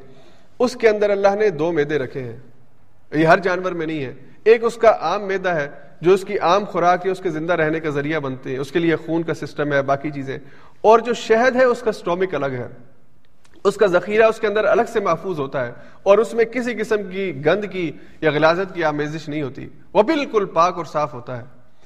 اس 0.59 0.75
کے 0.75 0.89
اندر 0.89 1.09
اللہ 1.09 1.35
نے 1.39 1.49
دو 1.49 1.71
میدے 1.71 1.99
رکھے 1.99 2.23
ہیں۔ 2.23 2.37
یہ 3.15 3.27
ہر 3.27 3.37
جانور 3.37 3.71
میں 3.71 3.85
نہیں 3.85 4.05
ہے۔ 4.05 4.13
ایک 4.43 4.63
اس 4.63 4.75
کا 4.75 4.97
عام 5.01 5.23
میدا 5.23 5.55
ہے 5.55 5.69
جو 6.01 6.13
اس 6.13 6.25
کی 6.25 6.39
عام 6.39 6.65
خوراک 6.65 7.05
ہے 7.05 7.11
اس 7.11 7.19
کے 7.19 7.29
زندہ 7.29 7.53
رہنے 7.53 7.79
کا 7.79 7.89
ذریعہ 7.89 8.19
بنتے 8.19 8.49
ہیں، 8.49 8.57
اس 8.57 8.71
کے 8.71 8.79
لیے 8.79 8.95
خون 8.95 9.23
کا 9.23 9.33
سسٹم 9.33 9.73
ہے، 9.73 9.81
باقی 9.81 10.11
چیزیں۔ 10.11 10.39
اور 10.81 10.99
جو 10.99 11.13
شہد 11.13 11.55
ہے، 11.55 11.63
اس 11.63 11.81
کا 11.81 11.89
اسٹومک 11.89 12.35
الگ 12.35 12.45
ہے۔ 12.45 12.67
اس 13.63 13.75
کا 13.75 13.85
ذخیرہ 13.85 14.23
اس 14.23 14.39
کے 14.39 14.47
اندر 14.47 14.65
الگ 14.65 14.81
سے 14.93 14.99
محفوظ 14.99 15.39
ہوتا 15.39 15.67
ہے۔ 15.67 15.71
اور 16.03 16.17
اس 16.17 16.33
میں 16.33 16.45
کسی 16.45 16.73
قسم 16.73 17.03
کی 17.09 17.45
گند 17.45 17.65
کی 17.71 17.91
یا 18.21 18.31
غلازت 18.31 18.75
کی 18.75 18.83
آمیزش 18.83 19.29
نہیں 19.29 19.41
ہوتی۔ 19.41 19.69
وہ 19.93 20.03
بالکل 20.03 20.45
پاک 20.45 20.77
اور 20.77 20.85
صاف 20.85 21.13
ہوتا 21.13 21.37
ہے۔ 21.37 21.43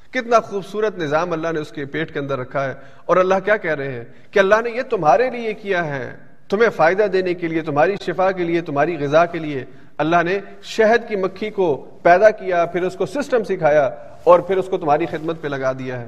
کتنا 0.09 0.39
خوبصورت 0.39 0.97
نظام 0.97 1.33
اللہ 1.33 1.47
نے 1.51 1.59
اس 1.59 1.69
کے 1.69 1.85
پیٹ 1.85 2.13
کے 2.13 2.19
اندر 2.19 2.39
رکھا 2.39 2.65
ہے۔ 2.65 2.73
اور 3.05 3.17
اللہ 3.17 3.35
کیا 3.45 3.57
کہہ 3.57 3.75
رہے 3.75 3.91
ہیں؟ 3.91 4.05
کہ 4.31 4.39
اللہ 4.39 4.55
نے 4.63 4.69
یہ 4.69 4.81
تمہارے 4.81 5.29
لیے 5.29 5.53
کیا 5.53 5.85
ہے۔ 5.85 6.15
تمہیں 6.49 6.69
فائدہ 6.69 7.03
دینے 7.03 7.33
کے 7.33 7.47
لیے، 7.47 7.61
تمہاری 7.61 7.95
شفا 8.05 8.31
کے 8.31 8.43
لیے، 8.43 8.61
تمہاری 8.61 8.97
غذا 8.99 9.25
کے 9.25 9.39
لیے۔ 9.39 9.65
اللہ 9.99 10.23
نے 10.23 10.39
شہد 10.63 11.09
کی 11.09 11.15
مکھی 11.15 11.49
کو 11.49 11.85
پیدا 12.03 12.31
کیا، 12.31 12.65
پھر 12.65 12.83
اس 12.83 12.95
کو 12.95 13.05
سسٹم 13.05 13.43
سکھایا 13.43 13.89
اور 14.23 14.39
پھر 14.39 14.57
اس 14.57 14.67
کو 14.69 14.77
تمہاری 14.77 15.05
خدمت 15.05 15.41
پہ 15.41 15.47
لگا 15.47 15.71
دیا 15.71 15.99
ہے۔ 15.99 16.07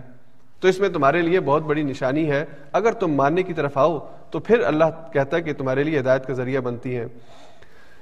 تو 0.59 0.67
اس 0.67 0.79
میں 0.79 0.89
تمہارے 0.89 1.21
لیے 1.21 1.39
بہت 1.39 1.61
بڑی 1.61 1.83
نشانی 1.83 2.31
ہے۔ 2.31 2.45
اگر 2.71 2.91
تم 2.91 3.13
ماننے 3.13 3.43
کی 3.43 3.53
طرف 3.53 3.77
آؤ 3.77 3.99
تو 4.31 4.39
پھر 4.39 4.59
اللہ 4.59 4.85
کہتا 5.13 5.37
ہے 5.37 5.41
کہ 5.41 5.53
تمہارے 5.53 5.83
لیے 5.83 5.99
ہدایت 5.99 6.25
کا 6.25 6.33
ذریعہ 6.33 6.61
بنتی 6.61 6.97
ہے 6.97 7.05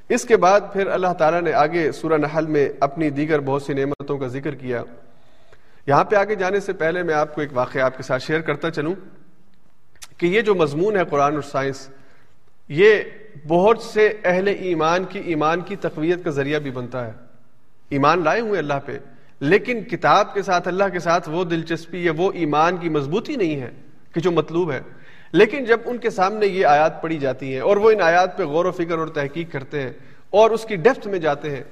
اس 0.09 0.25
کے 0.25 0.37
بعد 0.37 0.61
پھر 0.73 0.87
اللہ 0.87 1.13
تعالیٰ 1.17 1.41
نے 1.41 1.53
آگے 1.53 1.91
سورہ 1.91 2.13
نحل 2.13 2.45
میں 2.45 2.69
اپنی 2.79 3.09
دیگر 3.09 3.39
بہت 3.39 3.63
سی 3.63 3.73
نعمتوں 3.73 4.17
کا 4.17 4.27
ذکر 4.27 4.55
کیا۔ 4.55 4.83
یہاں 5.87 6.03
پہ 6.03 6.15
آگے 6.15 6.35
جانے 6.35 6.59
سے 6.59 6.73
پہلے 6.73 7.03
میں 7.03 7.13
آپ 7.13 7.35
کو 7.35 7.41
ایک 7.41 7.49
واقعہ 7.53 7.81
آپ 7.81 7.97
کے 7.97 8.03
ساتھ 8.03 8.23
شیئر 8.23 8.41
کرتا 8.41 8.71
چلوں 8.71 8.93
کہ 10.17 10.25
یہ 10.25 10.41
جو 10.41 10.55
مضمون 10.55 10.95
ہے 10.97 11.05
قرآن 11.05 11.33
اور 11.33 11.41
سائنس 11.41 11.89
یہ 12.70 12.95
بہت 13.47 13.82
سے 13.82 14.13
اہل 14.24 14.47
ایمان 14.47 15.03
کی 15.03 15.20
ایمان 15.20 15.61
کی 15.61 15.76
تقویت 15.76 16.24
کا 16.24 16.30
ذریعہ 16.30 16.59
بھی 16.59 16.72
بنتا 16.72 17.07
ہے۔ 17.07 17.11
ایمان 17.89 18.24
لائے 18.24 18.39
ہوئے 18.39 18.59
اللہ 18.59 18.74
پہ، 18.86 18.97
لیکن 19.39 19.84
کتاب 19.84 20.34
کے 20.34 20.41
ساتھ، 20.41 20.67
اللہ 20.67 20.84
کے 20.93 20.99
ساتھ 20.99 21.30
وہ 21.30 21.43
دلچسپی 21.43 22.05
یا 22.05 22.11
وہ 22.17 22.32
ایمان 22.36 22.78
کی 22.78 22.89
مضبوطی 22.89 23.36
نہیں 23.36 23.61
ہے 23.61 23.72
کہ 24.13 24.22
جو 24.22 24.32
مطلوب 24.32 24.72
ہے۔ 24.72 24.82
لیکن 25.32 25.65
جب 25.65 25.80
ان 25.86 25.97
کے 25.97 26.09
سامنے 26.09 26.45
یہ 26.45 26.65
آیات 26.65 27.01
پڑھی 27.01 27.17
جاتی 27.17 27.53
ہیں 27.53 27.59
اور 27.59 27.78
وہ 27.78 27.91
ان 27.91 28.01
آیات 28.01 28.38
پہ 28.38 28.43
غور 28.43 28.65
و 28.65 28.72
فکر 28.72 28.97
اور 28.97 29.07
تحقیق 29.07 29.51
کرتے 29.51 29.82
ہیں 29.82 29.93
اور 30.30 30.51
اس 30.51 30.65
کی 30.65 30.76
ڈیپتھ 30.76 31.07
میں 31.07 31.20
جاتے 31.20 31.55
ہیں، 31.55 31.63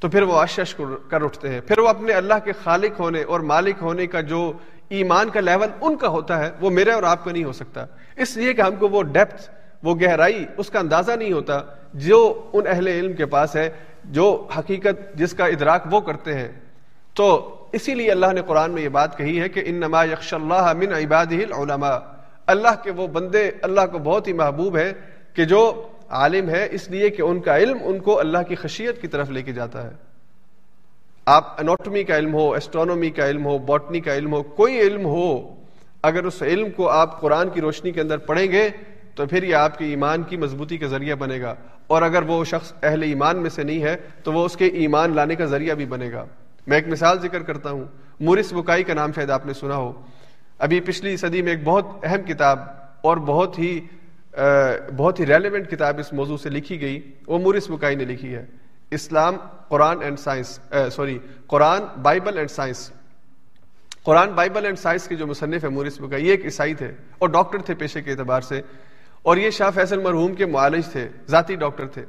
تو 0.00 0.08
پھر 0.08 0.22
وہ 0.22 0.38
اشش 0.38 0.76
کر 1.08 1.22
اٹھتے 1.22 1.48
ہیں۔ 1.48 1.60
پھر 1.60 1.78
وہ 1.78 1.88
اپنے 1.88 2.12
اللہ 2.12 2.34
کے 2.44 2.52
خالق 2.64 3.00
ہونے 3.00 3.22
اور 3.22 3.40
مالک 3.40 3.74
ہونے 3.80 4.06
کا 4.06 4.20
جو 4.20 4.52
ایمان 4.88 5.30
کا 5.30 5.40
لیول 5.40 5.68
ان 5.80 5.96
کا 5.96 6.08
ہوتا 6.08 6.38
ہے، 6.38 6.50
وہ 6.60 6.70
میرے 6.70 6.90
اور 6.90 7.02
آپ 7.02 7.24
کا 7.24 7.32
نہیں 7.32 7.44
ہو 7.44 7.52
سکتا۔ 7.52 7.84
اس 8.16 8.36
لیے 8.36 8.54
کہ 8.54 8.62
ہم 8.62 8.76
کو 8.76 8.88
وہ 8.88 9.02
ڈیپتھ 9.02 9.59
وہ 9.82 9.94
گہرائی 9.94 10.46
اس 10.56 10.70
کا 10.70 10.78
اندازہ 10.78 11.12
نہیں 11.12 11.32
ہوتا 11.32 11.60
جو 11.94 12.42
ان 12.52 12.66
اہل 12.66 12.86
علم 12.86 13.12
کے 13.12 13.26
پاس 13.26 13.56
ہے، 13.56 13.70
جو 14.04 14.48
حقیقت 14.58 15.14
جس 15.14 15.32
کا 15.32 15.46
ادراک 15.46 15.82
وہ 15.90 16.00
کرتے 16.00 16.34
ہیں۔ 16.34 16.48
تو 17.14 17.56
اسی 17.72 17.94
لیے 17.94 18.10
اللہ 18.10 18.32
نے 18.32 18.40
قرآن 18.46 18.70
میں 18.70 18.82
یہ 18.82 18.88
بات 18.88 19.18
کہی 19.18 19.40
ہے 19.40 19.48
کہ 19.48 19.62
ان 19.66 19.74
نما 19.74 20.04
یکش 20.04 20.34
اللہ 20.34 20.72
من 20.76 20.92
عباد 20.92 21.26
العلماء۔ 21.30 21.98
اللہ 22.46 22.82
کے 22.82 22.90
وہ 22.90 23.06
بندے، 23.06 23.50
اللہ 23.62 23.80
کو 23.92 23.98
بہت 23.98 24.28
ہی 24.28 24.32
محبوب 24.32 24.76
ہے 24.76 24.92
کہ 25.34 25.44
جو 25.44 25.88
عالم 26.08 26.48
ہے، 26.48 26.68
اس 26.70 26.90
لیے 26.90 27.10
کہ 27.10 27.22
ان 27.22 27.40
کا 27.40 27.56
علم 27.56 27.78
ان 27.82 27.98
کو 27.98 28.20
اللہ 28.20 28.38
کی 28.48 28.54
خشیت 28.54 29.00
کی 29.00 29.08
طرف 29.08 29.30
لے 29.30 29.42
کے 29.42 29.52
جاتا 29.52 29.84
ہے۔ 29.84 29.90
آپ 31.26 31.60
انوٹمی 31.60 32.04
کا 32.04 32.16
علم 32.16 32.34
ہو 32.34 32.52
ایسٹرونومی 32.52 33.10
کا 33.10 33.28
علم 33.28 33.46
ہو 33.46 33.58
باٹنی 33.58 34.00
کا 34.00 34.14
علم 34.14 34.34
ہو، 34.34 34.42
کوئی 34.42 34.80
علم 34.80 35.06
ہو، 35.06 35.54
اگر 36.02 36.24
اس 36.24 36.42
علم 36.42 36.70
کو 36.70 36.88
آپ 36.88 37.20
قرآن 37.20 37.48
کی 37.48 37.60
روشنی 37.60 37.90
کے 37.90 38.00
اندر 38.00 38.18
پڑھیں 38.18 38.52
گے 38.52 38.68
تو 39.14 39.26
پھر 39.26 39.42
یہ 39.42 39.54
آپ 39.54 39.78
کے 39.78 39.84
ایمان 39.84 40.22
کی 40.22 40.36
مضبوطی 40.36 40.78
کا 40.78 40.86
ذریعہ 40.86 41.14
بنے 41.14 41.40
گا۔ 41.40 41.54
اور 41.86 42.02
اگر 42.02 42.22
وہ 42.22 42.44
شخص 42.44 42.72
اہل 42.82 43.02
ایمان 43.02 43.42
میں 43.42 43.50
سے 43.50 43.62
نہیں 43.62 43.82
ہے، 43.82 43.96
تو 44.24 44.32
وہ 44.32 44.44
اس 44.44 44.56
کے 44.56 44.66
ایمان 44.66 45.16
لانے 45.16 45.34
کا 45.34 45.44
ذریعہ 45.44 45.74
بھی 45.74 45.86
بنے 45.86 46.12
گا۔ 46.12 46.24
میں 46.66 46.76
ایک 46.76 46.88
مثال 46.88 47.18
ذکر 47.20 47.42
کرتا 47.42 47.70
ہوں۔ 47.70 47.84
مورس 48.20 48.52
بکائی 48.52 48.84
کا 48.84 48.94
نام 48.94 49.12
شاید 49.12 49.30
آپ 49.30 49.46
نے 49.46 49.52
سنا 49.52 49.76
ہو۔ 49.76 50.02
ابھی 50.58 50.80
پچھلی 50.80 51.16
صدی 51.16 51.42
میں 51.42 51.52
ایک 51.52 51.64
بہت 51.64 51.86
اہم 52.02 52.22
کتاب 52.22 52.58
اور 53.00 53.16
بہت 53.16 53.58
ہی 53.58 53.80
بہت 54.96 55.20
ہی 55.20 55.26
ریلیونٹ 55.26 55.70
کتاب 55.70 55.98
اس 55.98 56.12
موضوع 56.12 56.36
سے 56.36 56.50
لکھی 56.50 56.80
گئی۔ 56.80 57.12
وہ 57.26 57.38
مورس 57.38 57.70
بکائی 57.70 57.96
نے 57.96 58.04
لکھی 58.04 58.34
ہے۔ 58.34 58.46
اسلام، 58.90 59.36
قرآن 59.68 60.02
اینڈ 60.02 60.18
سائنس 60.18 60.60
سوری، 60.92 61.18
قرآن، 61.46 62.00
بائبل 62.02 62.38
اینڈ 62.38 62.50
سائنس 62.50 62.90
قرآن، 64.02 64.32
بائبل 64.32 64.64
اینڈ 64.64 64.78
سائنس 64.78 65.08
کے 65.08 65.14
جو 65.14 65.26
مصنف 65.26 65.64
ہے 65.64 65.68
مورس 65.68 66.00
بکائی، 66.00 66.26
یہ 66.26 66.30
ایک 66.30 66.44
عیسائی 66.44 66.74
تھے 66.74 66.92
اور 67.18 67.28
ڈاکٹر 67.28 67.58
تھے 67.58 67.74
پیشے 67.74 68.02
کے 68.02 68.10
اعتبار 68.10 68.40
سے۔ 68.40 68.60
اور 69.22 69.36
یہ 69.36 69.50
شاہ 69.50 69.70
فیصل 69.70 70.00
مرحوم 70.00 70.34
کے 70.34 70.46
معالج 70.46 70.86
تھے، 70.86 71.08
ذاتی 71.28 71.54
ڈاکٹر 71.54 71.86
تھے۔ 71.86 72.04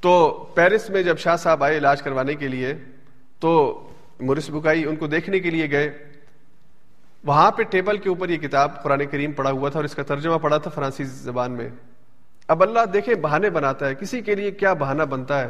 تو 0.00 0.30
پیرس 0.54 0.90
میں 0.90 1.02
جب 1.02 1.18
شاہ 1.18 1.36
صاحب 1.36 1.64
آئے 1.64 1.78
علاج 1.78 2.02
کروانے 2.02 2.34
کے 2.34 2.48
لیے، 2.48 2.74
تو 3.38 3.80
مورس 4.20 4.50
بکائی 4.50 4.84
ان 4.84 4.96
کو 4.96 5.06
دیکھنے 5.06 5.40
کے 5.40 5.50
لیے 5.50 5.70
گئے۔ 5.70 5.98
وہاں 7.24 7.50
پہ 7.50 7.62
ٹیبل 7.62 7.98
کے 7.98 8.08
اوپر 8.08 8.28
یہ 8.28 8.36
کتاب 8.36 8.82
قرآن 8.82 9.06
کریم 9.10 9.32
پڑا 9.32 9.50
ہوا 9.50 9.68
تھا 9.68 9.78
اور 9.78 9.84
اس 9.84 9.94
کا 9.94 10.02
ترجمہ 10.02 10.38
پڑا 10.38 10.56
تھا 10.56 10.70
فرانسیسی 10.70 11.10
زبان 11.10 11.52
میں۔ 11.52 11.68
اب 12.48 12.62
اللہ 12.62 12.84
دیکھے 12.92 13.14
بہانے 13.14 13.50
بناتا 13.50 13.88
ہے، 13.88 13.94
کسی 13.94 14.20
کے 14.20 14.34
لیے 14.34 14.50
کیا 14.50 14.72
بہانہ 14.72 15.02
بنتا 15.02 15.40
ہے؟ 15.40 15.48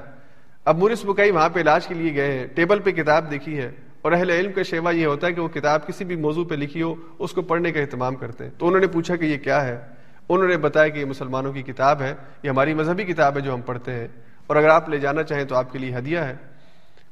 اب 0.65 0.79
مورس 0.79 1.05
بکائی 1.05 1.31
وہاں 1.31 1.49
پہ 1.49 1.61
علاج 1.61 1.87
کے 1.87 1.95
لیے 1.95 2.15
گئے 2.15 2.39
ہیں، 2.39 2.47
ٹیبل 2.47 2.79
پہ 2.79 2.91
کتاب 2.91 3.31
دیکھی 3.31 3.59
ہے۔ 3.59 3.71
اور 4.03 4.12
اہل 4.12 4.31
علم 4.31 4.53
کا 4.53 4.62
شیوا 4.62 4.91
یہ 4.91 5.07
ہوتا 5.07 5.27
ہے 5.27 5.33
کہ 5.33 5.41
وہ 5.41 5.49
کتاب 5.49 5.87
کسی 5.87 6.05
بھی 6.05 6.17
موضوع 6.17 6.45
پہ 6.45 6.55
لکھی 6.55 6.83
ہو، 6.83 6.95
اس 7.19 7.33
کو 7.33 7.43
پڑھنے 7.43 7.73
کا 7.73 7.81
اہتمام 7.81 8.15
کرتے 8.15 8.45
ہیں۔ 8.45 8.51
تو 8.59 8.67
انہوں 8.67 8.81
نے 8.81 8.87
پوچھا 8.87 9.17
کہ 9.17 9.25
یہ 9.25 9.39
کیا 9.39 9.65
ہے؟ 9.65 9.99
انہوں 10.35 10.48
نے 10.48 10.57
بتایا 10.57 10.89
کہ 10.89 10.98
یہ 10.98 11.05
مسلمانوں 11.05 11.52
کی 11.52 11.62
کتاب 11.62 12.02
ہے، 12.02 12.15
یہ 12.43 12.51
ہماری 12.51 12.74
مذہبی 12.74 13.05
کتاب 13.05 13.36
ہے 13.36 13.40
جو 13.40 13.55
ہم 13.55 13.61
پڑھتے 13.61 13.93
ہیں۔ 13.93 14.09
اور 14.47 14.57
اگر 14.57 14.69
آپ 14.69 14.89
لے 14.89 14.98
جانا 14.98 15.23
چاہیں 15.23 15.44
تو 15.44 15.57
آپ 15.57 15.73
کے 15.73 15.78
لیے 15.78 15.97
ہدیہ 15.97 16.19
ہے۔ 16.19 16.35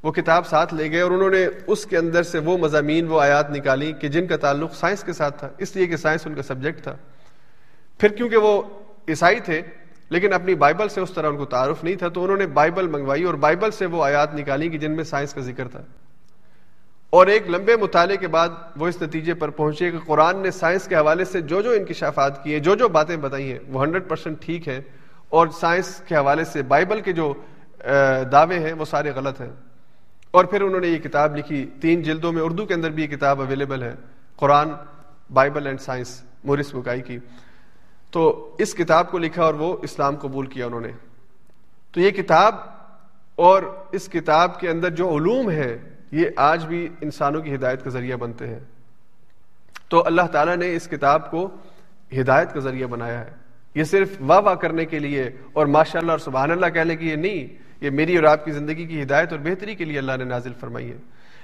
وہ 0.02 0.12
کتاب 0.12 0.46
ساتھ 0.46 0.74
لے 0.74 0.90
گئے 0.90 1.00
اور 1.00 1.10
انہوں 1.10 1.30
نے 1.30 1.46
اس 1.66 1.86
کے 1.86 1.96
اندر 1.96 2.22
سے 2.22 2.38
وہ 2.38 2.58
مضامین، 2.58 3.08
وہ 3.08 3.20
آیات 3.20 3.50
نکالی 3.50 3.92
کہ 3.92 4.08
جن 4.08 4.26
کا 4.26 4.36
تعلق 4.36 4.74
سائنس 4.74 5.04
کے 5.04 5.12
ساتھ 5.12 5.38
تھا، 5.38 5.48
اس 5.58 5.76
لیے 5.76 5.86
کہ 5.86 5.96
سائنس 5.96 6.26
ان 6.26 6.34
کا 6.34 6.42
سبجیکٹ 6.42 6.82
تھا۔ 6.82 6.96
پھر 7.98 8.08
کیونکہ 8.08 8.36
وہ 8.36 8.62
عیسائی 9.08 9.40
تھے، 9.40 9.62
لیکن 10.08 10.32
اپنی 10.32 10.54
بائبل 10.54 10.88
سے 10.88 11.00
اس 11.00 11.10
طرح 11.10 11.28
ان 11.28 11.36
کو 11.36 11.44
تعارف 11.44 11.84
نہیں 11.84 11.94
تھا، 11.94 12.08
تو 12.08 12.24
انہوں 12.24 12.36
نے 12.36 12.46
بائبل 12.46 12.86
منگوائی 12.86 13.24
اور 13.24 13.34
بائبل 13.34 13.70
سے 13.70 13.86
وہ 13.86 14.04
آیات 14.04 14.34
نکالی 14.34 14.68
کہ 14.68 14.78
جن 14.78 14.92
میں 14.92 15.04
سائنس 15.04 15.34
کا 15.34 15.40
ذکر 15.40 15.68
تھا۔ 15.68 15.82
اور 17.10 17.26
ایک 17.26 17.50
لمبے 17.50 17.76
مطالعے 17.76 18.16
کے 18.16 18.28
بعد 18.28 18.48
وہ 18.76 18.88
اس 18.88 19.02
نتیجے 19.02 19.34
پر 19.34 19.50
پہنچے 19.50 19.90
کہ 19.90 19.98
قرآن 19.98 20.38
نے 20.38 20.50
سائنس 20.50 20.88
کے 20.88 20.96
حوالے 20.96 21.24
سے 21.24 21.40
جو 21.40 21.62
جو 21.62 21.70
انکشافات 21.70 22.44
کیے 22.44 22.58
جو 22.58 22.74
جو 22.74 22.88
باتیں 22.88 23.16
بتائی 23.16 23.52
ہیں، 23.52 23.58
وہ 23.68 23.82
ہنڈریڈ 23.82 24.08
پرسینٹ 24.08 24.36
ٹھیک 24.40 24.68
ہیں 24.68 24.80
اور 25.28 25.48
سائنس 25.48 26.02
کے 26.08 26.16
حوالے 26.16 26.44
سے 26.44 26.62
بائبل 26.62 27.00
کے 27.00 27.12
جو 27.12 27.34
دعوے 28.32 28.58
ہیں، 28.58 28.72
وہ 28.72 28.84
سارے 28.84 29.10
غلط 29.10 29.40
ہیں۔ 29.40 29.50
اور 30.30 30.44
پھر 30.44 30.60
انہوں 30.60 30.80
نے 30.80 30.88
یہ 30.88 30.98
کتاب 30.98 31.36
لکھی، 31.36 31.70
تین 31.82 32.02
جلدوں 32.02 32.32
میں 32.32 32.42
اردو 32.42 32.66
کے 32.66 32.74
اندر 32.74 32.90
بھی 32.90 33.02
یہ 33.02 33.08
کتاب 33.08 33.40
اویلیبل 33.40 33.82
ہے، 33.82 33.94
قرآن، 34.36 34.68
بائبل 35.32 35.66
اینڈ 35.66 35.80
سائنس 35.80 36.22
مورس 36.44 36.74
بکائی 36.74 37.00
کی۔ 37.00 37.18
تو 38.10 38.54
اس 38.58 38.74
کتاب 38.74 39.10
کو 39.10 39.18
لکھا 39.18 39.42
اور 39.42 39.54
وہ 39.54 39.76
اسلام 39.82 40.16
قبول 40.16 40.46
کیا 40.46 40.66
انہوں 40.66 40.80
نے۔ 40.80 40.92
تو 41.92 42.00
یہ 42.00 42.10
کتاب 42.10 42.54
اور 43.36 43.62
اس 43.92 44.08
کتاب 44.08 44.60
کے 44.60 44.68
اندر 44.68 44.90
جو 44.90 45.16
علوم 45.16 45.50
ہے 45.50 45.78
یہ 46.12 46.30
آج 46.36 46.66
بھی 46.66 46.88
انسانوں 47.00 47.40
کی 47.40 47.54
ہدایت 47.54 47.84
کا 47.84 47.90
ذریعہ 47.90 48.16
بنتے 48.16 48.46
ہیں۔ 48.46 48.58
تو 49.88 50.06
اللہ 50.06 50.22
تعالیٰ 50.32 50.56
نے 50.56 50.76
اس 50.76 50.88
کتاب 50.88 51.30
کو 51.30 51.50
ہدایت 52.20 52.52
کا 52.52 52.60
ذریعہ 52.60 52.86
بنایا 52.86 53.20
ہے۔ 53.20 53.30
یہ 53.74 53.84
صرف 53.84 54.08
واہ 54.20 54.40
واہ 54.40 54.54
کرنے 54.54 54.84
کے 54.84 54.98
لیے 54.98 55.30
اور 55.52 55.66
ماشاء 55.66 56.00
اللہ 56.00 56.10
اور 56.10 56.18
سبحان 56.18 56.50
اللہ 56.50 56.66
کہنے 56.66 56.96
کے 56.96 57.04
لیے 57.04 57.16
نہیں، 57.16 57.46
یہ 57.80 57.90
میری 57.90 58.16
اور 58.16 58.24
آپ 58.24 58.44
کی 58.44 58.52
زندگی 58.52 58.86
کی 58.86 59.02
ہدایت 59.02 59.32
اور 59.32 59.40
بہتری 59.40 59.74
کے 59.74 59.84
لیے 59.84 59.98
اللہ 59.98 60.12
نے 60.18 60.24
نازل 60.24 60.52
فرمائی 60.60 60.92
ہے۔ 60.92 60.96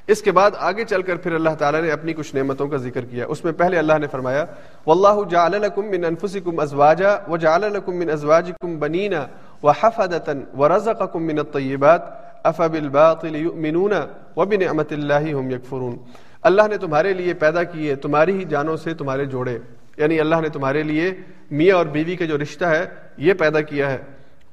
اس 0.06 0.22
کے 0.22 0.32
بعد 0.32 0.50
آگے 0.58 0.84
چل 0.84 1.02
کر 1.02 1.16
پھر 1.16 1.34
اللہ 1.34 1.50
تعالیٰ 1.58 1.82
نے 1.82 1.90
اپنی 1.90 2.12
کچھ 2.12 2.34
نعمتوں 2.34 2.68
کا 2.68 2.76
ذکر 2.76 3.04
کیا۔ 3.04 3.26
اس 3.26 3.44
میں 3.44 3.52
پہلے 3.52 3.78
اللہ 3.78 3.98
نے 4.00 4.06
فرمایا، 4.06 4.44
واللہ 4.86 5.28
جعل 5.28 5.52
لکم 5.52 5.86
من 5.86 6.04
انفسکم 6.04 6.60
ازواجا 6.60 7.16
وجعل 7.28 7.72
لکم 7.72 7.96
من 7.96 8.10
ازواجکم 8.10 8.78
بنینا 8.78 9.26
وحفدتا 9.62 10.32
ورزقکم 10.58 11.22
من 11.22 11.38
الطیبات 11.38 12.23
افبالباطل 12.44 13.36
یؤمنون 13.36 13.92
وبنعمت 14.36 14.92
اللہ 14.92 15.14
ہم 15.14 15.50
یکفرون 15.50 15.96
اللہ 16.42 16.62
نے 16.70 16.78
تمہارے 16.78 17.12
لیے 17.12 17.34
پیدا 17.34 17.62
کیے 17.62 17.94
تمہاری 17.94 18.38
ہی 18.38 18.44
جانوں 18.44 18.76
سے 18.76 18.94
تمہارے 18.94 19.24
جوڑے۔ 19.24 19.58
یعنی 19.96 20.20
اللہ 20.20 20.36
نے 20.42 20.48
تمہارے 20.48 20.82
لیے 20.82 21.14
میاں 21.50 21.76
اور 21.76 21.86
بیوی 21.86 22.16
کا 22.16 22.24
جو 22.24 22.38
رشتہ 22.38 22.64
ہے، 22.64 22.86
یہ 23.16 23.34
پیدا 23.34 23.60
کیا 23.60 23.90
ہے۔ 23.90 23.98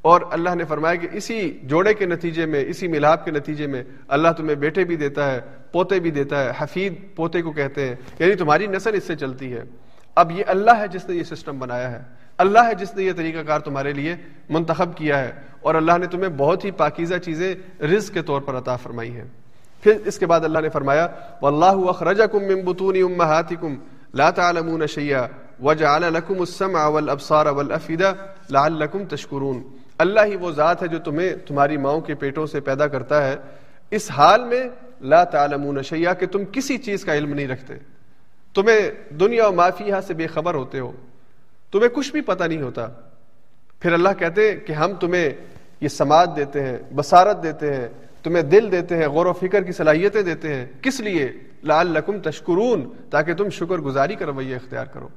اور 0.01 0.22
اللہ 0.31 0.55
نے 0.55 0.65
فرمایا 0.65 0.95
کہ 0.95 1.07
اسی 1.11 1.59
جوڑے 1.63 1.93
کے 1.93 2.05
نتیجے 2.05 2.45
میں، 2.45 2.65
اسی 2.65 2.88
ملاپ 2.88 3.26
کے 3.26 3.31
نتیجے 3.31 3.68
میں 3.68 3.84
اللہ 4.07 4.27
تمہیں 4.38 4.55
بیٹے 4.55 4.84
بھی 4.84 4.95
دیتا 4.95 5.31
ہے، 5.31 5.39
پوتے 5.72 5.99
بھی 5.99 6.11
دیتا 6.11 6.43
ہے، 6.43 6.51
حفیظ 6.57 6.93
پوتے 7.15 7.41
کو 7.41 7.51
کہتے 7.51 7.88
ہیں۔ 7.88 7.95
یعنی 8.19 8.35
تمہاری 8.35 8.68
نسل 8.68 8.93
اس 8.93 9.03
سے 9.03 9.15
چلتی 9.15 9.53
ہے۔ 9.53 9.63
اب 10.15 10.31
یہ 10.31 10.43
اللہ 10.47 10.72
ہے 10.72 10.88
جس 10.88 11.09
نے 11.09 11.15
یہ 11.15 11.23
سسٹم 11.23 11.59
بنایا 11.59 11.91
ہے۔ 11.91 11.99
اللہ 12.38 12.59
ہے 12.59 12.76
جس 12.76 12.95
نے 12.95 13.03
یہ 13.03 13.11
طریقہ 13.18 13.39
کار 13.47 13.59
تمہارے 13.59 13.93
لیے 13.93 14.15
منتخب 14.49 14.97
کیا 14.97 15.19
ہے۔ 15.19 15.31
اور 15.61 15.75
اللہ 15.75 15.97
نے 15.97 16.07
تمہیں 16.07 16.29
بہت 16.29 16.65
ہی 16.65 16.71
پاکیزہ 16.71 17.15
چیزیں 17.15 17.55
رزق 17.83 18.13
کے 18.13 18.21
طور 18.21 18.41
پر 18.41 18.57
عطا 18.57 18.75
فرمائی 18.75 19.11
ہیں۔ 19.11 19.23
پھر 19.81 19.93
اس 20.05 20.19
کے 20.19 20.25
بعد 20.25 20.41
اللہ 20.41 20.59
نے 20.59 20.69
فرمایا، 20.69 21.07
واللہ 21.41 21.89
اخرجکم 21.89 22.43
من 22.43 22.61
بطون 22.61 22.95
امہاتکم 23.03 23.75
لا 24.13 24.29
تعلمون 24.29 24.88
شیئا 24.88 25.27
وجعل 25.63 26.01
لکم 26.01 26.39
السمع 26.39 26.88
والابصار 26.88 27.45
والافدہ 27.45 28.13
لعلکم 28.49 29.05
تشکرون۔ 29.05 29.63
اللہ 29.97 30.19
ہی 30.25 30.35
وہ 30.35 30.51
ذات 30.51 30.83
ہے 30.83 30.88
جو 30.88 30.99
تمہیں 30.99 31.35
تمہاری 31.47 31.77
ماؤں 31.77 32.01
کے 32.01 32.15
پیٹوں 32.15 32.45
سے 32.45 32.59
پیدا 32.59 32.88
کرتا 32.88 33.27
ہے۔ 33.27 33.35
اس 33.91 34.11
حال 34.11 34.43
میں 34.43 34.63
لا 35.01 35.23
تعلمون 35.23 35.83
شیئا 35.83 36.13
کہ 36.13 36.27
تم 36.27 36.43
کسی 36.51 36.77
چیز 36.77 37.05
کا 37.05 37.13
علم 37.13 37.33
نہیں 37.33 37.47
رکھتے۔ 37.47 37.73
تمہیں 38.53 39.13
دنیا 39.13 39.47
و 39.47 39.51
معافیہ 39.51 39.93
سے 40.07 40.13
بے 40.13 40.27
خبر 40.27 40.53
ہوتے 40.53 40.79
ہو۔ 40.79 40.91
تمہیں 41.71 41.89
کچھ 41.89 42.11
بھی 42.11 42.21
پتہ 42.21 42.43
نہیں 42.43 42.61
ہوتا۔ 42.61 42.88
پھر 43.79 43.93
اللہ 43.93 44.09
کہتے 44.19 44.55
کہ 44.55 44.73
ہم 44.73 44.93
تمہیں 44.93 45.29
یہ 45.82 45.88
سماعت 45.88 46.36
دیتے 46.36 46.66
ہیں، 46.66 46.78
بصارت 46.95 47.44
دیتے 47.44 47.74
ہیں، 47.74 47.88
تمہیں 48.24 48.44
دل 48.44 48.72
دیتے 48.72 48.98
ہیں، 48.98 49.08
غور 49.08 49.26
و 49.26 49.34
فکر 49.34 49.64
کی 49.64 49.72
صلاحیتیں 49.72 50.22
دیتے 50.22 50.56
ہیں۔ 50.56 50.66
کس 50.82 50.99
لیے؟ 50.99 51.32
لال 51.64 51.88
لکم 51.88 52.20
تشکرون، 52.20 52.90
تاکہ 53.10 53.34
تم 53.34 53.49
شکر 53.49 53.78
گزاری 53.78 54.16
کا 54.16 54.26
رویہ 54.26 54.56
اختیار 54.56 54.86
کرو۔ 54.86 55.08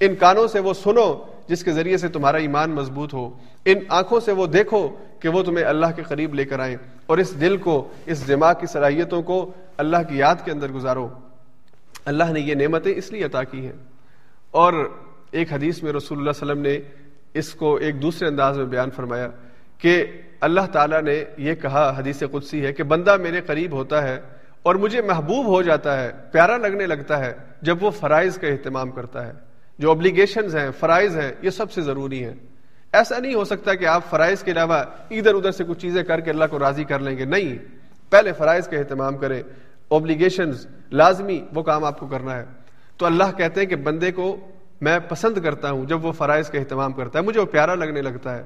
ان 0.00 0.14
کانوں 0.14 0.48
سے 0.48 0.60
وہ 0.60 0.74
سنو 0.74 1.24
جس 1.48 1.64
کے 1.64 1.72
ذریعے 1.72 1.96
سے 1.96 2.08
تمہارا 2.08 2.36
ایمان 2.36 2.70
مضبوط 2.70 3.14
ہو۔ 3.14 3.30
ان 3.64 3.78
آنکھوں 3.88 4.20
سے 4.20 4.32
وہ 4.32 4.46
دیکھو 4.46 4.88
کہ 5.20 5.28
وہ 5.28 5.42
تمہیں 5.42 5.64
اللہ 5.64 5.86
کے 5.96 6.02
قریب 6.02 6.34
لے 6.34 6.44
کر 6.44 6.60
آئیں۔ 6.60 6.76
اور 7.06 7.18
اس 7.18 7.40
دل 7.40 7.56
کو، 7.56 7.88
اس 8.06 8.28
دماغ 8.28 8.54
کی 8.60 8.66
صلاحیتوں 8.66 9.22
کو 9.22 9.50
اللہ 9.76 9.96
کی 10.08 10.18
یاد 10.18 10.36
کے 10.44 10.50
اندر 10.50 10.68
گزارو۔ 10.68 11.08
اللہ 12.04 12.24
نے 12.24 12.40
یہ 12.40 12.54
نعمتیں 12.54 12.94
اس 12.96 13.12
لیے 13.12 13.24
عطا 13.24 13.42
کی 13.42 13.66
ہیں۔ 13.66 13.72
اور 14.50 14.90
ایک 15.30 15.52
حدیث 15.52 15.82
میں 15.82 15.92
رسول 15.92 16.18
اللہ 16.18 16.30
علیہ 16.30 16.52
وسلم 16.52 16.62
نے 16.62 16.78
اس 17.34 17.54
کو 17.54 17.76
ایک 17.76 18.02
دوسرے 18.02 18.28
انداز 18.28 18.58
میں 18.58 18.66
بیان 18.66 18.90
فرمایا۔ 18.90 19.28
کہ 19.80 20.06
اللہ 20.40 20.60
تعالیٰ 20.72 21.02
نے 21.02 21.24
یہ 21.36 21.54
کہا، 21.54 21.94
حدیث 21.96 22.22
قدسی 22.32 22.66
ہے 22.66 22.72
کہ 22.72 22.82
بندہ 22.82 23.16
میرے 23.16 23.40
قریب 23.40 23.72
ہوتا 23.72 24.02
ہے 24.02 24.20
اور 24.62 24.74
مجھے 24.74 25.02
محبوب 25.02 25.46
ہو 25.46 25.62
جاتا 25.62 26.02
ہے، 26.02 26.12
پیارا 26.32 26.56
لگنے 26.56 26.86
لگتا 26.86 27.18
ہے 27.18 27.34
جب 27.62 27.82
وہ 27.82 27.90
فرائض 27.90 28.38
کا 28.38 28.46
اہتمام 28.48 28.90
کرتا 28.90 29.26
ہے۔ 29.26 29.32
جو 29.78 29.90
ابلیگیشنز 29.90 30.56
ہیں، 30.56 30.70
فرائض 30.78 31.16
ہیں، 31.16 31.32
یہ 31.42 31.50
سب 31.50 31.72
سے 31.72 31.80
ضروری 31.80 32.24
ہیں۔ 32.24 32.34
ایسا 32.92 33.18
نہیں 33.18 33.34
ہو 33.34 33.44
سکتا 33.44 33.74
کہ 33.74 33.86
آپ 33.86 34.04
فرائض 34.10 34.42
کے 34.42 34.50
علاوہ 34.50 34.74
ادھر 35.10 35.34
ادھر 35.34 35.50
سے 35.50 35.64
کچھ 35.64 35.78
چیزیں 35.78 36.02
کر 36.02 36.20
کے 36.20 36.30
اللہ 36.30 36.44
کو 36.50 36.58
راضی 36.58 36.84
کر 36.84 36.98
لیں 36.98 37.18
گے۔ 37.18 37.24
نہیں، 37.24 37.58
پہلے 38.10 38.32
فرائض 38.32 38.68
کا 38.68 38.76
اہتمام 38.76 39.16
کریں۔ 39.16 39.42
اوبلیگیشنز 39.88 40.66
لازمی 40.92 41.44
وہ 41.54 41.62
کام 41.62 41.84
آپ 41.84 41.98
کو 41.98 42.06
کرنا 42.06 42.36
ہے۔ 42.36 42.44
تو 42.96 43.06
اللہ 43.06 43.24
کہتے 43.36 43.60
ہیں 43.60 43.68
کہ 43.68 43.76
بندے 43.76 44.12
کو 44.12 44.48
میں 44.80 44.98
پسند 44.98 45.38
کرتا 45.38 45.70
ہوں 45.70 45.84
جب 45.84 46.04
وہ 46.04 46.12
فرائض 46.12 46.50
کا 46.50 46.58
اہتمام 46.58 46.92
کرتا 46.92 47.18
ہے، 47.18 47.24
مجھے 47.24 47.40
وہ 47.40 47.46
پیارا 47.46 47.74
لگنے 47.74 48.02
لگتا 48.02 48.36
ہے۔ 48.36 48.42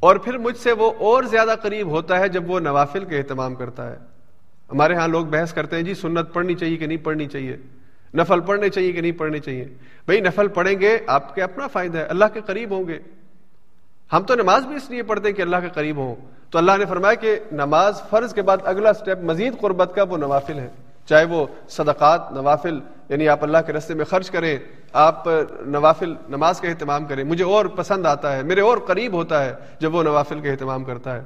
اور 0.00 0.16
پھر 0.16 0.38
مجھ 0.38 0.56
سے 0.56 0.72
وہ 0.72 0.92
اور 0.98 1.22
زیادہ 1.22 1.54
قریب 1.62 1.88
ہوتا 1.88 2.18
ہے 2.18 2.28
جب 2.28 2.50
وہ 2.50 2.60
نوافل 2.60 3.04
کا 3.04 3.16
اہتمام 3.16 3.54
کرتا 3.54 3.90
ہے۔ 3.90 3.96
ہمارے 4.72 4.94
ہاں 4.94 5.08
لوگ 5.08 5.26
بحث 5.26 5.52
کرتے 5.52 5.76
ہیں 5.76 5.82
جی 5.82 5.94
سنت 5.94 6.32
پڑھنی 6.32 6.54
چاہیے 6.54 6.76
کہ 6.76 6.86
نہیں 6.86 7.04
پڑھنی 7.04 7.26
چاہیے؟ 7.26 7.56
نفل 8.14 8.40
پڑھنے 8.40 8.68
چاہیے 8.68 8.92
کہ 8.92 9.00
نہیں 9.00 9.12
پڑھنے 9.12 9.38
چاہیے؟ 9.38 9.64
بھائی 10.04 10.20
نفل 10.20 10.48
پڑھیں 10.48 10.80
گے، 10.80 10.98
آپ 11.06 11.34
کے 11.34 11.42
اپنا 11.42 11.66
فائدہ 11.66 11.98
ہے، 11.98 12.02
اللہ 12.02 12.24
کے 12.32 12.40
قریب 12.46 12.70
ہوں 12.70 12.88
گے۔ 12.88 12.98
ہم 14.12 14.22
تو 14.22 14.34
نماز 14.34 14.66
بھی 14.66 14.76
اس 14.76 14.90
لیے 14.90 15.02
پڑھتے 15.02 15.28
ہیں 15.28 15.34
کہ 15.34 15.42
اللہ 15.42 15.56
کے 15.56 15.68
قریب 15.74 15.96
ہوں۔ 15.96 16.14
تو 16.50 16.58
اللہ 16.58 16.72
نے 16.78 16.84
فرمایا 16.84 17.14
کہ 17.14 17.40
نماز 17.52 18.02
فرض 18.10 18.34
کے 18.34 18.42
بعد 18.42 18.56
اگلا 18.64 18.92
سٹیپ 18.92 19.18
مزید 19.18 19.60
قربت 19.60 19.92
کا 19.94 20.02
وہ 20.02 20.16
نوافل 20.16 20.58
ہے۔ 20.58 20.68
چاہے 21.10 21.24
وہ 21.24 21.46
صدقات، 21.68 22.30
نوافل 22.32 22.78
یعنی 23.08 23.28
آپ 23.28 23.42
اللہ 23.44 23.58
کے 23.66 23.72
رستے 23.72 23.94
میں 23.94 24.04
خرچ 24.04 24.30
کریں، 24.30 24.56
آپ 24.92 25.26
نوافل 25.66 26.14
نماز 26.28 26.60
کا 26.60 26.68
اہتمام 26.68 27.04
کریں، 27.04 27.22
مجھے 27.24 27.44
اور 27.44 27.66
پسند 27.76 28.06
آتا 28.06 28.36
ہے، 28.36 28.42
میرے 28.42 28.60
اور 28.60 28.78
قریب 28.86 29.12
ہوتا 29.12 29.44
ہے 29.44 29.52
جب 29.80 29.94
وہ 29.94 30.02
نوافل 30.02 30.40
کا 30.40 30.50
اہتمام 30.50 30.84
کرتا 30.84 31.16
ہے۔ 31.16 31.22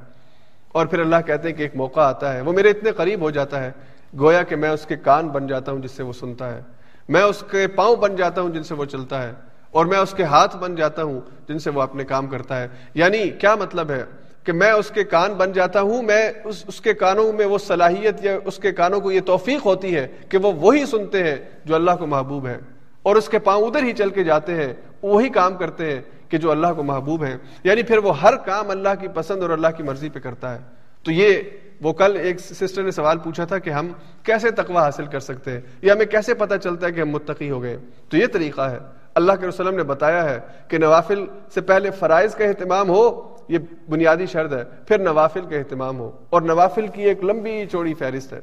اور 0.72 0.86
پھر 0.86 1.00
اللہ 1.00 1.20
کہتے 1.26 1.48
ہیں 1.48 1.56
کہ 1.56 1.62
ایک 1.62 1.76
موقع 1.76 2.00
آتا 2.00 2.32
ہے، 2.34 2.40
وہ 2.40 2.52
میرے 2.52 2.70
اتنے 2.70 2.92
قریب 2.92 3.20
ہو 3.20 3.30
جاتا 3.30 3.62
ہے، 3.62 3.70
گویا 4.18 4.42
کہ 4.42 4.56
میں 4.56 4.70
اس 4.70 4.86
کے 4.86 4.96
کان 4.96 5.28
بن 5.28 5.46
جاتا 5.46 5.72
ہوں 5.72 5.78
جس 5.78 5.90
سے 5.90 6.02
وہ 6.02 6.12
سنتا 6.12 6.52
ہے۔ 6.54 6.60
میں 7.08 7.22
اس 7.22 7.42
کے 7.50 7.66
پاؤں 7.66 7.96
بن 7.96 8.16
جاتا 8.16 8.40
ہوں 8.40 8.50
جن 8.50 8.62
سے 8.62 8.74
وہ 8.74 8.84
چلتا 8.84 9.22
ہے، 9.22 9.32
اور 9.70 9.86
میں 9.86 9.98
اس 9.98 10.14
کے 10.14 10.24
ہاتھ 10.24 10.56
بن 10.56 10.74
جاتا 10.74 11.02
ہوں 11.02 11.20
جن 11.48 11.58
سے 11.58 11.70
وہ 11.70 11.82
اپنے 11.82 12.04
کام 12.04 12.26
کرتا 12.26 12.60
ہے۔ 12.60 12.68
یعنی 12.94 13.28
کیا 13.30 13.54
مطلب 13.54 13.90
ہے؟ 13.90 14.04
کہ 14.44 14.52
میں 14.52 14.70
اس 14.70 14.90
کے 14.90 15.04
کان 15.04 15.34
بن 15.34 15.52
جاتا 15.52 15.80
ہوں، 15.80 16.02
میں 16.02 16.32
اس 16.44 16.64
اس 16.66 16.80
کے 16.80 16.94
کانوں 16.94 17.32
میں 17.32 17.46
وہ 17.46 17.58
صلاحیت 17.58 18.24
یا 18.24 18.38
اس 18.44 18.58
کے 18.58 18.72
کانوں 18.72 19.00
کو 19.00 19.12
یہ 19.12 19.20
توفیق 19.20 19.66
ہوتی 19.66 19.96
ہے 19.96 20.08
کہ 20.28 20.38
وہ 20.38 20.52
وہی 20.52 20.86
سنتے 20.86 21.22
ہیں 21.22 21.36
جو 21.64 21.74
اللہ 21.74 21.90
کو 21.98 22.06
محبوب 22.06 22.46
ہے 22.46 22.58
اور 23.02 23.16
اس 23.16 23.28
کے 23.28 23.38
پاؤں 23.38 23.66
ادھر 23.66 23.82
ہی 23.82 23.92
چل 23.92 24.10
کے 24.10 24.24
جاتے 24.24 24.54
ہیں، 24.54 24.74
وہی 25.02 25.28
کام 25.28 25.56
کرتے 25.56 25.90
ہیں 25.90 26.02
کہ 26.28 26.38
جو 26.38 26.50
اللہ 26.50 26.66
کو 26.76 26.82
محبوب 26.82 27.24
ہے 27.24 27.36
یعنی 27.64 27.82
پھر 27.82 27.98
وہ 27.98 28.20
ہر 28.20 28.36
کام 28.36 28.70
اللہ 28.70 28.88
کی 29.00 29.08
پسند 29.08 29.42
اور 29.42 29.50
اللہ 29.50 29.68
کی 29.76 29.82
مرضی 29.82 30.08
پہ 30.08 30.18
کرتا 30.18 30.54
ہے۔ 30.54 30.58
تو 31.02 31.12
یہ 31.12 31.42
وہ 31.82 31.92
کل 31.92 32.16
ایک 32.16 32.40
سسٹر 32.40 32.82
نے 32.82 32.90
سوال 32.90 33.18
پوچھا 33.18 33.44
تھا 33.44 33.58
کہ 33.58 33.70
ہم 33.70 33.92
کیسے 34.22 34.50
تقوی 34.50 34.76
حاصل 34.76 35.06
کر 35.06 35.20
سکتے 35.20 35.50
ہیں؟ 35.50 35.60
یا 35.82 35.92
ہمیں 35.92 36.06
کیسے 36.06 36.34
پتہ 36.34 36.54
چلتا 36.54 36.86
ہے 36.86 36.92
کہ 36.92 37.00
ہم 37.00 37.08
متقی 37.08 37.50
ہو 37.50 37.62
گئے؟ 37.62 37.76
تو 38.08 38.16
یہ 38.16 38.26
طریقہ 38.26 38.60
ہے۔ 38.60 38.78
اللہ 39.14 39.32
کے 39.32 39.46
وسلم 39.46 39.76
نے 39.76 39.82
بتایا 39.82 40.30
ہے 40.30 40.38
کہ 40.68 40.78
نوافل 40.78 41.24
سے 41.54 41.60
پہلے 41.60 41.90
فرائض 41.90 42.34
کا 42.34 42.44
اہتمام 42.44 42.88
ہو 42.88 43.33
یہ 43.48 43.58
بنیادی 43.90 44.26
شرط 44.26 44.52
ہے۔ 44.52 44.64
پھر 44.88 44.98
نوافل 44.98 45.40
کا 45.40 45.56
اہتمام 45.56 45.98
ہو 45.98 46.10
اور 46.30 46.42
نوافل 46.42 46.88
کی 46.88 47.02
ایک 47.02 47.24
لمبی 47.24 47.66
چوڑی 47.72 47.94
فہرست 47.94 48.32
ہے۔ 48.32 48.40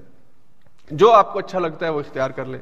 جو 0.92 1.12
آپ 1.12 1.34
کو 1.34 1.40
اچھا 1.40 1.60
لگتا 1.60 1.86
ہے 1.86 1.92
وہ 1.92 2.00
اختیار 2.00 2.30
کر 2.30 2.46
لیں۔ 2.46 2.60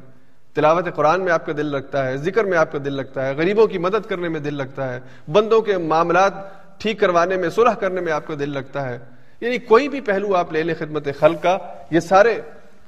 تلاوت 0.53 0.95
قرآن 0.95 1.23
میں 1.23 1.31
آپ 1.31 1.45
کا 1.45 1.51
دل 1.57 1.65
لگتا 1.65 2.07
ہے، 2.07 2.17
ذکر 2.17 2.43
میں 2.43 2.57
آپ 2.57 2.71
کا 2.71 2.77
دل 2.85 2.93
لگتا 2.93 3.27
ہے، 3.27 3.33
غریبوں 3.33 3.67
کی 3.67 3.77
مدد 3.77 4.09
کرنے 4.09 4.29
میں 4.29 4.39
دل 4.39 4.53
لگتا 4.53 4.93
ہے، 4.93 4.99
بندوں 5.31 5.61
کے 5.61 5.77
معاملات 5.77 6.33
ٹھیک 6.79 6.99
کروانے 6.99 7.37
میں، 7.37 7.49
صلح 7.49 7.73
کرنے 7.73 8.01
میں 8.01 8.13
آپ 8.13 8.27
کا 8.27 8.33
دل 8.39 8.49
لگتا 8.49 8.89
ہے۔ 8.89 8.99
یعنی 9.41 9.57
کوئی 9.57 9.89
بھی 9.89 10.01
پہلو 10.01 10.35
آپ 10.35 10.53
لے 10.53 10.63
لیں 10.63 10.75
خدمت 10.79 11.07
خلق 11.19 11.43
کا، 11.43 11.57
یہ 11.91 11.99
سارے 11.99 12.41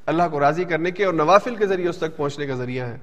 اللہ 0.06 0.24
کو 0.32 0.40
راضی 0.40 0.64
کرنے 0.64 0.92
کے 0.92 1.06
اور 1.06 1.14
نوافل 1.14 1.56
کے 1.56 1.66
ذریعے 1.66 1.90
اس 1.90 1.98
تک 1.98 2.18
پہنچنے 2.18 2.48
کا 2.48 2.54
ذریعہ 2.54 2.88
ہے۔ 2.88 2.98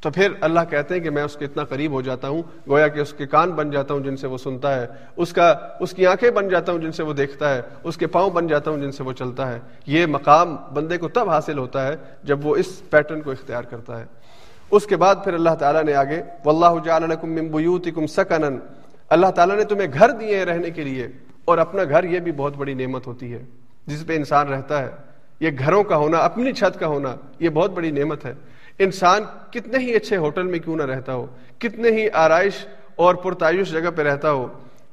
تو 0.00 0.10
پھر 0.10 0.32
اللہ 0.40 0.60
کہتے 0.70 0.94
ہیں 0.94 1.00
کہ 1.00 1.10
میں 1.10 1.22
اس 1.22 1.36
کے 1.36 1.44
اتنا 1.44 1.64
قریب 1.64 1.92
ہو 1.92 2.02
جاتا 2.02 2.28
ہوں، 2.28 2.42
گویا 2.68 2.88
کہ 2.88 3.00
اس 3.00 3.12
کے 3.12 3.26
کان 3.26 3.50
بن 3.50 3.70
جاتا 3.70 3.94
ہوں 3.94 4.00
جن 4.00 4.16
سے 4.16 4.26
وہ 4.26 4.38
سنتا 4.38 4.80
ہے، 4.80 4.86
اس 5.16 5.32
کا، 5.32 5.54
اس 5.80 5.90
کی 5.90 6.06
آنکھیں 6.06 6.30
بن 6.30 6.48
جاتا 6.48 6.72
ہوں 6.72 6.78
جن 6.78 6.92
سے 6.92 7.02
وہ 7.02 7.12
دیکھتا 7.12 7.54
ہے، 7.54 7.60
اس 7.82 7.96
کے 7.96 8.06
پاؤں 8.06 8.30
بن 8.30 8.46
جاتا 8.46 8.70
ہوں 8.70 8.78
جن 8.78 8.92
سے 8.92 9.02
وہ 9.02 9.12
چلتا 9.12 9.52
ہے۔ 9.52 9.58
یہ 9.86 10.06
مقام 10.06 10.56
بندے 10.74 10.98
کو 10.98 11.08
تب 11.08 11.30
حاصل 11.30 11.58
ہوتا 11.58 11.86
ہے 11.86 11.96
جب 12.22 12.46
وہ 12.46 12.56
اس 12.56 12.90
پیٹرن 12.90 13.20
کو 13.20 13.30
اختیار 13.30 13.62
کرتا 13.62 14.00
ہے۔ 14.00 14.04
اس 14.70 14.86
کے 14.86 14.96
بعد 14.96 15.14
پھر 15.24 15.34
اللہ 15.34 15.54
تعالیٰ 15.58 15.82
نے 15.82 15.94
آگے، 15.94 16.22
واللہ 16.44 18.06
سکنن 18.06 18.58
اللہ 19.08 19.26
تعالیٰ 19.26 19.56
نے 19.56 19.64
تمہیں 19.64 19.88
گھر 19.98 20.10
دیے 20.10 20.38
ہیں 20.38 20.44
رہنے 20.44 20.70
کے 20.70 20.84
لیے 20.84 21.08
اور 21.44 21.58
اپنا 21.58 21.84
گھر 21.84 22.04
یہ 22.04 22.20
بھی 22.20 22.32
بہت 22.32 22.56
بڑی 22.56 22.74
نعمت 22.74 23.06
ہوتی 23.06 23.32
ہے، 23.32 23.42
جس 23.86 24.06
پہ 24.06 24.16
انسان 24.16 24.48
رہتا 24.48 24.82
ہے۔ 24.82 24.90
یہ 25.40 25.50
گھروں 25.58 25.82
کا 25.84 25.96
ہونا، 25.96 26.18
اپنی 26.18 26.52
چھت 26.52 26.80
کا 26.80 26.86
ہونا، 26.86 27.16
یہ 27.38 27.48
بہت 27.48 27.70
بڑی 27.70 27.90
نعمت 27.90 28.24
ہے۔ 28.24 28.34
انسان 28.80 29.22
کتنے 29.50 29.78
ہی 29.78 29.94
اچھے 29.94 30.16
ہوٹل 30.16 30.42
میں 30.42 30.58
کیوں 30.58 30.76
نہ 30.76 30.82
رہتا 30.82 31.14
ہو، 31.14 31.26
کتنے 31.58 31.90
ہی 31.90 32.08
آرائش 32.12 32.66
اور 32.96 33.14
پرتعش 33.14 33.70
جگہ 33.70 33.90
پہ 33.96 34.02
رہتا 34.02 34.32
ہو، 34.32 34.46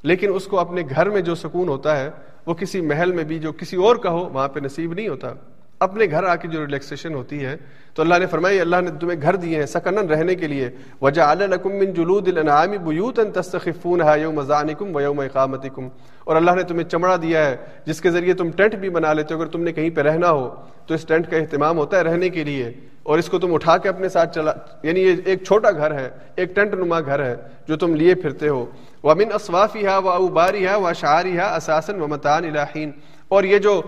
لیکن 0.03 0.31
اس 0.33 0.45
کو 0.45 0.59
اپنے 0.59 0.81
گھر 0.95 1.09
میں 1.09 1.21
جو 1.21 1.35
سکون 1.35 1.67
ہوتا 1.67 1.99
ہے، 1.99 2.09
وہ 2.45 2.53
کسی 2.53 2.81
محل 2.81 3.11
میں 3.11 3.23
بھی 3.23 3.39
جو 3.39 3.51
کسی 3.51 3.75
اور 3.75 3.95
کا 3.95 4.09
ہو، 4.09 4.29
وہاں 4.29 4.47
پہ 4.47 4.59
نصیب 4.59 4.93
نہیں 4.93 5.07
ہوتا۔ 5.07 5.33
اپنے 5.79 6.05
گھر 6.11 6.23
آ 6.23 6.35
کے 6.35 6.47
جو 6.47 6.65
ریلیکسیشن 6.65 7.13
ہوتی 7.13 7.45
ہے، 7.45 7.57
تو 7.93 8.01
اللہ 8.01 8.15
نے 8.19 8.25
فرمائی 8.25 8.61
اللہ 8.61 8.75
نے 8.81 8.91
تمہیں 8.99 9.21
گھر 9.21 9.35
دیے 9.35 9.59
ہیں 9.59 9.65
سکنن 9.65 10.09
رہنے 10.09 10.35
کے 10.35 10.47
لیے۔ 10.47 10.69
وجہ 11.01 11.21
من 11.65 11.93
جلود 11.93 12.27
الانعام 12.27 12.71
بیوتا 12.71 13.41
تستخفونها 13.41 14.15
یوم 14.21 14.41
ذانکم 14.41 14.95
و 14.95 15.01
یوم 15.01 15.19
اقامتکم۔ 15.19 15.87
اور 16.23 16.35
اللہ 16.35 16.51
نے 16.51 16.63
تمہیں 16.63 16.83
چمڑا 16.83 17.15
دیا 17.15 17.45
ہے، 17.45 17.57
جس 17.85 18.01
کے 18.01 18.11
ذریعے 18.11 18.33
تم 18.33 18.51
ٹینٹ 18.51 18.75
بھی 18.75 18.89
بنا 18.89 19.13
لیتے 19.13 19.33
ہو۔ 19.33 19.41
اگر 19.41 19.49
تم 19.49 19.63
نے 19.63 19.71
کہیں 19.71 19.89
پہ 19.89 20.01
رہنا 20.01 20.31
ہو، 20.31 20.55
تو 20.85 20.93
اس 20.93 21.05
ٹینٹ 21.05 21.31
کا 21.31 21.37
اہتمام 21.37 21.77
ہوتا 21.77 21.97
ہے 21.97 22.01
رہنے 22.01 22.29
کے 22.29 22.43
لیے۔ 22.43 22.71
اور 23.07 23.17
اس 23.17 23.29
کو 23.29 23.39
تم 23.39 23.53
اٹھا 23.53 23.77
کے 23.77 23.89
اپنے 23.89 24.09
ساتھ 24.09 24.35
چلا 24.35 24.53
یعنی 24.83 24.99
یہ 24.99 25.15
ایک 25.25 25.43
چھوٹا 25.43 25.71
گھر 25.71 25.91
ہے، 25.91 26.09
ایک 26.35 26.55
ٹنٹ 26.55 26.73
نما 26.73 26.99
گھر 26.99 27.23
ہے 27.25 27.35
جو 27.67 27.77
تم 27.77 27.95
لیے 27.95 28.15
پھرتے 28.15 28.47
ہو۔ 28.47 28.65
وہ 29.03 29.11
امن 29.11 29.33
اسوافی 29.33 29.85
ہے 29.85 29.97
وہ 29.97 30.11
اوباری 30.11 30.67
ہے 30.67 30.75
وہ 30.75 30.93
شعری 30.93 31.37
ہے 31.37 31.55
اساسن 31.55 32.01
و 32.01 32.07
متان 32.07 32.45
الہین 32.45 32.91
اور 33.27 33.43
یہ 33.43 33.57
جو 33.57 33.81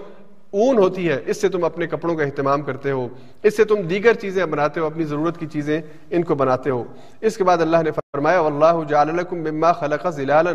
اون 0.51 0.77
ہوتی 0.77 1.09
ہے، 1.09 1.17
اس 1.25 1.41
سے 1.41 1.49
تم 1.49 1.63
اپنے 1.63 1.87
کپڑوں 1.87 2.15
کا 2.15 2.23
اہتمام 2.23 2.61
کرتے 2.61 2.91
ہو۔ 2.91 3.07
اس 3.43 3.57
سے 3.57 3.63
تم 3.63 3.75
دیگر 3.75 4.13
چیزیں 4.13 4.45
بناتے 4.45 4.79
ہو، 4.79 4.85
اپنی 4.85 5.03
ضرورت 5.03 5.37
کی 5.37 5.47
چیزیں 5.47 5.81
ان 6.09 6.23
کو 6.23 6.35
بناتے 6.35 6.69
ہو۔ 6.69 6.83
اس 7.21 7.37
کے 7.37 7.43
بعد 7.43 7.57
اللہ 7.57 7.83
نے 7.83 7.91
فرمایا 7.91 8.39
اللہ 8.39 8.83
جعل 8.87 9.09
مما 9.31 9.71
خلق 9.71 10.07
ظلالا۔ 10.09 10.51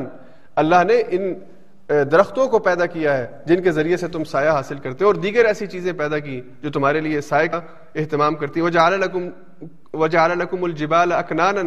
اللہ 0.56 0.84
نے 0.88 1.02
ان 1.08 1.34
درختوں 1.88 2.46
کو 2.48 2.58
پیدا 2.58 2.86
کیا 2.86 3.16
ہے، 3.18 3.26
جن 3.46 3.62
کے 3.62 3.72
ذریعے 3.72 3.96
سے 3.96 4.08
تم 4.08 4.24
سایہ 4.24 4.50
حاصل 4.50 4.78
کرتے 4.78 5.04
ہو 5.04 5.08
اور 5.08 5.14
دیگر 5.14 5.44
ایسی 5.44 5.66
چیزیں 5.66 5.92
پیدا 5.92 6.18
کی 6.18 6.40
جو 6.62 6.70
تمہارے 6.70 7.00
لیے 7.00 7.20
سایہ 7.20 7.48
کا 7.48 7.60
اہتمام 7.94 8.34
کرتی 8.34 8.60
وہ 8.60 8.68
لکم 8.96 9.28
لکم 10.38 10.64
الجبال 10.64 11.12
اکنانا 11.12 11.62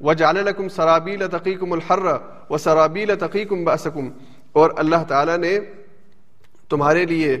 و 0.00 0.12
لکم 0.44 0.68
سرابیل 0.68 1.26
تقیکم 1.30 1.72
الحر 1.72 2.06
و 2.50 2.58
سرابیل 2.58 3.14
تقیکم 3.20 3.64
باسکم 3.64 4.08
اور 4.52 4.70
اللہ 4.76 5.04
تعالی 5.08 5.36
نے 5.36 5.58
تمہارے 6.68 7.04
لیے 7.04 7.36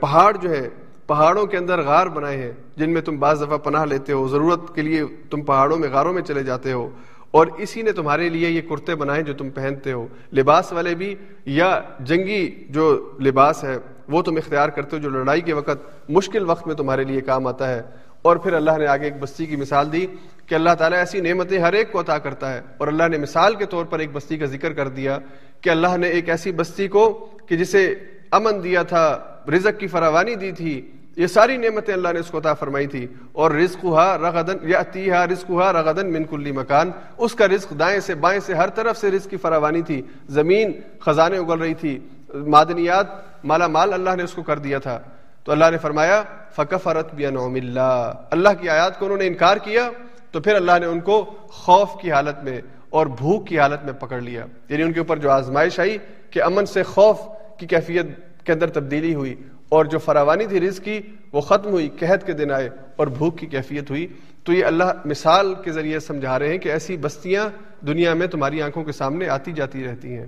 پہاڑ 0.00 0.36
جو 0.36 0.50
ہے، 0.50 0.68
پہاڑوں 1.06 1.46
کے 1.46 1.56
اندر 1.56 1.82
غار 1.82 2.06
بنائے 2.06 2.36
ہیں، 2.36 2.52
جن 2.76 2.90
میں 2.90 3.02
تم 3.02 3.18
بعض 3.18 3.42
دفعہ 3.42 3.58
پناہ 3.58 3.84
لیتے 3.84 4.12
ہو۔ 4.12 4.26
ضرورت 4.28 4.74
کے 4.74 4.82
لیے 4.82 5.02
تم 5.30 5.42
پہاڑوں 5.42 5.78
میں، 5.78 5.88
غاروں 5.92 6.12
میں 6.12 6.22
چلے 6.22 6.42
جاتے 6.42 6.72
ہو۔ 6.72 6.88
اور 7.34 7.46
اسی 7.46 7.82
نے 7.82 7.92
تمہارے 7.92 8.28
لیے 8.28 8.50
یہ 8.50 8.60
کرتے 8.60 8.94
بنائے 8.94 9.22
جو 9.22 9.34
تم 9.34 9.50
پہنتے 9.50 9.92
ہو۔ 9.92 10.06
لباس 10.32 10.72
والے 10.72 10.94
بھی 10.94 11.14
یا 11.44 11.80
جنگی 12.00 12.64
جو 12.68 13.10
لباس 13.20 13.64
ہے، 13.64 13.76
وہ 14.08 14.22
تم 14.22 14.36
اختیار 14.36 14.68
کرتے 14.68 14.96
ہو 14.96 15.02
جو 15.02 15.08
لڑائی 15.08 15.40
کے 15.40 15.52
وقت 15.52 16.10
مشکل 16.10 16.50
وقت 16.50 16.66
میں 16.66 16.74
تمہارے 16.74 17.04
لیے 17.04 17.20
کام 17.20 17.46
آتا 17.46 17.74
ہے۔ 17.74 17.82
اور 18.22 18.36
پھر 18.36 18.52
اللہ 18.52 18.70
نے 18.78 18.86
آگے 18.86 19.04
ایک 19.04 19.12
بستی 19.20 19.46
کی 19.46 19.56
مثال 19.56 19.92
دی 19.92 20.06
کہ 20.46 20.54
اللہ 20.54 20.70
تعالیٰ 20.78 20.98
ایسی 20.98 21.20
نعمتیں 21.20 21.58
ہر 21.58 21.72
ایک 21.72 21.92
کو 21.92 22.00
عطا 22.00 22.18
کرتا 22.18 22.54
ہے۔ 22.54 22.60
اور 22.78 22.88
اللہ 22.88 23.08
نے 23.08 23.18
مثال 23.18 23.54
کے 23.54 23.66
طور 23.66 23.84
پر 23.84 23.98
ایک 23.98 24.08
بستی 24.12 24.38
کا 24.38 24.46
ذکر 24.46 24.72
کر 24.72 24.88
دیا 24.88 25.18
کہ 25.60 25.70
اللہ 25.70 25.96
نے 25.96 26.08
ایک 26.08 26.28
ایسی 26.28 26.52
بستی 26.52 26.88
کو 26.88 27.30
کہ 27.48 27.56
جسے 27.56 27.94
امن 28.30 28.64
دیا 28.64 28.82
تھا، 28.82 29.18
رزق 29.48 29.80
کی 29.80 29.86
فراوانی 29.86 30.34
دی 30.34 30.52
تھی 30.52 30.90
یہ 31.16 31.26
ساری 31.26 31.56
نعمتیں 31.56 31.94
اللہ 31.94 32.08
نے 32.12 32.18
اس 32.18 32.30
کو 32.30 32.38
عطا 32.38 32.54
فرمائی 32.54 32.86
تھی۔ 32.86 33.06
اور 33.32 33.50
رزق 33.50 33.84
ہوا 33.84 34.18
رغدن 34.18 34.56
یا 34.62 34.82
تیہا 34.82 35.26
رزق 35.26 35.50
ہوا 35.50 35.72
رغدن 35.72 36.12
من 36.12 36.24
کلی 36.24 36.52
مکان۔ 36.52 36.90
اس 37.16 37.34
کا 37.34 37.48
رزق 37.48 37.70
دائیں 37.78 38.00
سے 38.00 38.14
بائیں 38.14 38.40
سے 38.40 38.54
ہر 38.54 38.68
طرف 38.68 38.96
سے 38.96 39.10
رزق 39.10 39.30
کی 39.30 39.36
فراوانی 39.36 39.82
تھی۔ 39.82 40.02
زمین 40.28 40.72
خزانے 41.00 41.38
اگل 41.38 41.58
رہی 41.58 41.74
تھی۔ 41.74 41.98
معدنیات، 42.28 43.06
مالا 43.44 43.66
مال 43.66 43.92
اللہ 43.92 44.10
نے 44.16 44.22
اس 44.22 44.32
کو 44.32 44.42
کر 44.42 44.58
دیا 44.58 44.78
تھا۔ 44.78 45.00
تو 45.44 45.52
اللہ 45.52 45.64
نے 45.70 45.78
فرمایا 45.78 46.22
فکفرت 46.56 47.14
بینعم 47.14 47.54
اللہ 47.54 48.12
اللہ 48.30 48.48
کی 48.60 48.68
آیات 48.68 48.98
کو 48.98 49.04
انہوں 49.04 49.18
نے 49.18 49.26
انکار 49.26 49.56
کیا، 49.56 49.90
تو 50.30 50.40
پھر 50.40 50.54
اللہ 50.54 50.72
نے 50.80 50.86
ان 50.86 51.00
کو 51.00 51.24
خوف 51.48 51.88
کی 52.02 52.12
حالت 52.12 52.44
میں 52.44 52.60
اور 52.90 53.06
بھوک 53.06 53.46
کی 53.46 53.58
حالت 53.58 53.84
میں 53.84 53.92
پکڑ 53.92 54.20
لیا۔ 54.20 54.46
یعنی 54.68 54.82
ان 54.82 54.92
کے 54.92 55.00
اوپر 55.00 55.16
جو 55.16 55.30
آزمائش 55.30 55.80
آئی 55.80 55.98
کہ 56.30 56.42
امن 56.42 56.66
سے 56.66 56.82
خوف 56.82 57.18
کی 57.58 57.66
کیفیت 57.66 58.06
کے 58.44 58.52
اندر 58.52 58.66
تبدیلی 58.66 59.14
ہوئی۔ 59.14 59.34
اور 59.68 59.84
جو 59.84 59.98
فراوانی 59.98 60.46
تھی 60.46 60.60
رزق 60.60 60.84
کی، 60.84 61.00
وہ 61.32 61.40
ختم 61.40 61.70
ہوئی، 61.70 61.88
قحط 61.98 62.24
کے 62.24 62.32
دن 62.32 62.50
آئے 62.50 62.70
اور 62.96 63.06
بھوک 63.06 63.38
کی 63.38 63.46
کیفیت 63.46 63.90
ہوئی۔ 63.90 64.06
تو 64.44 64.52
یہ 64.52 64.64
اللہ 64.64 64.84
مثال 65.04 65.54
کے 65.64 65.72
ذریعے 65.72 66.00
سمجھا 66.00 66.38
رہے 66.38 66.48
ہیں 66.48 66.58
کہ 66.58 66.68
ایسی 66.68 66.96
بستیاں 66.96 67.48
دنیا 67.86 68.14
میں 68.14 68.26
تمہاری 68.26 68.62
آنکھوں 68.62 68.84
کے 68.84 68.92
سامنے 68.92 69.28
آتی 69.28 69.52
جاتی 69.52 69.84
رہتی 69.84 70.16
ہیں۔ 70.16 70.26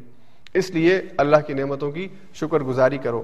اس 0.54 0.70
لیے 0.70 1.02
اللہ 1.18 1.36
کی 1.46 1.54
نعمتوں 1.54 1.92
کی 1.92 2.08
شکر 2.34 2.60
گزاری 2.60 2.98
کرو۔ 2.98 3.22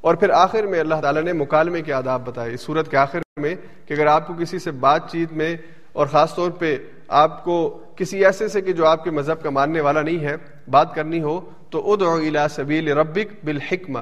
اور 0.00 0.14
پھر 0.14 0.30
آخر 0.30 0.62
میں 0.62 0.80
اللہ 0.80 0.94
تعالیٰ 1.02 1.22
نے 1.22 1.32
مکالمے 1.32 1.82
کے 1.82 1.92
آداب 1.92 2.26
بتائے۔ 2.26 2.54
اس 2.54 2.60
صورت 2.60 2.90
کے 2.90 2.96
آخر 2.96 3.20
میں 3.40 3.54
کہ 3.86 3.92
اگر 3.92 4.06
آپ 4.06 4.26
کو 4.26 4.34
کسی 4.34 4.58
سے 4.58 4.70
بات 4.70 5.12
چیت 5.12 5.32
میں 5.32 5.56
اور 5.92 6.06
خاص 6.06 6.34
طور 6.34 6.50
پہ 6.50 6.76
آپ 7.08 7.44
کو 7.44 7.82
کسی 7.96 8.24
ایسے 8.24 8.48
سے 8.48 8.60
کہ 8.60 8.72
جو 8.72 8.86
آپ 8.86 9.04
کے 9.04 9.10
مذہب 9.10 9.42
کا 9.42 9.50
ماننے 9.50 9.80
والا 9.80 10.02
نہیں 10.02 10.20
ہے، 10.20 10.36
بات 10.68 10.94
کرنی 10.94 11.20
ہو، 11.20 11.50
تو 11.70 11.92
ادعو 11.92 12.14
الى 12.14 12.38
سبیل 12.50 12.88
ربک 12.88 13.44
بالحکمہ۔ 13.44 13.98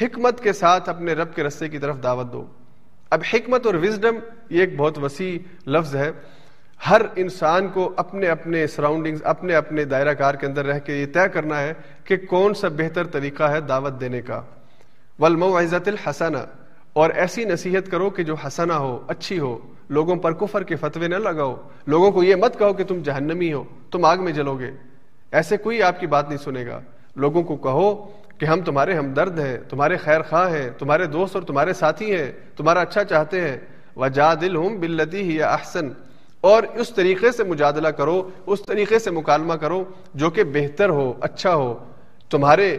حکمت 0.00 0.40
کے 0.40 0.52
ساتھ 0.52 0.88
اپنے 0.88 1.12
رب 1.12 1.34
کے 1.34 1.42
رستے 1.42 1.68
کی 1.68 1.78
طرف 1.78 2.02
دعوت 2.02 2.32
دو۔ 2.32 2.44
اب 3.10 3.20
حکمت 3.34 3.66
اور 3.66 3.74
وزڈم 3.74 4.14
یہ 4.50 4.60
ایک 4.60 4.76
بہت 4.76 4.98
وسیع 4.98 5.38
لفظ 5.70 5.96
ہے۔ 5.96 6.10
ہر 6.90 7.02
انسان 7.16 7.68
کو 7.68 7.92
اپنے 7.96 8.26
اپنے 8.26 8.66
سراؤنڈنگز 8.66 9.18
اپنے 9.24 9.54
اپنے 9.54 9.84
دائرہ 9.84 10.14
کار 10.14 10.34
کے 10.34 10.46
اندر 10.46 10.64
رہ 10.64 10.78
کے 10.78 10.94
یہ 10.96 11.06
طے 11.06 11.28
کرنا 11.32 11.60
ہے 11.60 11.72
کہ 12.04 12.16
کون 12.16 12.54
سا 12.54 12.68
بہتر 12.68 13.06
طریقہ 13.06 13.42
ہے 13.42 13.60
دعوت 13.60 14.00
دینے 14.00 14.22
کا۔ 14.22 14.42
ولمعزت 15.18 15.88
الحسنہ 15.88 16.38
اور 16.92 17.10
ایسی 17.10 17.44
نصیحت 17.44 17.90
کرو 17.90 18.10
کہ 18.10 18.22
جو 18.22 18.34
حسنہ 18.34 18.72
ہو، 18.72 19.02
اچھی 19.08 19.38
ہو۔ 19.38 19.58
لوگوں 19.88 20.16
پر 20.16 20.32
کفر 20.32 20.62
کے 20.62 20.76
فتوے 20.76 21.08
نہ 21.08 21.14
لگاؤ۔ 21.14 21.56
لوگوں 21.86 22.10
کو 22.10 22.22
یہ 22.22 22.34
مت 22.34 22.58
کہو 22.58 22.72
کہ 22.72 22.84
تم 22.84 23.02
جہنمی 23.02 23.52
ہو، 23.52 23.64
تم 23.90 24.04
آگ 24.04 24.16
میں 24.16 24.32
جلو 24.32 24.58
گے۔ 24.58 24.70
ایسے 25.32 25.56
کوئی 25.56 25.82
آپ 25.82 26.00
کی 26.00 26.06
بات 26.06 26.28
نہیں 26.28 26.38
سنے 26.38 26.66
گا۔ 26.66 26.80
لوگوں 27.16 27.42
کو 27.42 27.56
کہو 27.56 28.10
کہ 28.38 28.46
ہم 28.46 28.60
تمہارے 28.60 28.94
ہمدرد 28.94 29.38
ہیں، 29.38 29.58
تمہارے 29.68 29.96
خیر 29.96 30.22
خواہ 30.22 30.50
ہیں، 30.50 30.70
تمہارے 30.78 31.06
دوست 31.06 31.36
اور 31.36 31.42
تمہارے 31.42 31.72
ساتھی 31.72 32.16
ہیں، 32.16 32.32
تمہارا 32.56 32.80
اچھا 32.80 33.04
چاہتے 33.04 33.40
ہیں۔ 33.40 33.56
وجا 33.96 34.34
دل 34.34 34.56
ہوں 34.56 34.78
بلتی 34.78 35.22
ہی 35.22 35.42
احسن 35.42 35.88
اور 36.40 36.62
اس 36.62 36.94
طریقے 36.94 37.32
سے 37.32 37.44
مجادلہ 37.44 37.88
کرو، 37.88 38.30
اس 38.46 38.62
طریقے 38.62 38.98
سے 38.98 39.10
مکالمہ 39.10 39.54
کرو 39.54 39.84
جو 40.14 40.30
کہ 40.30 40.44
بہتر 40.44 40.88
ہو 40.88 41.14
اچھا 41.20 41.54
ہو۔ 41.54 41.84
تمہارے 42.30 42.78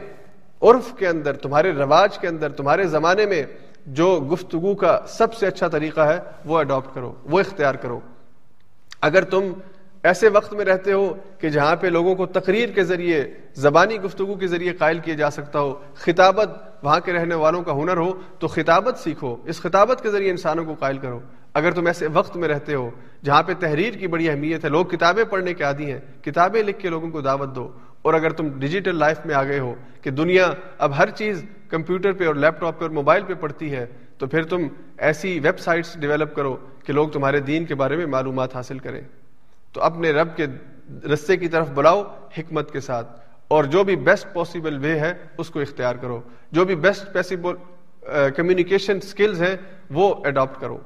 عرف 0.62 0.94
کے 0.98 1.08
اندر، 1.08 1.34
تمہارے 1.34 1.72
رواج 1.72 2.20
کے 2.20 2.28
اندر، 2.28 2.50
تمہارے 2.50 2.88
زمانے 2.88 3.26
میں 3.26 3.44
جو 3.86 4.28
گفتگو 4.34 4.76
کا 4.76 5.00
سب 5.08 5.34
سے 5.34 5.48
اچھا 5.48 5.68
طریقہ 5.68 6.02
ہے، 6.02 6.20
وہ 6.46 6.60
اڈاپٹ 6.60 6.96
کرو، 6.96 7.14
وہ 7.26 7.40
اختیار 7.40 7.76
کرو۔ 7.76 8.00
اگر 9.02 9.24
تم 9.24 9.52
ایسے 10.04 10.30
وقت 10.30 10.54
میں 10.54 10.66
رہتے 10.66 10.94
ہو 10.94 11.14
کہ 11.38 11.50
جہاں 11.50 11.76
پہ 11.76 11.88
لوگوں 11.88 12.16
کو 12.16 12.26
تقریر 12.26 12.70
کے 12.70 12.84
ذریعے، 12.84 13.34
زبانی 13.56 14.02
گفتگو 14.02 14.36
کے 14.36 14.48
ذریعے 14.48 14.74
قائل 14.74 15.00
کیا 15.00 15.14
جا 15.14 15.30
سکتا 15.30 15.60
ہو، 15.60 15.74
خطابت 15.94 16.50
وہاں 16.84 17.00
کے 17.00 17.14
رہنے 17.14 17.36
والوں 17.36 17.64
کا 17.64 17.74
ہنر 17.74 17.98
ہو، 17.98 18.14
تو 18.40 18.48
خطابت 18.48 18.98
سیکھو، 18.98 19.36
اس 19.46 19.62
خطابت 19.62 20.02
کے 20.02 20.10
ذریعے 20.10 20.32
انسانوں 20.32 20.66
کو 20.66 20.74
قائل 20.74 20.98
کرو۔ 20.98 21.20
اگر 21.54 21.72
تم 21.72 21.88
ایسے 21.88 22.08
وقت 22.14 22.38
میں 22.38 22.48
رہتے 22.48 22.74
ہو 22.74 22.90
جہاں 23.26 23.44
پہ 23.44 23.54
تحریر 23.54 23.94
کی 23.94 24.08
بڑی 24.08 24.30
اہمیت 24.30 24.64
ہے، 24.64 24.70
لوگ 24.70 24.86
کتابیں 24.86 25.24
پڑھنے 25.24 25.54
کے 25.54 25.64
عادی 25.64 25.92
ہیں، 25.92 26.00
کتابیں 26.22 26.64
لکھ 26.64 26.80
کے 26.80 26.90
لوگوں 26.90 27.10
کو 27.10 27.22
دعوت 27.22 27.56
دو۔ 27.56 27.72
اور 28.02 28.14
اگر 28.14 28.30
تم 28.30 28.60
ڈیجیٹل 28.60 28.96
لائف 28.96 29.20
میں 29.26 29.36
آ 29.36 29.44
گئے 29.44 29.60
ہو 29.60 29.76
کہ 30.02 30.12
دنیا 30.12 30.48
اب 30.78 30.98
ہر 30.98 31.10
چیز 31.10 31.46
کمپیوٹر 31.70 32.12
پہ 32.12 32.28
اور 32.28 32.36
لیپ 32.36 32.60
ٹاپ 32.60 32.80
پہ 32.80 32.84
اور 32.86 32.90
موبائل 32.90 33.24
پہ 33.24 33.34
پڑھتی 33.34 33.72
ہے، 33.72 33.86
تو 34.18 34.28
پھر 34.28 34.44
تم 34.44 34.68
ایسی 34.98 35.40
ویب 35.40 35.60
سائٹس 35.60 36.00
ڈیولپ 36.00 36.36
کرو 36.36 36.58
کہ 36.86 36.94
لوگ 36.94 37.10
تمہارے 37.10 37.40
دین 37.40 37.66
کے 37.66 37.76
بارے 37.76 37.96
میں 37.96 38.06
معلومات 38.06 38.56
حاصل 38.56 38.80
کریں۔ 38.80 39.02
تو 39.78 39.84
اپنے 39.84 40.12
رب 40.12 40.36
کے 40.36 40.46
رستے 41.14 41.38
کی 41.38 41.48
طرف 41.48 41.70
بلاؤ 41.70 42.04
حکمت 42.38 42.72
کے 42.72 42.80
ساتھ 42.80 43.22
اور 43.48 43.64
جو 43.64 43.84
بھی 43.84 43.96
بیسٹ 43.96 44.34
پاسبل 44.34 44.78
وے 44.78 45.00
ہے 45.00 45.14
اس 45.38 45.50
کو 45.50 45.60
اختیار 45.60 45.96
کرو۔ 45.96 46.22
جو 46.52 46.66
بھی 46.66 46.76
بیسٹ 46.76 47.14
پیسیبل 47.14 47.54
کمیونیکیشن 48.36 49.00
سکلز 49.02 49.42
ہیں 49.42 49.56
وہ 49.90 50.16
اڈاپٹ 50.26 50.62
کرو۔ 50.62 50.78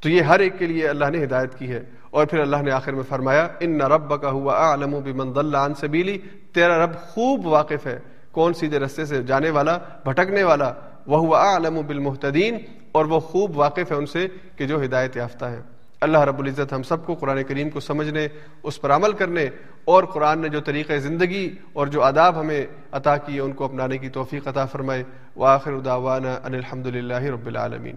تو 0.00 0.08
یہ 0.08 0.22
ہر 0.22 0.40
ایک 0.40 0.58
کے 0.58 0.66
لیے 0.66 0.88
اللہ 0.88 1.04
نے 1.10 1.24
ہدایت 1.24 1.54
کی 1.54 1.72
ہے۔ 1.72 1.82
اور 2.10 2.26
پھر 2.26 2.38
اللہ 2.38 2.56
نے 2.56 2.70
آخر 2.70 2.92
میں 2.92 3.02
فرمایا 3.02 3.48
ان 3.60 3.78
نہ 3.78 3.84
رب 3.84 4.22
کا 4.22 4.30
ہوا 4.30 4.54
عالم 4.54 4.94
و 4.94 5.00
بمند 5.00 5.36
اللہ 5.36 5.58
سبیلی 5.80 6.18
تیرا 6.52 6.86
رب 6.86 6.94
خوب 6.94 7.46
واقف 7.46 7.86
ہے۔ 7.86 7.98
کون 8.32 8.54
سیدھے 8.54 8.78
رستے 8.78 9.04
سے 9.04 9.22
جانے 9.22 9.50
والا، 9.50 9.78
بھٹکنے 10.04 10.42
والا 10.42 10.72
وہ 11.06 11.18
ہوا 11.18 11.38
عالم 11.38 11.78
و 11.78 11.82
بالمحتدین 11.82 12.58
اور 12.92 13.04
وہ 13.04 13.20
خوب 13.20 13.58
واقف 13.58 13.92
ہے 13.92 13.96
ان 13.96 14.06
سے 14.06 14.28
کہ 14.56 14.66
جو 14.66 14.82
ہدایت 14.84 15.16
یافتہ 15.16 15.44
ہے۔ 15.44 15.77
اللہ 16.00 16.18
رب 16.18 16.38
العزت 16.38 16.72
ہم 16.72 16.82
سب 16.82 17.06
کو 17.06 17.14
قرآن 17.14 17.42
کریم 17.44 17.70
کو 17.70 17.80
سمجھنے، 17.80 18.28
اس 18.62 18.80
پر 18.80 18.90
عمل 18.90 19.12
کرنے 19.12 19.48
اور 19.84 20.04
قرآن 20.04 20.40
نے 20.40 20.48
جو 20.48 20.60
طریقہ 20.60 20.92
زندگی 20.92 21.54
اور 21.72 21.86
جو 21.86 22.02
آداب 22.02 22.40
ہمیں 22.40 22.66
عطا 22.92 23.16
کیے، 23.16 23.40
ان 23.40 23.52
کو 23.52 23.64
اپنانے 23.64 23.98
کی 23.98 24.08
توفیق 24.08 24.48
عطا 24.48 24.66
فرمائے۔ 24.66 25.02
وآخر 25.36 25.78
دعوانا 25.78 26.38
ان 26.44 26.54
الحمد 26.54 26.86
للہ 26.86 27.14
رب 27.14 27.46
العالمین۔ 27.46 27.96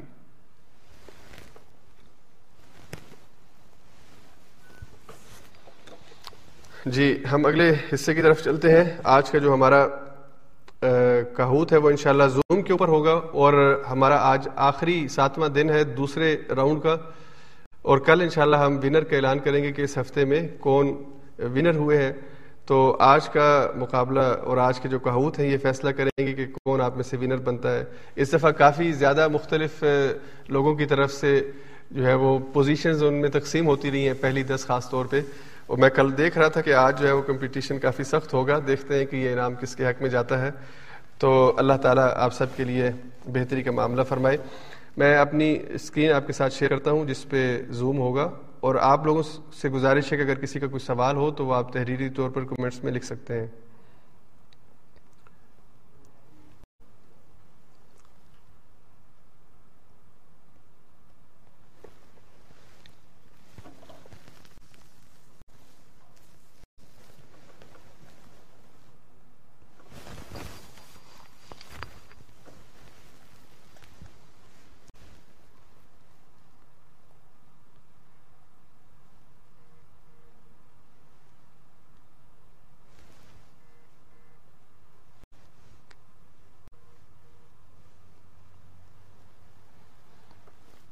جی 6.86 7.24
ہم 7.32 7.46
اگلے 7.46 7.74
حصے 7.94 8.14
کی 8.14 8.22
طرف 8.22 8.44
چلتے 8.44 8.72
ہیں۔ 8.72 8.98
آج 9.04 9.32
کا 9.32 9.38
جو 9.38 9.54
ہمارا 9.54 9.88
کہوت 11.38 11.72
ہے، 11.72 11.78
وہ 11.78 11.90
انشاءاللہ 11.90 12.24
زوم 12.24 12.62
کے 12.62 12.72
اوپر 12.72 12.88
ہوگا 12.88 13.14
اور 13.32 13.84
ہمارا 13.90 14.16
آج 14.16 14.48
آخری 14.56 15.08
ساتواں 15.08 15.50
دن 15.50 15.70
ہے، 15.70 15.84
دوسرے 15.84 16.38
راؤنڈ 16.56 16.82
کا۔ 16.84 16.98
اور 17.82 17.98
کل 17.98 18.22
انشاءاللہ 18.22 18.56
ہم 18.56 18.80
ونر 18.84 19.04
کا 19.04 19.16
اعلان 19.16 19.40
کریں 19.40 19.64
گے 19.64 19.72
کہ 19.72 19.82
اس 19.82 19.98
ہفتے 19.98 20.26
میں 20.26 20.48
کون 20.60 21.04
ونر 21.40 21.76
ہوئے 21.76 21.98
ہیں۔ 21.98 22.14
تو 22.66 22.98
آج 23.00 23.30
کا 23.30 23.72
مقابلہ 23.76 24.20
اور 24.20 24.58
آج 24.58 24.80
کے 24.80 24.90
جو 24.90 25.00
کہوت 25.00 25.40
ہیں، 25.40 25.48
یہ 25.48 25.58
فیصلہ 25.58 25.90
کریں 25.90 26.28
گے 26.28 26.34
کہ 26.34 26.46
کون 26.66 26.82
آپ 26.82 26.96
میں 26.96 27.04
سے 27.04 27.18
ونر 27.18 27.38
بنتا 27.38 27.76
ہے۔ 27.76 27.84
اس 28.16 28.34
دفعہ 28.34 28.52
کافی 28.52 28.92
زیادہ 28.92 29.28
مختلف 29.28 29.84
لوگوں 30.48 30.76
کی 30.76 30.86
طرف 30.86 31.12
سے 31.12 31.52
جو 31.92 32.06
ہے 32.06 32.14
وہ 32.14 32.40
پوزیشنز 32.54 33.04
ان 33.04 33.14
میں 33.14 33.30
تقسیم 33.30 33.68
ہوتی 33.68 33.92
رہی 33.92 34.08
ہیں 34.08 34.14
پہلی 34.22 34.44
دس 34.44 34.66
خاص 34.68 34.90
طور 34.90 35.06
پہ۔ 35.06 35.22
اور 35.68 35.78
میں 35.78 35.90
کل 35.90 36.18
دیکھ 36.18 36.38
رہا 36.38 36.48
تھا 36.48 36.62
کہ 36.62 36.74
آج 36.74 37.02
جو 37.02 37.08
ہے 37.08 37.14
وہ 37.14 37.22
کمپٹیشن 37.22 37.80
کافی 37.80 38.04
سخت 38.04 38.34
ہوگا۔ 38.34 38.60
دیکھتے 38.68 39.00
ہیں 39.00 39.06
کہ 39.06 39.16
یہ 39.16 39.34
انعام 39.34 39.56
کس 39.56 39.76
کے 39.76 39.86
حق 39.86 40.02
میں 40.02 40.10
جاتا 40.10 40.42
ہے۔ 40.42 40.50
تو 41.18 41.54
اللہ 41.58 41.74
تعالیٰ 41.74 42.10
آپ 42.16 42.34
سب 42.34 42.46
کے 42.56 42.64
لیے 42.64 42.92
بہتری 43.26 43.64
کا 43.64 43.72
معاملہ 43.72 44.02
فرمائے۔ 44.02 44.38
میں 44.98 45.18
اپنی 45.18 45.58
اسکرین 45.70 46.12
آپ 46.12 46.28
کے 46.28 46.34
ساتھ 46.34 46.54
شیئر 46.54 46.70
کرتا 46.70 46.92
ہوں، 46.92 47.06
جس 47.06 47.30
پہ 47.30 47.62
زوم 47.70 47.98
ہوگا۔ 47.98 48.32
اور 48.60 48.76
آپ 48.76 49.06
لوگوں 49.06 49.24
سے 49.54 49.70
گزارش 49.70 50.14
ہے 50.14 50.18
کہ 50.18 50.24
اگر 50.24 50.36
کسی 50.36 50.60
کا 50.60 50.68
کوئی 50.68 50.80
سوال 50.80 51.16
ہو 51.16 51.32
تو 51.32 51.46
وہ 51.46 51.56
آپ 51.56 51.74
تحریری 51.74 52.10
طور 52.10 52.30
پر 52.30 52.44
کمنٹس 52.44 52.84
میں 52.84 52.92
لکھ 52.92 53.06
سکتے 53.06 53.40
ہیں۔ 53.40 53.48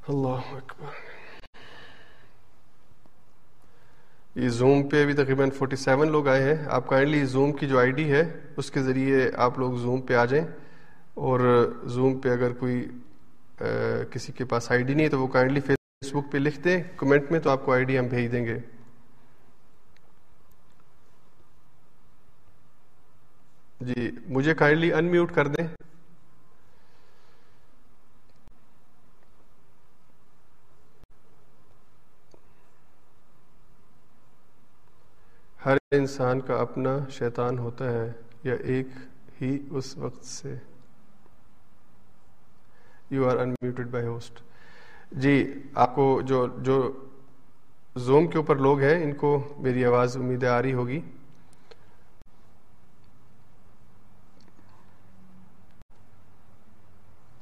اللہ 0.10 0.53
اکبر 0.56 0.94
یہ 4.36 4.49
زوم 4.49 4.90
پہ 4.90 5.02
ابھی 5.03 5.14
تقریباً 5.14 5.49
فورٹی 5.49 5.76
سیون 5.76 6.11
لوگ 6.11 6.27
آئے 6.27 6.44
ہیں۔ 6.44 6.65
آپ 6.69 6.88
کائنڈلی 6.88 7.26
زوم 7.26 7.52
کی 7.53 7.68
جو 7.68 7.80
آئی 7.80 7.91
ڈی 7.91 8.11
ہے، 8.11 8.40
اس 8.57 8.72
کے 8.72 8.81
ذریعے 8.84 9.31
آپ 9.38 9.60
لوگ 9.60 9.73
زوم 9.73 10.02
پہ 10.02 10.14
آ 10.14 10.26
جائیں۔ 10.26 10.45
اور 11.14 11.40
زوم 11.86 12.19
پہ 12.19 12.30
اگر 12.30 12.53
کوئی 12.53 12.88
کسی 14.11 14.31
کے 14.31 14.45
پاس 14.45 14.72
آئی 14.72 14.84
ڈی 14.84 14.94
نہیں 14.94 15.06
ہے 15.06 15.10
تو 15.10 15.22
وہ 15.22 15.27
کائنڈلی 15.27 15.60
فیس 15.60 16.14
بک 16.14 16.31
پہ 16.31 16.38
لکھ 16.38 16.60
دیں۔ 16.60 16.84
کمنٹ 16.98 17.31
میں 17.31 17.40
تو 17.40 17.49
آپ 17.49 17.65
کو 17.65 17.73
آئی 17.73 17.84
ڈی 17.84 17.99
ہم 17.99 18.07
بھیج 18.07 18.31
دیں 18.31 18.45
گے۔ 18.45 18.60
جی 23.80 24.11
مجھے 24.27 24.53
کائنڈلی 24.53 24.94
ان 24.94 25.06
میوٹ 25.06 25.31
کر 25.31 25.48
دیں۔ 25.48 25.68
ہر 35.65 35.77
انسان 35.91 36.41
کا 36.41 36.56
اپنا 36.56 36.98
شیطان 37.10 37.60
ہوتا 37.60 37.91
ہے 37.91 38.11
یا 38.44 38.53
ایک 38.53 38.88
ہی 39.41 39.60
اس 39.69 39.98
وقت 39.98 40.26
سے۔ 40.26 40.56
You 43.10 43.30
are 43.30 43.38
unmuted 43.38 43.88
by 43.88 44.07
host 44.07 44.41
جی 45.11 45.53
آپ 45.76 45.95
کو 45.95 46.22
جو 46.22 46.48
جو 46.57 46.91
زوم 47.95 48.27
کے 48.27 48.38
اوپر 48.38 48.56
لوگ 48.56 48.80
ہیں، 48.80 49.03
ان 49.03 49.14
کو 49.14 49.53
میری 49.57 49.86
آواز 49.86 50.18
امید 50.18 50.44
آ 50.44 50.61
رہی 50.61 50.73
ہوگی۔ 50.73 51.02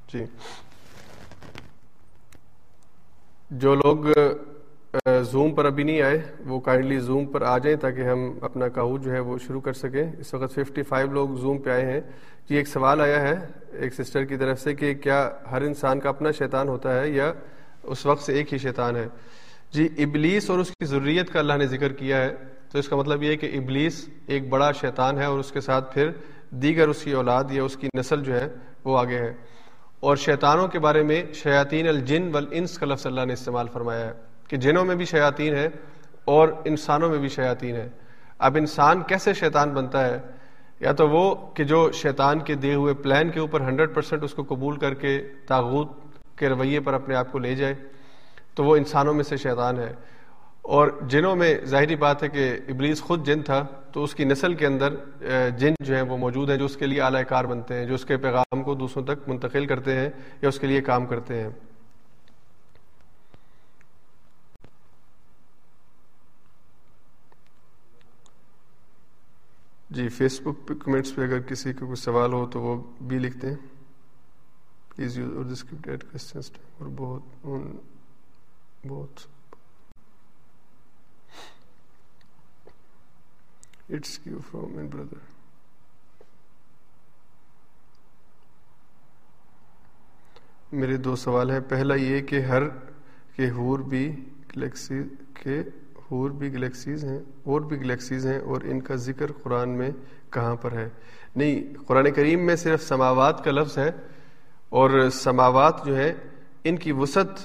جی۔ 0.07 0.25
جو 3.51 3.75
لوگ 3.75 4.05
زوم 5.21 5.55
پر 5.55 5.65
ابھی 5.65 5.83
نہیں 5.83 6.01
آئے۔ 6.01 6.21
وہ 6.45 6.59
کائنڈلی 6.59 6.99
زوم 6.99 7.25
پر 7.25 7.41
آ 7.41 7.57
جائیں 7.57 7.77
تاکہ 7.77 8.01
ہم 8.01 8.37
اپنا 8.41 8.67
کاہو 8.67 8.97
جو 8.97 9.11
ہے 9.11 9.19
وہ 9.19 9.37
شروع 9.37 9.61
کر 9.61 9.73
سکیں۔ 9.73 10.11
اس 10.19 10.33
وقت 10.33 10.53
ففٹی 10.53 10.83
فائیو 10.83 11.11
لوگ 11.11 11.29
زوم 11.29 11.57
پہ 11.57 11.69
آئے 11.69 11.85
ہیں۔ 11.85 12.01
جی 12.49 12.55
ایک 12.55 12.67
سوال 12.67 13.01
آیا 13.01 13.21
ہے 13.21 13.35
ایک 13.71 13.93
سسٹر 13.93 14.23
کی 14.23 14.37
طرف 14.37 14.61
سے 14.61 14.75
کہ 14.75 14.93
کیا 14.93 15.29
ہر 15.51 15.61
انسان 15.61 15.99
کا 15.99 16.09
اپنا 16.09 16.31
شیطان 16.31 16.67
ہوتا 16.67 16.99
ہے 16.99 17.09
یا 17.09 17.33
اس 17.83 18.05
وقت 18.05 18.23
سے 18.23 18.33
ایک 18.33 18.53
ہی 18.53 18.57
شیطان 18.57 18.95
ہے؟ 18.95 19.07
جی 19.71 19.87
ابلیس 19.97 20.49
اور 20.49 20.59
اس 20.59 20.69
کی 20.69 20.85
ضروریت 20.85 21.33
کا 21.33 21.39
اللہ 21.39 21.53
نے 21.53 21.67
ذکر 21.67 21.93
کیا 21.93 22.17
ہے۔ 22.17 22.35
تو 22.71 22.79
اس 22.79 22.89
کا 22.89 22.95
مطلب 22.95 23.23
یہ 23.23 23.29
ہے 23.29 23.35
کہ 23.35 23.57
ابلیس 23.57 24.09
ایک 24.27 24.49
بڑا 24.49 24.71
شیطان 24.71 25.17
ہے 25.17 25.25
اور 25.25 25.39
اس 25.39 25.51
کے 25.51 25.61
ساتھ 25.61 25.93
پھر 25.93 26.11
دیگر 26.49 26.87
اس 26.87 27.03
کی 27.03 27.11
اولاد 27.11 27.43
یا 27.51 27.63
اس 27.63 27.77
کی 27.77 27.87
نسل 27.97 28.23
جو 28.23 28.33
ہے 28.33 28.47
وہ 28.83 28.99
آگے 28.99 29.17
ہے۔ 29.17 29.33
اور 29.99 30.15
شیطانوں 30.15 30.67
کے 30.67 30.79
بارے 30.79 31.03
میں 31.03 31.23
شیاطین 31.33 31.87
الجن 31.87 32.29
والانس 32.33 32.77
کا 32.77 32.85
لفظ 32.85 33.07
اللہ 33.07 33.25
نے 33.25 33.33
استعمال 33.33 33.67
فرمایا 33.73 34.07
ہے۔ 34.07 34.26
کہ 34.47 34.57
جنوں 34.57 34.85
میں 34.85 34.95
بھی 34.95 35.05
شیاطین 35.05 35.55
ہیں 35.55 35.67
اور 36.25 36.49
انسانوں 36.65 37.09
میں 37.09 37.17
بھی 37.17 37.27
شیاطین 37.27 37.75
ہیں۔ 37.75 37.89
اب 38.39 38.55
انسان 38.55 39.01
کیسے 39.01 39.33
شیطان 39.33 39.69
بنتا 39.69 40.07
ہے؟ 40.07 40.19
یا 40.79 40.91
تو 40.91 41.09
وہ 41.09 41.35
کہ 41.53 41.63
جو 41.63 41.91
شیطان 41.91 42.39
کے 42.39 42.55
دیے 42.55 42.73
ہوئے 42.73 42.93
پلان 42.93 43.29
کے 43.29 43.39
اوپر 43.39 43.61
ہنڈریڈ 43.61 43.93
پرسینٹ 43.93 44.23
اس 44.23 44.33
کو 44.33 44.43
قبول 44.43 44.77
کر 44.77 44.93
کے 44.93 45.27
تاغوت 45.47 45.91
کے 46.35 46.49
رویے 46.49 46.79
پر 46.79 46.93
اپنے 46.93 47.15
آپ 47.15 47.31
کو 47.31 47.39
لے 47.39 47.55
جائے، 47.55 47.75
تو 48.55 48.63
وہ 48.63 48.75
انسانوں 48.75 49.13
میں 49.13 49.23
سے 49.23 49.37
شیطان 49.37 49.79
ہے۔ 49.79 49.93
اور 50.61 50.87
جنوں 51.07 51.35
میں 51.35 51.57
ظاہری 51.65 51.95
بات 51.95 52.23
ہے 52.23 52.29
کہ 52.29 52.57
ابلیس 52.67 53.01
خود 53.01 53.25
جن 53.25 53.41
تھا، 53.41 53.65
تو 53.91 54.03
اس 54.03 54.15
کی 54.15 54.25
نسل 54.25 54.53
کے 54.53 54.65
اندر 54.65 54.95
جن 55.57 55.73
جو 55.79 55.95
ہیں 55.95 56.01
وہ 56.01 56.17
موجود 56.17 56.49
ہیں، 56.49 56.57
جو 56.57 56.65
اس 56.65 56.77
کے 56.77 56.85
لیے 56.85 57.01
اعلی 57.01 57.23
کار 57.23 57.45
بنتے 57.45 57.73
ہیں، 57.73 57.85
جو 57.85 57.93
اس 57.93 58.05
کے 58.05 58.17
پیغام 58.17 58.63
کو 58.63 58.75
دوسروں 58.75 59.05
تک 59.05 59.29
منتقل 59.29 59.65
کرتے 59.65 59.95
ہیں 59.95 60.09
یا 60.41 60.49
اس 60.49 60.59
کے 60.59 60.67
لیے 60.67 60.81
کام 60.81 61.05
کرتے 61.05 61.41
ہیں۔ 61.41 61.49
جی 69.89 70.09
فیس 70.09 70.39
بک 70.41 70.67
پہ 70.67 70.73
کمنٹس 70.73 71.15
پہ 71.15 71.21
اگر 71.21 71.41
کسی 71.41 71.73
کو 71.73 71.85
کوئی 71.85 71.95
سوال 71.95 72.33
ہو 72.33 72.45
تو 72.47 72.61
وہ 72.61 72.75
بھی 73.01 73.19
لکھتے 73.19 73.47
ہیں۔ 73.47 73.55
پلیز 74.89 75.17
یوز 75.17 75.37
اور 75.37 75.45
اسکرپٹ 75.45 75.87
ایڈ 75.87 76.03
کوشچنس 76.03 76.51
اور 76.77 76.87
بہت 76.95 77.47
بہت۔ 78.87 79.19
It's 83.89 84.17
Q 84.19 84.37
from 84.51 84.73
my 84.73 84.87
brother 84.87 85.17
میرے 90.71 90.97
دو 90.97 91.15
سوال 91.15 91.51
ہیں۔ 91.51 91.59
پہلا 91.69 91.95
یہ 91.95 92.21
کہ 92.21 92.41
ہر 92.41 92.67
کے 93.35 93.49
حور 93.49 93.79
بھی 93.79 94.25
گلیکسی 94.55 95.03
کے 95.33 95.63
اور 96.09 96.29
بھی 96.29 96.53
گلیکسیز 96.53 97.03
ہیں، 97.05 97.19
اور 97.43 97.61
بھی 97.61 97.79
گلیکسیز 97.81 98.25
ہیں، 98.27 98.37
اور 98.39 98.61
ان 98.61 98.79
کا 98.81 98.95
ذکر 98.95 99.31
قرآن 99.43 99.69
میں 99.69 99.89
کہاں 100.33 100.55
پر 100.55 100.71
ہے؟ 100.71 100.87
نہیں، 101.35 101.61
قرآن 101.87 102.11
کریم 102.11 102.45
میں 102.45 102.55
صرف 102.55 102.83
سماوات 102.83 103.43
کا 103.43 103.51
لفظ 103.51 103.77
ہے، 103.77 103.89
اور 104.69 105.09
سماوات 105.13 105.85
جو 105.85 105.97
ہے 105.97 106.13
ان 106.63 106.77
کی 106.77 106.91
وسعت 106.91 107.39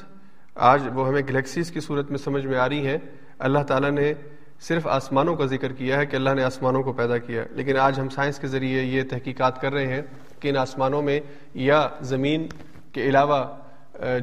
آج 0.57 0.89
وہ 0.95 1.09
ہمیں 1.09 1.23
گلیکسیز 1.29 1.71
کی 1.71 1.81
صورت 1.81 2.11
میں 2.11 2.19
سمجھ 2.19 2.45
میں 2.47 2.59
آ 2.59 2.69
رہی 2.69 2.87
ہے 2.87 2.97
اللہ 3.39 3.63
تعالیٰ 3.69 3.91
نے 3.91 4.13
صرف 4.61 4.87
آسمانوں 4.87 5.35
کا 5.37 5.47
ذکر 5.47 5.73
کیا 5.73 5.99
ہے 5.99 6.07
کہ 6.07 6.17
اللہ 6.17 6.35
نے 6.35 6.43
آسمانوں 6.45 6.83
کو 6.83 6.93
پیدا 6.93 7.19
کیا۔ 7.19 7.45
لیکن 7.51 7.77
آج 7.77 8.01
ہم 8.01 8.09
سائنس 8.09 8.39
کے 8.39 8.47
ذریعے 8.47 8.83
یہ 8.83 9.03
تحقیقات 9.11 9.61
کر 9.61 9.73
رہے 9.73 9.87
ہیں 9.87 10.03
کہ 10.41 10.49
ان 10.49 10.57
آسمانوں 10.57 11.03
میں 11.03 11.19
یا 11.55 11.87
زمین 12.11 12.47
کے 12.93 13.09
علاوہ 13.09 13.45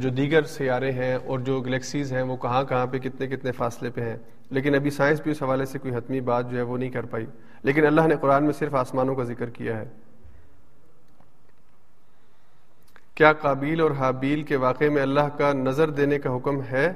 جو 0.01 0.09
دیگر 0.09 0.43
سیارے 0.43 0.91
ہیں 0.91 1.15
اور 1.15 1.39
جو 1.39 1.61
گلیکسیز 1.61 2.13
ہیں، 2.13 2.21
وہ 2.21 2.37
کہاں 2.37 2.63
کہاں 2.63 2.85
پہ 2.85 2.97
کتنے 2.97 3.27
کتنے 3.27 3.51
فاصلے 3.51 3.89
پہ 3.89 4.01
ہیں۔ 4.01 4.17
لیکن 4.49 4.75
ابھی 4.75 4.89
سائنس 4.89 5.21
بھی 5.21 5.31
اس 5.31 5.43
حوالے 5.43 5.65
سے 5.65 5.79
کوئی 5.79 5.95
حتمی 5.95 6.21
بات 6.21 6.51
جو 6.51 6.57
ہے 6.57 6.61
وہ 6.61 6.77
نہیں 6.77 6.89
کر 6.89 7.05
پائی۔ 7.05 7.25
لیکن 7.63 7.85
اللہ 7.85 8.01
نے 8.01 8.15
قرآن 8.21 8.43
میں 8.43 8.51
صرف 8.51 8.75
آسمانوں 8.75 9.15
کا 9.15 9.23
ذکر 9.23 9.49
کیا 9.49 9.77
ہے۔ 9.77 9.89
کیا 13.15 13.33
قابیل 13.33 13.81
اور 13.81 13.91
حابیل 13.91 14.43
کے 14.43 14.55
واقعے 14.55 14.89
میں 14.89 15.01
اللہ 15.01 15.29
کا 15.37 15.53
نظر 15.53 15.89
دینے 15.89 16.19
کا 16.19 16.35
حکم 16.35 16.61
ہے؟ 16.61 16.93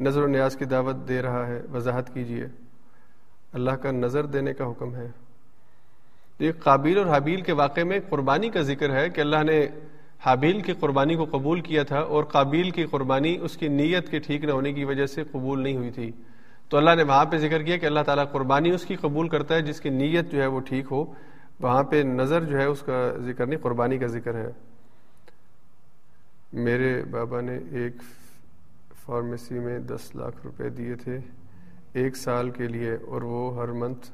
نظر 0.00 0.22
و 0.22 0.26
نیاز 0.26 0.56
کی 0.56 0.64
دعوت 0.64 0.96
دے 1.08 1.22
رہا 1.22 1.46
ہے۔ 1.46 1.62
وضاحت 1.72 2.14
کیجیے 2.14 2.46
اللہ 3.52 3.70
کا 3.70 3.90
نظر 3.90 4.26
دینے 4.26 4.54
کا 4.54 4.70
حکم 4.70 4.96
ہے۔ 4.96 5.06
یہ 6.38 6.52
قابیل 6.52 6.98
اور 6.98 7.06
حابیل 7.06 7.40
کے 7.40 7.52
واقعے 7.52 7.84
میں 7.84 8.00
قربانی 8.08 8.50
کا 8.50 8.60
ذکر 8.60 8.90
ہے 8.90 9.08
کہ 9.08 9.20
اللہ 9.20 9.42
نے 9.42 9.66
حابیل 10.24 10.60
کی 10.60 10.72
قربانی 10.72 11.14
کو 11.14 11.24
قبول 11.24 11.60
کیا 11.60 11.82
تھا 11.82 11.98
اور 11.98 12.24
قابیل 12.24 12.70
کی 12.70 12.84
قربانی 12.84 13.38
اس 13.42 13.56
کی 13.56 13.68
نیت 13.68 14.08
کے 14.08 14.18
ٹھیک 14.18 14.44
نہ 14.44 14.52
ہونے 14.52 14.72
کی 14.72 14.84
وجہ 14.84 15.06
سے 15.06 15.22
قبول 15.24 15.62
نہیں 15.62 15.76
ہوئی 15.76 15.90
تھی۔ 15.90 16.12
تو 16.68 16.76
اللہ 16.76 16.94
نے 16.94 17.02
وہاں 17.02 17.24
پہ 17.24 17.36
ذکر 17.36 17.62
کیا 17.62 17.76
کہ 17.76 17.86
اللہ 17.86 18.00
تعالیٰ 18.00 18.30
قربانی 18.32 18.70
اس 18.70 18.84
کی 18.84 18.96
قبول 18.96 19.28
کرتا 19.28 19.54
ہے 19.54 19.62
جس 19.62 19.80
کی 19.80 19.88
نیت 19.88 20.32
جو 20.32 20.42
ہے 20.42 20.46
وہ 20.46 20.60
ٹھیک 20.60 20.86
ہو۔ 20.90 21.04
وہاں 21.60 21.82
پہ 21.82 21.96
نظر 21.96 22.44
جو 22.44 22.58
ہے 22.58 22.64
اس 22.64 22.80
کا 22.80 23.10
ذکر 23.18 23.46
نہیں، 23.46 23.58
قربانی 23.58 23.98
کا 23.98 24.06
ذکر 24.06 24.34
ہے۔ 24.34 24.50
میرے 26.52 27.04
بابا 27.10 27.40
نے 27.40 27.56
ایک 27.56 27.92
فارمیسی 29.06 29.58
میں 29.58 29.78
دس 29.78 30.14
لاکھ 30.14 30.36
روپے 30.44 30.68
دیے 30.68 30.94
تھے 30.94 31.18
ایک 31.92 32.16
سال 32.16 32.50
کے 32.50 32.66
لیے 32.66 32.94
اور 32.94 33.22
وہ 33.22 33.62
ہر 33.62 33.68
منتھ 33.68 34.10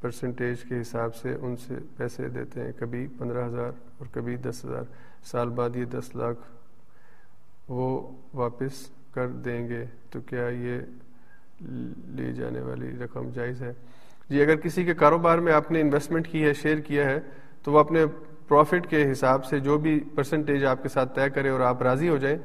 پرسنٹیج 0.00 0.62
کے 0.62 0.80
حساب 0.80 1.14
سے 1.14 1.34
ان 1.40 1.56
سے 1.56 1.74
پیسے 1.96 2.28
دیتے 2.28 2.60
ہیں، 2.60 2.72
کبھی 2.78 3.06
پندرہ 3.18 3.46
ہزار 3.46 3.70
اور 3.98 4.06
کبھی 4.12 4.36
دس 4.36 4.64
ہزار۔ 4.64 4.84
سال 5.24 5.48
بعد 5.48 5.76
یہ 5.76 5.84
دس 5.84 6.14
لاکھ 6.16 6.38
وہ 7.68 8.12
واپس 8.34 8.86
کر 9.14 9.28
دیں 9.28 9.68
گے، 9.68 9.84
تو 10.10 10.20
کیا 10.20 10.48
یہ 10.48 10.78
لی 12.16 12.32
جانے 12.32 12.60
والی 12.60 12.90
رقم 13.04 13.30
جائز 13.30 13.62
ہے؟ 13.62 13.72
جی 14.30 14.42
اگر 14.42 14.56
کسی 14.56 14.84
کے 14.84 14.94
کاروبار 14.94 15.38
میں 15.38 15.52
آپ 15.52 15.70
نے 15.72 15.80
انویسٹمنٹ 15.80 16.28
کی 16.28 16.44
ہے 16.44 16.52
شیئر 16.54 16.80
کیا 16.80 17.04
ہے، 17.04 17.20
تو 17.62 17.72
وہ 17.72 17.78
اپنے 17.78 18.04
پروفٹ 18.48 18.86
کے 18.90 19.12
حساب 19.12 19.44
سے 19.44 19.58
جو 19.58 19.78
بھی 19.78 20.00
پرسنٹیج 20.14 20.64
آپ 20.64 20.82
کے 20.82 20.88
ساتھ 20.88 21.14
طے 21.14 21.28
کرے 21.30 21.48
اور 21.48 21.60
آپ 21.60 21.82
راضی 21.82 22.08
ہو 22.08 22.16
جائیں، 22.16 22.38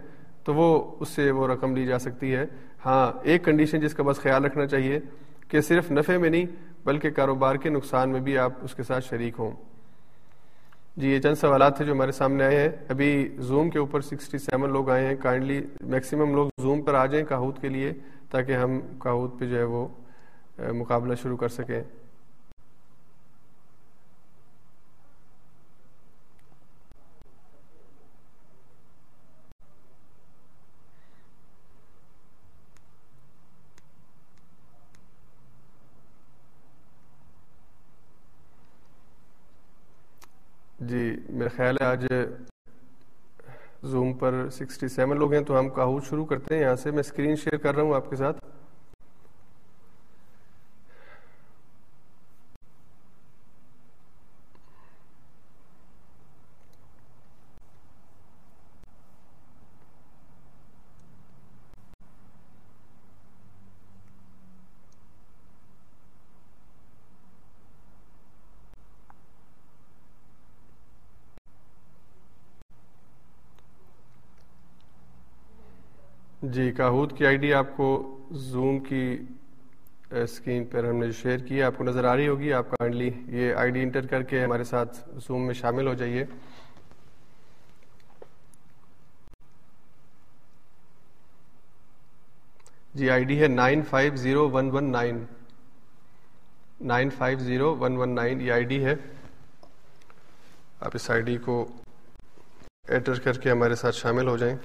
تو 0.43 0.53
وہ 0.53 0.95
اس 0.99 1.09
سے 1.09 1.31
وہ 1.31 1.47
رقم 1.47 1.75
لی 1.75 1.85
جا 1.85 1.99
سکتی 1.99 2.35
ہے۔ 2.35 2.45
ہاں 2.85 3.11
ایک 3.23 3.43
کنڈیشن 3.45 3.79
جس 3.79 3.93
کا 3.93 4.03
بس 4.03 4.17
خیال 4.17 4.45
رکھنا 4.45 4.67
چاہیے 4.67 4.99
کہ 5.47 5.61
صرف 5.61 5.91
نفع 5.91 6.17
میں 6.17 6.29
نہیں، 6.29 6.45
بلکہ 6.85 7.09
کاروبار 7.09 7.55
کے 7.55 7.69
نقصان 7.69 8.09
میں 8.09 8.19
بھی 8.19 8.37
آپ 8.37 8.51
اس 8.61 8.75
کے 8.75 8.83
ساتھ 8.83 9.05
شریک 9.05 9.33
ہوں۔ 9.39 9.51
جی 10.97 11.09
یہ 11.09 11.19
چند 11.19 11.35
سوالات 11.35 11.77
تھے 11.77 11.85
جو 11.85 11.91
ہمارے 11.91 12.11
سامنے 12.11 12.43
آئے 12.43 12.59
ہیں۔ 12.59 12.69
ابھی 12.89 13.35
زوم 13.37 13.69
کے 13.69 13.79
اوپر 13.79 14.01
سکسٹی 14.01 14.37
سیون 14.37 14.71
لوگ 14.73 14.89
آئے 14.89 15.05
ہیں۔ 15.07 15.15
کائنڈلی 15.15 15.61
میکسیمم 15.81 16.35
لوگ 16.35 16.49
زوم 16.61 16.81
پر 16.81 16.93
آ 16.93 17.05
جائیں 17.05 17.25
کاہوت 17.25 17.61
کے 17.61 17.69
لیے 17.69 17.93
تاکہ 18.31 18.51
ہم 18.51 18.79
کاہوت 18.99 19.39
پہ 19.39 19.45
جو 19.45 19.57
ہے 19.57 19.63
وہ 19.63 19.87
مقابلہ 20.73 21.15
شروع 21.15 21.37
کر 21.37 21.47
سکیں۔ 21.47 21.83
جی 40.89 41.15
میرا 41.29 41.49
خیال 41.55 41.77
ہے 41.81 41.85
آج 41.85 42.05
زوم 43.83 44.13
پر 44.13 44.49
سکسٹی 44.49 44.87
سیون 44.87 45.17
لوگ 45.17 45.33
ہیں 45.33 45.41
تو 45.41 45.59
ہم 45.59 45.69
کاہوت 45.69 46.03
شروع 46.03 46.25
کرتے 46.25 46.55
ہیں۔ 46.55 46.61
یہاں 46.61 46.75
سے 46.75 46.91
میں 46.91 46.99
اسکرین 46.99 47.35
شیئر 47.35 47.57
کر 47.57 47.75
رہا 47.75 47.83
ہوں 47.83 47.93
آپ 47.93 48.09
کے 48.09 48.15
ساتھ۔ 48.15 48.45
جی 76.55 76.71
کاہوت 76.71 77.17
کی 77.17 77.25
آئی 77.25 77.37
ڈی 77.37 77.53
آپ 77.53 77.75
کو 77.75 77.85
زوم 78.31 78.79
کی 78.83 79.05
اسکرین 80.23 80.65
پر 80.71 80.83
ہم 80.83 80.97
نے 80.99 81.09
شیئر 81.11 81.37
کی 81.47 81.61
آپ 81.63 81.77
کو 81.77 81.83
نظر 81.83 82.05
آ 82.05 82.15
رہی 82.15 82.27
ہوگی، 82.27 82.51
آپ 82.53 82.69
کائنڈلی 82.71 83.09
یہ 83.37 83.53
آئی 83.53 83.71
ڈی 83.71 83.81
انٹر 83.81 84.05
کر 84.07 84.23
کے 84.23 84.43
ہمارے 84.43 84.63
ساتھ 84.63 84.97
زوم 85.27 85.45
میں 85.45 85.53
شامل 85.53 85.87
ہو 85.87 85.93
جائیے۔ 85.93 86.25
جی 92.93 93.09
آئی 93.09 93.23
ڈی 93.23 93.41
ہے 93.41 93.47
nine 93.47 93.81
five 93.89 94.15
zero 94.15 94.49
one 94.51 94.69
one 94.71 94.91
nine. 94.91 95.23
Nine 96.81 97.09
five 97.09 97.39
zero 97.39 97.75
one 97.79 97.97
one 97.97 98.15
nine 98.15 98.41
یہ 98.41 98.51
آئی 98.51 98.63
ڈی 98.63 98.83
ہے۔ 98.85 98.95
آپ 100.79 100.91
اس 100.93 101.09
آئی 101.11 101.21
ڈی 101.21 101.37
کو 101.37 101.65
انٹر 102.89 103.19
کر 103.19 103.39
کے 103.39 103.51
ہمارے 103.51 103.75
ساتھ 103.75 103.95
شامل 103.95 104.27
ہو 104.27 104.37
جائیں۔ 104.37 104.55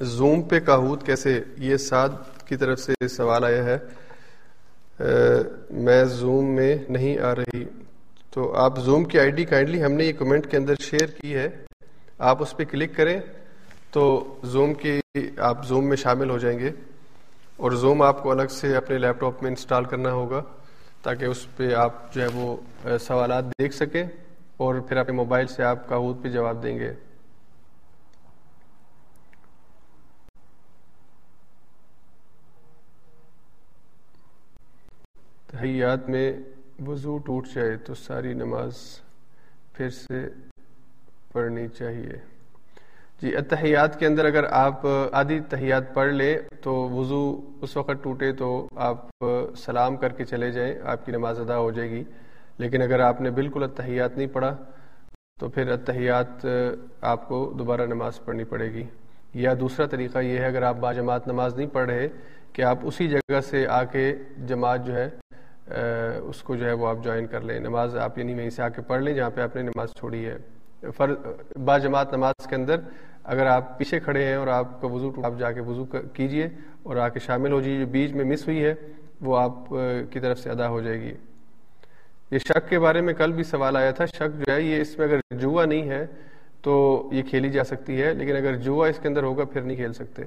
زوم 0.00 0.42
پہ 0.42 0.60
کاہوت 0.60 1.06
کیسے 1.06 1.42
یہ 1.58 1.76
سعد 1.76 2.08
کی 2.44 2.56
طرف 2.56 2.78
سے 2.78 3.08
سوال 3.08 3.44
آیا 3.44 3.64
ہے۔ 3.64 3.78
میں 5.70 6.04
زوم 6.04 6.54
میں 6.54 6.76
نہیں 6.88 7.18
آ 7.18 7.34
رہی۔ 7.34 7.64
تو 8.30 8.54
آپ 8.56 8.78
زوم 8.78 9.04
کی 9.04 9.20
آئی 9.20 9.30
ڈی 9.30 9.44
کائنڈلی 9.44 9.84
ہم 9.84 9.92
نے 9.92 10.04
یہ 10.04 10.12
کمنٹ 10.12 10.50
کے 10.50 10.56
اندر 10.56 10.74
شیئر 10.74 11.06
کی 11.06 11.34
ہے۔ 11.34 11.48
آپ 12.18 12.42
اس 12.42 12.56
پہ 12.56 12.64
کلک 12.64 12.96
کریں 12.96 13.20
تو 13.90 14.34
زوم 14.44 14.74
کی 14.74 15.00
آپ 15.38 15.66
زوم 15.66 15.88
میں 15.88 15.96
شامل 15.96 16.30
ہو 16.30 16.38
جائیں 16.38 16.58
گے۔ 16.58 16.70
اور 17.56 17.70
زوم 17.70 18.02
آپ 18.02 18.22
کو 18.22 18.30
الگ 18.30 18.46
سے 18.50 18.76
اپنے 18.76 18.98
لیپ 18.98 19.20
ٹاپ 19.20 19.42
میں 19.42 19.50
انسٹال 19.50 19.84
کرنا 19.84 20.12
ہوگا 20.12 20.42
تاکہ 21.02 21.24
اس 21.24 21.56
پہ 21.56 21.74
آپ 21.74 22.14
جو 22.14 22.22
ہے 22.22 22.28
وہ 22.34 22.56
سوالات 22.98 23.44
دیکھ 23.44 23.74
سکیں 23.74 24.04
اور 24.56 24.74
پھر 24.74 24.96
اپنے 24.96 25.12
موبائل 25.12 25.46
سے 25.46 25.62
آپ 25.62 25.88
کاہوت 25.88 26.22
پہ 26.22 26.28
جواب 26.28 26.62
دیں 26.62 26.78
گے۔ 26.78 26.92
تحیات 35.56 36.08
میں 36.08 36.32
وضو 36.86 37.18
ٹوٹ 37.18 37.46
جائے 37.54 37.76
تو 37.76 37.94
ساری 37.94 38.32
نماز 38.34 38.72
پھر 39.72 39.90
سے 39.90 40.28
پڑھنی 41.32 41.66
چاہیے۔ 41.68 42.16
جی 43.22 43.36
اتحیات 43.36 43.98
کے 43.98 44.06
اندر 44.06 44.24
اگر 44.24 44.44
آپ 44.50 44.86
آدھی 45.12 45.40
تحیات 45.40 45.94
پڑھ 45.94 46.12
لیں 46.12 46.36
تو 46.62 46.74
وضو 46.92 47.20
اس 47.62 47.76
وقت 47.76 48.02
ٹوٹے 48.02 48.32
تو 48.32 48.68
آپ 48.76 49.24
سلام 49.56 49.96
کر 49.96 50.12
کے 50.12 50.24
چلے 50.24 50.50
جائیں، 50.50 50.74
آپ 50.84 51.06
کی 51.06 51.12
نماز 51.12 51.40
ادا 51.40 51.58
ہو 51.58 51.70
جائے 51.70 51.90
گی۔ 51.90 52.04
لیکن 52.58 52.82
اگر 52.82 53.00
آپ 53.00 53.20
نے 53.20 53.30
بالکل 53.30 53.62
اتحیات 53.62 54.16
نہیں 54.16 54.26
پڑھا 54.26 54.56
تو 55.40 55.48
پھر 55.48 55.70
اتحیات 55.70 56.46
آپ 57.00 57.28
کو 57.28 57.52
دوبارہ 57.58 57.86
نماز 57.86 58.24
پڑھنی 58.24 58.44
پڑے 58.44 58.72
گی۔ 58.72 58.84
یا 59.34 59.54
دوسرا 59.60 59.86
طریقہ 59.86 60.18
یہ 60.18 60.38
ہے، 60.38 60.46
اگر 60.46 60.62
آپ 60.62 60.76
باجماعت 60.80 61.28
نماز 61.28 61.56
نہیں 61.56 61.66
پڑھ 61.66 61.90
رہے، 61.90 62.08
کہ 62.52 62.62
آپ 62.62 62.78
اسی 62.82 63.08
جگہ 63.08 63.40
سے 63.40 63.66
آ 63.66 63.84
کے 63.84 64.14
جماعت 64.46 64.86
جو 64.86 64.94
ہے 64.96 65.08
اس 65.68 66.42
کو 66.42 66.56
جو 66.56 66.66
ہے 66.66 66.72
وہ 66.72 66.88
آپ 66.88 66.96
جوائن 67.04 67.26
کر 67.26 67.40
لیں۔ 67.40 67.58
نماز 67.60 67.96
آپ 67.96 68.18
یعنی 68.18 68.34
وہیں 68.34 68.50
سے 68.50 68.62
آ 68.62 68.68
کے 68.68 68.82
پڑھ 68.82 69.02
لیں 69.02 69.14
جہاں 69.14 69.30
پہ 69.30 69.40
آپ 69.40 69.56
نے 69.56 69.62
نماز 69.62 69.92
چھوڑی 69.98 70.24
ہے۔ 70.26 70.36
فر 70.96 71.14
با 71.64 71.78
جماعت 71.78 72.12
نماز 72.12 72.46
کے 72.48 72.54
اندر 72.56 72.80
اگر 73.24 73.46
آپ 73.46 73.76
پیچھے 73.78 74.00
کھڑے 74.00 74.24
ہیں 74.24 74.34
اور 74.34 74.46
آپ 74.48 74.80
کا 74.80 74.86
وضو 74.86 75.10
آپ 75.24 75.32
جا 75.38 75.50
کے 75.52 75.60
وضو 75.60 75.84
کیجیے 76.14 76.48
اور 76.82 76.96
آ 76.96 77.08
کے 77.08 77.20
شامل 77.20 77.52
ہو 77.52 77.60
جائیے، 77.60 77.78
جو 77.78 77.86
بیچ 77.92 78.12
میں 78.12 78.24
مس 78.24 78.46
ہوئی 78.48 78.64
ہے، 78.64 78.74
وہ 79.20 79.38
آپ 79.38 79.68
کی 80.12 80.20
طرف 80.20 80.38
سے 80.38 80.50
ادا 80.50 80.68
ہو 80.68 80.80
جائے 80.80 81.00
گی۔ 81.00 81.14
یہ 82.30 82.38
شک 82.38 82.68
کے 82.68 82.78
بارے 82.78 83.00
میں 83.00 83.14
کل 83.14 83.32
بھی 83.32 83.42
سوال 83.42 83.76
آیا 83.76 83.90
تھا۔ 83.90 84.06
شک 84.06 84.38
جو 84.38 84.52
ہے، 84.52 84.60
یہ 84.62 84.80
اس 84.80 84.96
میں 84.98 85.06
اگر 85.06 85.20
جوا 85.36 85.64
نہیں 85.64 85.88
ہے 85.88 86.04
تو 86.62 87.08
یہ 87.12 87.22
کھیلی 87.22 87.50
جا 87.50 87.64
سکتی 87.64 88.02
ہے، 88.02 88.14
لیکن 88.14 88.36
اگر 88.36 88.56
جوا 88.56 88.88
اس 88.88 88.98
کے 89.02 89.08
اندر 89.08 89.22
ہوگا، 89.22 89.44
پھر 89.44 89.60
نہیں 89.60 89.76
کھیل 89.76 89.92
سکتے۔ 89.92 90.22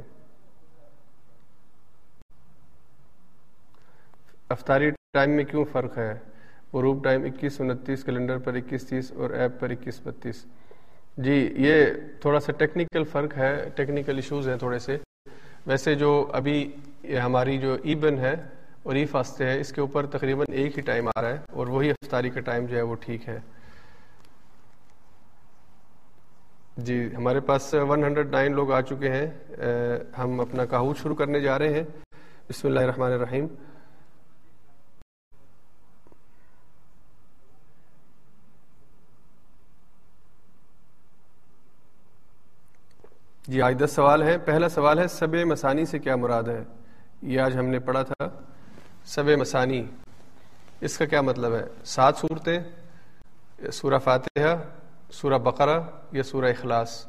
افطاری 4.50 4.92
ٹائم 5.14 5.32
میں 5.36 5.44
کیوں 5.44 5.64
فرق 5.72 5.98
ہے؟ 5.98 6.14
غروب 6.74 7.04
ٹائم 7.04 7.24
اکیس 7.26 7.60
انتیس، 7.62 8.04
کیلنڈر 8.04 8.38
پر 8.46 8.54
اکیس 8.56 8.86
تیس 8.88 9.12
اور 9.12 9.30
ایپ 9.30 9.60
پر 9.60 9.70
اکیس 9.70 10.00
بتیس۔ 10.04 10.46
جی 11.18 11.34
یہ 11.58 11.86
تھوڑا 12.22 12.40
سا 12.40 12.52
ٹیکنیکل 12.58 13.04
فرق 13.12 13.38
ہے، 13.38 13.54
ٹیکنیکل 13.76 14.16
ایشوز 14.16 14.50
ہیں 14.50 14.58
تھوڑے 14.58 14.80
سے۔ 14.80 14.98
ویسے 15.68 15.96
جو 15.96 16.12
ابھی 16.34 16.60
ہماری 17.24 17.58
جو 17.58 17.76
ای 17.84 17.96
بن 18.04 18.18
ہے 18.20 18.34
اور 18.84 18.96
ای 18.96 19.06
فاستے 19.06 19.46
ہے 19.46 19.60
اس 19.60 19.72
کے 19.74 19.82
اوپر 19.82 20.06
تقریباً 20.12 20.46
ایک 20.62 20.78
ہی 20.78 20.82
ٹائم 20.82 21.08
آ 21.16 21.22
رہا 21.22 21.30
ہے 21.30 21.40
اور 21.54 21.68
وہی 21.68 21.90
افطاری 21.90 22.30
کا 22.30 22.40
ٹائم 22.50 22.66
جو 22.66 22.76
ہے 22.78 22.82
وہ 22.82 22.96
ٹھیک 23.06 23.28
ہے۔ 23.30 23.40
جی 26.78 27.00
ہمارے 27.18 27.40
پاس 27.50 27.74
ون 27.90 28.04
ہنڈریڈ 28.04 28.30
نائن 28.32 28.56
لوگ 28.56 28.72
آ 28.72 28.82
چکے 28.82 29.10
ہیں۔ 29.12 29.28
ہم 30.18 30.40
اپنا 30.40 30.66
کاہوت 30.66 30.98
شروع 30.98 31.16
کرنے 31.16 31.40
جا 31.40 31.58
رہے 31.60 31.74
ہیں۔ 31.74 31.84
بسم 32.50 32.68
اللہ 32.68 32.80
الرحمن 32.80 33.12
الرحیم۔ 33.12 33.48
جی 43.50 43.62
آج 43.62 43.84
دس 43.84 43.92
سوال 43.92 44.24
ہیں 44.24 44.38
پہلا 44.38 44.70
سوال 44.70 45.00
ہے، 45.00 45.08
سب 45.08 45.36
مسانی 45.36 45.86
سے 45.86 46.00
کیا 46.00 46.16
مراد 46.16 46.44
ہے؟ 46.44 46.64
یہ 47.22 47.42
آج 47.42 47.58
ہم 47.58 47.66
نے 47.66 47.80
پڑھا 47.80 48.04
تھا۔ 48.04 48.28
سب 49.06 49.30
مسانی، 49.30 49.86
اس 50.82 50.98
کا 50.98 51.06
کیا 51.06 51.22
مطلب 51.22 51.56
ہے؟ 51.56 51.66
سات 51.86 52.18
صورتیں، 52.18 52.60
سورہ 53.72 53.98
فاتحہ، 53.98 54.56
سورہ 55.12 55.38
بقرہ 55.38 55.80
یا 56.12 56.24
سورہ 56.24 56.46
اخلاص؟ 56.46 57.06